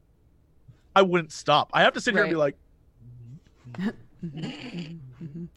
I 0.96 1.02
wouldn't 1.02 1.34
stop. 1.34 1.70
I 1.74 1.82
have 1.82 1.92
to 1.96 2.00
sit 2.00 2.14
here 2.14 2.24
and 2.24 2.32
be 2.32 2.38
like, 2.38 2.56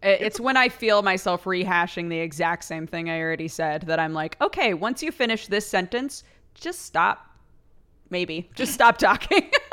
It's 0.00 0.38
when 0.38 0.56
I 0.56 0.68
feel 0.68 1.02
myself 1.02 1.42
rehashing 1.42 2.08
the 2.08 2.20
exact 2.20 2.62
same 2.62 2.86
thing 2.86 3.10
I 3.10 3.18
already 3.20 3.48
said 3.48 3.82
that 3.88 3.98
I'm 3.98 4.14
like, 4.14 4.40
okay, 4.40 4.74
once 4.74 5.02
you 5.02 5.10
finish 5.10 5.48
this 5.48 5.66
sentence, 5.66 6.22
just 6.54 6.82
stop. 6.82 7.32
Maybe 8.10 8.48
just 8.54 8.72
stop 8.72 8.96
talking. 8.96 9.50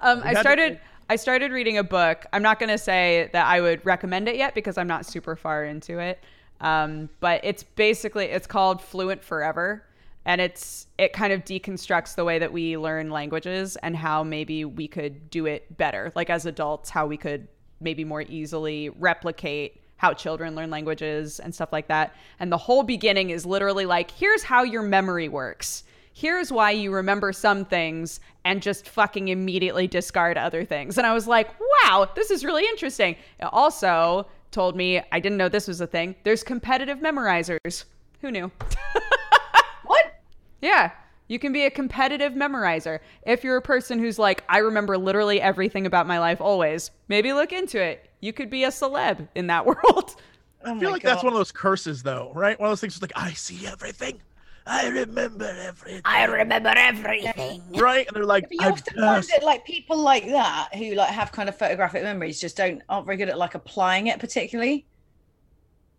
um, 0.00 0.22
I 0.24 0.34
started. 0.40 0.80
I 1.10 1.16
started 1.16 1.52
reading 1.52 1.78
a 1.78 1.84
book. 1.84 2.26
I'm 2.34 2.42
not 2.42 2.58
going 2.58 2.68
to 2.68 2.76
say 2.76 3.30
that 3.32 3.46
I 3.46 3.62
would 3.62 3.84
recommend 3.86 4.28
it 4.28 4.36
yet 4.36 4.54
because 4.54 4.76
I'm 4.76 4.86
not 4.86 5.06
super 5.06 5.36
far 5.36 5.64
into 5.64 5.98
it. 5.98 6.22
Um, 6.60 7.08
but 7.20 7.40
it's 7.44 7.62
basically 7.62 8.26
it's 8.26 8.46
called 8.46 8.82
Fluent 8.82 9.24
Forever, 9.24 9.84
and 10.26 10.40
it's 10.40 10.86
it 10.98 11.12
kind 11.12 11.32
of 11.32 11.44
deconstructs 11.44 12.14
the 12.14 12.24
way 12.24 12.38
that 12.38 12.52
we 12.52 12.76
learn 12.76 13.10
languages 13.10 13.76
and 13.76 13.96
how 13.96 14.22
maybe 14.22 14.64
we 14.64 14.86
could 14.86 15.30
do 15.30 15.46
it 15.46 15.76
better, 15.78 16.12
like 16.14 16.28
as 16.28 16.44
adults, 16.44 16.90
how 16.90 17.06
we 17.06 17.16
could 17.16 17.48
maybe 17.80 18.04
more 18.04 18.22
easily 18.22 18.90
replicate 18.90 19.80
how 19.98 20.12
children 20.12 20.54
learn 20.54 20.70
languages 20.70 21.40
and 21.40 21.54
stuff 21.54 21.72
like 21.72 21.88
that. 21.88 22.14
And 22.40 22.50
the 22.50 22.56
whole 22.56 22.84
beginning 22.84 23.30
is 23.30 23.44
literally 23.44 23.84
like, 23.84 24.10
here's 24.12 24.44
how 24.44 24.62
your 24.62 24.82
memory 24.82 25.28
works. 25.28 25.84
Here's 26.18 26.50
why 26.50 26.72
you 26.72 26.92
remember 26.92 27.32
some 27.32 27.64
things 27.64 28.18
and 28.44 28.60
just 28.60 28.88
fucking 28.88 29.28
immediately 29.28 29.86
discard 29.86 30.36
other 30.36 30.64
things. 30.64 30.98
And 30.98 31.06
I 31.06 31.14
was 31.14 31.28
like, 31.28 31.48
wow, 31.60 32.10
this 32.16 32.32
is 32.32 32.44
really 32.44 32.64
interesting. 32.64 33.14
It 33.38 33.48
also 33.52 34.26
told 34.50 34.74
me, 34.74 35.00
I 35.12 35.20
didn't 35.20 35.38
know 35.38 35.48
this 35.48 35.68
was 35.68 35.80
a 35.80 35.86
thing. 35.86 36.16
There's 36.24 36.42
competitive 36.42 36.98
memorizers. 36.98 37.84
Who 38.20 38.32
knew? 38.32 38.50
What? 39.84 40.20
Yeah. 40.60 40.90
You 41.28 41.38
can 41.38 41.52
be 41.52 41.66
a 41.66 41.70
competitive 41.70 42.32
memorizer. 42.32 42.98
If 43.24 43.44
you're 43.44 43.56
a 43.56 43.62
person 43.62 44.00
who's 44.00 44.18
like, 44.18 44.42
I 44.48 44.58
remember 44.58 44.98
literally 44.98 45.40
everything 45.40 45.86
about 45.86 46.08
my 46.08 46.18
life 46.18 46.40
always, 46.40 46.90
maybe 47.06 47.32
look 47.32 47.52
into 47.52 47.80
it. 47.80 48.10
You 48.18 48.32
could 48.32 48.50
be 48.50 48.64
a 48.64 48.70
celeb 48.70 49.28
in 49.36 49.46
that 49.46 49.64
world. 49.66 50.16
Oh 50.64 50.74
I 50.74 50.80
feel 50.80 50.90
like 50.90 51.02
that's 51.02 51.22
one 51.22 51.32
of 51.32 51.38
those 51.38 51.52
curses, 51.52 52.02
though, 52.02 52.32
right? 52.34 52.58
One 52.58 52.66
of 52.66 52.72
those 52.72 52.80
things, 52.80 53.00
like 53.00 53.12
I 53.14 53.34
see 53.34 53.68
everything, 53.68 54.20
I 54.68 54.88
remember 54.88 55.46
everything, 55.62 56.02
I 56.04 56.24
remember 56.24 56.72
everything. 56.76 57.62
right? 57.70 58.06
And 58.06 58.14
they're 58.16 58.24
like, 58.24 58.44
But 58.44 58.52
you 58.52 58.58
I'm 58.62 58.72
often 58.72 58.94
find 59.00 59.22
just- 59.24 59.30
that 59.30 59.44
like 59.44 59.64
people 59.64 59.98
like 59.98 60.26
that 60.26 60.74
who 60.74 60.94
like 60.94 61.08
have 61.10 61.32
kind 61.32 61.48
of 61.48 61.56
photographic 61.56 62.02
memories 62.02 62.40
just 62.40 62.56
don't 62.56 62.82
aren't 62.88 63.06
very 63.06 63.16
good 63.16 63.28
at 63.28 63.38
like 63.38 63.54
applying 63.54 64.08
it 64.08 64.18
particularly. 64.20 64.86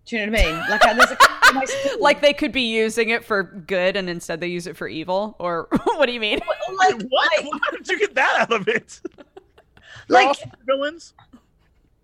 Do 0.05 0.17
you 0.17 0.25
know 0.25 0.31
what 0.31 0.41
I 0.41 0.45
mean? 0.45 0.69
Like 0.69 0.81
there's 0.81 1.11
a 1.11 1.15
couple 1.15 1.49
of 1.49 1.55
my 1.55 1.65
school- 1.65 2.01
like 2.01 2.21
they 2.21 2.33
could 2.33 2.51
be 2.51 2.61
using 2.63 3.09
it 3.09 3.23
for 3.25 3.43
good 3.43 3.95
and 3.95 4.09
instead 4.09 4.39
they 4.39 4.47
use 4.47 4.65
it 4.67 4.77
for 4.77 4.87
evil. 4.87 5.35
Or 5.39 5.67
what 5.83 6.05
do 6.05 6.11
you 6.13 6.19
mean? 6.19 6.39
like 6.77 7.01
what? 7.09 7.31
like, 7.43 7.51
How 7.63 7.71
did 7.71 7.87
you 7.87 7.99
get 7.99 8.15
that 8.15 8.37
out 8.41 8.51
of 8.53 8.67
it? 8.67 9.01
Like 10.07 10.37
villains. 10.65 11.13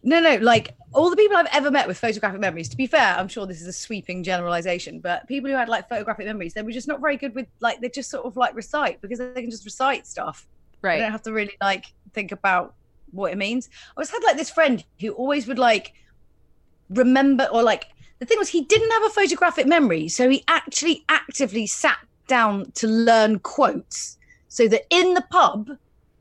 No 0.06 0.20
no 0.20 0.36
like 0.38 0.76
all 0.94 1.10
the 1.10 1.18
people 1.18 1.36
I've 1.36 1.50
ever 1.52 1.70
met 1.70 1.88
with 1.88 1.98
photographic 1.98 2.40
memories. 2.40 2.70
To 2.70 2.78
be 2.78 2.88
fair, 2.88 3.16
I'm 3.18 3.28
sure 3.28 3.46
this 3.46 3.60
is 3.62 3.68
a 3.68 3.74
sweeping 3.74 4.24
generalization, 4.24 5.00
but 5.02 5.28
people 5.28 5.50
who 5.50 5.58
had 5.58 5.68
like 5.68 5.90
photographic 5.90 6.26
memories, 6.26 6.54
they 6.54 6.62
were 6.62 6.72
just 6.72 6.88
not 6.88 7.02
very 7.02 7.18
good 7.18 7.36
with 7.36 7.48
like 7.60 7.82
they 7.82 7.90
just 7.90 8.10
sort 8.10 8.26
of 8.26 8.38
like 8.38 8.56
recite 8.56 9.02
because 9.02 9.20
they 9.20 9.42
can 9.42 9.52
just 9.52 9.66
recite 9.66 10.08
stuff. 10.08 10.48
Right. 10.82 10.98
They 10.98 11.02
don't 11.02 11.12
have 11.12 11.24
to 11.24 11.34
really 11.34 11.58
like 11.60 11.88
think 12.14 12.32
about 12.32 12.76
what 13.12 13.34
it 13.34 13.38
means. 13.38 13.70
I 13.90 13.92
always 13.98 14.10
had 14.10 14.24
like 14.24 14.38
this 14.38 14.50
friend 14.50 14.86
who 15.02 15.12
always 15.12 15.48
would 15.48 15.60
like 15.60 15.94
remember 16.90 17.50
or 17.52 17.62
like 17.64 17.88
the 18.20 18.26
thing 18.26 18.38
was 18.40 18.48
he 18.48 18.62
didn't 18.62 18.92
have 18.92 19.04
a 19.04 19.10
photographic 19.10 19.68
memory, 19.68 20.08
so 20.08 20.30
he 20.30 20.44
actually 20.48 21.04
actively 21.10 21.68
sat 21.68 21.98
down 22.28 22.72
to 22.72 22.88
learn 22.88 23.40
quotes 23.40 24.18
so 24.48 24.68
that 24.68 24.84
in 24.90 25.14
the 25.14 25.26
pub 25.30 25.72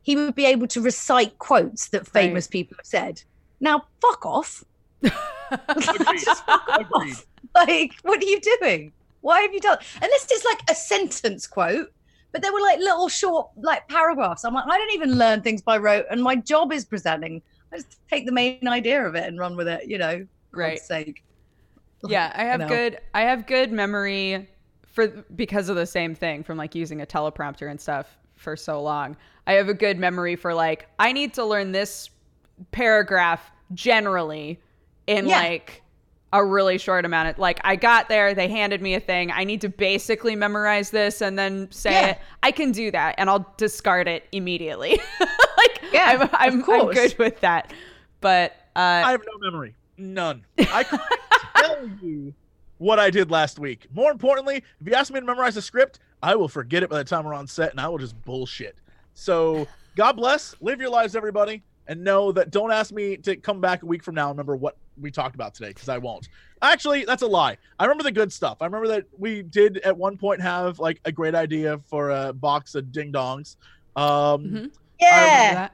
he 0.03 0.17
would 0.17 0.35
be 0.35 0.45
able 0.47 0.67
to 0.67 0.81
recite 0.81 1.39
quotes 1.39 1.89
that 1.89 2.07
famous 2.07 2.47
people 2.47 2.77
have 2.77 2.87
said. 2.87 3.23
Now 3.61 3.85
fuck 4.01 4.25
off. 4.27 4.65
Agreed. 5.03 5.13
Just 6.25 6.45
fuck 6.47 6.69
Agreed. 6.73 7.13
off. 7.13 7.27
Like, 7.55 7.93
what 8.03 8.23
are 8.23 8.27
you 8.27 8.41
doing? 8.61 8.93
Why 9.21 9.41
have 9.43 9.53
you 9.55 9.61
done? 9.61 9.79
Unless 10.03 10.27
it's 10.31 10.45
like 10.45 10.61
a 10.71 10.75
sentence 10.75 11.47
quote, 11.47 11.93
but 12.33 12.43
there 12.43 12.53
were 12.53 12.61
like 12.61 12.79
little 12.79 13.09
short 13.09 13.49
like 13.57 13.89
paragraphs. 13.89 14.45
I'm 14.45 14.55
like, 14.55 14.65
I 14.69 14.77
don't 14.77 14.93
even 14.93 15.17
learn 15.19 15.41
things 15.43 15.63
by 15.63 15.79
rote, 15.79 16.07
and 16.11 16.23
my 16.23 16.37
job 16.37 16.73
is 16.73 16.85
presenting. 16.85 17.41
I 17.73 17.77
just 17.77 17.99
take 18.11 18.27
the 18.27 18.33
main 18.33 18.67
idea 18.69 19.05
of 19.07 19.15
it 19.15 19.25
and 19.25 19.39
run 19.39 19.57
with 19.57 19.69
it. 19.69 19.89
You 19.89 19.99
know, 19.99 20.27
Right. 20.53 20.77
God's 20.77 20.87
sake. 20.87 21.25
Yeah, 22.07 22.33
I 22.35 22.45
have 22.45 22.61
know. 22.61 22.69
good 22.69 22.99
I 23.15 23.23
have 23.23 23.47
good 23.47 23.73
memory 23.73 24.49
for 24.87 25.09
because 25.35 25.69
of 25.69 25.77
the 25.77 25.87
same 25.87 26.15
thing 26.15 26.43
from 26.45 26.59
like 26.59 26.75
using 26.75 27.01
a 27.01 27.07
teleprompter 27.07 27.71
and 27.71 27.81
stuff 27.81 28.17
for 28.37 28.57
so 28.57 28.83
long. 28.83 29.17
I 29.47 29.53
have 29.55 29.69
a 29.69 29.75
good 29.75 29.99
memory 29.99 30.37
for 30.37 30.55
like 30.55 30.87
I 30.99 31.13
need 31.13 31.35
to 31.35 31.45
learn 31.45 31.73
this 31.73 32.11
paragraph 32.71 33.51
generally 33.73 34.61
in 35.07 35.27
Yeah. 35.27 35.39
like 35.39 35.83
a 36.33 36.45
really 36.45 36.79
short 36.79 37.05
amount 37.05 37.29
of 37.29 37.39
like 37.39 37.61
I 37.63 37.77
got 37.77 38.09
there, 38.09 38.35
they 38.35 38.49
handed 38.49 38.83
me 38.83 38.95
a 38.95 39.01
thing. 39.01 39.31
I 39.31 39.45
need 39.45 39.61
to 39.61 39.69
basically 39.69 40.35
memorize 40.35 40.91
this 40.91 41.21
and 41.21 41.39
then 41.39 41.71
say 41.71 41.93
Yeah. 41.93 42.07
it. 42.09 42.19
I 42.43 42.51
can 42.51 42.73
do 42.73 42.91
that 42.91 43.15
and 43.19 43.31
I'll 43.31 43.53
discard 43.57 44.09
it 44.09 44.25
immediately. 44.33 45.01
like 45.21 45.83
Yeah, 45.93 46.29
I'm 46.33 46.55
I'm, 46.63 46.71
I'm 46.71 46.91
good 46.93 47.15
with 47.19 47.41
that. 47.41 47.73
But 48.21 48.53
uh 48.77 48.81
I 49.05 49.11
have 49.13 49.23
no 49.25 49.39
memory. 49.51 49.75
None. 49.97 50.45
I 50.59 50.83
can 50.83 50.99
tell 51.57 51.89
you 52.03 52.35
what 52.79 52.99
I 52.99 53.11
did 53.11 53.31
last 53.31 53.61
week. 53.61 53.87
More 53.95 54.11
importantly, 54.11 54.57
if 54.81 54.89
you 54.89 54.95
ask 54.95 55.13
me 55.13 55.21
to 55.21 55.27
memorize 55.27 55.57
a 55.57 55.63
script, 55.63 56.01
I 56.21 56.35
will 56.35 56.49
forget 56.49 56.83
it 56.83 56.91
by 56.91 56.99
the 56.99 57.05
time 57.05 57.25
we're 57.25 57.35
on 57.35 57.47
set 57.47 57.71
and 57.71 57.81
I 57.81 57.87
will 57.89 57.99
just 57.99 58.21
bullshit. 58.25 58.77
So, 59.15 59.69
God 59.95 60.15
bless. 60.15 60.57
Live 60.61 60.81
your 60.81 60.91
lives, 60.91 61.15
everybody. 61.15 61.63
And 61.87 62.03
know 62.03 62.33
that 62.33 62.51
don't 62.51 62.73
ask 62.73 62.93
me 62.93 63.17
to 63.19 63.37
come 63.37 63.61
back 63.61 63.83
a 63.83 63.87
week 63.87 64.03
from 64.03 64.15
now 64.15 64.31
and 64.31 64.39
remember 64.39 64.57
what 64.57 64.77
we 64.99 65.11
talked 65.11 65.35
about 65.35 65.55
today 65.55 65.69
because 65.69 65.89
I 65.91 65.99
won't. 65.99 66.27
Actually, 66.63 67.05
that's 67.05 67.23
a 67.23 67.27
lie. 67.27 67.59
I 67.79 67.85
remember 67.85 68.05
the 68.05 68.13
good 68.13 68.33
stuff. 68.33 68.59
I 68.63 68.65
remember 68.65 68.89
that 68.89 69.05
we 69.19 69.43
did 69.43 69.79
at 69.79 69.97
one 69.97 70.17
point 70.17 70.41
have 70.41 70.79
like 70.79 70.99
a 71.05 71.13
great 71.13 71.35
idea 71.35 71.79
for 71.91 72.09
a 72.11 72.33
box 72.33 72.75
of 72.75 72.91
ding 72.91 73.13
dongs. 73.13 73.57
Um, 73.97 74.45
mhm, 74.45 74.71
I 75.03 75.25
remember 75.25 75.37
Yeah. 75.37 75.69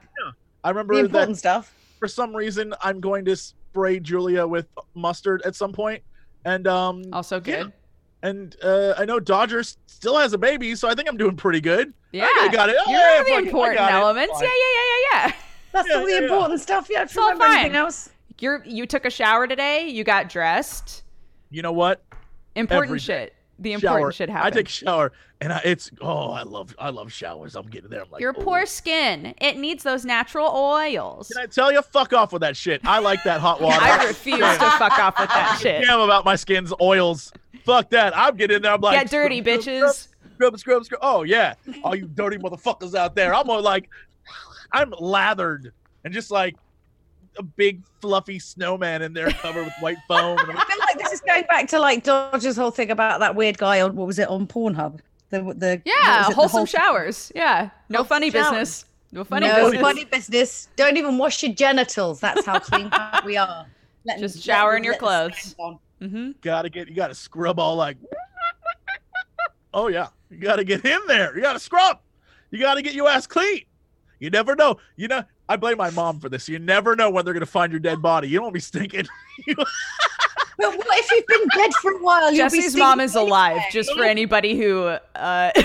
I 0.63 0.69
remember 0.69 0.95
the 0.95 1.01
that 1.03 1.05
important 1.07 1.37
stuff. 1.37 1.73
for 1.99 2.07
some 2.09 2.35
reason 2.35 2.73
I'm 2.81 2.99
going 2.99 3.23
to 3.25 3.35
spray 3.37 3.99
Julia 4.01 4.45
with 4.45 4.67
mustard 4.95 5.41
at 5.45 5.55
some 5.55 5.71
point. 5.71 6.03
And 6.43 6.67
um, 6.67 7.03
Also 7.13 7.37
Yeah. 7.37 7.41
good. 7.63 7.73
and 8.23 8.55
uh, 8.61 8.95
I 8.97 9.05
know 9.05 9.19
Dodgers 9.21 9.77
still 9.87 10.17
has 10.17 10.33
a 10.33 10.37
baby, 10.37 10.75
so 10.75 10.89
I 10.89 10.93
think 10.95 11.07
I'm 11.07 11.17
doing 11.17 11.37
pretty 11.37 11.61
good. 11.61 11.93
Yeah. 12.11 12.27
I 12.39 12.49
got 12.51 12.69
it. 12.69 12.75
You 12.87 12.93
Yeah, 12.97 13.23
the 13.25 13.37
important 13.47 13.79
elements. 13.79 14.39
Yeah, 14.41 14.47
yeah, 14.49 14.51
yeah, 14.75 14.83
yeah, 15.13 15.27
yeah. 15.27 15.33
That's 15.71 15.87
Yeah, 15.89 15.95
all 15.95 16.05
the 16.05 16.11
yeah, 16.11 16.19
yeah. 16.19 16.23
important 16.25 16.61
stuff. 16.61 16.87
Yeah, 16.89 17.07
all 17.17 17.23
remember 17.23 17.45
anything 17.45 17.71
fine. 17.71 17.75
else. 17.75 18.09
You're 18.39 18.63
you 18.65 18.85
took 18.85 19.05
a 19.05 19.09
shower 19.09 19.47
today. 19.47 19.87
You 19.87 20.03
got 20.03 20.29
dressed. 20.29 21.03
You 21.49 21.61
know 21.61 21.71
what? 21.71 22.03
Important 22.55 22.89
Every 22.89 22.99
day. 22.99 23.03
shit. 23.03 23.35
The 23.59 23.73
important 23.73 24.01
shower. 24.05 24.11
shit 24.11 24.29
happened. 24.29 24.53
I 24.53 24.57
take 24.57 24.67
a 24.67 24.71
shower, 24.71 25.11
and 25.39 25.53
I, 25.53 25.61
it's 25.63 25.91
oh, 26.01 26.31
I 26.31 26.41
love 26.41 26.75
I 26.79 26.89
love 26.89 27.11
showers. 27.13 27.55
I'm 27.55 27.67
getting 27.67 27.91
there. 27.91 28.01
I'm 28.01 28.09
like, 28.09 28.21
Your 28.21 28.33
oh. 28.35 28.41
poor 28.41 28.65
skin. 28.65 29.35
It 29.39 29.57
needs 29.57 29.83
those 29.83 30.03
natural 30.03 30.47
oils. 30.47 31.29
Can 31.31 31.43
I 31.43 31.45
tell 31.45 31.71
you? 31.71 31.81
Fuck 31.83 32.13
off 32.13 32.33
with 32.33 32.41
that 32.41 32.57
shit. 32.57 32.81
I 32.83 32.97
like 32.99 33.23
that 33.23 33.39
hot 33.39 33.61
water. 33.61 33.77
I 33.81 34.05
refuse 34.07 34.39
to 34.39 34.71
fuck 34.71 34.97
off 34.97 35.19
with 35.19 35.29
that 35.29 35.59
shit. 35.61 35.85
Damn 35.85 35.99
about 35.99 36.25
my 36.25 36.35
skin's 36.35 36.73
oils. 36.81 37.31
Fuck 37.63 37.91
that. 37.91 38.17
I'm 38.17 38.35
getting 38.35 38.57
in 38.57 38.61
there. 38.63 38.73
I'm 38.73 38.81
like, 38.81 38.99
Get 38.99 39.11
dirty, 39.11 39.41
scrub, 39.41 39.61
scrub, 39.61 39.75
bitches. 39.75 40.07
Scrub, 40.33 40.59
scrub, 40.59 40.85
scrub. 40.85 40.99
Oh 41.03 41.21
yeah, 41.21 41.53
all 41.83 41.95
you 41.95 42.07
dirty 42.07 42.37
motherfuckers 42.37 42.95
out 42.95 43.13
there. 43.13 43.35
I'm 43.35 43.47
all 43.47 43.61
like, 43.61 43.89
I'm 44.73 44.93
lathered 44.99 45.73
and 46.03 46.13
just 46.13 46.31
like 46.31 46.55
a 47.37 47.43
big 47.43 47.81
fluffy 48.01 48.39
snowman 48.39 49.01
in 49.01 49.13
there 49.13 49.29
covered 49.31 49.65
with 49.65 49.73
white 49.79 49.97
foam. 50.07 50.37
And 50.41 50.51
I'm 50.51 50.57
I 50.57 50.65
feel 50.65 50.79
like 50.79 50.97
this 50.99 51.13
is 51.13 51.21
going 51.21 51.43
back 51.43 51.67
to 51.69 51.79
like 51.79 52.03
Dodger's 52.03 52.57
whole 52.57 52.71
thing 52.71 52.91
about 52.91 53.19
that 53.21 53.35
weird 53.35 53.57
guy 53.57 53.81
on 53.81 53.95
what 53.95 54.07
was 54.07 54.19
it 54.19 54.27
on 54.27 54.47
Pornhub? 54.47 54.99
The 55.29 55.41
the 55.55 55.81
Yeah, 55.85 55.93
was 56.19 56.27
it, 56.27 56.29
the 56.31 56.35
wholesome 56.35 56.57
whole- 56.59 56.65
showers. 56.65 57.31
Yeah. 57.35 57.69
No 57.89 57.99
Wholesome 57.99 58.09
funny 58.09 58.31
showers. 58.31 58.49
business. 58.49 58.85
No 59.13 59.23
funny 59.23 59.47
no 59.47 59.55
business. 59.65 59.81
funny 59.81 60.05
business. 60.05 60.69
Don't 60.75 60.97
even 60.97 61.17
wash 61.17 61.41
your 61.43 61.53
genitals. 61.53 62.19
That's 62.19 62.45
how 62.45 62.59
clean 62.59 62.91
we 63.25 63.37
are. 63.37 63.65
Let- 64.05 64.19
Just 64.19 64.35
let- 64.37 64.43
shower 64.43 64.75
in 64.75 64.83
your 64.83 64.95
clothes. 64.95 65.55
Mm-hmm. 66.01 66.31
gotta 66.41 66.69
get 66.69 66.89
you 66.89 66.95
gotta 66.95 67.13
scrub 67.13 67.59
all 67.59 67.75
like 67.75 67.95
oh 69.73 69.87
yeah 69.87 70.07
you 70.29 70.37
gotta 70.37 70.63
get 70.63 70.83
in 70.83 70.99
there 71.07 71.35
you 71.35 71.41
gotta 71.41 71.59
scrub 71.59 71.99
you 72.49 72.59
gotta 72.59 72.81
get 72.81 72.93
your 72.93 73.07
ass 73.07 73.27
clean 73.27 73.61
you 74.21 74.29
never 74.29 74.55
know. 74.55 74.77
You 74.95 75.09
know 75.09 75.23
i 75.49 75.57
blame 75.57 75.77
my 75.77 75.89
mom 75.89 76.21
for 76.21 76.29
this. 76.29 76.47
You 76.47 76.59
never 76.59 76.95
know 76.95 77.09
when 77.09 77.25
they're 77.25 77.33
gonna 77.33 77.45
find 77.45 77.73
your 77.73 77.81
dead 77.81 78.01
body. 78.01 78.29
You 78.29 78.35
don't 78.37 78.45
want 78.45 78.53
to 78.53 78.57
be 78.57 78.61
stinking. 78.61 79.07
But 80.57 80.77
what 80.77 80.85
if 80.91 81.09
you've 81.09 81.25
been 81.25 81.47
dead 81.55 81.73
for 81.81 81.91
a 81.91 82.03
while? 82.03 82.31
You'll 82.31 82.47
be 82.49 82.57
Jesse's 82.57 82.75
mom 82.75 82.99
stinking 82.99 83.05
is 83.05 83.15
alive, 83.15 83.61
just 83.71 83.91
for 83.95 84.03
anybody 84.03 84.55
who 84.55 84.83
uh 85.15 85.51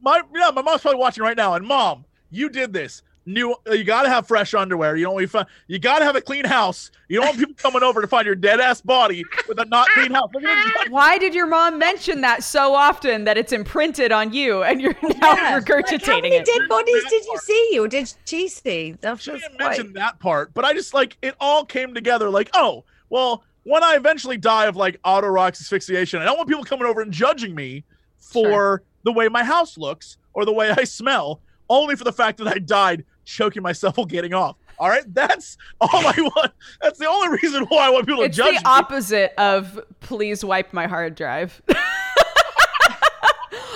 my 0.00 0.22
yeah 0.32 0.50
my 0.54 0.62
mom's 0.62 0.82
probably 0.82 1.00
watching 1.00 1.24
right 1.24 1.36
now 1.36 1.54
and 1.54 1.66
mom 1.66 2.04
you 2.30 2.48
did 2.48 2.72
this 2.72 3.02
new 3.24 3.54
uh, 3.68 3.72
you 3.72 3.84
gotta 3.84 4.08
have 4.08 4.26
fresh 4.26 4.52
underwear 4.52 4.96
you 4.96 5.04
don't 5.04 5.14
want 5.14 5.30
to 5.30 5.46
you 5.68 5.78
gotta 5.78 6.04
have 6.04 6.16
a 6.16 6.20
clean 6.20 6.44
house 6.44 6.90
you 7.08 7.18
don't 7.20 7.26
want 7.26 7.38
people 7.38 7.54
coming 7.54 7.82
over 7.82 8.00
to 8.00 8.08
find 8.08 8.26
your 8.26 8.34
dead 8.34 8.58
ass 8.58 8.80
body 8.80 9.22
with 9.46 9.58
a 9.60 9.64
not 9.66 9.86
clean 9.90 10.10
house 10.12 10.28
Look 10.34 10.42
at 10.42 10.64
this- 10.82 10.88
Why 10.90 11.18
did 11.18 11.32
your 11.34 11.46
mom 11.46 11.78
mention 11.78 12.20
that 12.22 12.42
so 12.42 12.74
often 12.74 13.24
that 13.24 13.38
it's 13.38 13.52
imprinted 13.52 14.10
on 14.10 14.32
you 14.32 14.62
and 14.64 14.80
you're 14.80 14.94
now 15.02 15.08
Yeah. 15.10 15.18
Like, 15.20 15.38
how 15.38 15.60
regurgitating 15.60 16.22
many 16.22 16.34
it? 16.36 16.46
dead 16.46 16.68
bodies 16.68 17.02
did 17.08 17.24
you 17.24 17.38
see, 17.42 17.78
or 17.78 17.86
did 17.88 18.12
she 18.24 18.48
see? 18.48 18.96
That's 19.00 19.22
She 19.22 19.30
didn't 19.30 19.56
quite- 19.56 19.68
mention 19.78 19.92
that 19.92 20.18
part, 20.18 20.52
but 20.54 20.64
I 20.64 20.72
just 20.72 20.92
like 20.94 21.16
it 21.22 21.34
all 21.40 21.64
came 21.64 21.94
together. 21.94 22.28
Like, 22.28 22.50
oh, 22.54 22.84
well, 23.08 23.44
when 23.64 23.84
I 23.84 23.94
eventually 23.94 24.36
die 24.36 24.66
of 24.66 24.74
like 24.76 25.00
autoerotic 25.02 25.60
asphyxiation, 25.60 26.20
I 26.20 26.24
don't 26.24 26.36
want 26.36 26.48
people 26.48 26.64
coming 26.64 26.86
over 26.86 27.00
and 27.00 27.12
judging 27.12 27.54
me 27.54 27.84
for 28.18 28.42
Sure. 28.48 28.82
the 29.04 29.12
way 29.12 29.28
my 29.28 29.44
house 29.44 29.78
looks 29.78 30.16
or 30.34 30.44
the 30.44 30.52
way 30.52 30.70
I 30.70 30.82
smell, 30.84 31.40
only 31.68 31.94
for 31.96 32.04
the 32.04 32.12
fact 32.12 32.38
that 32.38 32.48
I 32.48 32.58
died 32.58 33.04
choking 33.24 33.62
myself 33.62 33.96
while 33.96 34.06
getting 34.06 34.34
off. 34.34 34.56
All 34.78 34.88
right, 34.88 35.04
that's 35.14 35.56
all 35.80 35.88
I 35.92 36.14
want. 36.18 36.52
That's 36.80 36.98
the 36.98 37.06
only 37.08 37.38
reason 37.42 37.64
why 37.64 37.86
I 37.86 37.90
want 37.90 38.06
people 38.06 38.22
It's 38.22 38.36
to 38.36 38.42
judge 38.42 38.54
It's 38.54 38.62
the 38.62 38.68
me. 38.68 38.74
opposite 38.74 39.34
of 39.38 39.80
please 40.00 40.44
wipe 40.44 40.72
my 40.72 40.86
hard 40.86 41.14
drive. 41.14 41.60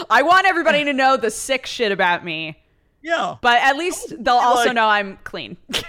I 0.09 0.23
want 0.23 0.47
everybody 0.47 0.85
to 0.85 0.93
know 0.93 1.17
the 1.17 1.31
sick 1.31 1.67
shit 1.67 1.91
about 1.91 2.25
me, 2.25 2.57
yeah, 3.03 3.37
but 3.41 3.61
at 3.61 3.77
least 3.77 4.15
they'll 4.23 4.35
also 4.35 4.67
like- 4.67 4.75
know 4.75 4.87
I'm 4.87 5.19
clean. 5.25 5.57
yeah, 5.69 5.83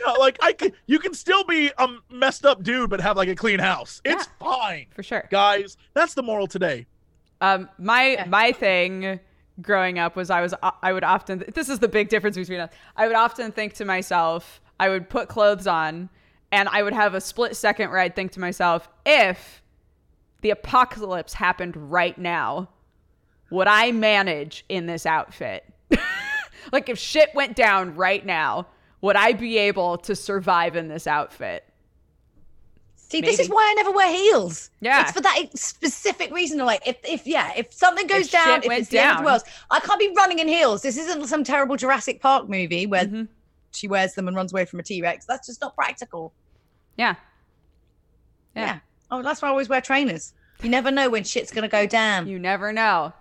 yeah, 0.00 0.10
like 0.18 0.38
I 0.40 0.52
can, 0.52 0.72
you 0.86 0.98
can 1.00 1.14
still 1.14 1.42
be 1.44 1.70
a 1.78 1.88
messed 2.10 2.46
up 2.46 2.62
dude, 2.62 2.90
but 2.90 3.00
have 3.00 3.16
like 3.16 3.28
a 3.28 3.34
clean 3.34 3.58
house. 3.58 4.00
It's 4.04 4.28
fine, 4.38 4.86
For 4.94 5.02
sure. 5.02 5.26
guys. 5.30 5.76
That's 5.94 6.14
the 6.14 6.22
moral 6.22 6.46
today. 6.46 6.86
Um, 7.40 7.68
my 7.78 8.10
Yeah. 8.12 8.24
my 8.26 8.52
thing 8.52 9.18
growing 9.60 9.98
up 9.98 10.16
was 10.16 10.30
I 10.30 10.40
was 10.40 10.54
I 10.82 10.92
would 10.92 11.04
often 11.04 11.44
this 11.54 11.68
is 11.68 11.78
the 11.78 11.88
big 11.88 12.08
difference 12.08 12.36
between 12.36 12.60
us. 12.60 12.70
I 12.96 13.06
would 13.06 13.16
often 13.16 13.52
think 13.52 13.74
to 13.74 13.84
myself, 13.84 14.60
I 14.78 14.88
would 14.88 15.08
put 15.08 15.28
clothes 15.28 15.66
on, 15.66 16.08
and 16.52 16.68
I 16.68 16.82
would 16.82 16.92
have 16.92 17.14
a 17.14 17.20
split 17.20 17.56
second 17.56 17.90
where 17.90 17.98
I'd 17.98 18.16
think 18.16 18.32
to 18.32 18.40
myself, 18.40 18.88
if 19.04 19.62
the 20.40 20.50
apocalypse 20.50 21.34
happened 21.34 21.90
right 21.90 22.16
now, 22.16 22.68
would 23.50 23.66
I 23.66 23.92
manage 23.92 24.64
in 24.68 24.86
this 24.86 25.06
outfit? 25.06 25.64
like 26.72 26.88
if 26.88 26.98
shit 26.98 27.34
went 27.34 27.56
down 27.56 27.96
right 27.96 28.24
now, 28.24 28.66
would 29.00 29.16
I 29.16 29.32
be 29.32 29.58
able 29.58 29.98
to 29.98 30.14
survive 30.14 30.76
in 30.76 30.88
this 30.88 31.06
outfit? 31.06 31.64
See, 33.10 33.22
this 33.22 33.38
is 33.38 33.48
why 33.48 33.66
I 33.70 33.74
never 33.74 33.90
wear 33.90 34.12
heels. 34.12 34.70
Yeah. 34.80 35.00
It's 35.02 35.12
for 35.12 35.22
that 35.22 35.38
specific 35.54 36.30
reason. 36.30 36.58
Like, 36.58 36.86
if, 36.86 36.96
if 37.04 37.26
yeah, 37.26 37.52
if 37.56 37.72
something 37.72 38.06
goes 38.06 38.26
If 38.26 38.32
down, 38.32 38.58
if 38.62 38.66
went 38.68 38.80
it's 38.82 38.90
the 38.90 38.98
end 38.98 39.12
of 39.12 39.18
the 39.18 39.24
world, 39.24 39.42
I 39.70 39.80
can't 39.80 39.98
be 39.98 40.12
running 40.14 40.40
in 40.40 40.48
heels. 40.48 40.82
This 40.82 40.98
isn't 40.98 41.26
some 41.26 41.42
terrible 41.42 41.76
Jurassic 41.76 42.20
Park 42.20 42.50
movie 42.50 42.86
where 42.86 43.06
Mhm. 43.06 43.28
she 43.72 43.88
wears 43.88 44.12
them 44.12 44.28
and 44.28 44.36
runs 44.36 44.52
away 44.52 44.66
from 44.66 44.78
a 44.80 44.82
T 44.82 45.00
Rex. 45.00 45.24
That's 45.24 45.46
just 45.46 45.62
not 45.62 45.74
practical. 45.74 46.34
Yeah. 46.98 47.14
Yeah. 48.54 48.64
Yeah. 48.66 48.78
Oh, 49.10 49.22
that's 49.22 49.40
why 49.40 49.48
I 49.48 49.50
always 49.52 49.68
wear 49.70 49.80
trainers. 49.80 50.34
You 50.62 50.68
never 50.68 50.90
know 50.90 51.08
when 51.08 51.24
shit's 51.24 51.50
gonna 51.50 51.68
go 51.68 51.86
down. 51.86 52.26
You 52.26 52.38
never 52.38 52.72
know. 52.72 53.12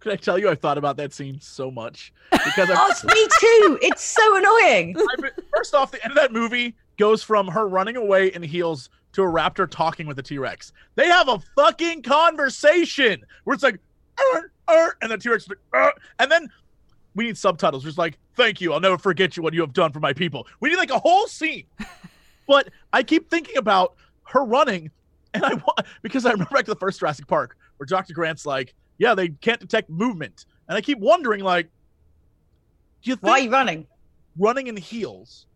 Can 0.00 0.12
I 0.12 0.16
tell 0.16 0.38
you, 0.38 0.50
I 0.50 0.54
thought 0.56 0.76
about 0.78 0.96
that 0.98 1.12
scene 1.14 1.40
so 1.40 1.70
much 1.70 2.12
because 2.32 2.68
I, 2.70 2.74
Oh, 2.76 2.88
it's 2.90 3.04
me 3.04 3.28
too. 3.38 3.78
It's 3.80 4.02
so 4.04 4.36
annoying. 4.36 4.96
I 4.98 5.20
mean, 5.22 5.30
first 5.54 5.74
off, 5.74 5.90
the 5.92 6.02
end 6.04 6.12
of 6.12 6.16
that 6.16 6.32
movie 6.32 6.74
goes 7.00 7.22
from 7.22 7.48
her 7.48 7.66
running 7.66 7.96
away 7.96 8.28
in 8.28 8.42
heels 8.42 8.90
to 9.12 9.22
a 9.22 9.26
raptor 9.26 9.68
talking 9.68 10.06
with 10.06 10.18
a 10.18 10.22
T 10.22 10.36
Rex. 10.36 10.70
They 10.96 11.06
have 11.06 11.28
a 11.28 11.38
fucking 11.56 12.02
conversation 12.02 13.24
where 13.44 13.54
it's 13.54 13.62
like, 13.62 13.80
and 15.00 15.10
the 15.10 15.16
T 15.16 15.30
Rex, 15.30 15.48
like, 15.48 15.94
and 16.18 16.30
then 16.30 16.46
we 17.14 17.24
need 17.24 17.38
subtitles. 17.38 17.84
Just 17.84 17.96
like, 17.96 18.18
thank 18.36 18.60
you, 18.60 18.74
I'll 18.74 18.80
never 18.80 18.98
forget 18.98 19.34
you 19.34 19.42
what 19.42 19.54
you 19.54 19.62
have 19.62 19.72
done 19.72 19.92
for 19.92 20.00
my 20.00 20.12
people. 20.12 20.46
We 20.60 20.68
need 20.68 20.76
like 20.76 20.90
a 20.90 20.98
whole 20.98 21.26
scene. 21.26 21.64
but 22.46 22.68
I 22.92 23.02
keep 23.02 23.30
thinking 23.30 23.56
about 23.56 23.94
her 24.24 24.44
running, 24.44 24.90
and 25.32 25.42
I 25.42 25.54
want 25.54 25.86
because 26.02 26.26
I 26.26 26.32
remember 26.32 26.54
back 26.54 26.66
to 26.66 26.74
the 26.74 26.78
first 26.78 27.00
Jurassic 27.00 27.26
Park 27.26 27.56
where 27.78 27.86
Dr. 27.86 28.12
Grant's 28.12 28.44
like, 28.44 28.74
yeah, 28.98 29.14
they 29.14 29.28
can't 29.28 29.58
detect 29.58 29.88
movement, 29.88 30.44
and 30.68 30.76
I 30.76 30.82
keep 30.82 30.98
wondering 30.98 31.42
like. 31.42 31.70
Do 33.02 33.08
you 33.08 33.16
think 33.16 33.22
Why 33.22 33.32
are 33.32 33.40
you 33.40 33.50
running? 33.50 33.86
running 34.36 34.66
in 34.66 34.76
heels. 34.76 35.46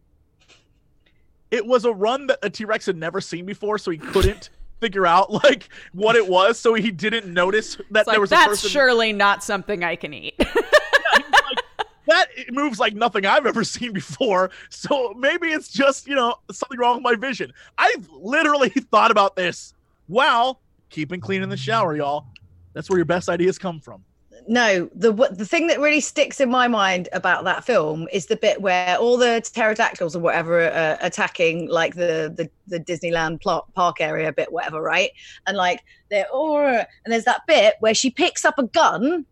It 1.55 1.65
was 1.65 1.85
a 1.85 1.93
run 1.93 2.27
that 2.27 2.41
a 2.43 2.51
T 2.51 2.65
Rex 2.65 2.87
had 2.87 2.97
never 2.97 3.21
seen 3.21 3.47
before, 3.47 3.79
so 3.79 3.93
he 3.93 3.99
couldn't 3.99 4.51
figure 4.81 5.07
out 5.07 5.31
like 5.31 5.69
what 5.93 6.17
it 6.17 6.27
was. 6.27 6.59
So 6.59 6.75
he 6.75 6.91
didn't 6.91 7.33
notice 7.33 7.77
that 7.77 8.01
It's 8.01 8.07
there 8.07 8.15
like 8.15 8.19
was 8.19 8.33
a 8.33 8.35
that's 8.35 8.49
person 8.49 8.71
surely 8.71 9.13
not 9.13 9.45
something 9.45 9.85
I 9.85 9.95
can 9.95 10.13
eat. 10.13 10.35
Like, 10.39 11.65
that 12.09 12.27
moves 12.51 12.81
like 12.81 12.95
nothing 12.95 13.25
I've 13.25 13.47
ever 13.47 13.63
seen 13.63 13.93
before. 13.93 14.51
So 14.69 15.15
maybe 15.17 15.47
it's 15.49 15.69
just 15.69 16.09
you 16.09 16.17
know 16.17 16.35
something 16.51 16.77
wrong 16.79 16.97
with 16.97 17.05
my 17.05 17.15
vision. 17.15 17.53
I've 17.79 18.09
literally 18.11 18.69
thought 18.91 19.13
about 19.13 19.37
this 19.37 19.75
while 20.09 20.61
keeping 20.91 21.21
clean 21.21 21.43
in 21.43 21.51
the 21.51 21.57
shower, 21.57 21.97
y'all. 21.97 22.27
That's 22.73 22.91
where 22.91 22.99
your 22.99 23.07
best 23.07 23.29
ideas 23.29 23.59
come 23.59 23.79
from. 23.79 24.03
No, 24.47 24.91
the 24.95 25.13
the 25.13 25.47
thing 25.47 25.69
that 25.69 25.81
really 25.81 26.01
sticks 26.01 26.41
in 26.41 26.51
my 26.51 26.69
mind 26.69 27.09
about 27.13 27.45
that 27.45 27.65
film 27.65 28.07
is 28.13 28.27
the 28.27 28.37
bit 28.37 28.61
where 28.61 28.97
all 28.97 29.17
the 29.17 29.41
pterodactyls 29.41 30.15
or 30.15 30.19
whatever 30.19 30.71
are 30.71 30.99
attacking 31.01 31.69
like 31.69 31.95
the 31.95 32.33
the, 32.37 32.51
the 32.67 32.79
Disneyland 32.79 33.41
pl- 33.41 33.67
park 33.75 34.01
area 34.01 34.33
bit, 34.33 34.53
whatever, 34.53 34.83
right? 34.83 35.11
And 35.47 35.57
like 35.57 35.81
they're 36.11 36.27
oh, 36.33 36.67
and 36.67 36.87
there's 37.07 37.25
that 37.25 37.43
bit 37.47 37.77
where 37.81 37.95
she 37.95 38.11
picks 38.11 38.45
up 38.45 38.59
a 38.59 38.65
gun. 38.65 39.27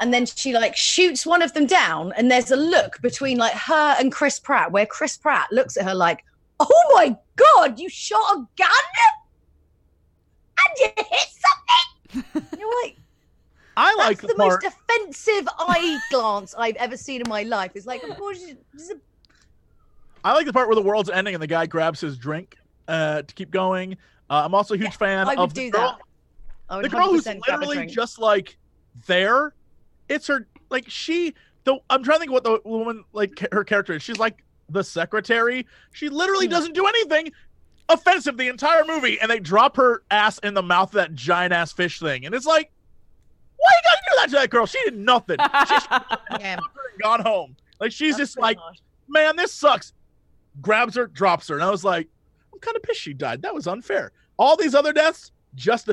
And 0.00 0.14
then 0.14 0.26
she 0.26 0.52
like 0.52 0.76
shoots 0.76 1.26
one 1.26 1.42
of 1.42 1.52
them 1.54 1.66
down, 1.66 2.12
and 2.16 2.30
there's 2.30 2.50
a 2.50 2.56
look 2.56 3.00
between 3.02 3.36
like 3.36 3.52
her 3.52 3.96
and 3.98 4.12
Chris 4.12 4.38
Pratt, 4.38 4.72
where 4.72 4.86
Chris 4.86 5.16
Pratt 5.16 5.48
looks 5.52 5.76
at 5.76 5.84
her 5.84 5.94
like, 5.94 6.24
"Oh 6.58 6.92
my 6.94 7.16
god, 7.36 7.78
you 7.78 7.88
shot 7.88 8.34
a 8.34 8.46
gun, 8.56 8.68
and 10.58 10.78
you 10.78 10.86
hit 10.96 11.28
something." 11.44 12.48
You're 12.58 12.82
like, 12.82 12.97
I 13.78 13.94
that's 13.96 14.08
like 14.08 14.20
the, 14.20 14.26
the 14.28 14.34
part. 14.34 14.62
most 14.64 14.74
offensive 14.90 15.48
eye 15.58 15.98
glance 16.10 16.54
I've 16.56 16.76
ever 16.76 16.96
seen 16.96 17.20
in 17.22 17.28
my 17.28 17.42
life. 17.44 17.72
It's 17.74 17.86
like, 17.86 18.02
of 18.02 18.16
course, 18.16 18.40
you- 18.40 18.56
a- 18.90 18.94
I 20.24 20.32
like 20.34 20.46
the 20.46 20.52
part 20.52 20.68
where 20.68 20.74
the 20.74 20.82
world's 20.82 21.10
ending 21.10 21.34
and 21.34 21.42
the 21.42 21.46
guy 21.46 21.66
grabs 21.66 22.00
his 22.00 22.18
drink 22.18 22.56
uh, 22.88 23.22
to 23.22 23.34
keep 23.34 23.50
going. 23.50 23.94
Uh, 24.28 24.42
I'm 24.44 24.54
also 24.54 24.74
a 24.74 24.76
huge 24.78 24.96
fan 24.96 25.26
I 25.28 25.30
would 25.30 25.38
of 25.38 25.54
the 25.54 25.60
do 25.66 25.70
girl. 25.70 25.80
that. 25.82 25.98
I 26.68 26.76
would 26.76 26.84
the 26.84 26.88
girl 26.90 27.08
who's 27.10 27.24
100% 27.24 27.40
grab 27.40 27.62
a 27.62 27.66
literally 27.66 27.86
just 27.86 28.18
like 28.18 28.56
there. 29.06 29.54
It's 30.08 30.26
her 30.26 30.46
like 30.70 30.84
she. 30.88 31.34
The 31.64 31.78
I'm 31.88 32.02
trying 32.02 32.16
to 32.16 32.20
think 32.20 32.32
what 32.32 32.44
the 32.44 32.60
woman 32.64 33.04
like 33.12 33.46
her 33.52 33.64
character 33.64 33.94
is. 33.94 34.02
She's 34.02 34.18
like 34.18 34.44
the 34.68 34.82
secretary. 34.84 35.66
She 35.92 36.08
literally 36.08 36.46
Hmm. 36.46 36.50
doesn't 36.52 36.74
do 36.74 36.86
anything. 36.86 37.32
offensive 37.90 38.36
the 38.36 38.48
entire 38.48 38.84
movie, 38.84 39.18
and 39.18 39.30
they 39.30 39.38
drop 39.40 39.76
her 39.76 40.02
ass 40.10 40.38
in 40.40 40.52
the 40.52 40.62
mouth 40.62 40.90
of 40.90 40.94
that 40.96 41.14
giant 41.14 41.54
ass 41.54 41.72
fish 41.72 41.98
thing, 42.00 42.26
and 42.26 42.34
it's 42.34 42.44
like, 42.44 42.70
why 43.58 43.70
you 43.72 43.82
gotta 43.84 44.02
do 44.04 44.16
that 44.16 44.26
to 44.30 44.42
that 44.42 44.50
girl? 44.50 44.66
She 44.66 44.78
did 44.84 44.96
nothing. 44.96 45.36
She's 45.68 45.82
Yeah. 46.40 46.58
gone 47.02 47.20
home. 47.20 47.56
Like 47.80 47.92
she's 47.92 48.16
That's 48.16 48.30
just 48.30 48.38
like, 48.38 48.58
harsh. 48.58 48.78
man, 49.08 49.36
this 49.36 49.52
sucks. 49.52 49.92
Grabs 50.60 50.96
her, 50.96 51.06
drops 51.06 51.48
her, 51.48 51.54
and 51.54 51.62
I 51.62 51.70
was 51.70 51.84
like, 51.84 52.08
I'm 52.52 52.58
kind 52.58 52.76
of 52.76 52.82
pissed 52.82 53.00
she 53.00 53.14
died. 53.14 53.42
That 53.42 53.54
was 53.54 53.66
unfair. 53.68 54.12
All 54.38 54.56
these 54.56 54.74
other 54.74 54.92
deaths, 54.92 55.30
just 55.54 55.88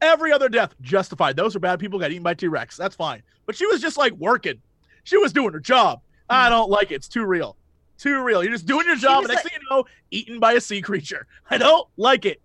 every 0.00 0.32
other 0.32 0.48
death 0.48 0.74
justified. 0.80 1.36
Those 1.36 1.54
are 1.54 1.60
bad 1.60 1.78
people 1.78 1.98
got 1.98 2.10
eaten 2.10 2.22
by 2.22 2.34
T 2.34 2.48
Rex. 2.48 2.76
That's 2.76 2.96
fine. 2.96 3.22
But 3.46 3.56
she 3.56 3.66
was 3.66 3.80
just 3.80 3.98
like 3.98 4.12
working. 4.14 4.60
She 5.04 5.16
was 5.16 5.32
doing 5.32 5.52
her 5.52 5.60
job. 5.60 6.00
I 6.28 6.46
hmm. 6.46 6.50
don't 6.50 6.70
like 6.70 6.90
it. 6.90 6.96
It's 6.96 7.08
too 7.08 7.26
real. 7.26 7.56
Too 7.98 8.22
real. 8.22 8.42
You're 8.42 8.52
just 8.52 8.66
doing 8.66 8.86
your 8.86 8.96
job, 8.96 9.18
and 9.24 9.28
next 9.28 9.44
like- 9.44 9.52
thing 9.52 9.60
you 9.62 9.76
know, 9.76 9.84
eaten 10.10 10.40
by 10.40 10.54
a 10.54 10.60
sea 10.60 10.80
creature. 10.80 11.26
I 11.50 11.58
don't 11.58 11.86
like 11.96 12.24
it. 12.24 12.40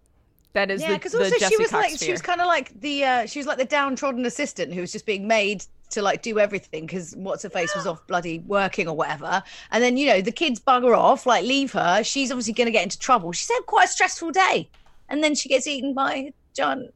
That 0.56 0.72
is 0.72 0.82
yeah, 0.82 0.92
the, 0.92 0.94
because 0.94 1.14
also 1.14 1.30
Jesse 1.38 1.54
she 1.54 1.58
was 1.58 1.70
Cox 1.70 1.92
like 1.92 2.00
she 2.00 2.12
was 2.14 2.22
kind 2.22 2.40
of 2.40 2.48
like 2.48 2.80
the 2.80 3.04
uh, 3.04 3.26
she 3.26 3.40
was 3.40 3.46
like 3.46 3.58
the 3.58 3.66
downtrodden 3.66 4.26
assistant 4.26 4.74
who 4.74 4.80
was 4.80 4.90
just 4.94 5.06
being 5.06 5.28
made 5.28 5.66
to 5.90 6.02
like 6.02 6.22
do 6.22 6.40
everything 6.40 6.86
because 6.86 7.14
what's 7.18 7.44
her 7.44 7.50
face 7.50 7.76
was 7.76 7.86
off 7.86 8.08
bloody 8.08 8.40
working 8.40 8.88
or 8.88 8.96
whatever, 8.96 9.44
and 9.72 9.84
then 9.84 9.98
you 9.98 10.08
know 10.08 10.22
the 10.22 10.32
kids 10.32 10.62
bugger 10.62 10.98
off, 10.98 11.26
like 11.26 11.44
leave 11.44 11.74
her. 11.74 12.02
She's 12.06 12.32
obviously 12.32 12.54
going 12.54 12.68
to 12.68 12.72
get 12.72 12.84
into 12.84 12.98
trouble. 12.98 13.34
She's 13.34 13.50
had 13.50 13.66
quite 13.66 13.90
a 13.90 13.92
stressful 13.92 14.32
day, 14.32 14.70
and 15.10 15.22
then 15.22 15.36
she 15.36 15.50
gets 15.50 15.68
eaten 15.68 15.94
by 15.94 16.32
John. 16.56 16.88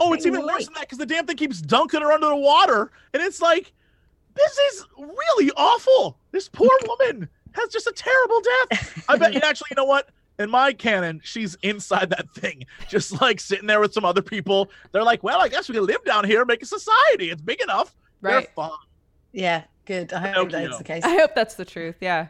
Oh, 0.00 0.14
it's 0.14 0.24
even 0.24 0.40
worse 0.40 0.60
lake. 0.60 0.64
than 0.68 0.74
that 0.74 0.80
because 0.80 0.96
the 0.96 1.04
damn 1.04 1.26
thing 1.26 1.36
keeps 1.36 1.60
dunking 1.60 2.00
her 2.00 2.12
under 2.12 2.28
the 2.28 2.36
water, 2.36 2.92
and 3.12 3.22
it's 3.22 3.42
like, 3.42 3.74
this 4.36 4.56
is 4.56 4.86
really 4.96 5.50
awful. 5.54 6.16
This 6.30 6.48
poor 6.48 6.70
woman 6.88 7.28
has 7.52 7.68
just 7.68 7.86
a 7.86 7.92
terrible 7.92 8.40
death. 8.40 9.04
I 9.06 9.18
bet 9.18 9.34
you 9.34 9.40
actually, 9.44 9.68
you 9.72 9.76
know 9.76 9.84
what? 9.84 10.08
In 10.42 10.50
my 10.50 10.72
canon, 10.72 11.20
she's 11.24 11.56
inside 11.62 12.10
that 12.10 12.30
thing, 12.34 12.64
just 12.88 13.20
like 13.20 13.40
sitting 13.40 13.66
there 13.66 13.80
with 13.80 13.92
some 13.94 14.04
other 14.04 14.22
people. 14.22 14.70
They're 14.92 15.02
like, 15.04 15.22
well, 15.22 15.40
I 15.40 15.48
guess 15.48 15.68
we 15.68 15.74
can 15.74 15.86
live 15.86 16.04
down 16.04 16.24
here, 16.24 16.44
make 16.44 16.62
a 16.62 16.66
society. 16.66 17.30
It's 17.30 17.40
big 17.42 17.60
enough. 17.62 17.94
right. 18.20 18.32
They're 18.44 18.52
fine. 18.54 18.70
Yeah, 19.32 19.64
good. 19.86 20.12
I 20.12 20.28
hope 20.28 20.48
Pinocchio. 20.50 20.66
that's 20.68 20.78
the 20.78 20.84
case. 20.84 21.04
I 21.04 21.14
hope 21.16 21.34
that's 21.34 21.54
the 21.54 21.64
truth. 21.64 21.96
Yeah. 22.00 22.26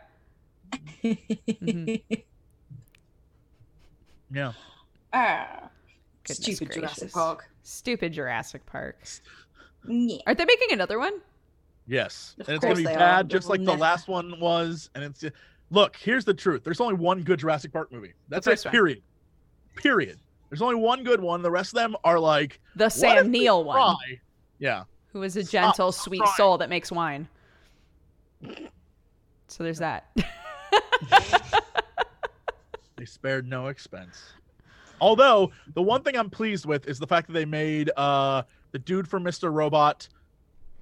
Mhm. 1.02 2.02
Yeah. 4.32 4.52
Ah, 5.14 5.68
stupid 6.24 6.68
gracious. 6.68 6.74
Jurassic 6.76 7.12
Park. 7.12 7.50
Stupid 7.64 8.14
Jurassic 8.14 8.64
Park. 8.64 8.96
Yeah. 9.86 10.16
Aren't 10.26 10.38
they 10.38 10.46
making 10.46 10.72
another 10.72 10.98
one? 10.98 11.20
Yes. 11.86 12.34
Of 12.40 12.48
and 12.48 12.56
it's 12.56 12.62
gonna 12.64 12.76
be 12.76 12.84
they 12.84 12.94
are. 12.94 12.98
bad, 12.98 13.28
just 13.28 13.46
will 13.46 13.56
like 13.56 13.64
the 13.66 13.74
last 13.76 14.08
one 14.08 14.40
was. 14.40 14.88
And 14.94 15.04
it's 15.04 15.22
look. 15.72 15.96
Here's 15.96 16.24
the 16.24 16.34
truth. 16.34 16.62
There's 16.62 16.80
only 16.80 16.94
one 16.94 17.22
good 17.22 17.40
Jurassic 17.40 17.72
Park 17.72 17.90
movie. 17.90 18.12
That's 18.28 18.46
it. 18.46 18.64
one. 18.64 18.70
Period. 18.72 19.02
Period. 19.74 20.18
There's 20.50 20.62
only 20.62 20.76
one 20.76 21.02
good 21.02 21.20
one. 21.20 21.42
The 21.42 21.50
rest 21.50 21.72
of 21.72 21.76
them 21.80 21.96
are 22.04 22.18
like 22.20 22.60
The 22.76 22.88
Sam 22.90 23.30
Neill 23.30 23.64
one? 23.64 23.96
Yeah. 24.58 24.84
who 25.12 25.22
is 25.22 25.36
a 25.36 25.44
Stop 25.44 25.50
gentle, 25.76 25.92
sweet 25.92 26.18
trying. 26.18 26.32
soul 26.36 26.58
that 26.58 26.68
makes 26.68 26.92
wine. 26.92 27.26
So 29.48 29.62
there's 29.64 29.78
that. 29.78 30.14
They 32.96 33.06
spared 33.06 33.48
no 33.48 33.66
expense. 33.66 34.22
Although 35.00 35.50
the 35.74 35.82
one 35.82 36.04
thing 36.04 36.16
I'm 36.16 36.30
pleased 36.30 36.66
with 36.66 36.86
is 36.86 37.00
the 37.00 37.06
fact 37.06 37.26
that 37.26 37.32
they 37.32 37.44
made 37.44 37.90
uh 37.96 38.42
the 38.70 38.78
dude 38.78 39.08
from 39.08 39.24
Mr. 39.24 39.52
Robot, 39.52 40.08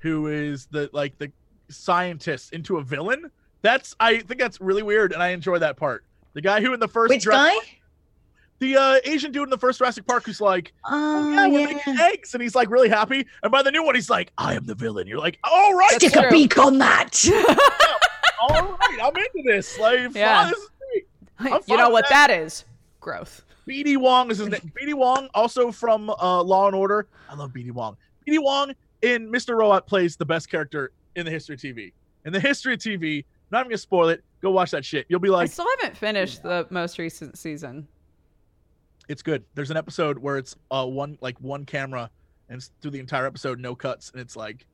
who 0.01 0.27
is 0.27 0.67
the 0.67 0.91
like 0.93 1.17
the 1.17 1.33
scientist, 1.71 2.53
into 2.53 2.77
a 2.77 2.83
villain. 2.83 3.31
That's 3.62 3.95
I 4.01 4.19
think 4.20 4.41
that's 4.41 4.61
really 4.61 4.82
weird, 4.82 5.12
and 5.12 5.23
I 5.23 5.28
enjoy 5.28 5.59
that 5.59 5.77
part. 5.77 6.05
The 6.35 6.41
guy 6.41 6.61
who 6.61 6.73
in 6.73 6.81
the 6.81 6.89
first 6.89 7.11
Which 7.11 7.24
Jura- 7.24 7.37
guy? 7.37 7.55
the 8.61 8.77
uh, 8.77 9.01
Asian 9.05 9.32
dude 9.32 9.45
in 9.45 9.51
the 9.51 9.59
first 9.59 9.78
Jurassic 9.78 10.07
Park 10.07 10.24
who's 10.27 10.41
like, 10.41 10.73
oh 10.85 10.91
Oh, 10.93 11.32
yeah, 11.32 11.47
we're 11.49 11.61
yeah. 11.61 11.66
making 11.74 11.99
eggs, 11.99 12.35
and 12.35 12.43
he's 12.43 12.55
like 12.55 12.70
really 12.70 12.89
happy. 12.89 13.27
And 13.43 13.51
by 13.51 13.62
the 13.62 13.70
new 13.70 13.82
one, 13.85 13.95
he's 13.95 14.11
like, 14.11 14.32
I 14.39 14.55
am 14.55 14.65
the 14.66 14.74
villain. 14.74 15.07
You're 15.07 15.19
like, 15.19 15.39
all 15.45 15.74
right, 15.74 15.93
Stick 15.93 16.15
a 16.16 16.28
beak 16.31 16.59
on 16.59 16.78
that. 16.78 17.24
all 18.41 18.62
right, 18.62 18.99
I'm 19.03 19.16
into 19.16 19.43
this. 19.45 19.78
Like, 19.78 20.15
Yeah. 20.15 20.43
fine, 20.45 20.51
this 20.53 20.59
is 20.61 20.70
great. 20.78 21.07
I'm 21.55 21.61
you 21.66 21.77
know 21.77 21.87
with 21.89 21.93
what 21.93 22.09
that 22.11 22.31
is? 22.31 22.65
Growth. 23.01 23.45
BD 23.66 23.97
Wong 23.97 24.31
is 24.31 24.39
his 24.39 24.49
name. 24.49 24.73
BD 24.81 24.95
Wong, 24.95 25.28
also 25.35 25.70
from 25.70 26.11
uh, 26.11 26.43
Law 26.43 26.66
and 26.66 26.74
Order. 26.77 27.07
I 27.28 27.35
love 27.35 27.53
BD 27.53 27.70
Wong. 27.73 27.97
BD 28.27 28.43
Wong 28.43 28.73
in 29.03 29.31
Mr. 29.31 29.57
Robot 29.57 29.87
plays 29.87 30.16
the 30.16 30.24
best 30.27 30.51
character 30.51 30.93
in 31.16 31.24
the 31.24 31.31
history 31.31 31.55
of 31.55 31.61
TV. 31.61 31.93
In 32.24 32.32
the 32.32 32.41
history 32.41 32.74
of 32.74 32.81
TV, 32.81 33.24
not 33.51 33.60
even 33.60 33.70
gonna 33.70 33.78
spoil 33.78 34.09
it. 34.09 34.22
Go 34.40 34.51
watch 34.51 34.70
that 34.70 34.85
shit. 34.85 35.06
You'll 35.09 35.20
be 35.20 35.28
like, 35.31 35.48
I 35.48 35.52
still 35.52 35.66
haven't 35.81 35.97
finished 35.97 36.43
the 36.43 36.66
most 36.70 36.98
recent 36.98 37.36
season. 37.39 37.86
it's 39.09 39.22
good. 39.22 39.44
There's 39.55 39.70
an 39.70 39.77
episode 39.77 40.18
where 40.18 40.36
it's 40.39 40.56
uh 40.70 40.86
one 40.86 41.18
like 41.20 41.39
one 41.40 41.64
camera 41.64 42.10
and 42.48 42.56
it's 42.59 42.70
through 42.81 42.93
the 42.93 43.01
entire 43.01 43.27
episode, 43.27 43.59
no 43.60 43.74
cuts, 43.74 44.10
and 44.12 44.20
it's 44.20 44.36
like 44.36 44.66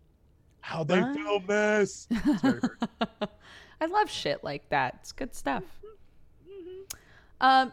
how 0.60 0.82
they 0.84 1.00
What? 1.00 1.14
film 1.14 1.46
this. 1.46 2.08
I 3.80 3.86
love 3.86 4.10
shit 4.10 4.42
like 4.42 4.68
that. 4.70 4.96
It's 5.00 5.12
good 5.12 5.34
stuff. 5.34 5.62
Um, 7.40 7.72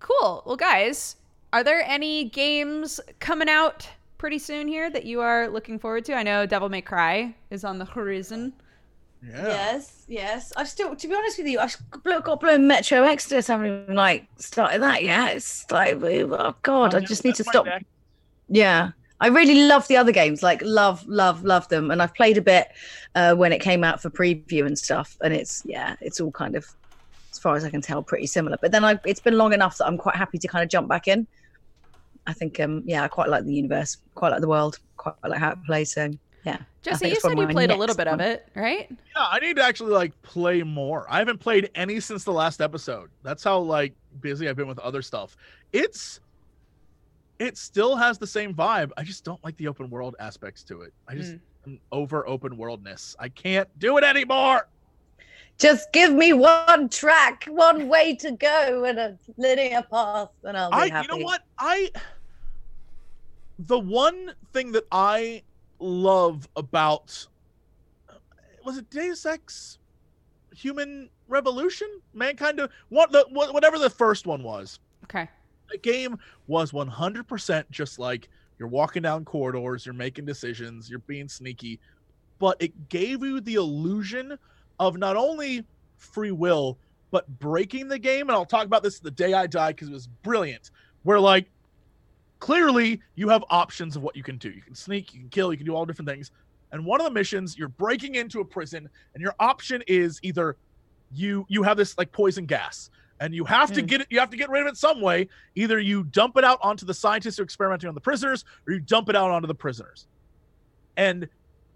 cool. 0.00 0.42
Well, 0.44 0.56
guys, 0.56 1.16
are 1.52 1.62
there 1.62 1.82
any 1.86 2.24
games 2.24 3.00
coming 3.20 3.48
out 3.48 3.88
pretty 4.18 4.38
soon 4.38 4.66
here 4.66 4.90
that 4.90 5.04
you 5.04 5.20
are 5.20 5.48
looking 5.48 5.78
forward 5.78 6.04
to? 6.06 6.14
I 6.14 6.22
know 6.24 6.46
Devil 6.46 6.68
May 6.68 6.82
Cry 6.82 7.34
is 7.50 7.64
on 7.64 7.78
the 7.78 7.84
horizon. 7.84 8.52
Yeah. 9.26 9.46
Yes, 9.46 10.04
yes. 10.06 10.52
I've 10.56 10.68
still, 10.68 10.94
to 10.94 11.08
be 11.08 11.14
honest 11.14 11.38
with 11.38 11.46
you, 11.46 11.58
I've 11.58 11.76
got 11.90 12.24
got 12.24 12.40
blown 12.40 12.66
Metro 12.66 13.02
Exodus. 13.02 13.46
haven't 13.46 13.66
even 13.84 13.94
like 13.94 14.26
started 14.36 14.82
that 14.82 15.02
yet. 15.02 15.36
It's 15.36 15.70
like, 15.70 15.94
oh 16.02 16.54
god, 16.62 16.94
I 16.94 16.98
I'm- 16.98 17.06
just 17.06 17.24
need 17.24 17.34
to 17.36 17.44
stop. 17.44 17.66
Yeah, 18.48 18.90
I 19.20 19.28
really 19.28 19.64
love 19.64 19.88
the 19.88 19.96
other 19.96 20.12
games. 20.12 20.42
Like, 20.42 20.60
love, 20.62 21.06
love, 21.08 21.42
love 21.44 21.66
them. 21.68 21.90
And 21.90 22.02
I've 22.02 22.14
played 22.14 22.36
a 22.36 22.42
bit 22.42 22.68
uh, 23.14 23.34
when 23.34 23.52
it 23.52 23.60
came 23.60 23.82
out 23.82 24.02
for 24.02 24.10
preview 24.10 24.66
and 24.66 24.78
stuff. 24.78 25.16
And 25.22 25.32
it's 25.32 25.62
yeah, 25.64 25.96
it's 26.02 26.20
all 26.20 26.30
kind 26.30 26.54
of, 26.54 26.66
as 27.32 27.38
far 27.38 27.56
as 27.56 27.64
I 27.64 27.70
can 27.70 27.80
tell, 27.80 28.02
pretty 28.02 28.26
similar. 28.26 28.58
But 28.60 28.72
then 28.72 28.84
I, 28.84 29.00
it's 29.06 29.20
been 29.20 29.38
long 29.38 29.54
enough 29.54 29.78
that 29.78 29.86
I'm 29.86 29.96
quite 29.96 30.16
happy 30.16 30.38
to 30.38 30.48
kind 30.48 30.62
of 30.62 30.68
jump 30.68 30.88
back 30.88 31.08
in. 31.08 31.26
I 32.26 32.32
think, 32.34 32.60
um, 32.60 32.82
yeah, 32.84 33.02
I 33.04 33.08
quite 33.08 33.28
like 33.28 33.44
the 33.44 33.54
universe, 33.54 33.96
quite 34.14 34.30
like 34.30 34.40
the 34.40 34.48
world, 34.48 34.78
quite 34.98 35.14
like 35.26 35.38
how 35.38 35.52
it 35.52 35.58
plays. 35.64 35.92
So 35.94 36.10
yeah, 36.44 36.58
Jesse, 36.82 37.08
you 37.08 37.16
said 37.16 37.38
you 37.38 37.46
played 37.48 37.70
a 37.70 37.76
little 37.76 37.86
next 37.86 37.96
bit 37.96 38.08
of 38.08 38.20
it, 38.20 38.48
right? 38.54 38.88
Yeah, 38.90 39.26
I 39.30 39.38
need 39.38 39.56
to 39.56 39.62
actually 39.64 39.92
like 39.92 40.12
play 40.22 40.62
more. 40.62 41.06
I 41.08 41.18
haven't 41.18 41.38
played 41.38 41.70
any 41.74 42.00
since 42.00 42.24
the 42.24 42.32
last 42.32 42.60
episode. 42.60 43.10
That's 43.22 43.42
how 43.42 43.58
like 43.60 43.94
busy 44.20 44.48
I've 44.48 44.56
been 44.56 44.68
with 44.68 44.78
other 44.80 45.00
stuff. 45.02 45.36
It's 45.72 46.20
it 47.38 47.56
still 47.58 47.96
has 47.96 48.18
the 48.18 48.26
same 48.26 48.54
vibe. 48.54 48.90
I 48.96 49.02
just 49.02 49.24
don't 49.24 49.42
like 49.42 49.56
the 49.56 49.68
open 49.68 49.90
world 49.90 50.14
aspects 50.20 50.62
to 50.64 50.82
it. 50.82 50.92
I 51.08 51.14
just 51.16 51.32
Mm. 51.32 51.40
am 51.66 51.80
over 51.92 52.28
open 52.28 52.56
worldness. 52.56 53.16
I 53.18 53.28
can't 53.30 53.68
do 53.78 53.96
it 53.98 54.04
anymore. 54.04 54.68
just 55.58 55.92
give 55.92 56.12
me 56.12 56.32
one 56.32 56.88
track, 56.88 57.44
one 57.48 57.88
way 57.88 58.14
to 58.16 58.32
go, 58.32 58.84
and 58.84 58.98
a 58.98 59.16
linear 59.36 59.82
path, 59.82 60.28
and 60.42 60.56
I'll 60.58 60.70
be 60.70 60.76
I 60.76 60.88
happy. 60.88 61.08
you 61.10 61.18
know 61.18 61.24
what? 61.24 61.42
I 61.58 61.90
the 63.58 63.78
one 63.78 64.32
thing 64.52 64.72
that 64.72 64.84
I 64.90 65.42
love 65.78 66.48
about 66.56 67.26
was 68.64 68.78
it 68.78 68.88
Deus 68.90 69.26
Ex 69.26 69.78
Human 70.54 71.10
Revolution? 71.28 71.88
Mankind 72.14 72.60
of 72.60 72.70
what 72.88 73.12
the 73.12 73.26
whatever 73.30 73.78
the 73.78 73.90
first 73.90 74.26
one 74.26 74.42
was. 74.42 74.80
Okay. 75.04 75.28
the 75.70 75.78
game 75.78 76.18
was 76.46 76.72
100% 76.72 77.70
just 77.70 77.98
like 77.98 78.28
you're 78.58 78.68
walking 78.68 79.02
down 79.02 79.24
corridors, 79.24 79.84
you're 79.84 79.94
making 79.94 80.24
decisions, 80.24 80.88
you're 80.88 81.00
being 81.00 81.28
sneaky, 81.28 81.80
but 82.38 82.56
it 82.60 82.88
gave 82.88 83.22
you 83.22 83.40
the 83.40 83.54
illusion 83.54 84.38
of 84.78 84.96
not 84.96 85.16
only 85.16 85.64
free 85.96 86.30
will, 86.30 86.78
but 87.10 87.28
breaking 87.38 87.88
the 87.88 87.98
game. 87.98 88.28
And 88.28 88.32
I'll 88.32 88.44
talk 88.46 88.66
about 88.66 88.82
this 88.82 89.00
the 89.00 89.10
day 89.10 89.34
I 89.34 89.46
die 89.46 89.72
because 89.72 89.88
it 89.88 89.92
was 89.92 90.06
brilliant. 90.06 90.70
Where, 91.02 91.20
like, 91.20 91.50
clearly 92.44 93.00
you 93.14 93.30
have 93.30 93.42
options 93.48 93.96
of 93.96 94.02
what 94.02 94.14
you 94.14 94.22
can 94.22 94.36
do. 94.36 94.50
You 94.50 94.60
can 94.60 94.74
sneak, 94.74 95.14
you 95.14 95.20
can 95.20 95.30
kill, 95.30 95.50
you 95.50 95.56
can 95.56 95.64
do 95.64 95.74
all 95.74 95.86
different 95.86 96.10
things. 96.10 96.30
And 96.72 96.84
one 96.84 97.00
of 97.00 97.06
the 97.06 97.10
missions, 97.10 97.56
you're 97.56 97.68
breaking 97.70 98.16
into 98.16 98.40
a 98.40 98.44
prison, 98.44 98.86
and 99.14 99.22
your 99.22 99.34
option 99.40 99.82
is 99.86 100.20
either 100.22 100.58
you 101.10 101.46
you 101.48 101.62
have 101.62 101.78
this 101.78 101.96
like 101.96 102.12
poison 102.12 102.44
gas 102.44 102.90
and 103.20 103.34
you 103.34 103.44
have 103.46 103.72
to 103.72 103.82
Mm. 103.82 103.86
get 103.86 104.00
it 104.02 104.08
you 104.10 104.18
have 104.18 104.28
to 104.30 104.36
get 104.36 104.50
rid 104.50 104.60
of 104.62 104.68
it 104.68 104.76
some 104.76 105.00
way 105.00 105.28
either 105.54 105.78
you 105.78 106.04
dump 106.04 106.36
it 106.36 106.44
out 106.44 106.58
onto 106.60 106.84
the 106.84 106.92
scientists 106.92 107.36
who 107.36 107.42
are 107.42 107.44
experimenting 107.44 107.88
on 107.88 107.94
the 107.94 108.00
prisoners 108.00 108.44
or 108.66 108.74
you 108.74 108.80
dump 108.80 109.08
it 109.08 109.14
out 109.14 109.30
onto 109.30 109.46
the 109.46 109.54
prisoners 109.54 110.08
and 110.96 111.28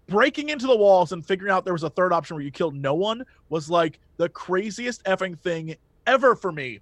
breaking 0.07 0.49
into 0.49 0.67
the 0.67 0.75
walls 0.75 1.13
and 1.13 1.25
figuring 1.25 1.51
out 1.53 1.63
there 1.63 1.73
was 1.73 1.83
a 1.83 1.89
third 1.91 2.11
option 2.11 2.35
where 2.35 2.43
you 2.43 2.51
killed 2.51 2.75
no 2.75 2.93
one 2.95 3.23
was 3.47 3.69
like 3.69 3.99
the 4.17 4.27
craziest 4.27 5.01
effing 5.05 5.39
thing 5.39 5.75
ever 6.05 6.35
for 6.35 6.51
me 6.51 6.79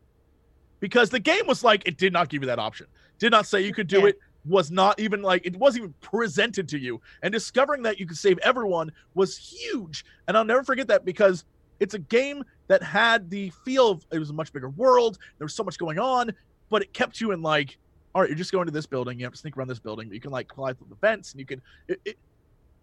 because 0.80 1.12
the 1.12 1.20
game 1.20 1.46
was 1.46 1.64
like 1.64 1.88
it 1.88 1.98
did 1.98 2.12
not 2.12 2.28
give 2.30 2.42
you 2.42 2.48
that 2.48 2.60
option 2.60 2.88
did 3.20 3.32
not 3.32 3.46
say 3.48 3.62
you 3.62 3.74
could 3.74 3.88
do 3.88 4.02
Yeah. 4.02 4.08
it 4.08 4.16
was 4.46 4.72
not 4.72 5.00
even 5.00 5.22
like 5.22 5.46
it 5.46 5.56
wasn't 5.58 5.84
even 5.84 5.94
presented 6.02 6.70
to 6.70 6.78
you 6.80 7.02
and 7.22 7.32
discovering 7.34 7.84
that 7.84 8.00
you 8.00 8.06
could 8.08 8.18
save 8.18 8.38
everyone 8.40 8.92
was 9.14 9.38
huge 9.38 10.06
and 10.28 10.38
i'll 10.38 10.46
never 10.46 10.64
forget 10.64 10.88
that 10.88 11.04
because 11.04 11.44
it's 11.80 11.94
a 11.96 12.00
game 12.00 12.44
that 12.70 12.82
had 12.82 13.30
the 13.30 13.52
feel 13.66 13.90
of 13.92 14.06
it 14.12 14.20
was 14.20 14.30
a 14.30 14.34
much 14.34 14.54
bigger 14.54 14.70
world 14.70 15.18
there 15.38 15.46
was 15.46 15.56
so 15.56 15.64
much 15.64 15.78
going 15.78 16.00
on 16.00 16.32
but 16.70 16.82
it 16.82 16.94
kept 16.94 17.22
you 17.22 17.32
in 17.32 17.42
like, 17.42 17.78
all 18.14 18.22
right, 18.22 18.30
you're 18.30 18.38
just 18.38 18.52
going 18.52 18.66
to 18.66 18.72
this 18.74 18.86
building. 18.86 19.18
You 19.20 19.26
have 19.26 19.32
to 19.32 19.40
sneak 19.40 19.56
around 19.56 19.70
this 19.70 19.80
building. 19.80 20.10
But 20.10 20.16
you 20.16 20.20
can 20.20 20.32
like 20.32 20.54
fly 20.54 20.74
through 20.74 20.88
the 20.90 20.98
vents, 20.98 21.32
and 21.32 21.40
you 21.40 21.46
can. 21.46 21.62
It, 21.88 22.02
it, 22.04 22.18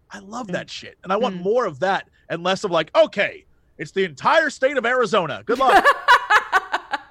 I 0.09 0.17
love 0.17 0.47
that 0.47 0.71
shit, 0.71 0.97
and 1.03 1.13
I 1.13 1.17
want 1.17 1.35
Mm. 1.35 1.43
more 1.43 1.65
of 1.67 1.81
that, 1.81 2.07
and 2.29 2.41
less 2.41 2.63
of 2.63 2.71
like, 2.71 2.89
okay, 2.97 3.45
it's 3.77 3.91
the 3.91 4.05
entire 4.05 4.49
state 4.49 4.75
of 4.77 4.87
Arizona. 4.87 5.43
Good 5.45 5.59
luck. 5.59 5.85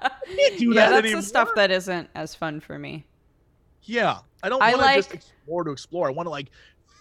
can't 0.01 0.57
do 0.57 0.73
yeah, 0.73 0.89
that 0.89 1.01
that's 1.03 1.13
the 1.13 1.21
stuff 1.21 1.49
that 1.55 1.71
isn't 1.71 2.09
as 2.15 2.35
fun 2.35 2.59
for 2.59 2.77
me. 2.77 3.05
Yeah, 3.85 4.19
I 4.43 4.49
don't 4.49 4.61
I 4.61 4.75
want 4.75 4.87
to 4.87 4.95
just 4.95 5.13
explore 5.13 5.63
to 5.63 5.71
explore. 5.71 6.07
I 6.07 6.11
want 6.11 6.27
to 6.27 6.31
like 6.31 6.49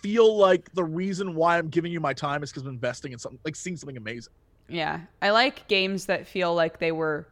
feel 0.02 0.36
like 0.36 0.73
the 0.74 0.85
reason 0.85 1.35
why 1.35 1.59
I'm 1.59 1.69
giving 1.69 1.90
you 1.90 2.01
my 2.01 2.12
time 2.12 2.43
is 2.43 2.51
because 2.51 2.62
I'm 2.65 2.74
investing 2.74 3.12
in 3.12 3.19
something, 3.19 3.39
like 3.44 3.56
seeing 3.56 3.77
something 3.77 3.97
amazing. 3.97 4.32
Yeah, 4.69 5.01
I 5.23 5.31
like 5.31 5.66
games 5.69 6.06
that 6.06 6.27
feel 6.27 6.55
like 6.55 6.78
they 6.78 6.93
were 6.93 7.28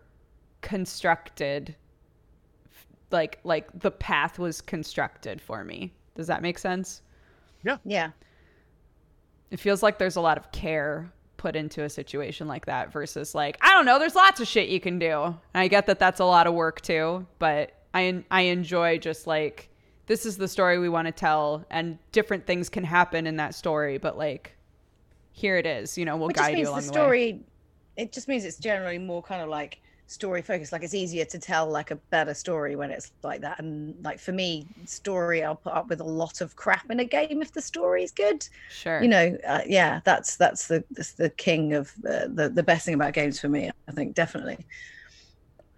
constructed, 0.61 1.75
like 3.11 3.41
like 3.45 3.69
the 3.79 3.91
path 3.91 4.39
was 4.39 4.61
constructed 4.61 5.41
for 5.41 5.65
me. 5.65 5.93
Does 6.15 6.27
that 6.27 6.43
make 6.43 6.59
sense? 6.59 7.03
Yeah. 7.63 7.77
Yeah. 7.85 8.11
It 9.51 9.61
feels 9.61 9.83
like 9.83 9.99
there's 9.99 10.17
a 10.17 10.21
lot 10.21 10.39
of 10.39 10.51
care 10.53 11.13
put 11.37 11.57
into 11.57 11.83
a 11.83 11.91
situation 11.91 12.47
like 12.47 12.67
that 12.67 12.93
versus 12.93 13.35
like 13.35 13.59
I 13.61 13.73
don't 13.73 13.85
know, 13.85 13.99
there's 13.99 14.15
lots 14.15 14.41
of 14.41 14.47
shit 14.47 14.69
you 14.69 14.81
can 14.81 14.99
do. 14.99 15.23
And 15.23 15.37
I 15.55 15.69
get 15.69 15.87
that 15.87 15.99
that's 15.99 16.21
a 16.21 16.25
lot 16.25 16.47
of 16.47 16.55
work 16.55 16.81
too, 16.81 17.27
but 17.39 17.73
I 17.95 18.25
I 18.31 18.43
enjoy 18.43 18.99
just 18.99 19.27
like 19.27 19.69
this 20.07 20.27
is 20.27 20.37
the 20.37 20.49
story 20.49 20.79
we 20.79 20.89
want 20.89 21.07
to 21.07 21.13
tell 21.13 21.65
and 21.71 21.99
different 22.11 22.47
things 22.47 22.69
can 22.69 22.85
happen 22.85 23.27
in 23.27 23.37
that 23.37 23.55
story, 23.55 23.99
but 23.99 24.19
like 24.19 24.57
here 25.33 25.57
it 25.57 25.67
is, 25.67 25.97
you 25.97 26.05
know, 26.05 26.17
we'll 26.17 26.29
Which 26.29 26.37
guide 26.37 26.59
you 26.59 26.69
along 26.69 26.81
the 26.81 26.87
the, 26.87 26.93
way. 26.93 26.95
story. 26.95 27.41
It 27.97 28.13
just 28.13 28.29
means 28.29 28.45
it's 28.45 28.59
generally 28.59 28.99
more 28.99 29.23
kind 29.23 29.43
of 29.43 29.49
like 29.49 29.81
story 30.07 30.43
focused. 30.43 30.73
Like 30.73 30.83
it's 30.83 30.95
easier 30.95 31.25
to 31.25 31.39
tell 31.39 31.69
like 31.69 31.91
a 31.91 31.97
better 31.97 32.35
story 32.35 32.77
when 32.77 32.91
it's 32.91 33.13
like 33.23 33.41
that. 33.41 33.59
And 33.59 33.95
like 34.05 34.19
for 34.19 34.33
me, 34.33 34.67
story, 34.85 35.43
I'll 35.43 35.57
put 35.57 35.73
up 35.73 35.89
with 35.89 36.01
a 36.01 36.05
lot 36.05 36.41
of 36.41 36.57
crap 36.57 36.91
in 36.91 37.01
a 37.01 37.05
game 37.05 37.43
if 37.43 37.53
the 37.53 37.63
story 37.63 38.03
is 38.03 38.11
good. 38.11 38.47
Sure. 38.71 39.03
You 39.03 39.09
know, 39.09 39.39
uh, 39.47 39.63
yeah, 39.67 40.01
that's 40.05 40.37
that's 40.37 40.69
the 40.69 40.85
that's 40.91 41.13
the 41.13 41.31
king 41.31 41.73
of 41.75 41.93
uh, 42.07 42.29
the 42.29 42.51
the 42.53 42.63
best 42.63 42.85
thing 42.85 42.95
about 42.95 43.15
games 43.15 43.41
for 43.41 43.49
me. 43.49 43.71
I 43.89 43.93
think 43.93 44.15
definitely. 44.15 44.67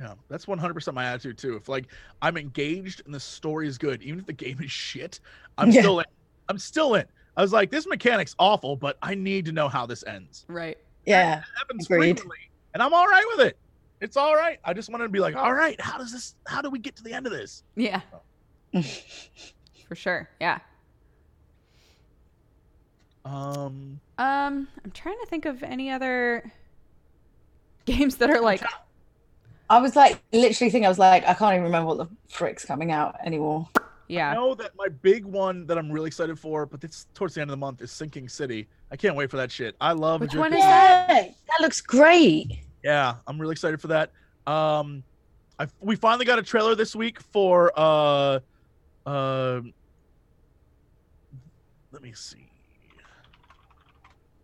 Yeah, 0.01 0.15
that's 0.29 0.47
100% 0.47 0.93
my 0.95 1.05
attitude 1.05 1.39
too. 1.39 1.55
If 1.57 1.69
like 1.69 1.87
I'm 2.21 2.37
engaged 2.37 3.03
and 3.07 3.15
the 3.15 3.21
story 3.21 3.69
is 3.69 3.79
good, 3.79 4.03
even 4.03 4.19
if 4.19 4.27
the 4.27 4.33
game 4.33 4.61
is 4.61 4.71
shit, 4.71 5.21
I'm 5.57 5.71
Yeah. 5.71 5.83
still 5.83 6.01
in. 6.01 6.07
I'm 6.49 6.59
still 6.59 6.95
in. 6.97 7.05
I 7.37 7.43
was 7.43 7.53
like, 7.53 7.71
this 7.71 7.87
mechanic's 7.87 8.35
awful, 8.39 8.77
but 8.77 8.99
I 9.03 9.15
need 9.15 9.45
to 9.47 9.53
know 9.53 9.69
how 9.69 9.87
this 9.87 10.05
ends. 10.07 10.45
right. 10.49 10.79
Yeah. 11.07 11.39
It 11.39 11.45
happens 11.59 11.87
Agreed. 11.87 12.19
frequently, 12.19 12.39
and 12.73 12.83
I'm 12.83 12.93
all 12.95 13.07
right 13.07 13.25
with 13.37 13.47
it. 13.47 13.57
It's 14.01 14.17
all 14.17 14.35
right. 14.35 14.59
I 14.65 14.73
just 14.73 14.89
wanted 14.91 15.05
to 15.05 15.11
be 15.11 15.21
like, 15.21 15.37
all 15.37 15.53
right, 15.55 15.81
how 15.81 15.97
does 15.99 16.11
this? 16.13 16.35
How 16.47 16.61
do 16.61 16.71
we 16.71 16.79
get 16.79 16.97
to 16.97 17.03
the 17.03 17.13
end 17.13 17.27
of 17.27 17.33
this? 17.33 17.63
Yeah. 17.77 18.01
For 19.89 19.95
sure. 19.95 20.29
Yeah. 20.41 20.59
Um, 23.25 24.01
Um, 24.19 24.69
I'm 24.85 24.91
trying 24.93 25.19
to 25.21 25.27
think 25.27 25.47
of 25.47 25.63
any 25.63 25.91
other 25.91 26.53
games 27.87 28.17
that 28.17 28.31
are 28.31 28.41
like 28.41 28.63
I 29.75 29.81
was 29.81 29.97
like 29.97 30.23
literally 30.33 30.71
thinking 30.71 30.87
I 30.87 30.89
was 30.89 31.01
like 31.01 31.27
I 31.27 31.35
can't 31.35 31.53
even 31.53 31.65
remember 31.65 31.89
what 31.89 31.99
the 31.99 32.09
frick's 32.29 32.65
coming 32.65 32.93
out 32.93 33.17
anymore. 33.25 33.69
Yeah. 34.07 34.31
I 34.31 34.35
know 34.35 34.55
that 34.55 34.71
my 34.77 34.87
big 34.89 35.25
one 35.25 35.67
that 35.67 35.77
I'm 35.77 35.91
really 35.91 36.07
excited 36.07 36.39
for, 36.39 36.65
but 36.65 36.85
it's 36.85 37.09
towards 37.13 37.35
the 37.35 37.41
end 37.41 37.51
of 37.51 37.55
the 37.55 37.59
month 37.59 37.83
is 37.83 37.91
Sinking 37.91 38.29
City. 38.29 38.69
I 38.93 38.97
can't 38.97 39.17
wait 39.17 39.33
for 39.33 39.37
that 39.37 39.51
shit. 39.51 39.75
I 39.81 39.91
love. 39.91 40.21
Which 40.21 40.37
one 40.37 40.53
is 40.53 40.61
that? 40.61 41.35
That 41.49 41.61
looks 41.61 41.81
great. 41.81 42.61
Yeah, 42.85 43.17
I'm 43.27 43.41
really 43.41 43.51
excited 43.51 43.81
for 43.81 43.89
that. 43.89 44.13
Um, 44.47 45.03
I 45.59 45.67
we 45.81 45.97
finally 45.97 46.25
got 46.25 46.39
a 46.39 46.43
trailer 46.43 46.77
this 46.77 46.95
week 46.95 47.21
for 47.21 47.73
uh, 47.77 48.39
uh, 49.07 49.61
let 51.91 52.01
me 52.01 52.13
see 52.13 52.49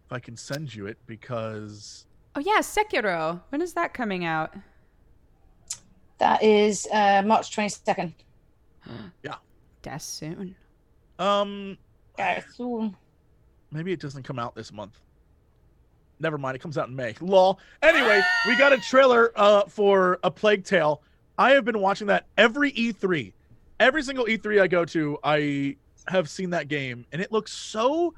if 0.07 0.13
I 0.13 0.19
can 0.19 0.37
send 0.37 0.75
you 0.75 0.87
it 0.87 0.99
because 1.07 2.07
Oh 2.35 2.41
yeah, 2.41 2.59
Sekiro. 2.59 3.41
When 3.51 3.61
is 3.61 3.75
that 3.75 3.93
coming 3.93 4.25
out? 4.25 4.55
That 6.21 6.43
is 6.43 6.87
uh, 6.93 7.23
March 7.25 7.53
twenty 7.53 7.71
second. 7.71 8.15
yeah. 9.25 9.35
That's 9.83 10.05
soon. 10.05 10.55
um 11.19 11.77
Yeah, 12.19 12.43
soon. 12.55 12.95
maybe 13.73 13.93
it 13.93 14.01
doesn't 14.01 14.23
come 14.23 14.39
out 14.39 14.55
this 14.55 14.73
month. 14.73 15.01
Never 16.21 16.37
mind, 16.37 16.55
it 16.55 16.59
comes 16.59 16.77
out 16.77 16.89
in 16.89 16.95
May. 16.97 17.15
Lol. 17.21 17.59
Anyway, 17.83 18.21
we 18.47 18.57
got 18.57 18.73
a 18.73 18.79
trailer 18.79 19.33
uh 19.37 19.65
for 19.67 20.19
a 20.23 20.31
Plague 20.31 20.65
Tale. 20.65 21.03
I 21.39 21.53
have 21.53 21.65
been 21.65 21.81
watching 21.81 22.07
that 22.09 22.27
every 22.37 22.71
E3. 22.73 23.33
Every 23.81 24.03
single 24.03 24.27
E3 24.27 24.61
I 24.61 24.67
go 24.67 24.85
to, 24.85 25.19
I 25.25 25.77
have 26.07 26.29
seen 26.29 26.51
that 26.51 26.69
game 26.69 27.07
and 27.13 27.23
it 27.23 27.33
looks 27.33 27.53
so 27.53 28.13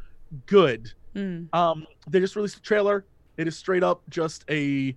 good. 0.47 0.93
Mm. 1.15 1.55
Um, 1.55 1.87
they 2.09 2.19
just 2.19 2.35
released 2.35 2.57
a 2.57 2.63
trailer. 2.63 3.05
It 3.37 3.47
is 3.47 3.57
straight 3.57 3.85
up 3.85 4.03
just 4.09 4.45
a 4.51 4.97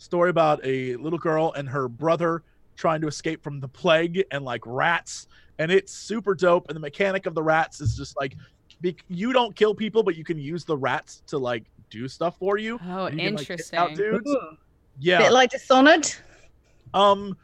story 0.00 0.30
about 0.30 0.60
a 0.64 0.96
little 0.96 1.18
girl 1.18 1.52
and 1.56 1.68
her 1.68 1.86
brother 1.88 2.42
trying 2.76 3.00
to 3.02 3.06
escape 3.06 3.42
from 3.44 3.60
the 3.60 3.68
plague 3.68 4.24
and 4.30 4.44
like 4.44 4.62
rats. 4.64 5.28
And 5.58 5.70
it's 5.70 5.92
super 5.92 6.34
dope. 6.34 6.68
And 6.68 6.76
the 6.76 6.80
mechanic 6.80 7.26
of 7.26 7.34
the 7.34 7.42
rats 7.42 7.80
is 7.82 7.94
just 7.96 8.16
like 8.16 8.34
be- 8.80 8.96
you 9.08 9.32
don't 9.34 9.54
kill 9.54 9.74
people, 9.74 10.02
but 10.02 10.16
you 10.16 10.24
can 10.24 10.38
use 10.38 10.64
the 10.64 10.76
rats 10.76 11.22
to 11.26 11.36
like 11.38 11.64
do 11.90 12.08
stuff 12.08 12.38
for 12.38 12.56
you. 12.56 12.80
Oh, 12.88 13.04
And 13.06 13.20
you 13.20 13.26
can, 13.28 13.36
like, 13.36 13.46
kick 13.46 13.60
out 13.74 13.90
interesting. 13.90 14.22
dudes. 14.24 14.36
Yeah. 14.98 15.18
Bit 15.18 15.32
like 15.32 15.50
Dishonored, 15.50 16.10
um. 16.94 17.36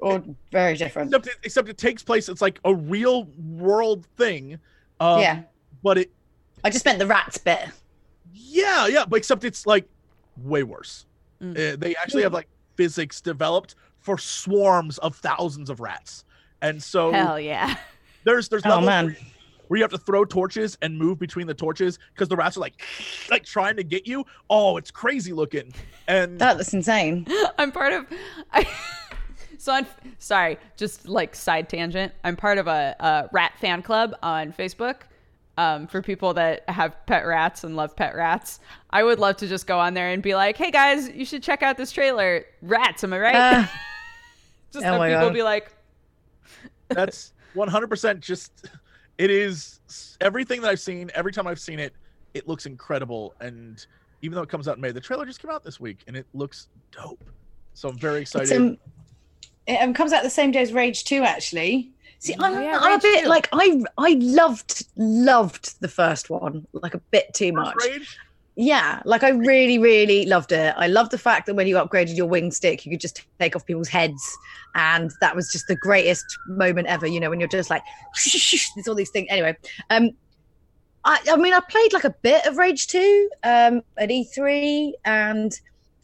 or 0.00 0.22
very 0.50 0.76
different. 0.76 1.08
Except 1.14 1.26
it, 1.28 1.34
except 1.44 1.68
it 1.68 1.78
takes 1.78 2.02
place. 2.02 2.28
It's 2.28 2.42
like 2.42 2.58
a 2.64 2.74
real 2.74 3.24
world 3.36 4.04
thing. 4.16 4.58
Um, 5.00 5.20
yeah, 5.20 5.42
But 5.82 5.98
it. 5.98 6.10
I 6.64 6.70
just 6.70 6.84
meant 6.84 6.98
the 6.98 7.06
rats 7.06 7.38
bit. 7.38 7.68
Yeah, 8.32 8.88
yeah. 8.88 9.04
But 9.06 9.16
except 9.18 9.44
it's 9.44 9.64
like 9.66 9.88
way 10.36 10.62
worse. 10.64 11.04
Mm. 11.42 11.74
Uh, 11.74 11.76
they 11.76 11.94
actually 11.96 12.22
have 12.22 12.32
like 12.32 12.48
physics 12.76 13.20
developed 13.20 13.74
for 14.00 14.18
swarms 14.18 14.98
of 14.98 15.16
thousands 15.16 15.70
of 15.70 15.80
rats, 15.80 16.24
and 16.62 16.82
so 16.82 17.12
Hell 17.12 17.38
yeah. 17.38 17.76
there's 18.24 18.48
there's 18.48 18.62
Oh 18.64 18.80
man, 18.80 19.06
where, 19.06 19.16
where 19.68 19.78
you 19.78 19.84
have 19.84 19.90
to 19.92 19.98
throw 19.98 20.24
torches 20.24 20.76
and 20.82 20.98
move 20.98 21.18
between 21.18 21.46
the 21.46 21.54
torches 21.54 21.98
because 22.14 22.28
the 22.28 22.36
rats 22.36 22.56
are 22.56 22.60
like 22.60 22.82
like 23.30 23.44
trying 23.44 23.76
to 23.76 23.84
get 23.84 24.06
you. 24.06 24.24
Oh, 24.50 24.76
it's 24.76 24.90
crazy 24.90 25.32
looking, 25.32 25.72
and 26.06 26.38
that 26.38 26.56
looks 26.58 26.74
insane. 26.74 27.26
I'm 27.58 27.72
part 27.72 27.92
of. 27.92 28.06
I, 28.52 28.66
so 29.58 29.72
on. 29.74 29.86
Sorry, 30.18 30.58
just 30.76 31.08
like 31.08 31.34
side 31.34 31.68
tangent. 31.68 32.12
I'm 32.24 32.36
part 32.36 32.58
of 32.58 32.66
a, 32.66 32.96
a 32.98 33.28
rat 33.32 33.52
fan 33.60 33.82
club 33.82 34.16
on 34.22 34.52
Facebook. 34.52 35.02
Um, 35.58 35.88
for 35.88 36.02
people 36.02 36.34
that 36.34 36.62
have 36.70 36.94
pet 37.06 37.26
rats 37.26 37.64
and 37.64 37.74
love 37.74 37.96
pet 37.96 38.14
rats, 38.14 38.60
I 38.90 39.02
would 39.02 39.18
love 39.18 39.38
to 39.38 39.48
just 39.48 39.66
go 39.66 39.76
on 39.80 39.92
there 39.92 40.10
and 40.10 40.22
be 40.22 40.36
like, 40.36 40.56
"Hey 40.56 40.70
guys, 40.70 41.08
you 41.08 41.24
should 41.24 41.42
check 41.42 41.64
out 41.64 41.76
this 41.76 41.90
trailer. 41.90 42.44
Rats, 42.62 43.02
am 43.02 43.12
I 43.12 43.18
right?" 43.18 43.34
Uh, 43.34 43.66
just 44.72 44.86
oh 44.86 44.92
have 44.92 45.10
people 45.10 45.26
God. 45.26 45.34
be 45.34 45.42
like, 45.42 45.72
that's 46.88 47.32
100% 47.56 48.20
just 48.20 48.68
it 49.18 49.30
is 49.30 49.80
everything 50.20 50.60
that 50.62 50.68
I've 50.68 50.80
seen. 50.80 51.10
Every 51.14 51.32
time 51.32 51.48
I've 51.48 51.60
seen 51.60 51.80
it, 51.80 51.92
it 52.34 52.46
looks 52.46 52.66
incredible, 52.66 53.34
and 53.40 53.84
even 54.22 54.36
though 54.36 54.42
it 54.42 54.48
comes 54.48 54.68
out 54.68 54.76
in 54.76 54.80
May, 54.80 54.92
the 54.92 55.00
trailer 55.00 55.26
just 55.26 55.42
came 55.42 55.50
out 55.50 55.64
this 55.64 55.80
week, 55.80 56.04
and 56.06 56.16
it 56.16 56.26
looks 56.34 56.68
dope. 56.92 57.24
So 57.74 57.88
I'm 57.88 57.98
very 57.98 58.22
it's, 58.22 58.34
excited. 58.34 58.56
um, 58.56 58.78
it 59.66 59.82
um, 59.82 59.92
comes 59.92 60.12
out 60.12 60.22
the 60.22 60.30
same 60.30 60.52
day 60.52 60.62
as 60.62 60.72
Rage 60.72 61.04
Two, 61.04 61.24
actually. 61.24 61.92
See, 62.20 62.34
I'm, 62.38 62.54
Oh, 62.54 62.60
yeah, 62.60 62.78
I'm 62.80 62.98
a 62.98 63.02
bit 63.02 63.24
2. 63.24 63.28
like 63.28 63.48
I 63.52 63.80
I 63.96 64.16
loved 64.20 64.86
loved 64.96 65.80
the 65.80 65.88
first 65.88 66.30
one 66.30 66.66
like 66.72 66.94
a 66.94 66.98
bit 67.10 67.32
too 67.34 67.52
First 67.52 67.76
much. 67.76 67.76
Rage? 67.84 68.18
Yeah, 68.60 69.00
like 69.04 69.22
I 69.22 69.28
really, 69.28 69.78
really 69.78 70.26
loved 70.26 70.50
it. 70.50 70.74
I 70.76 70.88
loved 70.88 71.12
the 71.12 71.18
fact 71.18 71.46
that 71.46 71.54
when 71.54 71.68
you 71.68 71.76
upgraded 71.76 72.16
your 72.16 72.26
wing 72.26 72.50
stick, 72.50 72.84
you 72.84 72.90
could 72.90 73.00
just 73.00 73.22
take 73.38 73.54
off 73.54 73.64
people's 73.64 73.86
heads, 73.86 74.20
and 74.74 75.12
that 75.20 75.36
was 75.36 75.52
just 75.52 75.68
the 75.68 75.76
greatest 75.76 76.24
moment 76.48 76.88
ever. 76.88 77.06
You 77.06 77.20
know, 77.20 77.30
when 77.30 77.38
you're 77.38 77.48
just 77.48 77.70
like, 77.70 77.84
there's 78.74 78.88
all 78.88 78.96
these 78.96 79.10
things. 79.10 79.28
Anyway, 79.30 79.56
um, 79.90 80.10
I, 81.04 81.20
I 81.30 81.36
mean, 81.36 81.54
I 81.54 81.60
played 81.70 81.92
like 81.92 82.02
a 82.02 82.10
bit 82.22 82.46
of 82.46 82.56
Rage 82.56 82.88
Two 82.88 83.30
um, 83.44 83.80
at 83.96 84.08
E3, 84.08 84.90
and 85.04 85.52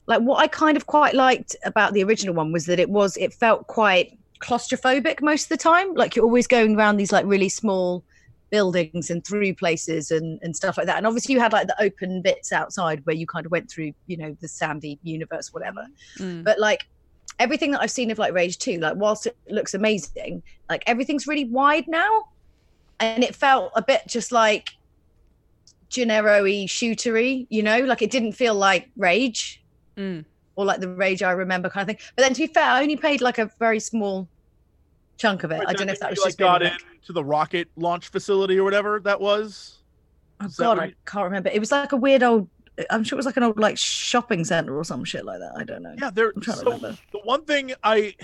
like 0.06 0.20
what 0.20 0.38
I 0.38 0.46
kind 0.46 0.76
of 0.76 0.86
quite 0.86 1.14
liked 1.14 1.56
about 1.64 1.92
the 1.92 2.04
original 2.04 2.34
one 2.34 2.52
was 2.52 2.66
that 2.66 2.78
it 2.78 2.88
was 2.88 3.16
it 3.16 3.34
felt 3.34 3.66
quite 3.66 4.16
claustrophobic 4.44 5.20
most 5.22 5.44
of 5.44 5.48
the 5.48 5.56
time. 5.56 5.94
Like 5.94 6.14
you're 6.14 6.24
always 6.24 6.46
going 6.46 6.76
around 6.76 6.96
these 6.98 7.12
like 7.12 7.24
really 7.26 7.48
small 7.48 8.04
buildings 8.50 9.10
and 9.10 9.26
through 9.26 9.54
places 9.54 10.10
and, 10.10 10.38
and 10.42 10.54
stuff 10.54 10.76
like 10.76 10.86
that. 10.86 10.96
And 10.98 11.06
obviously 11.06 11.32
you 11.34 11.40
had 11.40 11.52
like 11.52 11.66
the 11.66 11.82
open 11.82 12.22
bits 12.22 12.52
outside 12.52 13.04
where 13.04 13.16
you 13.16 13.26
kind 13.26 13.46
of 13.46 13.52
went 13.52 13.70
through, 13.70 13.92
you 14.06 14.16
know, 14.16 14.36
the 14.40 14.48
sandy 14.48 14.98
universe, 15.02 15.52
whatever. 15.52 15.86
mm, 16.18 16.44
But 16.44 16.60
like 16.60 16.86
everything 17.40 17.72
that 17.72 17.80
I've 17.80 17.90
seen 17.90 18.10
of 18.10 18.18
like 18.18 18.32
Rage 18.32 18.58
2, 18.58 18.78
like 18.78 18.94
whilst 18.96 19.26
it 19.26 19.36
looks 19.48 19.74
amazing, 19.74 20.42
like 20.68 20.84
everything's 20.86 21.26
really 21.26 21.46
wide 21.46 21.88
now. 21.88 22.28
And 23.00 23.24
it 23.24 23.34
felt 23.34 23.72
a 23.74 23.82
bit 23.82 24.02
just 24.06 24.30
like 24.30 24.70
Gennaro-y 25.88 26.66
shootery, 26.68 27.46
you 27.50 27.62
know, 27.62 27.80
like 27.80 28.02
it 28.02 28.10
didn't 28.10 28.32
feel 28.32 28.54
like 28.54 28.90
Rage. 28.96 29.62
mm. 29.96 30.24
or 30.56 30.64
like 30.64 30.80
the 30.80 30.88
Rage 30.88 31.22
I 31.24 31.32
Remember 31.32 31.68
kind 31.68 31.82
of 31.90 31.96
thing. 31.96 32.06
But 32.16 32.22
then 32.22 32.34
to 32.34 32.46
be 32.46 32.52
fair, 32.52 32.64
I 32.70 32.82
only 32.82 32.96
played 32.96 33.20
like 33.20 33.38
a 33.38 33.50
very 33.58 33.80
small 33.80 34.28
chunk 35.16 35.44
of 35.44 35.50
it. 35.52 35.62
I 35.66 35.72
don't 35.72 35.86
know 35.86 35.92
if 35.92 36.00
that 36.00 36.10
was 36.10 36.18
just 36.18 36.26
like 36.26 36.36
got 36.36 36.62
like- 36.62 36.72
into 37.00 37.12
the 37.12 37.24
rocket 37.24 37.68
launch 37.76 38.08
facility 38.08 38.58
or 38.58 38.64
whatever 38.64 39.00
that 39.00 39.20
was. 39.20 39.78
Oh 40.40 40.46
Is 40.46 40.56
god, 40.56 40.78
I 40.78 40.84
you- 40.86 40.94
can't 41.06 41.24
remember. 41.24 41.50
It 41.50 41.60
was 41.60 41.70
like 41.72 41.92
a 41.92 41.96
weird 41.96 42.22
old. 42.22 42.48
I'm 42.90 43.04
sure 43.04 43.14
it 43.16 43.18
was 43.18 43.26
like 43.26 43.36
an 43.36 43.44
old 43.44 43.58
like 43.58 43.78
shopping 43.78 44.44
center 44.44 44.76
or 44.76 44.82
some 44.84 45.04
shit 45.04 45.24
like 45.24 45.38
that. 45.38 45.52
I 45.56 45.62
don't 45.64 45.82
know. 45.82 45.94
Yeah, 46.00 46.10
there. 46.10 46.32
I'm 46.34 46.40
trying 46.40 46.56
to 46.58 46.64
So 46.64 46.72
remember. 46.72 46.98
the 47.12 47.18
one 47.20 47.44
thing 47.44 47.72
I, 47.84 48.14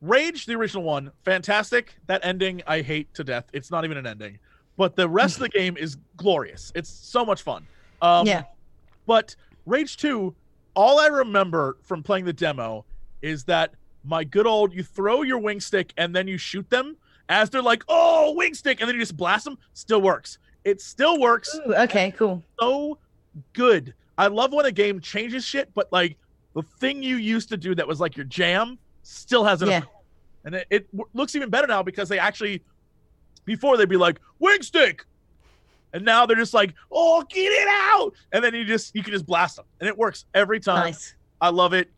Rage, 0.00 0.46
the 0.46 0.54
original 0.54 0.82
one, 0.82 1.12
fantastic. 1.24 1.94
That 2.06 2.24
ending 2.24 2.62
I 2.66 2.80
hate 2.80 3.12
to 3.14 3.24
death. 3.24 3.44
It's 3.52 3.70
not 3.70 3.84
even 3.84 3.98
an 3.98 4.06
ending, 4.06 4.38
but 4.78 4.96
the 4.96 5.06
rest 5.06 5.36
of 5.36 5.40
the 5.42 5.48
game 5.58 5.76
is 5.76 5.98
glorious. 6.16 6.72
It's 6.74 6.88
so 6.88 7.26
much 7.26 7.42
fun. 7.42 7.66
Um, 8.00 8.26
yeah. 8.26 8.44
But 9.06 9.36
Rage 9.66 9.98
2, 9.98 10.34
all 10.74 10.98
I 10.98 11.08
remember 11.08 11.76
from 11.82 12.02
playing 12.02 12.24
the 12.24 12.32
demo 12.32 12.86
is 13.20 13.44
that 13.44 13.74
my 14.04 14.24
good 14.24 14.46
old 14.46 14.72
you 14.72 14.82
throw 14.82 15.22
your 15.22 15.38
wing 15.38 15.60
stick 15.60 15.92
and 15.96 16.14
then 16.14 16.26
you 16.26 16.38
shoot 16.38 16.68
them 16.70 16.96
as 17.28 17.48
they're 17.50 17.62
like, 17.62 17.84
oh, 17.88 18.32
wing 18.34 18.54
stick, 18.54 18.80
and 18.80 18.88
then 18.88 18.94
you 18.96 19.02
just 19.02 19.16
blast 19.16 19.44
them. 19.44 19.56
Still 19.74 20.00
works. 20.02 20.38
It 20.64 20.80
still 20.80 21.18
works 21.20 21.56
Ooh, 21.66 21.74
okay, 21.74 22.10
cool. 22.16 22.42
so 22.58 22.98
good. 23.52 23.94
I 24.18 24.26
love 24.26 24.52
when 24.52 24.66
a 24.66 24.72
game 24.72 25.00
changes 25.00 25.44
shit, 25.44 25.72
but 25.74 25.90
like 25.92 26.16
the 26.54 26.62
thing 26.62 27.02
you 27.02 27.16
used 27.16 27.48
to 27.50 27.56
do 27.56 27.74
that 27.76 27.86
was 27.86 28.00
like 28.00 28.16
your 28.16 28.26
jam 28.26 28.78
still 29.02 29.44
has 29.44 29.62
an 29.62 29.68
Yeah. 29.68 29.78
effect. 29.78 29.92
And 30.44 30.54
it, 30.56 30.66
it 30.70 30.86
looks 31.12 31.34
even 31.36 31.50
better 31.50 31.66
now 31.66 31.82
because 31.82 32.08
they 32.08 32.18
actually, 32.18 32.62
before 33.44 33.76
they'd 33.76 33.88
be 33.88 33.96
like, 33.96 34.20
wing 34.38 34.62
stick. 34.62 35.04
And 35.92 36.04
now 36.04 36.24
they're 36.26 36.36
just 36.36 36.54
like, 36.54 36.74
oh, 36.90 37.22
get 37.28 37.50
it 37.52 37.68
out. 37.68 38.12
And 38.32 38.42
then 38.44 38.54
you 38.54 38.64
just, 38.64 38.94
you 38.94 39.02
can 39.02 39.12
just 39.12 39.26
blast 39.26 39.56
them. 39.56 39.66
And 39.80 39.88
it 39.88 39.96
works 39.96 40.24
every 40.34 40.58
time. 40.60 40.84
Nice. 40.86 41.14
I 41.40 41.50
love 41.50 41.72
it. 41.74 41.90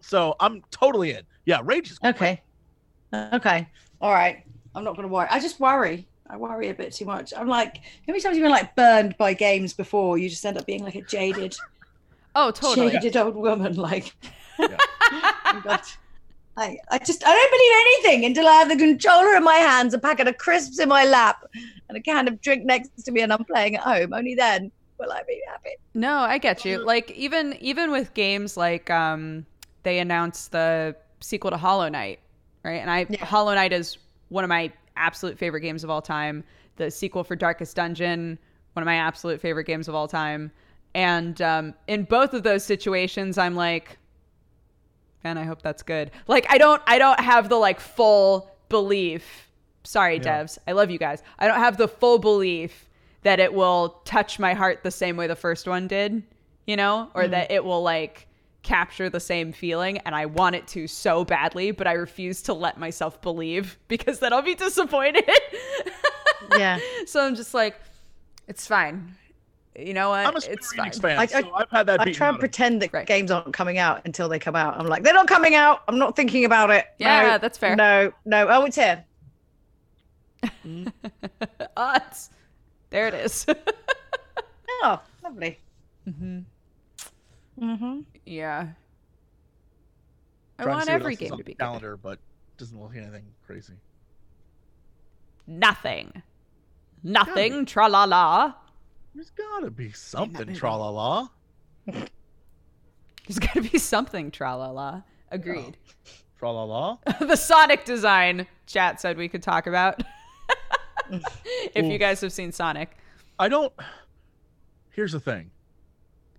So 0.00 0.34
I'm 0.40 0.62
totally 0.70 1.12
in. 1.12 1.22
Yeah, 1.44 1.60
Rage 1.64 1.90
is 1.90 1.98
Okay. 2.04 2.42
Okay. 3.14 3.68
All 4.00 4.12
right. 4.12 4.44
I'm 4.74 4.84
not 4.84 4.96
going 4.96 5.08
to 5.08 5.12
worry. 5.12 5.26
I 5.30 5.40
just 5.40 5.58
worry. 5.60 6.08
I 6.30 6.36
worry 6.36 6.68
a 6.68 6.74
bit 6.74 6.92
too 6.92 7.06
much. 7.06 7.32
I'm 7.36 7.48
like, 7.48 7.76
how 7.78 7.82
many 8.08 8.20
times 8.20 8.24
have 8.24 8.36
you 8.36 8.42
been 8.42 8.50
like 8.50 8.76
burned 8.76 9.16
by 9.18 9.32
games 9.32 9.72
before? 9.72 10.18
You 10.18 10.28
just 10.28 10.44
end 10.44 10.58
up 10.58 10.66
being 10.66 10.84
like 10.84 10.94
a 10.94 11.02
jaded, 11.02 11.56
Oh, 12.34 12.50
totally. 12.50 12.92
jaded 12.92 13.16
old 13.16 13.34
woman. 13.34 13.74
Like, 13.74 14.14
Yeah. 14.58 14.76
Oh, 15.46 15.60
God. 15.64 15.80
I, 16.58 16.76
I 16.90 16.98
just 16.98 17.24
I 17.24 17.32
don't 17.32 17.50
believe 17.50 17.72
anything 18.12 18.24
until 18.26 18.46
I 18.48 18.54
have 18.54 18.68
the 18.68 18.76
controller 18.76 19.36
in 19.36 19.44
my 19.44 19.54
hands, 19.54 19.94
a 19.94 19.98
packet 19.98 20.26
of 20.26 20.36
crisps 20.38 20.80
in 20.80 20.88
my 20.88 21.04
lap, 21.04 21.36
and 21.88 21.96
a 21.96 22.00
can 22.00 22.26
of 22.26 22.40
drink 22.40 22.64
next 22.64 22.90
to 23.04 23.12
me, 23.12 23.20
and 23.22 23.32
I'm 23.32 23.44
playing 23.44 23.76
at 23.76 23.82
home. 23.82 24.12
Only 24.12 24.34
then 24.34 24.72
will 24.98 25.12
I 25.12 25.22
be 25.26 25.40
happy. 25.48 25.70
No, 25.94 26.16
I 26.18 26.38
get 26.38 26.64
you. 26.64 26.78
Like 26.78 27.12
even 27.12 27.54
even 27.60 27.92
with 27.92 28.12
games 28.12 28.56
like 28.56 28.90
um 28.90 29.46
they 29.82 29.98
announced 29.98 30.52
the 30.52 30.96
sequel 31.20 31.50
to 31.50 31.56
Hollow 31.56 31.88
Knight, 31.88 32.20
right? 32.64 32.80
And 32.80 32.90
I 32.90 33.06
Yeah. 33.08 33.24
Hollow 33.24 33.54
Knight 33.54 33.72
is 33.72 33.98
one 34.28 34.44
of 34.44 34.48
my 34.48 34.72
absolute 34.96 35.38
favorite 35.38 35.60
games 35.62 35.84
of 35.84 35.90
all 35.90 36.02
time. 36.02 36.44
The 36.76 36.90
sequel 36.90 37.24
for 37.24 37.36
Darkest 37.36 37.74
Dungeon, 37.76 38.38
one 38.74 38.82
of 38.82 38.86
my 38.86 38.96
absolute 38.96 39.40
favorite 39.40 39.64
games 39.64 39.88
of 39.88 39.94
all 39.94 40.08
time. 40.08 40.50
And 40.94 41.40
um 41.42 41.74
in 41.86 42.04
both 42.04 42.34
of 42.34 42.42
those 42.42 42.64
situations 42.64 43.38
I'm 43.38 43.54
like 43.56 43.98
man, 45.24 45.36
I 45.36 45.44
hope 45.44 45.62
that's 45.62 45.82
good. 45.82 46.10
Like 46.26 46.46
I 46.48 46.58
don't 46.58 46.80
I 46.86 46.98
don't 46.98 47.20
have 47.20 47.48
the 47.48 47.56
like 47.56 47.80
full 47.80 48.50
belief. 48.68 49.48
Sorry, 49.84 50.16
Yeah. 50.16 50.42
devs. 50.44 50.58
I 50.66 50.72
love 50.72 50.90
you 50.90 50.98
guys. 50.98 51.22
I 51.38 51.46
don't 51.46 51.58
have 51.58 51.76
the 51.76 51.88
full 51.88 52.18
belief 52.18 52.88
that 53.22 53.40
it 53.40 53.52
will 53.52 54.00
touch 54.04 54.38
my 54.38 54.54
heart 54.54 54.82
the 54.84 54.90
same 54.92 55.16
way 55.16 55.26
the 55.26 55.34
first 55.36 55.66
one 55.66 55.88
did, 55.88 56.22
you 56.66 56.76
know, 56.76 57.10
or 57.14 57.26
that 57.26 57.50
it 57.50 57.64
will 57.64 57.82
like 57.82 58.26
capture 58.62 59.08
the 59.08 59.20
same 59.20 59.52
feeling 59.52 59.98
and 59.98 60.14
I 60.14 60.26
want 60.26 60.56
it 60.56 60.66
to 60.68 60.86
so 60.88 61.24
badly, 61.24 61.70
but 61.70 61.86
I 61.86 61.92
refuse 61.92 62.42
to 62.42 62.52
let 62.54 62.78
myself 62.78 63.20
believe 63.22 63.78
because 63.88 64.18
then 64.18 64.32
I'll 64.32 64.42
be 64.42 64.54
disappointed. 64.54 65.28
Yeah. 66.56 66.78
so 67.06 67.20
I'm 67.20 67.34
just 67.34 67.52
like 67.52 67.76
it's 68.46 68.66
fine. 68.66 69.14
You 69.78 69.92
know 69.92 70.08
what? 70.10 70.26
I'm 70.26 70.34
a 70.34 70.40
Square 70.40 70.54
it's 70.56 70.72
fine. 70.72 70.92
Fan, 70.92 71.18
I- 71.18 71.22
I- 71.22 71.26
so 71.26 71.52
I've 71.54 71.70
had 71.70 71.86
that 71.86 72.00
I 72.00 72.04
try 72.12 72.28
and 72.28 72.34
out 72.34 72.34
of 72.34 72.34
me. 72.36 72.40
pretend 72.40 72.82
that 72.82 72.92
Right. 72.92 73.06
games 73.06 73.30
aren't 73.30 73.52
coming 73.52 73.76
out 73.78 74.00
until 74.06 74.28
they 74.28 74.38
come 74.38 74.56
out. 74.56 74.78
I'm 74.78 74.86
like, 74.86 75.02
they're 75.02 75.12
not 75.14 75.28
coming 75.28 75.54
out. 75.54 75.82
I'm 75.88 75.98
not 75.98 76.16
thinking 76.16 76.44
about 76.46 76.70
it. 76.70 76.86
Yeah, 76.98 77.22
No, 77.32 77.38
that's 77.38 77.58
fair. 77.58 77.76
No, 77.76 78.12
no. 78.24 78.46
Oh, 78.48 78.64
it's 78.64 78.76
here. 78.76 79.04
Ah, 81.76 81.96
it's- 81.96 82.30
there 82.90 83.08
it 83.08 83.14
is. 83.14 83.44
Oh, 84.82 85.00
lovely. 85.22 85.58
Mm-hmm. 86.08 86.38
Mm-hmm. 87.62 88.00
Yeah. 88.28 88.68
I 90.58 90.62
Trying 90.64 90.76
want 90.76 90.88
every 90.90 91.16
game 91.16 91.30
to 91.30 91.36
the 91.36 91.44
be 91.44 91.52
good. 91.52 91.58
calendar, 91.58 91.96
but 91.96 92.18
doesn't 92.56 92.80
look 92.80 92.96
anything 92.96 93.24
crazy. 93.46 93.74
Nothing. 95.46 96.22
Nothing. 97.02 97.64
Tra 97.64 97.88
la 97.88 98.04
la. 98.04 98.54
There's 99.14 99.30
gotta 99.30 99.70
be 99.70 99.92
something, 99.92 100.54
tra 100.54 100.76
la 100.76 100.90
la. 100.90 101.28
There's 103.28 103.38
got 103.38 103.52
to 103.54 103.60
be 103.62 103.78
something. 103.78 104.30
Tra 104.30 104.56
la 104.56 104.70
la. 104.70 105.02
Agreed. 105.30 105.76
Oh. 105.76 106.10
Tra 106.38 106.50
la 106.50 106.64
la. 106.64 106.98
the 107.20 107.36
Sonic 107.36 107.84
design. 107.84 108.46
Chat 108.66 109.00
said 109.00 109.18
we 109.18 109.28
could 109.28 109.42
talk 109.42 109.66
about. 109.66 110.02
if 111.74 111.84
you 111.84 111.98
guys 111.98 112.20
have 112.22 112.32
seen 112.32 112.52
Sonic. 112.52 112.96
I 113.38 113.48
don't. 113.48 113.72
Here's 114.90 115.12
the 115.12 115.20
thing. 115.20 115.50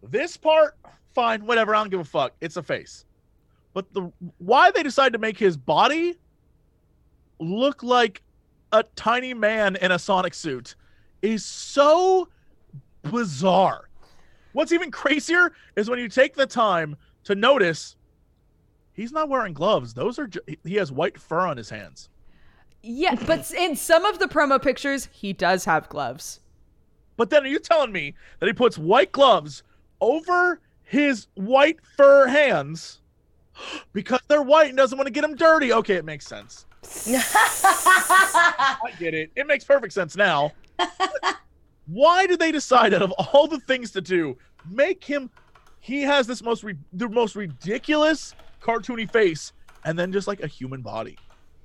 This 0.02 0.36
part, 0.36 0.76
fine, 1.20 1.46
whatever. 1.46 1.76
I 1.76 1.80
don't 1.80 1.90
give 1.90 2.00
a 2.00 2.06
fuck. 2.06 2.34
It's 2.40 2.56
a 2.56 2.64
face. 2.64 3.04
But 3.74 3.94
the 3.94 4.10
why 4.38 4.72
they 4.72 4.84
decided 4.84 5.12
to 5.14 5.20
make 5.20 5.38
his 5.38 5.58
body 5.58 6.18
look 7.40 7.84
like 7.84 8.22
a 8.72 8.84
tiny 8.96 9.34
man 9.34 9.76
in 9.76 9.92
a 9.92 10.00
Sonic 10.00 10.34
suit 10.34 10.76
is 11.22 11.44
so 11.44 12.30
bizarre. 13.04 13.90
What's 14.54 14.72
even 14.72 14.92
crazier 14.92 15.52
is 15.76 15.90
when 15.90 16.00
you 16.00 16.08
take 16.08 16.36
the 16.36 16.46
time 16.46 16.96
to 17.26 17.36
notice 17.36 17.98
he's 18.94 19.12
not 19.12 19.28
wearing 19.28 19.54
gloves. 19.54 19.94
Those 19.94 20.18
are 20.20 20.28
ju- 20.28 20.42
he 20.64 20.76
has 20.76 20.90
white 20.90 21.20
fur 21.20 21.42
on 21.42 21.58
his 21.58 21.70
hands. 21.70 22.10
Yeah, 22.82 23.16
but 23.28 23.52
in 23.52 23.76
some 23.76 24.06
of 24.06 24.20
the 24.20 24.28
promo 24.28 24.62
pictures, 24.62 25.10
he 25.12 25.34
does 25.34 25.66
have 25.66 25.90
gloves. 25.90 26.40
But 27.18 27.30
then 27.30 27.44
are 27.44 27.50
you 27.50 27.60
telling 27.60 27.92
me 27.92 28.16
that 28.40 28.48
he 28.48 28.54
puts 28.54 28.78
white 28.78 29.12
gloves 29.12 29.64
over 30.00 30.62
his 30.90 31.28
white 31.36 31.78
fur 31.96 32.28
hands 32.28 33.00
because 33.94 34.22
they're 34.28 34.42
white 34.42 34.70
and 34.70 34.78
doesn't 34.78 34.98
want 34.98 35.06
to 35.06 35.12
get 35.12 35.22
them 35.22 35.36
dirty? 35.36 35.72
Okay, 35.72 35.96
it 35.96 36.06
makes 36.06 36.26
sense. 36.26 36.66
I 37.08 38.78
get 38.98 39.14
it. 39.14 39.32
It 39.36 39.46
makes 39.46 39.64
perfect 39.64 39.94
sense 39.94 40.16
now. 40.16 40.52
Why 41.86 42.26
did 42.26 42.40
they 42.40 42.52
decide 42.52 42.96
out 42.96 43.04
of 43.04 43.12
all 43.12 43.48
the 43.48 43.60
things 43.60 43.92
to 43.92 44.02
do, 44.02 44.36
make 44.68 45.04
him 45.04 45.30
he 45.80 46.02
has 46.02 46.26
this 46.26 46.42
most 46.42 46.64
re- 46.64 46.76
the 46.94 47.08
most 47.08 47.36
ridiculous 47.36 48.34
cartoony 48.62 49.10
face 49.10 49.54
and 49.86 49.98
then 49.98 50.12
just 50.12 50.28
like 50.28 50.42
a 50.42 50.48
human 50.48 50.82
body. 50.82 51.18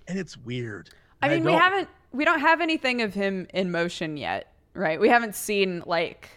And 0.07 0.19
it's 0.19 0.37
weird. 0.37 0.91
I 1.23 1.29
And 1.29 1.45
mean, 1.45 1.55
we 1.55 1.59
haven't 1.59 1.89
we 2.13 2.25
don't 2.27 2.41
have 2.41 2.61
anything 2.61 3.01
of 3.01 3.15
him 3.15 3.47
in 3.55 3.71
motion 3.71 4.17
yet, 4.19 4.53
right? 4.75 5.01
We 5.01 5.09
haven't 5.09 5.35
seen 5.35 5.83
like 5.87 6.29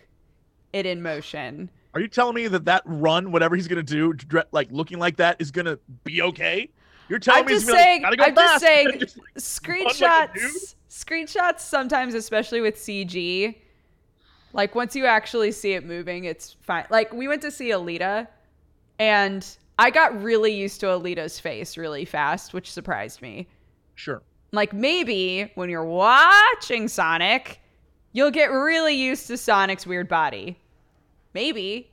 it 0.72 0.86
in 0.86 1.02
motion. 1.02 1.70
Are 1.98 2.00
you 2.00 2.08
telling 2.08 2.36
me 2.36 2.48
that 2.48 2.66
that 2.66 2.84
run, 2.86 3.32
whatever 3.32 3.56
he's 3.56 3.68
gonna 3.68 3.82
do, 3.82 4.14
like 4.52 4.68
looking 4.72 5.00
like 5.00 5.18
that, 5.18 5.42
is 5.42 5.50
gonna 5.50 5.80
be 6.04 6.22
okay? 6.22 6.70
You're 7.10 7.18
telling 7.18 7.40
I'm 7.40 7.46
me 7.48 7.54
just 7.54 7.66
saying. 7.66 8.04
like, 8.04 8.20
go 8.20 8.26
I'm 8.26 8.36
just 8.36 8.52
fast," 8.52 8.62
saying. 8.64 8.88
and 8.90 9.00
just, 9.00 9.18
like, 9.18 9.26
screenshots. 9.38 10.34
dude? 10.36 10.52
screenshots 10.92 11.62
sometimes, 11.62 12.14
especially 12.14 12.62
with 12.62 12.76
CG. 12.76 13.56
Like 14.54 14.76
once 14.76 14.96
you 14.96 15.08
actually 15.08 15.52
see 15.52 15.74
it 15.74 15.86
moving, 15.88 16.26
it's 16.26 16.56
fine. 16.62 16.86
Like 16.92 17.12
we 17.14 17.28
went 17.28 17.42
to 17.42 17.50
see 17.50 17.70
Alita, 17.70 18.28
and 19.00 19.58
I 19.80 19.90
got 19.90 20.22
really 20.22 20.54
used 20.54 20.80
to 20.82 20.86
Alita's 20.86 21.40
face 21.40 21.78
really 21.78 22.06
fast, 22.06 22.54
which 22.54 22.72
surprised 22.72 23.24
me. 23.24 23.48
Sure. 23.96 24.22
Like 24.52 24.72
maybe 24.72 25.52
when 25.56 25.72
you're 25.72 25.84
watching 25.84 26.90
Sonic, 26.90 27.60
you'll 28.14 28.30
get 28.30 28.52
really 28.52 28.94
used 28.94 29.26
to 29.30 29.36
Sonic's 29.36 29.88
weird 29.88 30.08
body. 30.08 30.60
Maybe. 31.34 31.92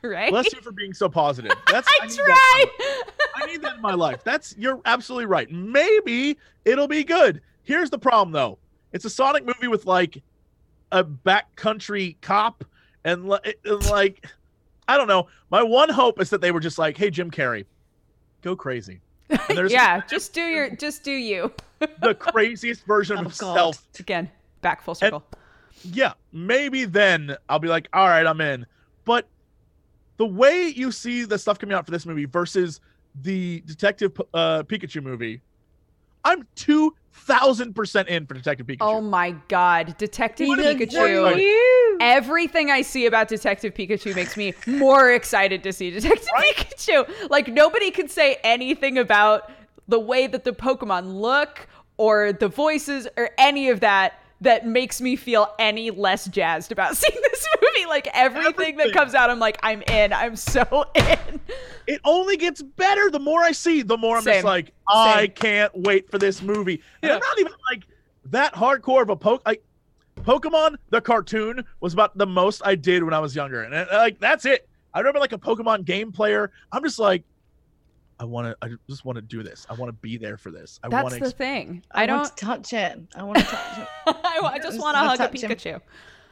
right? 0.02 0.30
Bless 0.30 0.52
you 0.52 0.60
for 0.60 0.72
being 0.72 0.94
so 0.94 1.09
positive. 1.09 1.52
That's 1.70 1.89
I 2.01 2.06
need 2.06 2.16
that 2.16 2.24
try. 2.24 2.64
life. 2.64 3.14
I 3.36 3.47
need 3.47 3.62
that 3.62 3.76
in 3.76 3.82
my 3.82 3.94
life. 3.94 4.22
That's 4.24 4.55
you're 4.59 4.80
absolutely 4.85 5.26
right. 5.26 5.51
Maybe 5.51 6.39
it'll 6.64 6.89
be 6.89 7.05
good. 7.05 7.40
Here's 7.62 7.90
the 7.90 7.98
problem 7.98 8.32
though. 8.32 8.59
It's 8.93 9.05
a 9.05 9.10
Sonic 9.10 9.44
movie 9.44 9.68
with 9.68 9.86
like 9.86 10.22
a 10.93 11.05
backcountry 11.05 12.16
cop 12.20 12.64
and, 13.05 13.30
and 13.64 13.86
like 13.90 14.26
I 14.86 14.97
don't 14.97 15.09
know. 15.09 15.28
My 15.51 15.62
one 15.62 15.90
hope 15.90 16.20
is 16.20 16.30
that 16.30 16.40
they 16.40 16.51
were 16.51 16.60
just 16.60 16.78
like, 16.78 16.97
"Hey 16.97 17.10
Jim 17.10 17.30
Carrey, 17.30 17.64
go 18.43 18.56
crazy." 18.56 19.01
Yeah, 19.68 20.01
just 20.09 20.32
do 20.32 20.40
your 20.40 20.74
just 20.74 21.05
do 21.05 21.10
you. 21.12 21.52
the 22.01 22.14
craziest 22.14 22.86
version 22.86 23.18
of 23.18 23.26
Oh, 23.26 23.28
God. 23.39 23.47
himself 23.47 23.82
Again, 24.01 24.30
back 24.62 24.82
full 24.82 24.94
circle. 24.94 25.22
Yeah, 25.84 26.12
maybe 26.32 26.84
then 26.84 27.36
I'll 27.48 27.59
be 27.59 27.68
like, 27.68 27.88
all 27.92 28.06
right, 28.06 28.26
I'm 28.26 28.40
in. 28.40 28.66
but 29.05 29.26
the 30.16 30.26
way 30.26 30.72
you 30.74 30.90
see 30.90 31.24
the 31.24 31.38
stuff 31.38 31.59
coming 31.59 31.74
out 31.76 31.84
for 31.84 31.92
this 31.92 32.05
movie 32.05 32.24
versus 32.24 32.80
the 33.22 33.62
Detective 33.66 34.20
uh, 34.34 34.64
Pikachu 34.64 35.02
movie, 35.02 35.40
I'm 36.24 36.44
two 36.56 36.94
thousand 37.12 37.74
percent 37.74 38.09
in 38.09 38.26
for 38.26 38.34
Detective 38.34 38.66
Pikachu. 38.66 38.78
Oh 38.80 39.00
my 39.00 39.30
god, 39.48 39.96
Detective 39.96 40.48
What 40.48 40.59
is 40.59 40.76
Pikachu. 40.76 41.96
Everything 42.00 42.70
I 42.70 42.82
see 42.82 43.06
about 43.06 43.28
Detective 43.28 43.74
Pikachu 43.74 44.14
makes 44.14 44.36
me 44.36 44.55
more 44.66 45.10
excited 45.14 45.62
to 45.62 45.72
see 45.72 45.90
Detective 45.90 46.28
Pikachu. 46.36 47.30
Like 47.30 47.48
nobody 47.48 47.90
could 47.90 48.10
say 48.10 48.38
anything 48.42 48.98
about 48.98 49.50
the 49.86 49.98
way 50.00 50.26
that 50.26 50.44
the 50.44 50.52
Pokemon 50.52 51.20
look 51.20 51.66
or 51.96 52.32
the 52.32 52.48
voices 52.48 53.09
or 53.16 53.30
any 53.38 53.70
of 53.70 53.80
that 53.80 54.20
that 54.40 54.66
makes 54.66 55.01
me 55.01 55.16
feel 55.16 55.52
any 55.59 55.90
less 55.90 56.27
jazzed 56.28 56.70
about 56.73 56.97
seeing 56.97 57.20
this 57.23 57.47
movie. 57.60 57.86
Like 57.89 58.09
everything, 58.15 58.77
that 58.77 58.93
comes 58.93 59.15
out, 59.15 59.31
I'm 59.31 59.39
like, 59.39 59.59
I'm 59.62 59.82
in. 59.82 60.12
I'm 60.12 60.36
so 60.36 60.85
in. 60.94 61.40
it 61.86 62.01
only 62.05 62.36
gets 62.36 62.62
better 62.62 63.10
the 63.10 63.19
more 63.19 63.43
I 63.43 63.52
see, 63.52 63.82
the 63.82 63.97
more 63.97 64.16
I'm 64.16 64.23
Same. 64.23 64.35
just 64.35 64.44
like, 64.44 64.73
I 64.89 65.23
Same. 65.27 65.31
can't 65.32 65.77
wait 65.78 66.10
for 66.10 66.19
this 66.19 66.43
movie. 66.43 66.82
And 67.02 67.09
Yeah. 67.10 67.15
I'm 67.15 67.20
not 67.20 67.39
even 67.40 67.52
like 67.70 67.85
that 68.27 68.55
hardcore 68.55 69.02
of 69.02 69.10
a 69.10 69.16
poke. 69.16 69.43
Like 69.47 69.62
Pokemon 70.16 70.77
the 70.90 71.01
cartoon 71.01 71.65
was 71.81 71.93
about 71.94 72.16
the 72.19 72.27
most 72.27 72.62
I 72.65 72.74
did 72.74 73.02
when 73.05 73.15
I 73.15 73.20
was 73.20 73.35
younger, 73.35 73.62
and 73.62 73.89
like 73.93 74.19
that's 74.19 74.44
it. 74.44 74.69
I 74.94 74.98
remember 74.98 75.20
like 75.20 75.32
a 75.32 75.39
Pokemon 75.39 75.85
game 75.85 76.12
player. 76.12 76.51
I'm 76.73 76.82
just 76.82 76.98
like, 76.98 77.23
I 78.20 78.24
want 78.24 78.47
to. 78.49 78.57
I 78.66 78.70
just 78.89 79.05
want 79.05 79.16
to 79.16 79.23
do 79.23 79.43
this. 79.43 79.66
I 79.70 79.74
want 79.74 79.89
to 79.89 79.93
be 79.93 80.16
there 80.16 80.36
for 80.36 80.51
this. 80.51 80.81
I 80.82 80.89
That's 80.89 81.03
want 81.05 81.23
the 81.23 81.31
to. 81.31 81.36
thing. 81.36 81.85
I, 81.93 82.03
I, 82.03 82.07
don't. 82.07 82.16
want 82.19 82.36
to 82.36 82.45
touch 82.45 82.73
it. 82.73 83.01
I 83.15 83.23
want 83.23 83.39
to 83.39 83.45
touch 83.45 83.78
it. 83.78 83.89
I, 84.07 84.40
I 84.43 84.57
just 84.59 84.69
just 84.69 84.81
want 84.81 84.95
to 84.95 84.99
hug 85.01 85.15
a 85.15 85.28
touch 85.28 85.43
him. 85.43 85.51
Pikachu. 85.51 85.81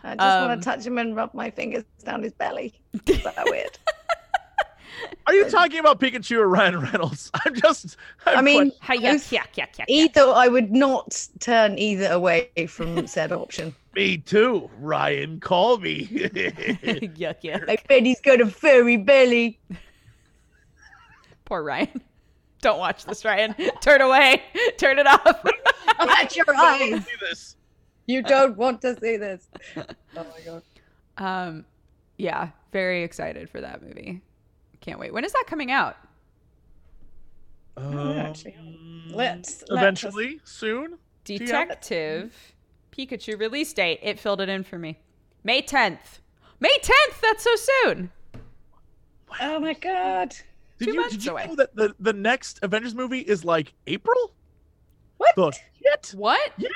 I 0.05 0.15
just 0.15 0.21
Um, 0.21 0.49
want 0.49 0.61
to 0.61 0.65
touch 0.65 0.85
him 0.87 0.99
and 0.99 1.17
rub 1.17 1.33
my 1.35 1.51
fingers 1.51 1.85
down 2.05 2.23
his 2.23 2.33
belly. 2.35 2.75
Is 3.07 3.23
that 3.25 3.45
weird? 3.47 3.79
Are 5.27 5.35
you 5.35 5.51
talking 5.51 5.79
about 5.81 6.01
Pikachu 6.01 6.39
or 6.39 6.49
Ryan 6.49 6.81
Reynolds? 6.81 7.31
I'm 7.45 7.55
just. 7.55 7.97
I'm 8.25 8.39
I 8.39 8.43
mean, 8.43 8.73
Hi, 8.81 8.97
both- 8.97 9.31
yuck, 9.31 9.39
yuck, 9.39 9.53
yuck, 9.55 9.75
yuck, 9.75 9.77
yuck. 9.77 9.85
either 9.89 10.23
I 10.23 10.49
would 10.49 10.73
not 10.73 11.27
turn 11.41 11.79
either 11.79 12.11
away 12.13 12.51
from 12.69 13.07
said 13.07 13.31
option. 13.33 13.75
me 13.95 14.19
too. 14.19 14.71
Ryan, 14.79 15.39
call 15.41 15.79
me. 15.79 16.07
yuck, 16.07 17.43
yuck. 17.43 17.69
I 17.69 17.77
bet 17.89 18.05
he's 18.05 18.21
got 18.21 18.41
a 18.41 18.47
furry 18.47 18.97
belly. 18.97 19.59
Poor 21.47 21.62
Ryan. 21.62 22.02
Don't 22.60 22.78
watch 22.78 23.05
this, 23.06 23.24
Ryan. 23.24 23.55
Turn 23.81 24.01
away. 24.02 24.43
Turn 24.78 24.98
it 24.98 25.06
off. 25.06 25.27
At 25.98 26.36
your 26.36 26.44
I 26.48 26.78
wanna 26.81 26.97
eyes. 26.97 27.05
see 27.06 27.12
this. 27.20 27.56
You 28.06 28.23
don't 28.23 28.56
want 28.56 28.81
to 28.82 28.98
see 29.01 29.16
this. 29.16 29.48
Oh 29.77 29.82
my 30.16 30.24
god. 30.44 30.62
um, 31.18 31.64
yeah, 32.18 32.51
very 32.73 33.02
excited 33.02 33.51
for 33.51 33.60
that 33.60 33.82
movie. 33.82 34.20
Can't 34.81 34.98
wait. 35.01 35.12
When 35.12 35.24
is 35.24 35.32
that 35.32 35.44
coming 35.48 35.70
out? 35.73 35.97
Oh, 37.77 38.12
actually, 38.14 38.55
Um, 38.59 39.05
let's- 39.12 39.62
let's- 39.68 39.70
eventually 39.70 40.40
soon. 40.44 40.98
Detective 41.24 42.55
Pikachu 42.93 43.39
release 43.39 43.73
date. 43.73 43.98
It 44.02 44.18
filled 44.18 44.40
it 44.40 44.48
in 44.48 44.62
for 44.62 44.78
me. 44.78 44.98
May 45.44 45.60
10th. 45.60 46.20
May 46.60 46.77
10th. 46.82 47.20
That's 47.20 47.44
so 47.44 47.55
soon. 47.56 48.10
Oh 49.40 49.59
my 49.59 49.74
god. 49.74 50.35
Did 50.78 50.86
Two 50.86 50.94
you 50.94 51.09
did 51.11 51.24
you 51.24 51.32
away. 51.32 51.47
know 51.47 51.57
that 51.57 51.74
the 51.74 51.94
the 51.98 52.12
next 52.12 52.59
Avengers 52.62 52.94
movie 52.94 53.20
is 53.20 53.44
like 53.44 53.73
April? 53.86 54.35
What? 55.16 55.35
The 55.36 55.51
shit? 55.53 56.15
What? 56.16 56.53
Yeah. 56.59 56.69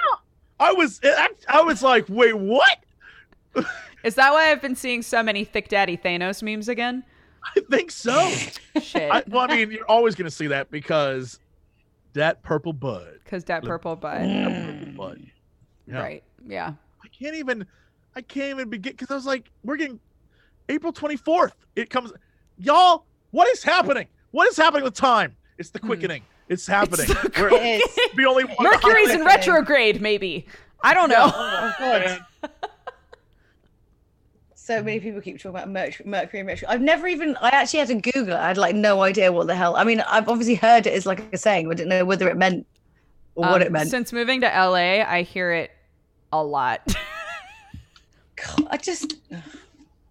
I 0.59 0.73
was 0.73 1.01
I, 1.05 1.29
I 1.49 1.63
was 1.63 1.83
like, 1.83 2.07
wait, 2.09 2.37
what? 2.37 2.79
Is 4.05 4.15
that 4.15 4.33
why 4.33 4.51
I've 4.51 4.63
been 4.63 4.77
seeing 4.77 5.03
so 5.03 5.23
many 5.23 5.45
Thick 5.45 5.69
Daddy 5.69 5.97
Thanos 5.97 6.43
memes 6.43 6.69
again? 6.69 7.05
I 7.57 7.61
think 7.71 7.91
so. 7.91 8.29
Shit. 8.83 9.11
I, 9.11 9.23
well, 9.29 9.47
I 9.51 9.57
mean, 9.57 9.71
you're 9.71 9.87
always 9.87 10.15
gonna 10.15 10.31
see 10.31 10.47
that 10.49 10.71
because 10.71 11.39
that 12.15 12.43
purple 12.43 12.73
bud. 12.73 13.21
Because 13.25 13.45
that 13.45 13.63
purple 13.63 13.97
butt. 13.97 14.21
That 14.21 14.67
purple 14.79 14.93
bud. 14.93 15.27
Yeah. 15.87 16.01
Right. 16.01 16.25
Yeah. 16.47 16.75
I 17.03 17.09
can't 17.09 17.37
even 17.37 17.67
I 18.15 18.23
can't 18.23 18.51
even 18.51 18.71
begin 18.71 18.93
because 18.93 19.11
I 19.11 19.15
was 19.15 19.27
like, 19.27 19.51
we're 19.65 19.77
getting 19.77 20.01
April 20.69 20.93
24th. 20.93 21.53
It 21.77 21.91
comes 21.91 22.13
y'all, 22.59 23.07
what 23.31 23.49
is 23.49 23.63
happening? 23.63 24.07
What 24.31 24.49
is 24.49 24.57
happening 24.57 24.85
with 24.85 24.95
time? 24.95 25.37
It's 25.59 25.71
the 25.71 25.79
quickening. 25.79 26.23
It's 26.49 26.67
happening. 26.67 27.07
Hmm. 27.09 27.27
the 27.29 27.43
We're- 27.43 27.57
It 27.57 27.83
is. 27.85 28.17
the 28.17 28.25
only 28.27 28.45
one 28.45 28.57
Mercury's 28.61 29.11
in 29.11 29.25
retrograde, 29.25 30.01
maybe. 30.01 30.47
I 30.83 30.95
don't 30.95 31.09
know. 31.11 31.31
Oh 31.33 31.73
god. 31.79 32.25
So 34.55 34.81
many 34.85 35.01
people 35.01 35.21
keep 35.21 35.39
talking 35.39 35.51
about 35.51 35.69
Mercury, 35.69 36.09
Mercury, 36.09 36.43
Mercury. 36.45 36.69
I've 36.69 36.81
never 36.81 37.09
even. 37.09 37.37
I 37.41 37.49
actually 37.49 37.81
had 37.81 37.89
to 37.89 37.95
Google 38.13 38.35
it. 38.35 38.39
I 38.39 38.49
had 38.49 38.57
like 38.57 38.77
no 38.77 39.03
idea 39.03 39.33
what 39.33 39.49
the 39.49 39.55
hell. 39.57 39.75
I 39.75 39.83
mean, 39.83 40.01
I've 40.03 40.29
obviously 40.29 40.55
heard 40.55 40.87
it 40.87 40.93
as 40.93 41.07
like 41.07 41.33
a 41.33 41.39
saying, 41.39 41.67
but 41.67 41.73
I 41.73 41.75
didn't 41.75 41.89
know 41.89 42.05
whether 42.05 42.29
it 42.29 42.37
meant 42.37 42.67
or 43.35 43.49
what 43.49 43.63
Um, 43.63 43.67
it 43.67 43.73
meant. 43.73 43.91
Since 43.91 44.13
moving 44.13 44.43
to 44.43 44.47
LA, 44.47 45.03
I 45.03 45.23
hear 45.23 45.51
it 45.53 45.73
a 46.33 46.41
lot. 46.45 46.83
God, 48.37 48.69
I 48.71 48.77
just. 48.77 49.17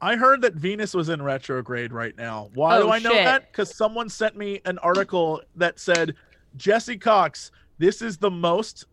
I 0.02 0.16
heard 0.16 0.42
that 0.44 0.54
Venus 0.54 0.94
was 0.94 1.10
in 1.10 1.22
retrograde 1.22 1.92
right 1.92 2.16
now. 2.18 2.50
Why 2.54 2.78
Oh, 2.78 2.84
do 2.84 2.90
I 2.92 3.00
know 3.00 3.12
shit. 3.12 3.26
that? 3.26 3.52
Because 3.52 3.76
someone 3.76 4.08
sent 4.10 4.38
me 4.38 4.62
an 4.66 4.78
article 4.80 5.42
that 5.58 5.80
said, 5.80 6.16
Jesse 6.58 6.98
Cox, 6.98 7.52
this 7.80 8.02
is 8.02 8.18
the 8.18 8.32
most 8.32 8.86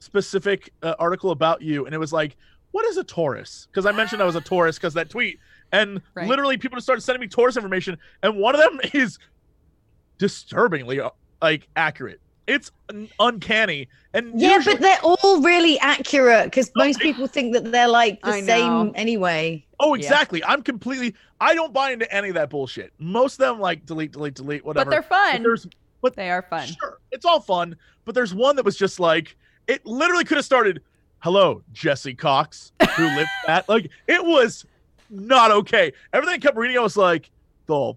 specific 0.00 0.72
uh, 0.82 0.94
article 0.98 1.30
about 1.30 1.62
you. 1.62 1.86
And 1.86 1.94
it 1.94 1.98
was 1.98 2.12
like, 2.12 2.36
what 2.72 2.84
is 2.86 2.96
a 2.96 3.04
Taurus? 3.04 3.68
Because 3.70 3.86
I 3.86 3.92
mentioned 3.92 4.22
I 4.22 4.24
was 4.26 4.36
a 4.36 4.40
Taurus 4.40 4.76
because 4.76 4.94
that 4.94 5.08
tweet. 5.10 5.38
And 5.72 6.00
Right. 6.14 6.26
literally 6.26 6.56
people 6.58 6.76
just 6.76 6.86
started 6.86 7.02
sending 7.02 7.20
me 7.20 7.28
Taurus 7.28 7.56
information. 7.56 7.96
And 8.24 8.36
one 8.36 8.54
of 8.56 8.60
them 8.60 8.80
is 8.92 9.18
disturbingly 10.18 11.00
uh, 11.00 11.10
like 11.40 11.68
accurate. 11.76 12.20
It's 12.46 12.72
un- 12.88 13.08
uncanny. 13.20 13.88
And 14.14 14.40
Yeah, 14.40 14.56
usually- 14.56 14.74
but 14.76 14.82
they're 14.82 14.98
all 15.02 15.40
really 15.42 15.78
accurate 15.78 16.46
because 16.46 16.70
most 16.74 16.98
people 17.00 17.26
think 17.26 17.52
that 17.54 17.70
they're 17.70 17.88
like 17.88 18.20
the 18.22 18.30
I 18.30 18.40
know. 18.40 18.46
same 18.46 18.92
anyway. 18.96 19.64
Oh, 19.82 19.94
Yeah. 19.94 20.02
exactly. 20.04 20.44
I'm 20.44 20.62
completely. 20.62 21.14
I 21.40 21.54
don't 21.54 21.72
buy 21.72 21.90
into 21.92 22.12
any 22.14 22.28
of 22.28 22.34
that 22.34 22.50
bullshit. 22.50 22.92
Most 22.98 23.34
of 23.34 23.38
them 23.38 23.58
like 23.60 23.86
delete, 23.86 24.12
delete, 24.12 24.34
delete, 24.34 24.64
whatever. 24.64 24.84
but 24.84 24.90
they're 24.90 25.02
fun. 25.02 25.42
there's 25.42 25.66
They 26.14 26.30
are 26.30 26.42
fun. 26.42 26.66
sure, 26.68 26.98
it's 27.10 27.24
all 27.24 27.40
fun. 27.40 27.76
But 28.04 28.14
there's 28.14 28.34
one 28.34 28.56
that 28.56 28.64
was 28.64 28.76
just 28.76 29.00
like 29.00 29.36
it. 29.66 29.84
Literally 29.86 30.24
could 30.24 30.36
have 30.36 30.44
started. 30.44 30.82
Hello, 31.20 31.62
Jesse 31.72 32.14
Cox, 32.14 32.72
who 32.96 33.04
lived 33.04 33.28
that. 33.46 33.68
Like 33.68 33.90
it 34.06 34.24
was 34.24 34.64
not 35.10 35.50
okay. 35.50 35.92
Everything 36.12 36.34
I 36.34 36.38
kept 36.38 36.56
reading, 36.56 36.78
I 36.78 36.80
was 36.80 36.96
like, 36.96 37.30
the 37.66 37.74
fuck. 37.74 37.96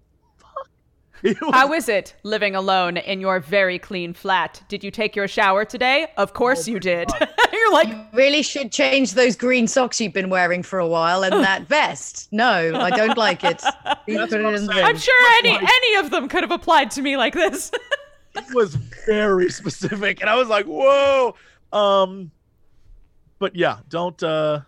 How 1.52 1.72
is 1.72 1.88
it 1.88 2.14
living 2.22 2.54
alone 2.54 2.96
in 2.96 3.20
your 3.20 3.40
very 3.40 3.78
clean 3.78 4.12
flat? 4.12 4.62
Did 4.68 4.84
you 4.84 4.90
take 4.90 5.16
your 5.16 5.28
shower 5.28 5.64
today? 5.64 6.08
Of 6.16 6.34
course 6.34 6.68
you 6.68 6.78
did. 6.78 7.08
You're 7.52 7.72
like, 7.72 7.88
You 7.88 8.04
really 8.12 8.42
should 8.42 8.72
change 8.72 9.14
those 9.14 9.36
green 9.36 9.66
socks 9.66 10.00
you've 10.00 10.12
been 10.12 10.28
wearing 10.28 10.62
for 10.62 10.78
a 10.78 10.86
while 10.86 11.22
and 11.22 11.32
that 11.42 11.62
vest. 11.68 12.28
No, 12.32 12.78
I 12.78 12.90
don't 12.90 13.16
like 13.16 13.42
it. 13.44 13.58
Please 14.04 14.18
That's 14.18 14.32
put 14.32 14.40
it 14.40 14.44
what 14.44 14.50
I'm 14.50 14.54
in 14.56 14.66
the 14.66 14.72
saying. 14.72 14.84
I'm 14.84 14.98
sure 14.98 15.32
any 15.38 15.50
any 15.56 15.94
of 15.96 16.10
them 16.10 16.28
could 16.28 16.42
have 16.42 16.50
applied 16.52 16.90
to 16.92 17.02
me 17.02 17.16
like 17.16 17.34
this. 17.34 17.70
it 18.34 18.54
was 18.54 18.74
very 19.06 19.50
specific, 19.50 20.20
and 20.20 20.28
I 20.28 20.34
was 20.36 20.48
like, 20.48 20.66
whoa. 20.66 21.34
Um, 21.72 22.30
but 23.38 23.56
yeah, 23.56 23.78
don't 23.88 24.20
uh, 24.22 24.60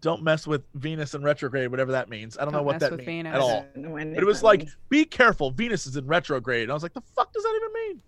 don't 0.00 0.22
mess 0.22 0.46
with 0.46 0.62
Venus 0.74 1.14
in 1.14 1.22
retrograde, 1.22 1.70
whatever 1.70 1.92
that 1.92 2.08
means. 2.08 2.36
I 2.38 2.42
don't, 2.44 2.52
know 2.52 2.58
Don't 2.58 2.66
what 2.66 2.80
that 2.80 2.92
means 2.92 3.04
Venus. 3.04 3.34
at 3.34 3.40
all. 3.40 3.50
I 3.50 3.66
don't 3.74 3.76
know 3.84 3.90
when 3.90 4.14
But 4.14 4.22
it 4.22 4.26
was 4.26 4.42
like, 4.42 4.60
means. 4.60 4.76
be 4.88 5.04
careful, 5.04 5.50
Venus 5.50 5.86
is 5.86 5.96
in 5.96 6.06
retrograde. 6.06 6.62
And 6.64 6.70
I 6.70 6.74
was 6.74 6.82
like, 6.82 6.94
the 6.94 7.02
fuck 7.14 7.32
does 7.32 7.42
that 7.42 7.54
even 7.56 7.72
mean? 7.88 8.02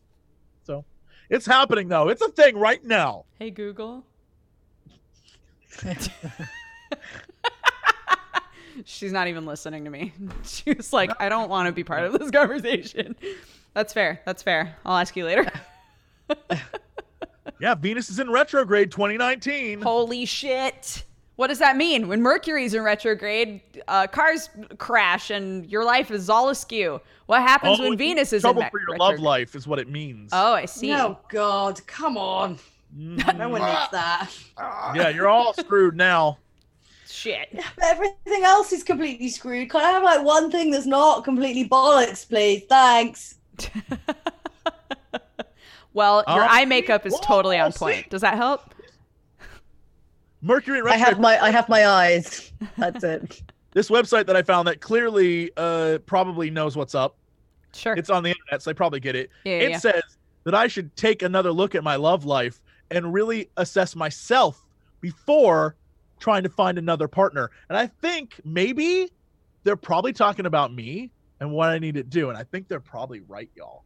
So 0.64 0.84
it's 1.30 1.46
happening 1.46 1.88
though. 1.88 2.08
It's 2.08 2.22
a 2.22 2.28
thing 2.30 2.56
right 2.56 2.82
now. 2.84 3.24
hey 3.38 3.50
Google. 3.50 4.04
She's 8.84 9.12
not 9.12 9.28
even 9.28 9.44
listening 9.44 9.84
to 9.84 9.90
me. 9.90 10.12
She 10.44 10.72
was 10.72 10.92
like, 10.92 11.10
I 11.20 11.28
don't 11.28 11.48
want 11.50 11.66
to 11.66 11.72
be 11.72 11.84
part 11.84 12.04
of 12.04 12.18
this 12.18 12.30
conversation. 12.30 13.14
That's 13.74 13.92
fair. 13.92 14.20
That's 14.24 14.42
fair. 14.42 14.76
I'll 14.84 14.96
ask 14.98 15.16
you 15.16 15.24
later. 15.24 15.50
Yeah, 17.60 17.74
Venus 17.76 18.10
is 18.10 18.18
in 18.18 18.28
retrograde 18.30 18.90
2019. 18.90 19.82
Holy 19.82 20.24
shit. 20.24 21.04
What 21.36 21.46
does 21.48 21.58
that 21.60 21.76
mean? 21.76 22.08
When 22.08 22.20
Mercury's 22.20 22.74
in 22.74 22.82
retrograde, 22.82 23.62
uh, 23.88 24.06
cars 24.06 24.50
crash 24.78 25.30
and 25.30 25.66
your 25.70 25.82
life 25.84 26.10
is 26.10 26.28
all 26.28 26.50
askew. 26.50 27.00
What 27.26 27.40
happens 27.42 27.80
Oh, 27.80 27.88
when 27.88 27.96
Venus 27.98 28.32
is 28.32 28.42
trouble 28.42 28.60
in 28.62 28.68
trouble 28.68 28.70
for 28.70 28.80
your 28.80 28.90
retrograde? 28.92 29.18
love 29.18 29.24
life 29.24 29.54
is 29.54 29.66
what 29.66 29.78
it 29.78 29.88
means. 29.88 30.30
Oh, 30.32 30.52
I 30.52 30.66
see. 30.66 30.88
No, 30.88 31.18
God, 31.30 31.84
come 31.86 32.16
on. 32.18 32.58
Mm, 32.96 33.38
No 33.38 33.48
one 33.48 33.62
needs 33.62 33.90
that. 33.92 34.30
yeah, 34.94 35.08
you're 35.08 35.28
all 35.28 35.54
screwed 35.54 35.96
now. 35.96 36.38
Shit. 37.08 37.48
But 37.52 37.84
everything 37.84 38.42
else 38.44 38.72
is 38.72 38.82
completely 38.84 39.28
screwed. 39.30 39.70
Can 39.70 39.80
I 39.80 39.90
have 39.90 40.02
like 40.02 40.22
one 40.22 40.50
thing 40.50 40.70
that's 40.70 40.86
not 40.86 41.24
completely 41.24 41.66
bollocks, 41.68 42.28
please? 42.28 42.64
Thanks. 42.68 43.36
Well, 45.94 46.24
your 46.26 46.42
Oh, 46.44 46.46
eye 46.48 46.64
makeup 46.64 47.04
is 47.04 47.12
whoa, 47.12 47.20
totally 47.20 47.58
on 47.58 47.70
see? 47.70 47.78
point. 47.78 48.08
Does 48.08 48.22
that 48.22 48.36
help? 48.36 48.74
Mercury 50.42 50.80
in 50.80 50.88
I 50.88 50.96
have 50.96 51.20
my 51.20 51.42
I 51.42 51.50
have 51.50 51.68
my 51.68 51.86
eyes. 51.86 52.52
That's 52.76 53.02
it. 53.04 53.42
this 53.72 53.88
website 53.88 54.26
that 54.26 54.36
I 54.36 54.42
found 54.42 54.68
that 54.68 54.80
clearly 54.80 55.50
uh 55.56 55.98
probably 56.06 56.50
knows 56.50 56.76
what's 56.76 56.94
up. 56.94 57.16
Sure. 57.74 57.94
It's 57.94 58.10
on 58.10 58.22
the 58.22 58.30
internet, 58.30 58.62
so 58.62 58.70
they 58.70 58.74
probably 58.74 59.00
get 59.00 59.16
it. 59.16 59.30
yeah, 59.44 59.52
it 59.52 59.70
yeah. 59.70 59.78
says 59.78 60.02
that 60.44 60.54
I 60.54 60.66
should 60.66 60.94
take 60.96 61.22
another 61.22 61.52
look 61.52 61.74
at 61.74 61.82
my 61.82 61.96
love 61.96 62.24
life 62.24 62.60
and 62.90 63.14
really 63.14 63.48
assess 63.56 63.96
myself 63.96 64.66
before 65.00 65.76
trying 66.18 66.42
to 66.42 66.48
find 66.48 66.76
another 66.76 67.08
partner. 67.08 67.50
And 67.68 67.78
I 67.78 67.86
think 67.86 68.40
maybe 68.44 69.10
they're 69.64 69.76
probably 69.76 70.12
talking 70.12 70.46
about 70.46 70.72
me 70.72 71.10
and 71.40 71.50
what 71.50 71.70
I 71.70 71.78
need 71.78 71.94
to 71.94 72.02
do. 72.02 72.28
And 72.28 72.38
I 72.38 72.44
think 72.44 72.68
they're 72.68 72.80
probably 72.80 73.20
right, 73.20 73.50
y'all. 73.56 73.84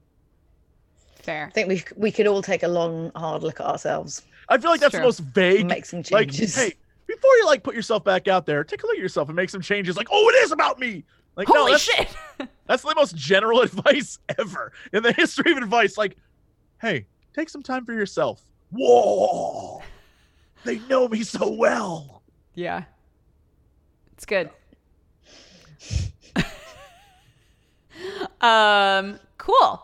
Fair. 1.17 1.47
I 1.47 1.51
think 1.51 1.69
we 1.69 1.83
we 1.97 2.13
could 2.13 2.27
all 2.27 2.43
take 2.43 2.63
a 2.63 2.69
long, 2.69 3.11
hard 3.17 3.43
look 3.43 3.61
at 3.61 3.67
ourselves, 3.67 4.23
I 4.49 4.59
feel 4.59 4.71
like 4.71 4.81
that's 4.81 4.95
the 4.95 5.01
most 5.01 5.21
vague. 5.21 5.67
make 5.67 5.85
some 5.85 6.03
changes. 6.03 6.57
Like, 6.57 6.67
hey, 6.67 6.75
before 7.07 7.35
you 7.37 7.47
like 7.47 7.63
put 7.63 7.75
yourself 7.75 8.05
back 8.05 8.29
out 8.29 8.47
there, 8.47 8.63
take 8.65 8.83
a 8.83 8.87
look 8.87 8.97
at 8.97 9.03
yourself 9.03 9.29
and 9.29 9.37
make 9.37 9.51
some 9.51 9.61
changes. 9.61 9.97
Like, 9.97 10.09
oh, 10.11 10.29
it 10.29 10.35
is 10.45 10.53
about 10.53 10.79
me. 10.79 11.05
Like, 11.37 11.49
no, 11.49 11.55
Holy 11.61 11.73
that's, 11.73 11.83
shit! 11.83 12.09
that's 12.67 12.83
the 12.83 12.95
most 12.95 13.15
general 13.17 13.61
advice 13.63 14.19
ever 14.39 14.73
in 14.93 15.03
the 15.03 15.13
history 15.13 15.53
of 15.53 15.59
advice. 15.59 15.99
Like, 15.99 16.17
hey, 16.81 17.07
take 17.35 17.49
some 17.49 17.63
time 17.63 17.85
for 17.85 17.93
yourself. 17.93 18.43
Whoa, 18.71 19.83
they 20.65 20.79
know 20.89 21.09
me 21.09 21.23
so 21.23 21.51
well. 21.51 22.23
yeah. 22.55 22.85
It's 24.15 24.25
good. 24.25 24.49
um, 28.41 29.21
cool. 29.37 29.83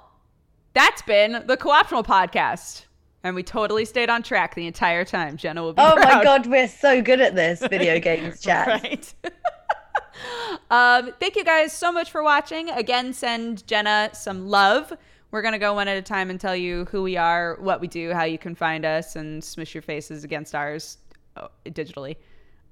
That's 0.72 1.02
been 1.02 1.44
the 1.46 1.58
Co-optional 1.58 2.02
podcast. 2.02 2.86
And 3.24 3.36
we 3.36 3.42
totally 3.42 3.84
stayed 3.84 4.10
on 4.10 4.22
track 4.22 4.54
the 4.54 4.66
entire 4.66 5.04
time. 5.04 5.36
Genna 5.36 5.62
will 5.62 5.72
be 5.72 5.82
oh 5.82 5.94
my 5.96 6.22
god, 6.22 6.46
we're 6.46 6.68
so 6.68 7.00
good 7.00 7.20
at 7.20 7.34
this 7.34 7.60
video 7.70 8.00
games 8.00 8.40
chat. 8.40 8.66
Right. 8.66 9.14
um, 10.70 11.12
thank 11.20 11.36
you 11.36 11.44
guys 11.44 11.72
so 11.72 11.92
much 11.92 12.10
for 12.10 12.22
watching. 12.22 12.70
Again, 12.70 13.12
send 13.12 13.64
Genna 13.66 14.14
some 14.14 14.48
love. 14.48 14.92
We're 15.30 15.42
going 15.42 15.52
to 15.52 15.58
go 15.58 15.72
one 15.72 15.88
at 15.88 15.96
a 15.96 16.02
time 16.02 16.30
and 16.30 16.38
tell 16.38 16.54
you 16.54 16.84
who 16.86 17.02
we 17.02 17.16
are, 17.16 17.56
what 17.60 17.80
we 17.80 17.86
do, 17.86 18.12
how 18.12 18.24
you 18.24 18.38
can 18.38 18.54
find 18.54 18.84
us, 18.84 19.16
and 19.16 19.42
smush 19.42 19.74
your 19.74 19.82
faces 19.82 20.24
against 20.24 20.54
ours 20.54 20.98
oh, 21.36 21.48
digitally. 21.64 22.16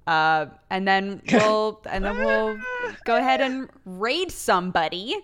Uh, 0.06 0.46
and 0.68 0.86
then 0.86 1.22
we'll 1.32 1.80
and 1.88 2.04
then 2.04 2.18
we'll 2.18 2.58
go 3.04 3.16
ahead 3.16 3.40
and 3.40 3.68
raid 3.84 4.32
somebody. 4.32 5.16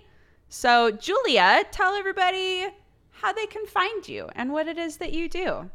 So, 0.48 0.92
Julia, 0.92 1.64
tell 1.72 1.94
everybody 1.94 2.68
how 3.20 3.32
they 3.32 3.46
can 3.46 3.66
find 3.66 4.08
you 4.08 4.28
and 4.34 4.52
what 4.52 4.68
it 4.68 4.78
is 4.78 4.96
that 4.98 5.12
you 5.12 5.28
do. 5.28 5.70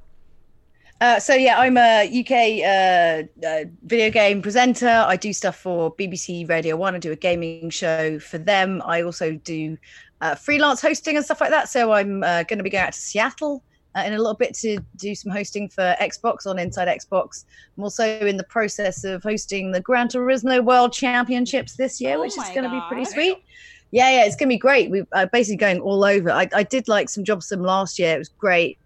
Uh, 1.02 1.20
so 1.20 1.34
yeah, 1.34 1.58
I'm 1.58 1.78
a 1.78 2.06
UK 2.06 2.62
uh, 2.64 3.48
uh, 3.48 3.66
video 3.84 4.12
game 4.12 4.40
presenter. 4.42 4.88
I 4.88 5.16
do 5.16 5.34
stuff 5.34 5.58
for 5.58 5.96
BBC 5.96 6.48
Radio 6.48 6.76
One. 6.76 6.94
I 6.94 7.00
do 7.00 7.12
a 7.12 7.16
gaming 7.16 7.72
show 7.72 8.20
for 8.20 8.38
them. 8.38 8.84
I 8.86 9.02
also 9.02 9.34
do 9.34 9.78
uh, 10.22 10.36
freelance 10.36 10.80
hosting 10.80 11.16
and 11.16 11.26
stuff 11.26 11.42
like 11.42 11.50
that. 11.50 11.70
So 11.70 11.92
I'm 11.92 12.24
uh, 12.24 12.44
going 12.44 12.60
to 12.60 12.64
be 12.64 12.70
going 12.70 12.86
out 12.86 12.94
to 12.94 13.00
Seattle 13.00 13.64
uh, 13.96 14.04
in 14.06 14.14
a 14.14 14.18
little 14.18 14.36
bit 14.36 14.54
to 14.56 14.78
do 14.96 15.16
some 15.16 15.32
hosting 15.32 15.70
for 15.70 15.96
Xbox 16.00 16.46
on 16.46 16.60
Inside 16.60 16.88
Xbox. 16.88 17.46
I'm 17.76 17.84
also 17.84 18.06
in 18.20 18.38
the 18.38 18.44
process 18.44 19.04
of 19.04 19.24
hosting 19.24 19.72
the 19.72 19.82
Gran 19.82 20.08
Turismo 20.08 20.64
World 20.64 20.94
Championships 20.94 21.76
this 21.76 22.00
year, 22.00 22.18
Oh 22.18 22.22
which 22.22 22.38
is 22.38 22.50
going 22.50 22.64
to 22.64 22.70
be 22.70 22.80
pretty 22.88 23.06
sweet. 23.06 23.38
Yeah, 23.92 24.10
yeah, 24.10 24.26
it's 24.26 24.36
going 24.36 24.48
to 24.50 24.54
be 24.54 24.58
great. 24.60 24.90
We're 24.90 25.08
uh, 25.12 25.26
basically 25.32 25.58
going 25.58 25.82
all 25.82 26.04
over. 26.04 26.32
I, 26.32 26.48
I 26.54 26.64
did 26.64 26.88
like 26.88 27.10
some 27.10 27.24
jobs 27.24 27.50
from 27.50 27.62
last 27.62 28.00
year. 28.00 28.16
It 28.16 28.20
was 28.20 28.30
great. 28.30 28.78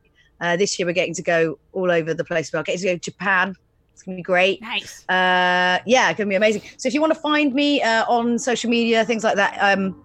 Uh, 0.42 0.58
this 0.58 0.78
year 0.78 0.86
we're 0.86 0.94
getting 0.94 1.14
to 1.14 1.22
go 1.22 1.60
all 1.74 1.92
over 1.92 2.14
the 2.14 2.24
place. 2.24 2.52
We're 2.52 2.64
getting 2.64 2.82
to 2.82 2.88
go 2.88 2.94
to 2.94 3.00
Japan. 3.00 3.56
It's 3.94 4.04
gonna 4.04 4.18
be 4.18 4.24
great. 4.24 4.62
Nice. 4.62 5.08
Uh, 5.08 5.80
yeah, 5.86 6.10
it's 6.10 6.18
gonna 6.18 6.30
be 6.30 6.36
amazing. 6.36 6.64
So 6.78 6.88
if 6.88 6.94
you 6.94 7.00
want 7.00 7.14
to 7.14 7.20
find 7.20 7.54
me 7.54 7.82
uh, 7.82 8.04
on 8.08 8.38
social 8.38 8.70
media, 8.70 9.06
things 9.06 9.24
like 9.24 9.36
that, 9.36 9.58
um, 9.62 10.04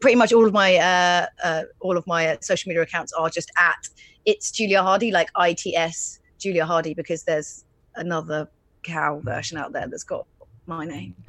pretty 0.00 0.16
much 0.16 0.32
all 0.32 0.46
of 0.46 0.54
my 0.54 0.76
uh, 0.76 1.26
uh, 1.44 1.62
all 1.80 1.98
of 1.98 2.06
my 2.06 2.38
social 2.40 2.70
media 2.70 2.82
accounts 2.82 3.12
are 3.12 3.28
just 3.28 3.50
at 3.58 3.88
it's 4.24 4.50
Julia 4.50 4.82
Hardy, 4.82 5.10
like 5.10 5.28
I 5.36 5.52
T 5.52 5.76
S 5.76 6.20
Julia 6.38 6.64
Hardy, 6.64 6.94
because 6.94 7.24
there's 7.24 7.66
another 7.96 8.48
cow 8.82 9.20
version 9.22 9.58
out 9.58 9.72
there 9.72 9.88
that's 9.88 10.04
got 10.04 10.26
my 10.66 10.86
name. 10.86 11.14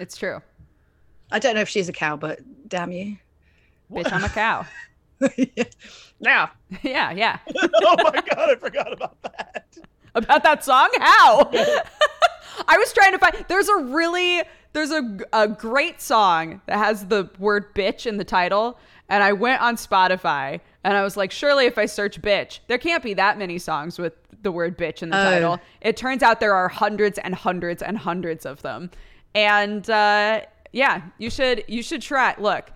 It's 0.00 0.16
true. 0.16 0.42
I 1.34 1.38
don't 1.40 1.56
know 1.56 1.60
if 1.62 1.68
she's 1.68 1.88
a 1.88 1.92
cow, 1.92 2.16
but 2.16 2.38
damn 2.68 2.92
you. 2.92 3.16
Bitch, 3.92 4.10
I'm 4.12 4.22
a 4.24 4.28
cow. 4.28 4.66
yeah. 6.20 6.48
yeah, 6.82 7.10
yeah. 7.12 7.38
oh 7.74 7.96
my 7.98 8.22
god, 8.22 8.50
I 8.50 8.54
forgot 8.56 8.92
about 8.92 9.20
that. 9.22 9.76
about 10.14 10.42
that 10.44 10.64
song? 10.64 10.90
How? 11.00 11.50
I 12.68 12.78
was 12.78 12.92
trying 12.92 13.12
to 13.12 13.18
find. 13.18 13.44
There's 13.48 13.68
a 13.68 13.76
really 13.76 14.42
there's 14.74 14.90
a 14.92 15.18
a 15.32 15.48
great 15.48 16.00
song 16.00 16.60
that 16.66 16.78
has 16.78 17.06
the 17.06 17.28
word 17.38 17.74
bitch 17.74 18.06
in 18.06 18.16
the 18.16 18.24
title, 18.24 18.78
and 19.08 19.22
I 19.22 19.32
went 19.32 19.60
on 19.60 19.76
Spotify 19.76 20.60
and 20.84 20.96
I 20.96 21.02
was 21.02 21.16
like, 21.16 21.32
surely 21.32 21.66
if 21.66 21.78
I 21.78 21.86
search 21.86 22.20
bitch, 22.22 22.60
there 22.68 22.78
can't 22.78 23.02
be 23.02 23.14
that 23.14 23.38
many 23.38 23.58
songs 23.58 23.98
with 23.98 24.12
the 24.42 24.52
word 24.52 24.76
bitch 24.78 25.02
in 25.02 25.10
the 25.10 25.18
Oh. 25.18 25.30
title. 25.30 25.60
It 25.80 25.96
turns 25.96 26.22
out 26.22 26.38
there 26.40 26.54
are 26.54 26.68
hundreds 26.68 27.18
and 27.18 27.34
hundreds 27.34 27.82
and 27.82 27.98
hundreds 27.98 28.46
of 28.46 28.62
them, 28.62 28.90
and 29.34 29.88
uh, 29.90 30.42
yeah, 30.74 31.02
you 31.18 31.30
should 31.30 31.64
you 31.68 31.82
should 31.82 32.02
try. 32.02 32.34
Look, 32.36 32.70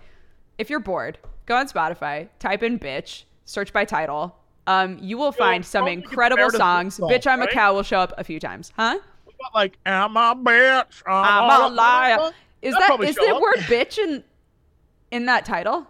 if 0.57 0.69
you're 0.69 0.79
bored, 0.79 1.17
go 1.45 1.57
on 1.57 1.67
Spotify, 1.67 2.29
type 2.39 2.63
in 2.63 2.79
bitch, 2.79 3.25
search 3.43 3.73
by 3.73 3.83
title. 3.83 4.35
Um, 4.67 4.97
you 5.01 5.17
will 5.17 5.31
find 5.31 5.65
some 5.65 5.81
don't 5.81 5.87
think 5.95 6.03
it's 6.03 6.11
incredible 6.11 6.49
songs. 6.51 6.95
song, 6.95 7.09
Bitch, 7.09 7.27
I'm 7.27 7.41
a 7.41 7.47
cow 7.47 7.73
will 7.73 7.83
show 7.83 7.99
up 7.99 8.13
a 8.17 8.23
few 8.23 8.39
times. 8.39 8.71
Huh? 8.75 8.99
What, 9.25 9.55
like, 9.55 9.77
am 9.85 10.15
I 10.15 10.33
bitch? 10.35 11.01
I'm 11.07 11.71
a 11.71 11.75
liar. 11.75 12.31
Is 12.61 12.73
That'll 12.73 12.79
that 12.79 12.87
probably 12.87 13.07
is 13.09 13.15
show 13.15 13.25
the 13.25 13.35
up. 13.35 13.41
word 13.41 13.57
bitch 13.67 13.97
in 13.97 14.23
in 15.11 15.25
that 15.25 15.43
title? 15.43 15.85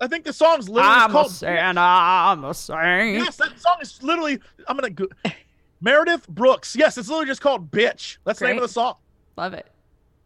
I 0.00 0.06
think 0.06 0.24
the 0.24 0.32
song's 0.32 0.68
literally 0.68 0.96
I'm 0.96 1.10
a 1.10 1.12
called. 1.12 1.30
saint. 1.30 1.78
I'm 1.78 2.44
a 2.44 2.52
saint. 2.52 3.18
Yes, 3.18 3.36
that 3.36 3.58
song 3.58 3.76
is 3.80 4.02
literally. 4.02 4.38
I'm 4.68 4.76
gonna 4.76 4.90
go. 4.90 5.06
Meredith 5.80 6.28
Brooks. 6.28 6.76
Yes, 6.76 6.98
it's 6.98 7.08
literally 7.08 7.26
just 7.26 7.40
called 7.40 7.70
"Bitch." 7.70 8.18
That's 8.24 8.38
the 8.38 8.48
name 8.48 8.56
of 8.56 8.62
the 8.62 8.68
song. 8.68 8.96
Love 9.36 9.54
it. 9.54 9.66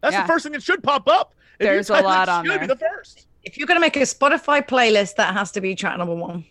That's 0.01 0.13
Yeah. 0.15 0.23
the 0.23 0.29
first 0.29 0.43
thing 0.45 0.53
that 0.53 0.63
should 0.63 0.83
pop 0.83 1.09
up. 1.09 1.35
If 1.59 1.65
There's 1.67 1.91
a 1.91 1.95
lot 2.01 2.29
it, 2.29 2.31
on 2.31 2.45
should 2.45 2.53
there. 2.53 2.59
be 2.61 2.67
the 2.67 2.77
first. 2.77 3.27
If 3.43 3.57
you're 3.59 3.67
gonna 3.67 3.81
make 3.81 3.97
a 3.97 4.01
Spotify 4.01 4.67
playlist, 4.67 5.17
that 5.17 5.35
has 5.35 5.51
to 5.53 5.61
be 5.61 5.75
track 5.75 5.99
number 5.99 6.15
one. 6.15 6.45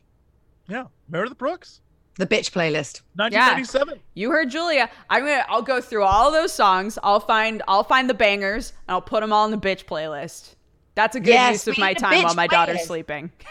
Yeah, 0.67 0.85
Meredith 1.07 1.37
Brooks, 1.37 1.79
The 2.17 2.25
bitch 2.27 2.51
playlist. 2.51 3.01
1997. 3.15 3.99
You 4.15 4.31
heard 4.31 4.49
Julia. 4.49 4.89
I'm 5.09 5.21
gonna. 5.23 5.45
I'll 5.47 5.61
go 5.61 5.79
through 5.79 6.03
all 6.03 6.31
those 6.31 6.51
songs. 6.51 6.97
I'll 7.03 7.19
find. 7.21 7.61
I'll 7.67 7.83
find 7.85 8.09
the 8.09 8.13
bangers 8.13 8.71
and 8.87 8.95
I'll 8.95 9.01
put 9.01 9.21
them 9.21 9.31
all 9.31 9.45
in 9.45 9.51
the 9.51 9.57
bitch 9.57 9.85
playlist. 9.85 10.55
That's 10.95 11.15
a 11.15 11.19
good 11.19 11.29
Yes, 11.29 11.53
use 11.53 11.67
of 11.67 11.77
my 11.77 11.93
time 11.93 12.23
while 12.23 12.33
bitch 12.33 12.35
my 12.35 12.47
daughter's 12.47 12.79
playlist. 12.79 12.85
sleeping. 12.87 13.31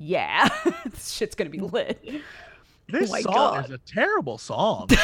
Yeah. 0.00 0.48
yeah. 0.64 0.72
this 0.86 1.10
shit's 1.10 1.34
gonna 1.34 1.50
be 1.50 1.60
lit. 1.60 2.00
This 2.88 3.12
Oh 3.12 3.20
song 3.20 3.32
God. 3.34 3.64
is 3.66 3.70
a 3.72 3.78
terrible 3.78 4.38
song. 4.38 4.88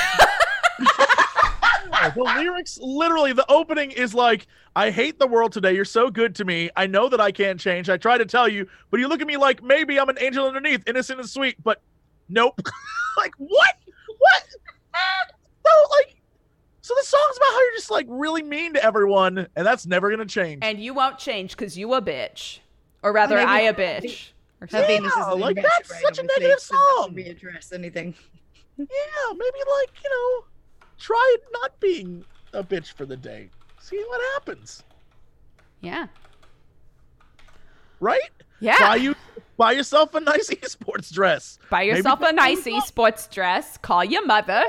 Yeah, 2.05 2.11
the 2.11 2.23
lyrics, 2.23 2.79
literally, 2.81 3.33
the 3.33 3.51
opening 3.51 3.91
is 3.91 4.15
like, 4.15 4.47
"I 4.77 4.91
hate 4.91 5.19
the 5.19 5.27
world 5.27 5.53
today. 5.53 5.75
You're 5.75 5.85
so 5.85 6.11
good 6.11 6.35
to 6.37 6.45
me. 6.45 6.71
I 6.77 6.87
know 6.87 7.09
that 7.09 7.21
I 7.21 7.33
can't 7.33 7.59
change. 7.59 7.89
I 7.89 7.97
try 7.97 8.19
to 8.19 8.27
tell 8.27 8.49
you, 8.49 8.69
but 8.91 9.01
you 9.01 9.09
look 9.09 9.21
at 9.21 9.27
me 9.27 9.37
like 9.37 9.63
maybe 9.63 9.99
I'm 9.99 10.09
an 10.09 10.19
angel 10.21 10.47
underneath, 10.47 10.83
innocent 10.87 11.21
and 11.21 11.29
sweet, 11.29 11.63
but 11.63 11.81
nope. 12.29 12.61
like 13.17 13.33
what? 13.39 13.75
What? 14.19 14.45
No, 15.65 15.71
like." 15.99 16.17
So 16.83 16.95
the 17.01 17.07
song's 17.07 17.37
about 17.39 17.47
how 17.47 17.61
you're 17.63 17.77
just 17.77 17.91
like 17.91 18.07
really 18.11 18.43
mean 18.43 18.75
to 18.75 18.85
everyone, 18.85 19.47
and 19.57 19.67
that's 19.67 19.87
never 19.87 20.11
gonna 20.11 20.27
change. 20.27 20.61
And 20.63 20.79
you 20.79 20.93
won't 20.93 21.19
change 21.19 21.57
because 21.57 21.79
you 21.79 21.95
a 21.95 22.03
bitch, 22.03 22.59
or 23.03 23.13
rather, 23.13 23.37
maybe 23.37 23.49
I 23.51 23.61
a 23.61 23.75
bitch. 23.75 24.33
Or 24.61 24.69
something. 24.69 24.99
Venus 24.99 25.13
is 25.13 25.19
Yeah, 25.19 25.33
in 25.33 25.41
like, 25.41 25.57
retrograde, 25.57 25.65
that's 25.79 25.89
such 25.89 26.19
a 26.19 26.23
obviously, 26.23 26.27
negative 26.43 26.61
so 26.61 26.75
that's 26.75 26.97
song. 26.97 27.15
to 27.15 27.23
readdress 27.23 27.73
anything. 27.73 28.15
Yeah, 28.77 28.87
maybe 29.33 29.59
like, 29.81 29.91
you 30.03 30.11
know, 30.11 30.45
try 31.05 31.37
not 31.53 31.79
being 31.81 32.25
a 32.55 32.63
bitch 32.65 32.93
for 32.93 33.05
the 33.05 33.17
day. 33.17 33.51
See 33.81 34.03
what 34.09 34.21
happens. 34.35 34.83
Yeah. 35.81 36.07
Right? 38.01 38.31
Yeah. 38.61 38.79
Buy 38.79 38.97
you 38.97 39.15
buy 39.59 39.73
yourself 39.73 40.15
a 40.15 40.21
nice 40.21 40.49
esports 40.63 41.13
dress. 41.13 41.59
Buy 41.69 41.81
Maybe 41.85 41.97
yourself 41.99 42.21
a 42.23 42.33
nice 42.33 42.65
those 42.65 42.79
up. 42.83 42.87
sports 42.87 43.27
dress. 43.29 43.77
Call 43.79 44.03
your 44.05 44.25
mother. 44.25 44.65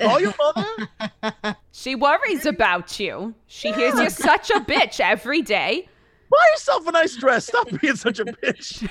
Call 0.00 0.20
your 0.20 0.34
mother. 0.38 1.56
She 1.72 1.94
worries 1.94 2.44
about 2.44 2.98
you. 2.98 3.34
She 3.46 3.70
hears 3.72 3.94
you're 3.94 4.10
such 4.30 4.50
a 4.50 4.60
bitch 4.60 4.98
every 5.00 5.42
day. 5.42 5.88
buy 6.30 6.44
yourself 6.52 6.86
a 6.88 6.92
nice 6.92 7.14
dress. 7.16 7.46
Stop 7.46 7.68
being 7.80 7.94
such 7.96 8.18
a 8.18 8.24
bitch. 8.24 8.88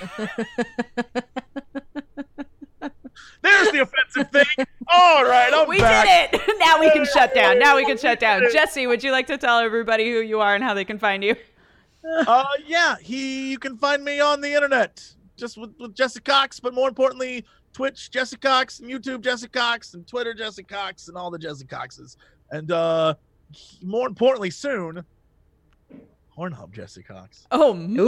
There's 3.42 3.72
the 3.72 3.80
offensive 3.82 4.32
thing. 4.32 4.66
All 4.92 5.24
right, 5.24 5.52
I'm 5.54 5.68
We 5.68 5.80
back. 5.80 6.32
did 6.32 6.42
it. 6.42 6.56
Now 6.60 6.80
we 6.80 6.90
can 6.92 7.06
shut 7.06 7.34
down. 7.34 7.60
Now 7.60 7.76
we 7.76 7.86
can 7.86 7.98
shut 7.98 8.20
down. 8.20 8.42
Jesse, 8.52 8.88
would 8.88 9.04
you 9.04 9.12
like 9.12 9.28
to 9.28 9.38
tell 9.38 9.60
everybody 9.60 10.10
who 10.12 10.20
you 10.22 10.40
are 10.42 10.56
and 10.56 10.64
how 10.64 10.74
they 10.74 10.86
can 10.86 10.98
find 11.00 11.24
you? 11.24 11.36
Uh, 12.26 12.46
yeah, 12.66 12.96
he. 13.02 13.52
You 13.52 13.60
can 13.60 13.78
find 13.78 14.04
me 14.04 14.20
on 14.20 14.42
the 14.42 14.54
internet, 14.54 15.04
just 15.36 15.58
with, 15.58 15.74
with 15.80 15.94
Jesse 15.96 16.20
Cox, 16.22 16.60
but 16.60 16.74
more 16.74 16.88
importantly, 16.88 17.46
Twitch 17.74 18.10
Jesse 18.12 18.38
Cox 18.38 18.80
and 18.80 18.90
YouTube 18.90 19.22
Jesse 19.22 19.48
Cox 19.48 19.94
and 19.94 20.08
Twitter 20.08 20.34
Jesse 20.34 20.64
Cox 20.64 21.10
and 21.10 21.18
all 21.18 21.30
the 21.30 21.38
Jesse 21.40 21.66
Coxes. 21.66 22.18
And 22.52 22.72
uh 22.72 23.16
more 23.84 24.08
importantly, 24.08 24.50
soon, 24.50 25.04
Pornhub 26.38 26.72
Jesse 26.72 27.04
Cox. 27.04 27.46
Oh, 27.52 27.74
Ooh, 27.76 27.96
the 27.96 28.04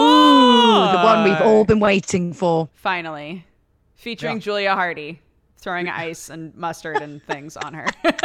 one 1.03 1.23
we've 1.23 1.41
all 1.41 1.65
been 1.65 1.79
waiting 1.79 2.33
for. 2.33 2.69
finally 2.73 3.45
featuring 3.99 4.37
Yeah. 4.37 4.41
Julia 4.41 4.73
Hardy 4.75 5.21
throwing 5.57 5.89
ice 5.89 6.29
and 6.29 6.55
mustard 6.55 6.97
and 7.01 7.21
things 7.23 7.57
on 7.57 7.73
her. 7.73 7.85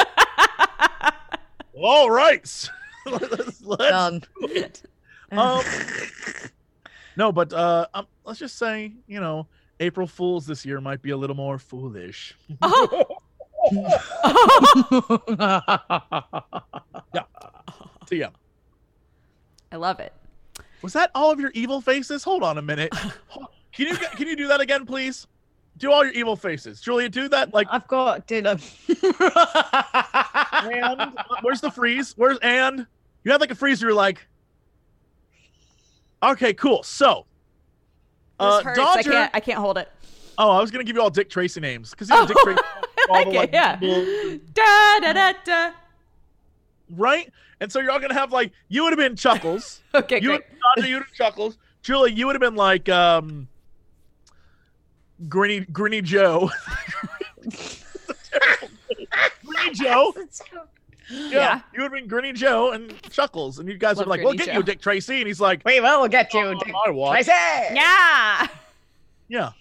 All 1.76 2.08
right. 2.10 2.70
let's, 3.06 3.60
let's 3.62 3.90
Done. 3.90 4.22
do 4.40 4.46
it. 4.46 4.82
Um, 5.32 5.62
no, 7.16 7.32
but 7.32 7.52
uh, 7.52 7.86
um, 7.92 8.06
let's 8.24 8.38
just 8.38 8.56
say, 8.56 8.92
you 9.08 9.20
know, 9.20 9.48
April 9.80 10.06
Fools 10.06 10.46
this 10.46 10.64
year 10.64 10.80
might 10.80 11.02
be 11.02 11.10
a 11.10 11.16
little 11.16 11.34
more 11.34 11.58
foolish. 11.58 12.36
yeah 17.12 17.22
So, 18.06 18.14
yeah. 18.14 18.28
I 19.72 19.76
love 19.76 19.98
it. 19.98 20.12
Was 20.82 20.92
that 20.92 21.10
all 21.14 21.30
of 21.32 21.40
your 21.40 21.50
evil 21.54 21.80
faces? 21.80 22.22
Hold 22.22 22.42
on 22.44 22.58
a 22.58 22.62
minute. 22.62 22.92
Can 23.72 23.88
you 23.88 23.96
can 23.96 24.28
you 24.28 24.36
do 24.36 24.46
that 24.48 24.60
again, 24.60 24.86
please? 24.86 25.26
Do 25.78 25.90
all 25.92 26.04
your 26.04 26.12
evil 26.12 26.36
faces, 26.36 26.80
Julia. 26.80 27.08
Do 27.08 27.28
that. 27.28 27.52
Like, 27.52 27.66
I've 27.70 27.88
got 27.88 28.26
dinner. 28.26 28.56
and 30.62 31.18
where's 31.42 31.60
the 31.60 31.70
freeze? 31.70 32.14
Where's 32.16 32.38
and? 32.38 32.86
You 33.24 33.32
had 33.32 33.40
like 33.40 33.50
a 33.50 33.54
freeze. 33.54 33.80
You 33.80 33.88
were 33.88 33.94
like, 33.94 34.26
okay, 36.22 36.54
cool. 36.54 36.82
So, 36.82 37.26
uh, 38.38 38.62
hurts. 38.62 38.78
I 38.78 38.82
Dodger. 38.82 39.10
can't. 39.10 39.30
I 39.34 39.40
can't 39.40 39.58
hold 39.58 39.78
it. 39.78 39.90
Oh, 40.36 40.50
I 40.50 40.60
was 40.60 40.70
gonna 40.70 40.84
give 40.84 40.96
you 40.96 41.02
all 41.02 41.10
Dick 41.10 41.30
Tracy 41.30 41.60
names 41.60 41.90
because 41.90 42.10
you 42.10 42.16
know 42.16 42.26
Dick 42.26 42.36
Tracy, 42.42 42.60
all 43.08 43.16
I 43.16 43.24
the, 43.24 43.30
like 43.30 43.52
yeah. 43.52 43.76
Da 44.52 45.00
da 45.00 45.12
da 45.12 45.32
da. 45.44 45.70
right? 46.90 47.32
And 47.60 47.70
so 47.70 47.80
you're 47.80 47.92
all 47.92 48.00
gonna 48.00 48.14
have 48.14 48.32
like 48.32 48.52
you 48.68 48.82
would 48.84 48.92
have 48.92 48.98
been 48.98 49.16
Chuckles. 49.16 49.80
Okay, 49.94 50.20
you 50.20 50.28
great. 50.28 50.42
Dodger, 50.76 50.88
you 50.88 50.96
would 50.96 51.04
have 51.04 51.12
Chuckles. 51.12 51.56
Julie, 51.82 52.12
you 52.12 52.26
would 52.26 52.34
have 52.34 52.40
been 52.40 52.56
like 52.56 52.88
um, 52.88 53.48
Grinny 55.28 55.68
Grinny 55.70 56.02
Joe. 56.02 56.50
Grinny 59.44 59.72
Joe. 59.74 60.12
Yeah, 61.10 61.28
Yeah. 61.30 61.60
you 61.74 61.82
would 61.82 61.92
have 61.92 61.92
been 61.92 62.08
Grinny 62.08 62.34
Joe 62.34 62.72
and 62.72 63.00
Chuckles, 63.10 63.58
and 63.58 63.68
you 63.68 63.76
guys 63.76 63.96
Love 63.98 64.06
would 64.06 64.16
be 64.16 64.22
like, 64.22 64.24
"We'll 64.24 64.34
get 64.34 64.46
Joe. 64.46 64.54
you, 64.54 64.62
Dick 64.62 64.80
Tracy," 64.80 65.18
and 65.18 65.26
he's 65.26 65.40
like, 65.40 65.62
Wait, 65.64 65.80
well, 65.80 65.98
We 65.98 66.02
will 66.02 66.08
get 66.08 66.32
you, 66.34 66.40
"Oh, 66.40 66.54
Dick 66.54 66.72
I 66.86 66.90
watch." 66.90 67.24
Tracy. 67.26 67.30
Yeah. 67.74 68.46
Yeah. 69.28 69.52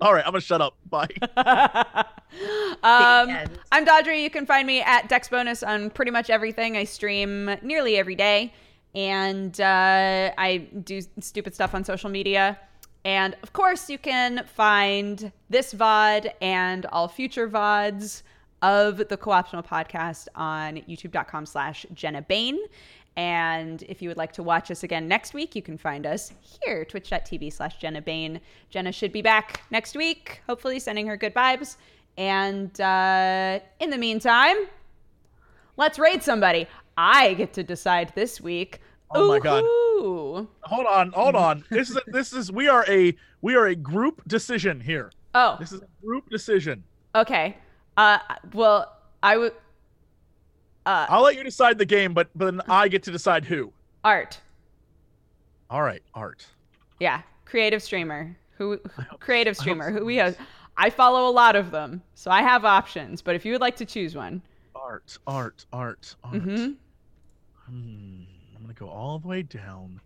All 0.00 0.12
right, 0.12 0.24
I'm 0.24 0.32
gonna 0.32 0.40
shut 0.40 0.60
up. 0.60 0.76
Bye. 0.90 1.08
um. 2.82 3.36
I'm 3.72 3.84
Dodger. 3.84 4.12
You 4.12 4.28
can 4.28 4.44
find 4.44 4.66
me 4.66 4.82
at 4.82 5.08
Dex 5.08 5.28
Bonus 5.28 5.62
on 5.62 5.88
pretty 5.90 6.10
much 6.10 6.28
everything. 6.30 6.76
I 6.76 6.84
stream 6.84 7.56
nearly 7.62 7.96
every 7.96 8.14
day, 8.14 8.52
and 8.94 9.58
uh, 9.60 10.30
I 10.36 10.58
do 10.84 11.00
stupid 11.20 11.54
stuff 11.54 11.74
on 11.74 11.84
social 11.84 12.10
media. 12.10 12.58
And 13.04 13.36
of 13.42 13.52
course, 13.52 13.90
you 13.90 13.98
can 13.98 14.44
find 14.46 15.30
this 15.50 15.74
VOD 15.74 16.32
and 16.40 16.86
all 16.86 17.06
future 17.06 17.48
VODs 17.48 18.22
of 18.62 19.08
the 19.08 19.16
Co-optional 19.16 19.62
podcast 19.62 20.28
on 20.34 20.76
youtube.com 20.88 21.44
slash 21.44 21.84
Genna 21.94 22.26
Bain. 22.26 22.58
And 23.16 23.82
if 23.84 24.02
you 24.02 24.08
would 24.08 24.16
like 24.16 24.32
to 24.32 24.42
watch 24.42 24.70
us 24.70 24.82
again 24.82 25.06
next 25.06 25.34
week, 25.34 25.54
you 25.54 25.62
can 25.62 25.78
find 25.78 26.06
us 26.06 26.32
here, 26.64 26.84
twitch.tv 26.84 27.52
slash 27.52 27.78
Genna 27.78 28.04
Bain. 28.04 28.40
Genna 28.72 28.92
should 28.92 29.12
be 29.12 29.22
back 29.22 29.62
next 29.70 29.94
week, 29.94 30.40
hopefully 30.48 30.80
sending 30.80 31.06
her 31.06 31.16
good 31.16 31.34
vibes. 31.34 31.76
And 32.16 32.80
uh, 32.80 33.60
in 33.80 33.90
the 33.90 33.98
meantime, 33.98 34.56
let's 35.76 35.98
raid 35.98 36.22
somebody. 36.22 36.66
I 36.96 37.34
get 37.34 37.52
to 37.54 37.62
decide 37.62 38.12
this 38.14 38.40
week. 38.40 38.80
Oh 39.14 39.28
my 39.28 39.38
God. 39.38 39.62
Hold 40.64 40.86
on, 40.86 41.12
hold 41.12 41.34
on. 41.36 41.64
This 41.70 41.90
is 41.90 41.98
this 42.06 42.32
is 42.32 42.50
we 42.52 42.68
are 42.68 42.84
a 42.88 43.14
we 43.42 43.54
are 43.54 43.66
a 43.68 43.74
group 43.76 44.22
decision 44.26 44.80
here. 44.80 45.10
Oh, 45.34 45.56
This 45.58 45.72
is 45.72 45.80
a 45.82 45.88
group 46.04 46.28
decision. 46.30 46.84
okay. 47.14 47.56
Uh, 47.96 48.18
well, 48.52 48.92
I 49.22 49.36
would. 49.36 49.52
Uh, 50.84 51.06
I'll 51.08 51.22
let 51.22 51.36
you 51.36 51.44
decide 51.44 51.78
the 51.78 51.86
game, 51.86 52.12
but 52.12 52.28
but 52.34 52.46
then 52.46 52.60
I 52.68 52.88
get 52.88 53.02
to 53.04 53.10
decide 53.12 53.44
who. 53.44 53.72
art. 54.04 54.38
All 55.70 55.82
right, 55.82 56.02
Art. 56.12 56.46
Yeah, 57.00 57.22
creative 57.46 57.82
streamer. 57.82 58.36
Who 58.58 58.78
creative 59.20 59.56
streamer? 59.56 59.90
Who 59.90 60.04
we 60.04 60.16
have. 60.16 60.36
I 60.76 60.90
follow 60.90 61.28
a 61.28 61.32
lot 61.32 61.56
of 61.56 61.70
them, 61.70 62.02
so 62.14 62.30
I 62.30 62.42
have 62.42 62.64
options. 62.64 63.22
But 63.22 63.34
if 63.36 63.44
you 63.44 63.52
would 63.52 63.60
like 63.60 63.76
to 63.76 63.84
choose 63.86 64.14
one, 64.16 64.42
Art, 64.74 65.16
art, 65.26 65.64
art, 65.72 66.14
art. 66.24 66.42
hmm 66.42 66.72
Hmm, 67.66 68.23
gonna 68.74 68.90
go 68.90 68.94
all 68.96 69.18
the 69.18 69.28
way 69.28 69.42
down. 69.42 70.00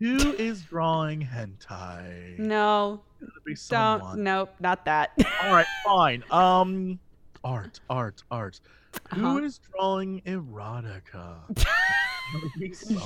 Who 0.00 0.32
is 0.34 0.62
drawing 0.62 1.26
hentai? 1.26 2.38
no, 2.38 3.00
don't. 3.68 4.18
Nope, 4.18 4.54
not 4.60 4.84
that. 4.84 5.10
All 5.42 5.52
right, 5.52 5.66
fine. 5.84 6.22
Um, 6.30 6.98
art, 7.42 7.80
art, 7.90 8.22
art. 8.30 8.60
Who 9.14 9.38
is 9.44 9.58
Uh-huh. 9.58 9.78
drawing 9.78 10.20
erotica? 10.22 11.36
Gonna 12.32 12.50
be 12.58 12.72
some- 12.74 12.98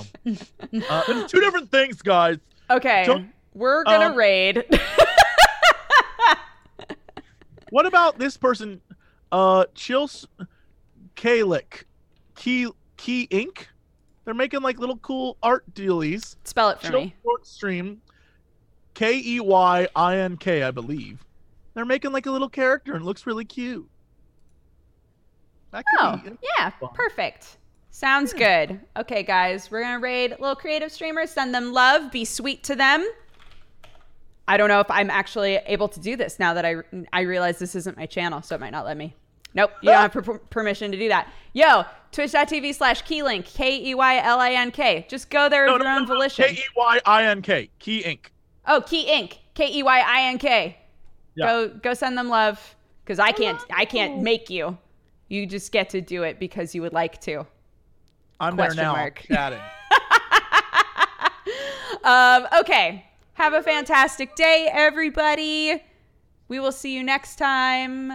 uh, 0.90 1.02
there's 1.06 1.30
two 1.30 1.40
different 1.40 1.70
things, 1.70 2.02
guys. 2.02 2.38
okay, 2.70 3.04
Don't- 3.06 3.32
we're 3.54 3.84
gonna 3.84 4.06
um, 4.10 4.16
raid. 4.16 4.64
What 7.70 7.86
about 7.86 8.18
this 8.18 8.36
person? 8.36 8.82
Uh, 9.30 9.64
Chils 9.74 10.26
Kalik, 11.16 11.84
Key 12.34 12.68
Key 12.98 13.26
Inc. 13.30 13.64
They're 14.24 14.34
making 14.34 14.62
like 14.62 14.78
little 14.78 14.98
cool 14.98 15.36
art 15.42 15.64
dealies. 15.74 16.36
Spell 16.44 16.70
it 16.70 16.80
for 16.80 16.92
me. 16.92 17.14
Short 17.22 17.46
Stream, 17.46 18.00
K 18.94 19.20
E 19.24 19.40
Y 19.40 19.88
I 19.96 20.16
N 20.18 20.36
K, 20.36 20.62
I 20.62 20.70
believe. 20.70 21.24
They're 21.74 21.84
making 21.84 22.12
like 22.12 22.26
a 22.26 22.30
little 22.30 22.48
character 22.48 22.92
and 22.92 23.02
it 23.02 23.04
looks 23.04 23.26
really 23.26 23.44
cute. 23.44 23.88
That 25.72 25.84
could 25.90 26.06
Oh, 26.06 26.16
be 26.30 26.36
yeah, 26.58 26.70
fun. 26.70 26.90
perfect. 26.94 27.56
Sounds 27.90 28.32
good. 28.32 28.80
Okay, 28.96 29.22
guys, 29.22 29.70
we're 29.70 29.82
gonna 29.82 29.98
raid 29.98 30.30
little 30.32 30.54
creative 30.56 30.92
streamers. 30.92 31.30
Send 31.30 31.54
them 31.54 31.72
love. 31.72 32.10
Be 32.12 32.24
sweet 32.24 32.62
to 32.64 32.74
them. 32.76 33.06
I 34.48 34.56
don't 34.56 34.68
know 34.68 34.80
if 34.80 34.90
I'm 34.90 35.10
actually 35.10 35.56
able 35.66 35.88
to 35.88 36.00
do 36.00 36.16
this 36.16 36.38
now 36.38 36.54
that 36.54 36.64
I 36.64 36.76
I 37.12 37.22
realize 37.22 37.58
this 37.58 37.74
isn't 37.74 37.96
my 37.96 38.06
channel, 38.06 38.42
so 38.42 38.54
it 38.54 38.60
might 38.60 38.70
not 38.70 38.84
let 38.84 38.96
me. 38.96 39.14
Nope, 39.54 39.70
you 39.82 39.90
don't 39.90 40.00
have 40.00 40.12
per- 40.12 40.38
permission 40.38 40.90
to 40.92 40.98
do 40.98 41.08
that. 41.08 41.28
Yo, 41.52 41.84
twitch.tv 42.12 42.74
slash 42.74 43.02
keylink, 43.04 43.44
K 43.44 43.84
E 43.90 43.94
Y 43.94 44.18
L 44.18 44.40
I 44.40 44.52
N 44.52 44.70
K. 44.70 45.06
Just 45.08 45.28
go 45.30 45.48
there 45.48 45.66
No, 45.66 45.74
of 45.74 45.80
no, 45.80 45.84
your 45.84 45.94
no, 45.94 46.00
own 46.00 46.08
no, 46.08 46.14
volition. 46.14 46.46
K 46.46 46.52
E 46.54 46.62
Y 46.76 47.00
I 47.04 47.24
N 47.26 47.42
K, 47.42 47.68
Key 47.78 48.02
Inc. 48.02 48.26
oh, 48.66 48.80
Key 48.86 49.06
Inc. 49.10 49.38
K 49.54 49.70
E 49.70 49.82
Y 49.82 50.00
I 50.00 50.22
N 50.28 50.38
K. 50.38 50.78
Yeah. 51.34 51.46
Go 51.46 51.68
go 51.68 51.94
send 51.94 52.16
them 52.16 52.28
love 52.28 52.74
because 53.04 53.18
I 53.18 53.32
can't 53.32 53.60
I 53.74 53.84
can't 53.84 54.22
make 54.22 54.48
you. 54.50 54.76
You 55.28 55.46
just 55.46 55.72
get 55.72 55.88
to 55.90 56.00
do 56.00 56.22
it 56.24 56.38
because 56.38 56.74
you 56.74 56.82
would 56.82 56.92
like 56.92 57.20
to. 57.22 57.46
I'm 58.40 58.56
there 58.56 58.66
Question 58.66 58.84
now. 58.84 58.92
mark. 58.92 59.24
Chatting. 59.28 59.60
um, 62.04 62.46
okay. 62.60 63.06
Have 63.34 63.54
a 63.54 63.62
fantastic 63.62 64.34
day, 64.36 64.68
everybody. 64.70 65.82
We 66.48 66.60
will 66.60 66.72
see 66.72 66.94
you 66.94 67.02
next 67.02 67.36
time. 67.36 68.12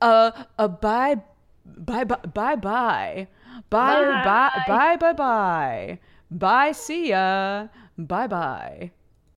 Uh, 0.00 0.30
uh 0.58 0.68
bye, 0.68 1.16
bye, 1.64 2.04
bye, 2.04 2.16
bye, 2.34 2.56
bye, 2.56 3.26
bye, 3.68 4.02
bye, 4.02 4.22
bye, 4.24 4.50
bye, 4.66 4.96
bye, 4.96 5.12
bye. 5.12 5.98
Bye. 6.30 6.72
See 6.72 7.10
ya. 7.10 7.68
Bye, 7.98 8.26
bye. 8.26 8.90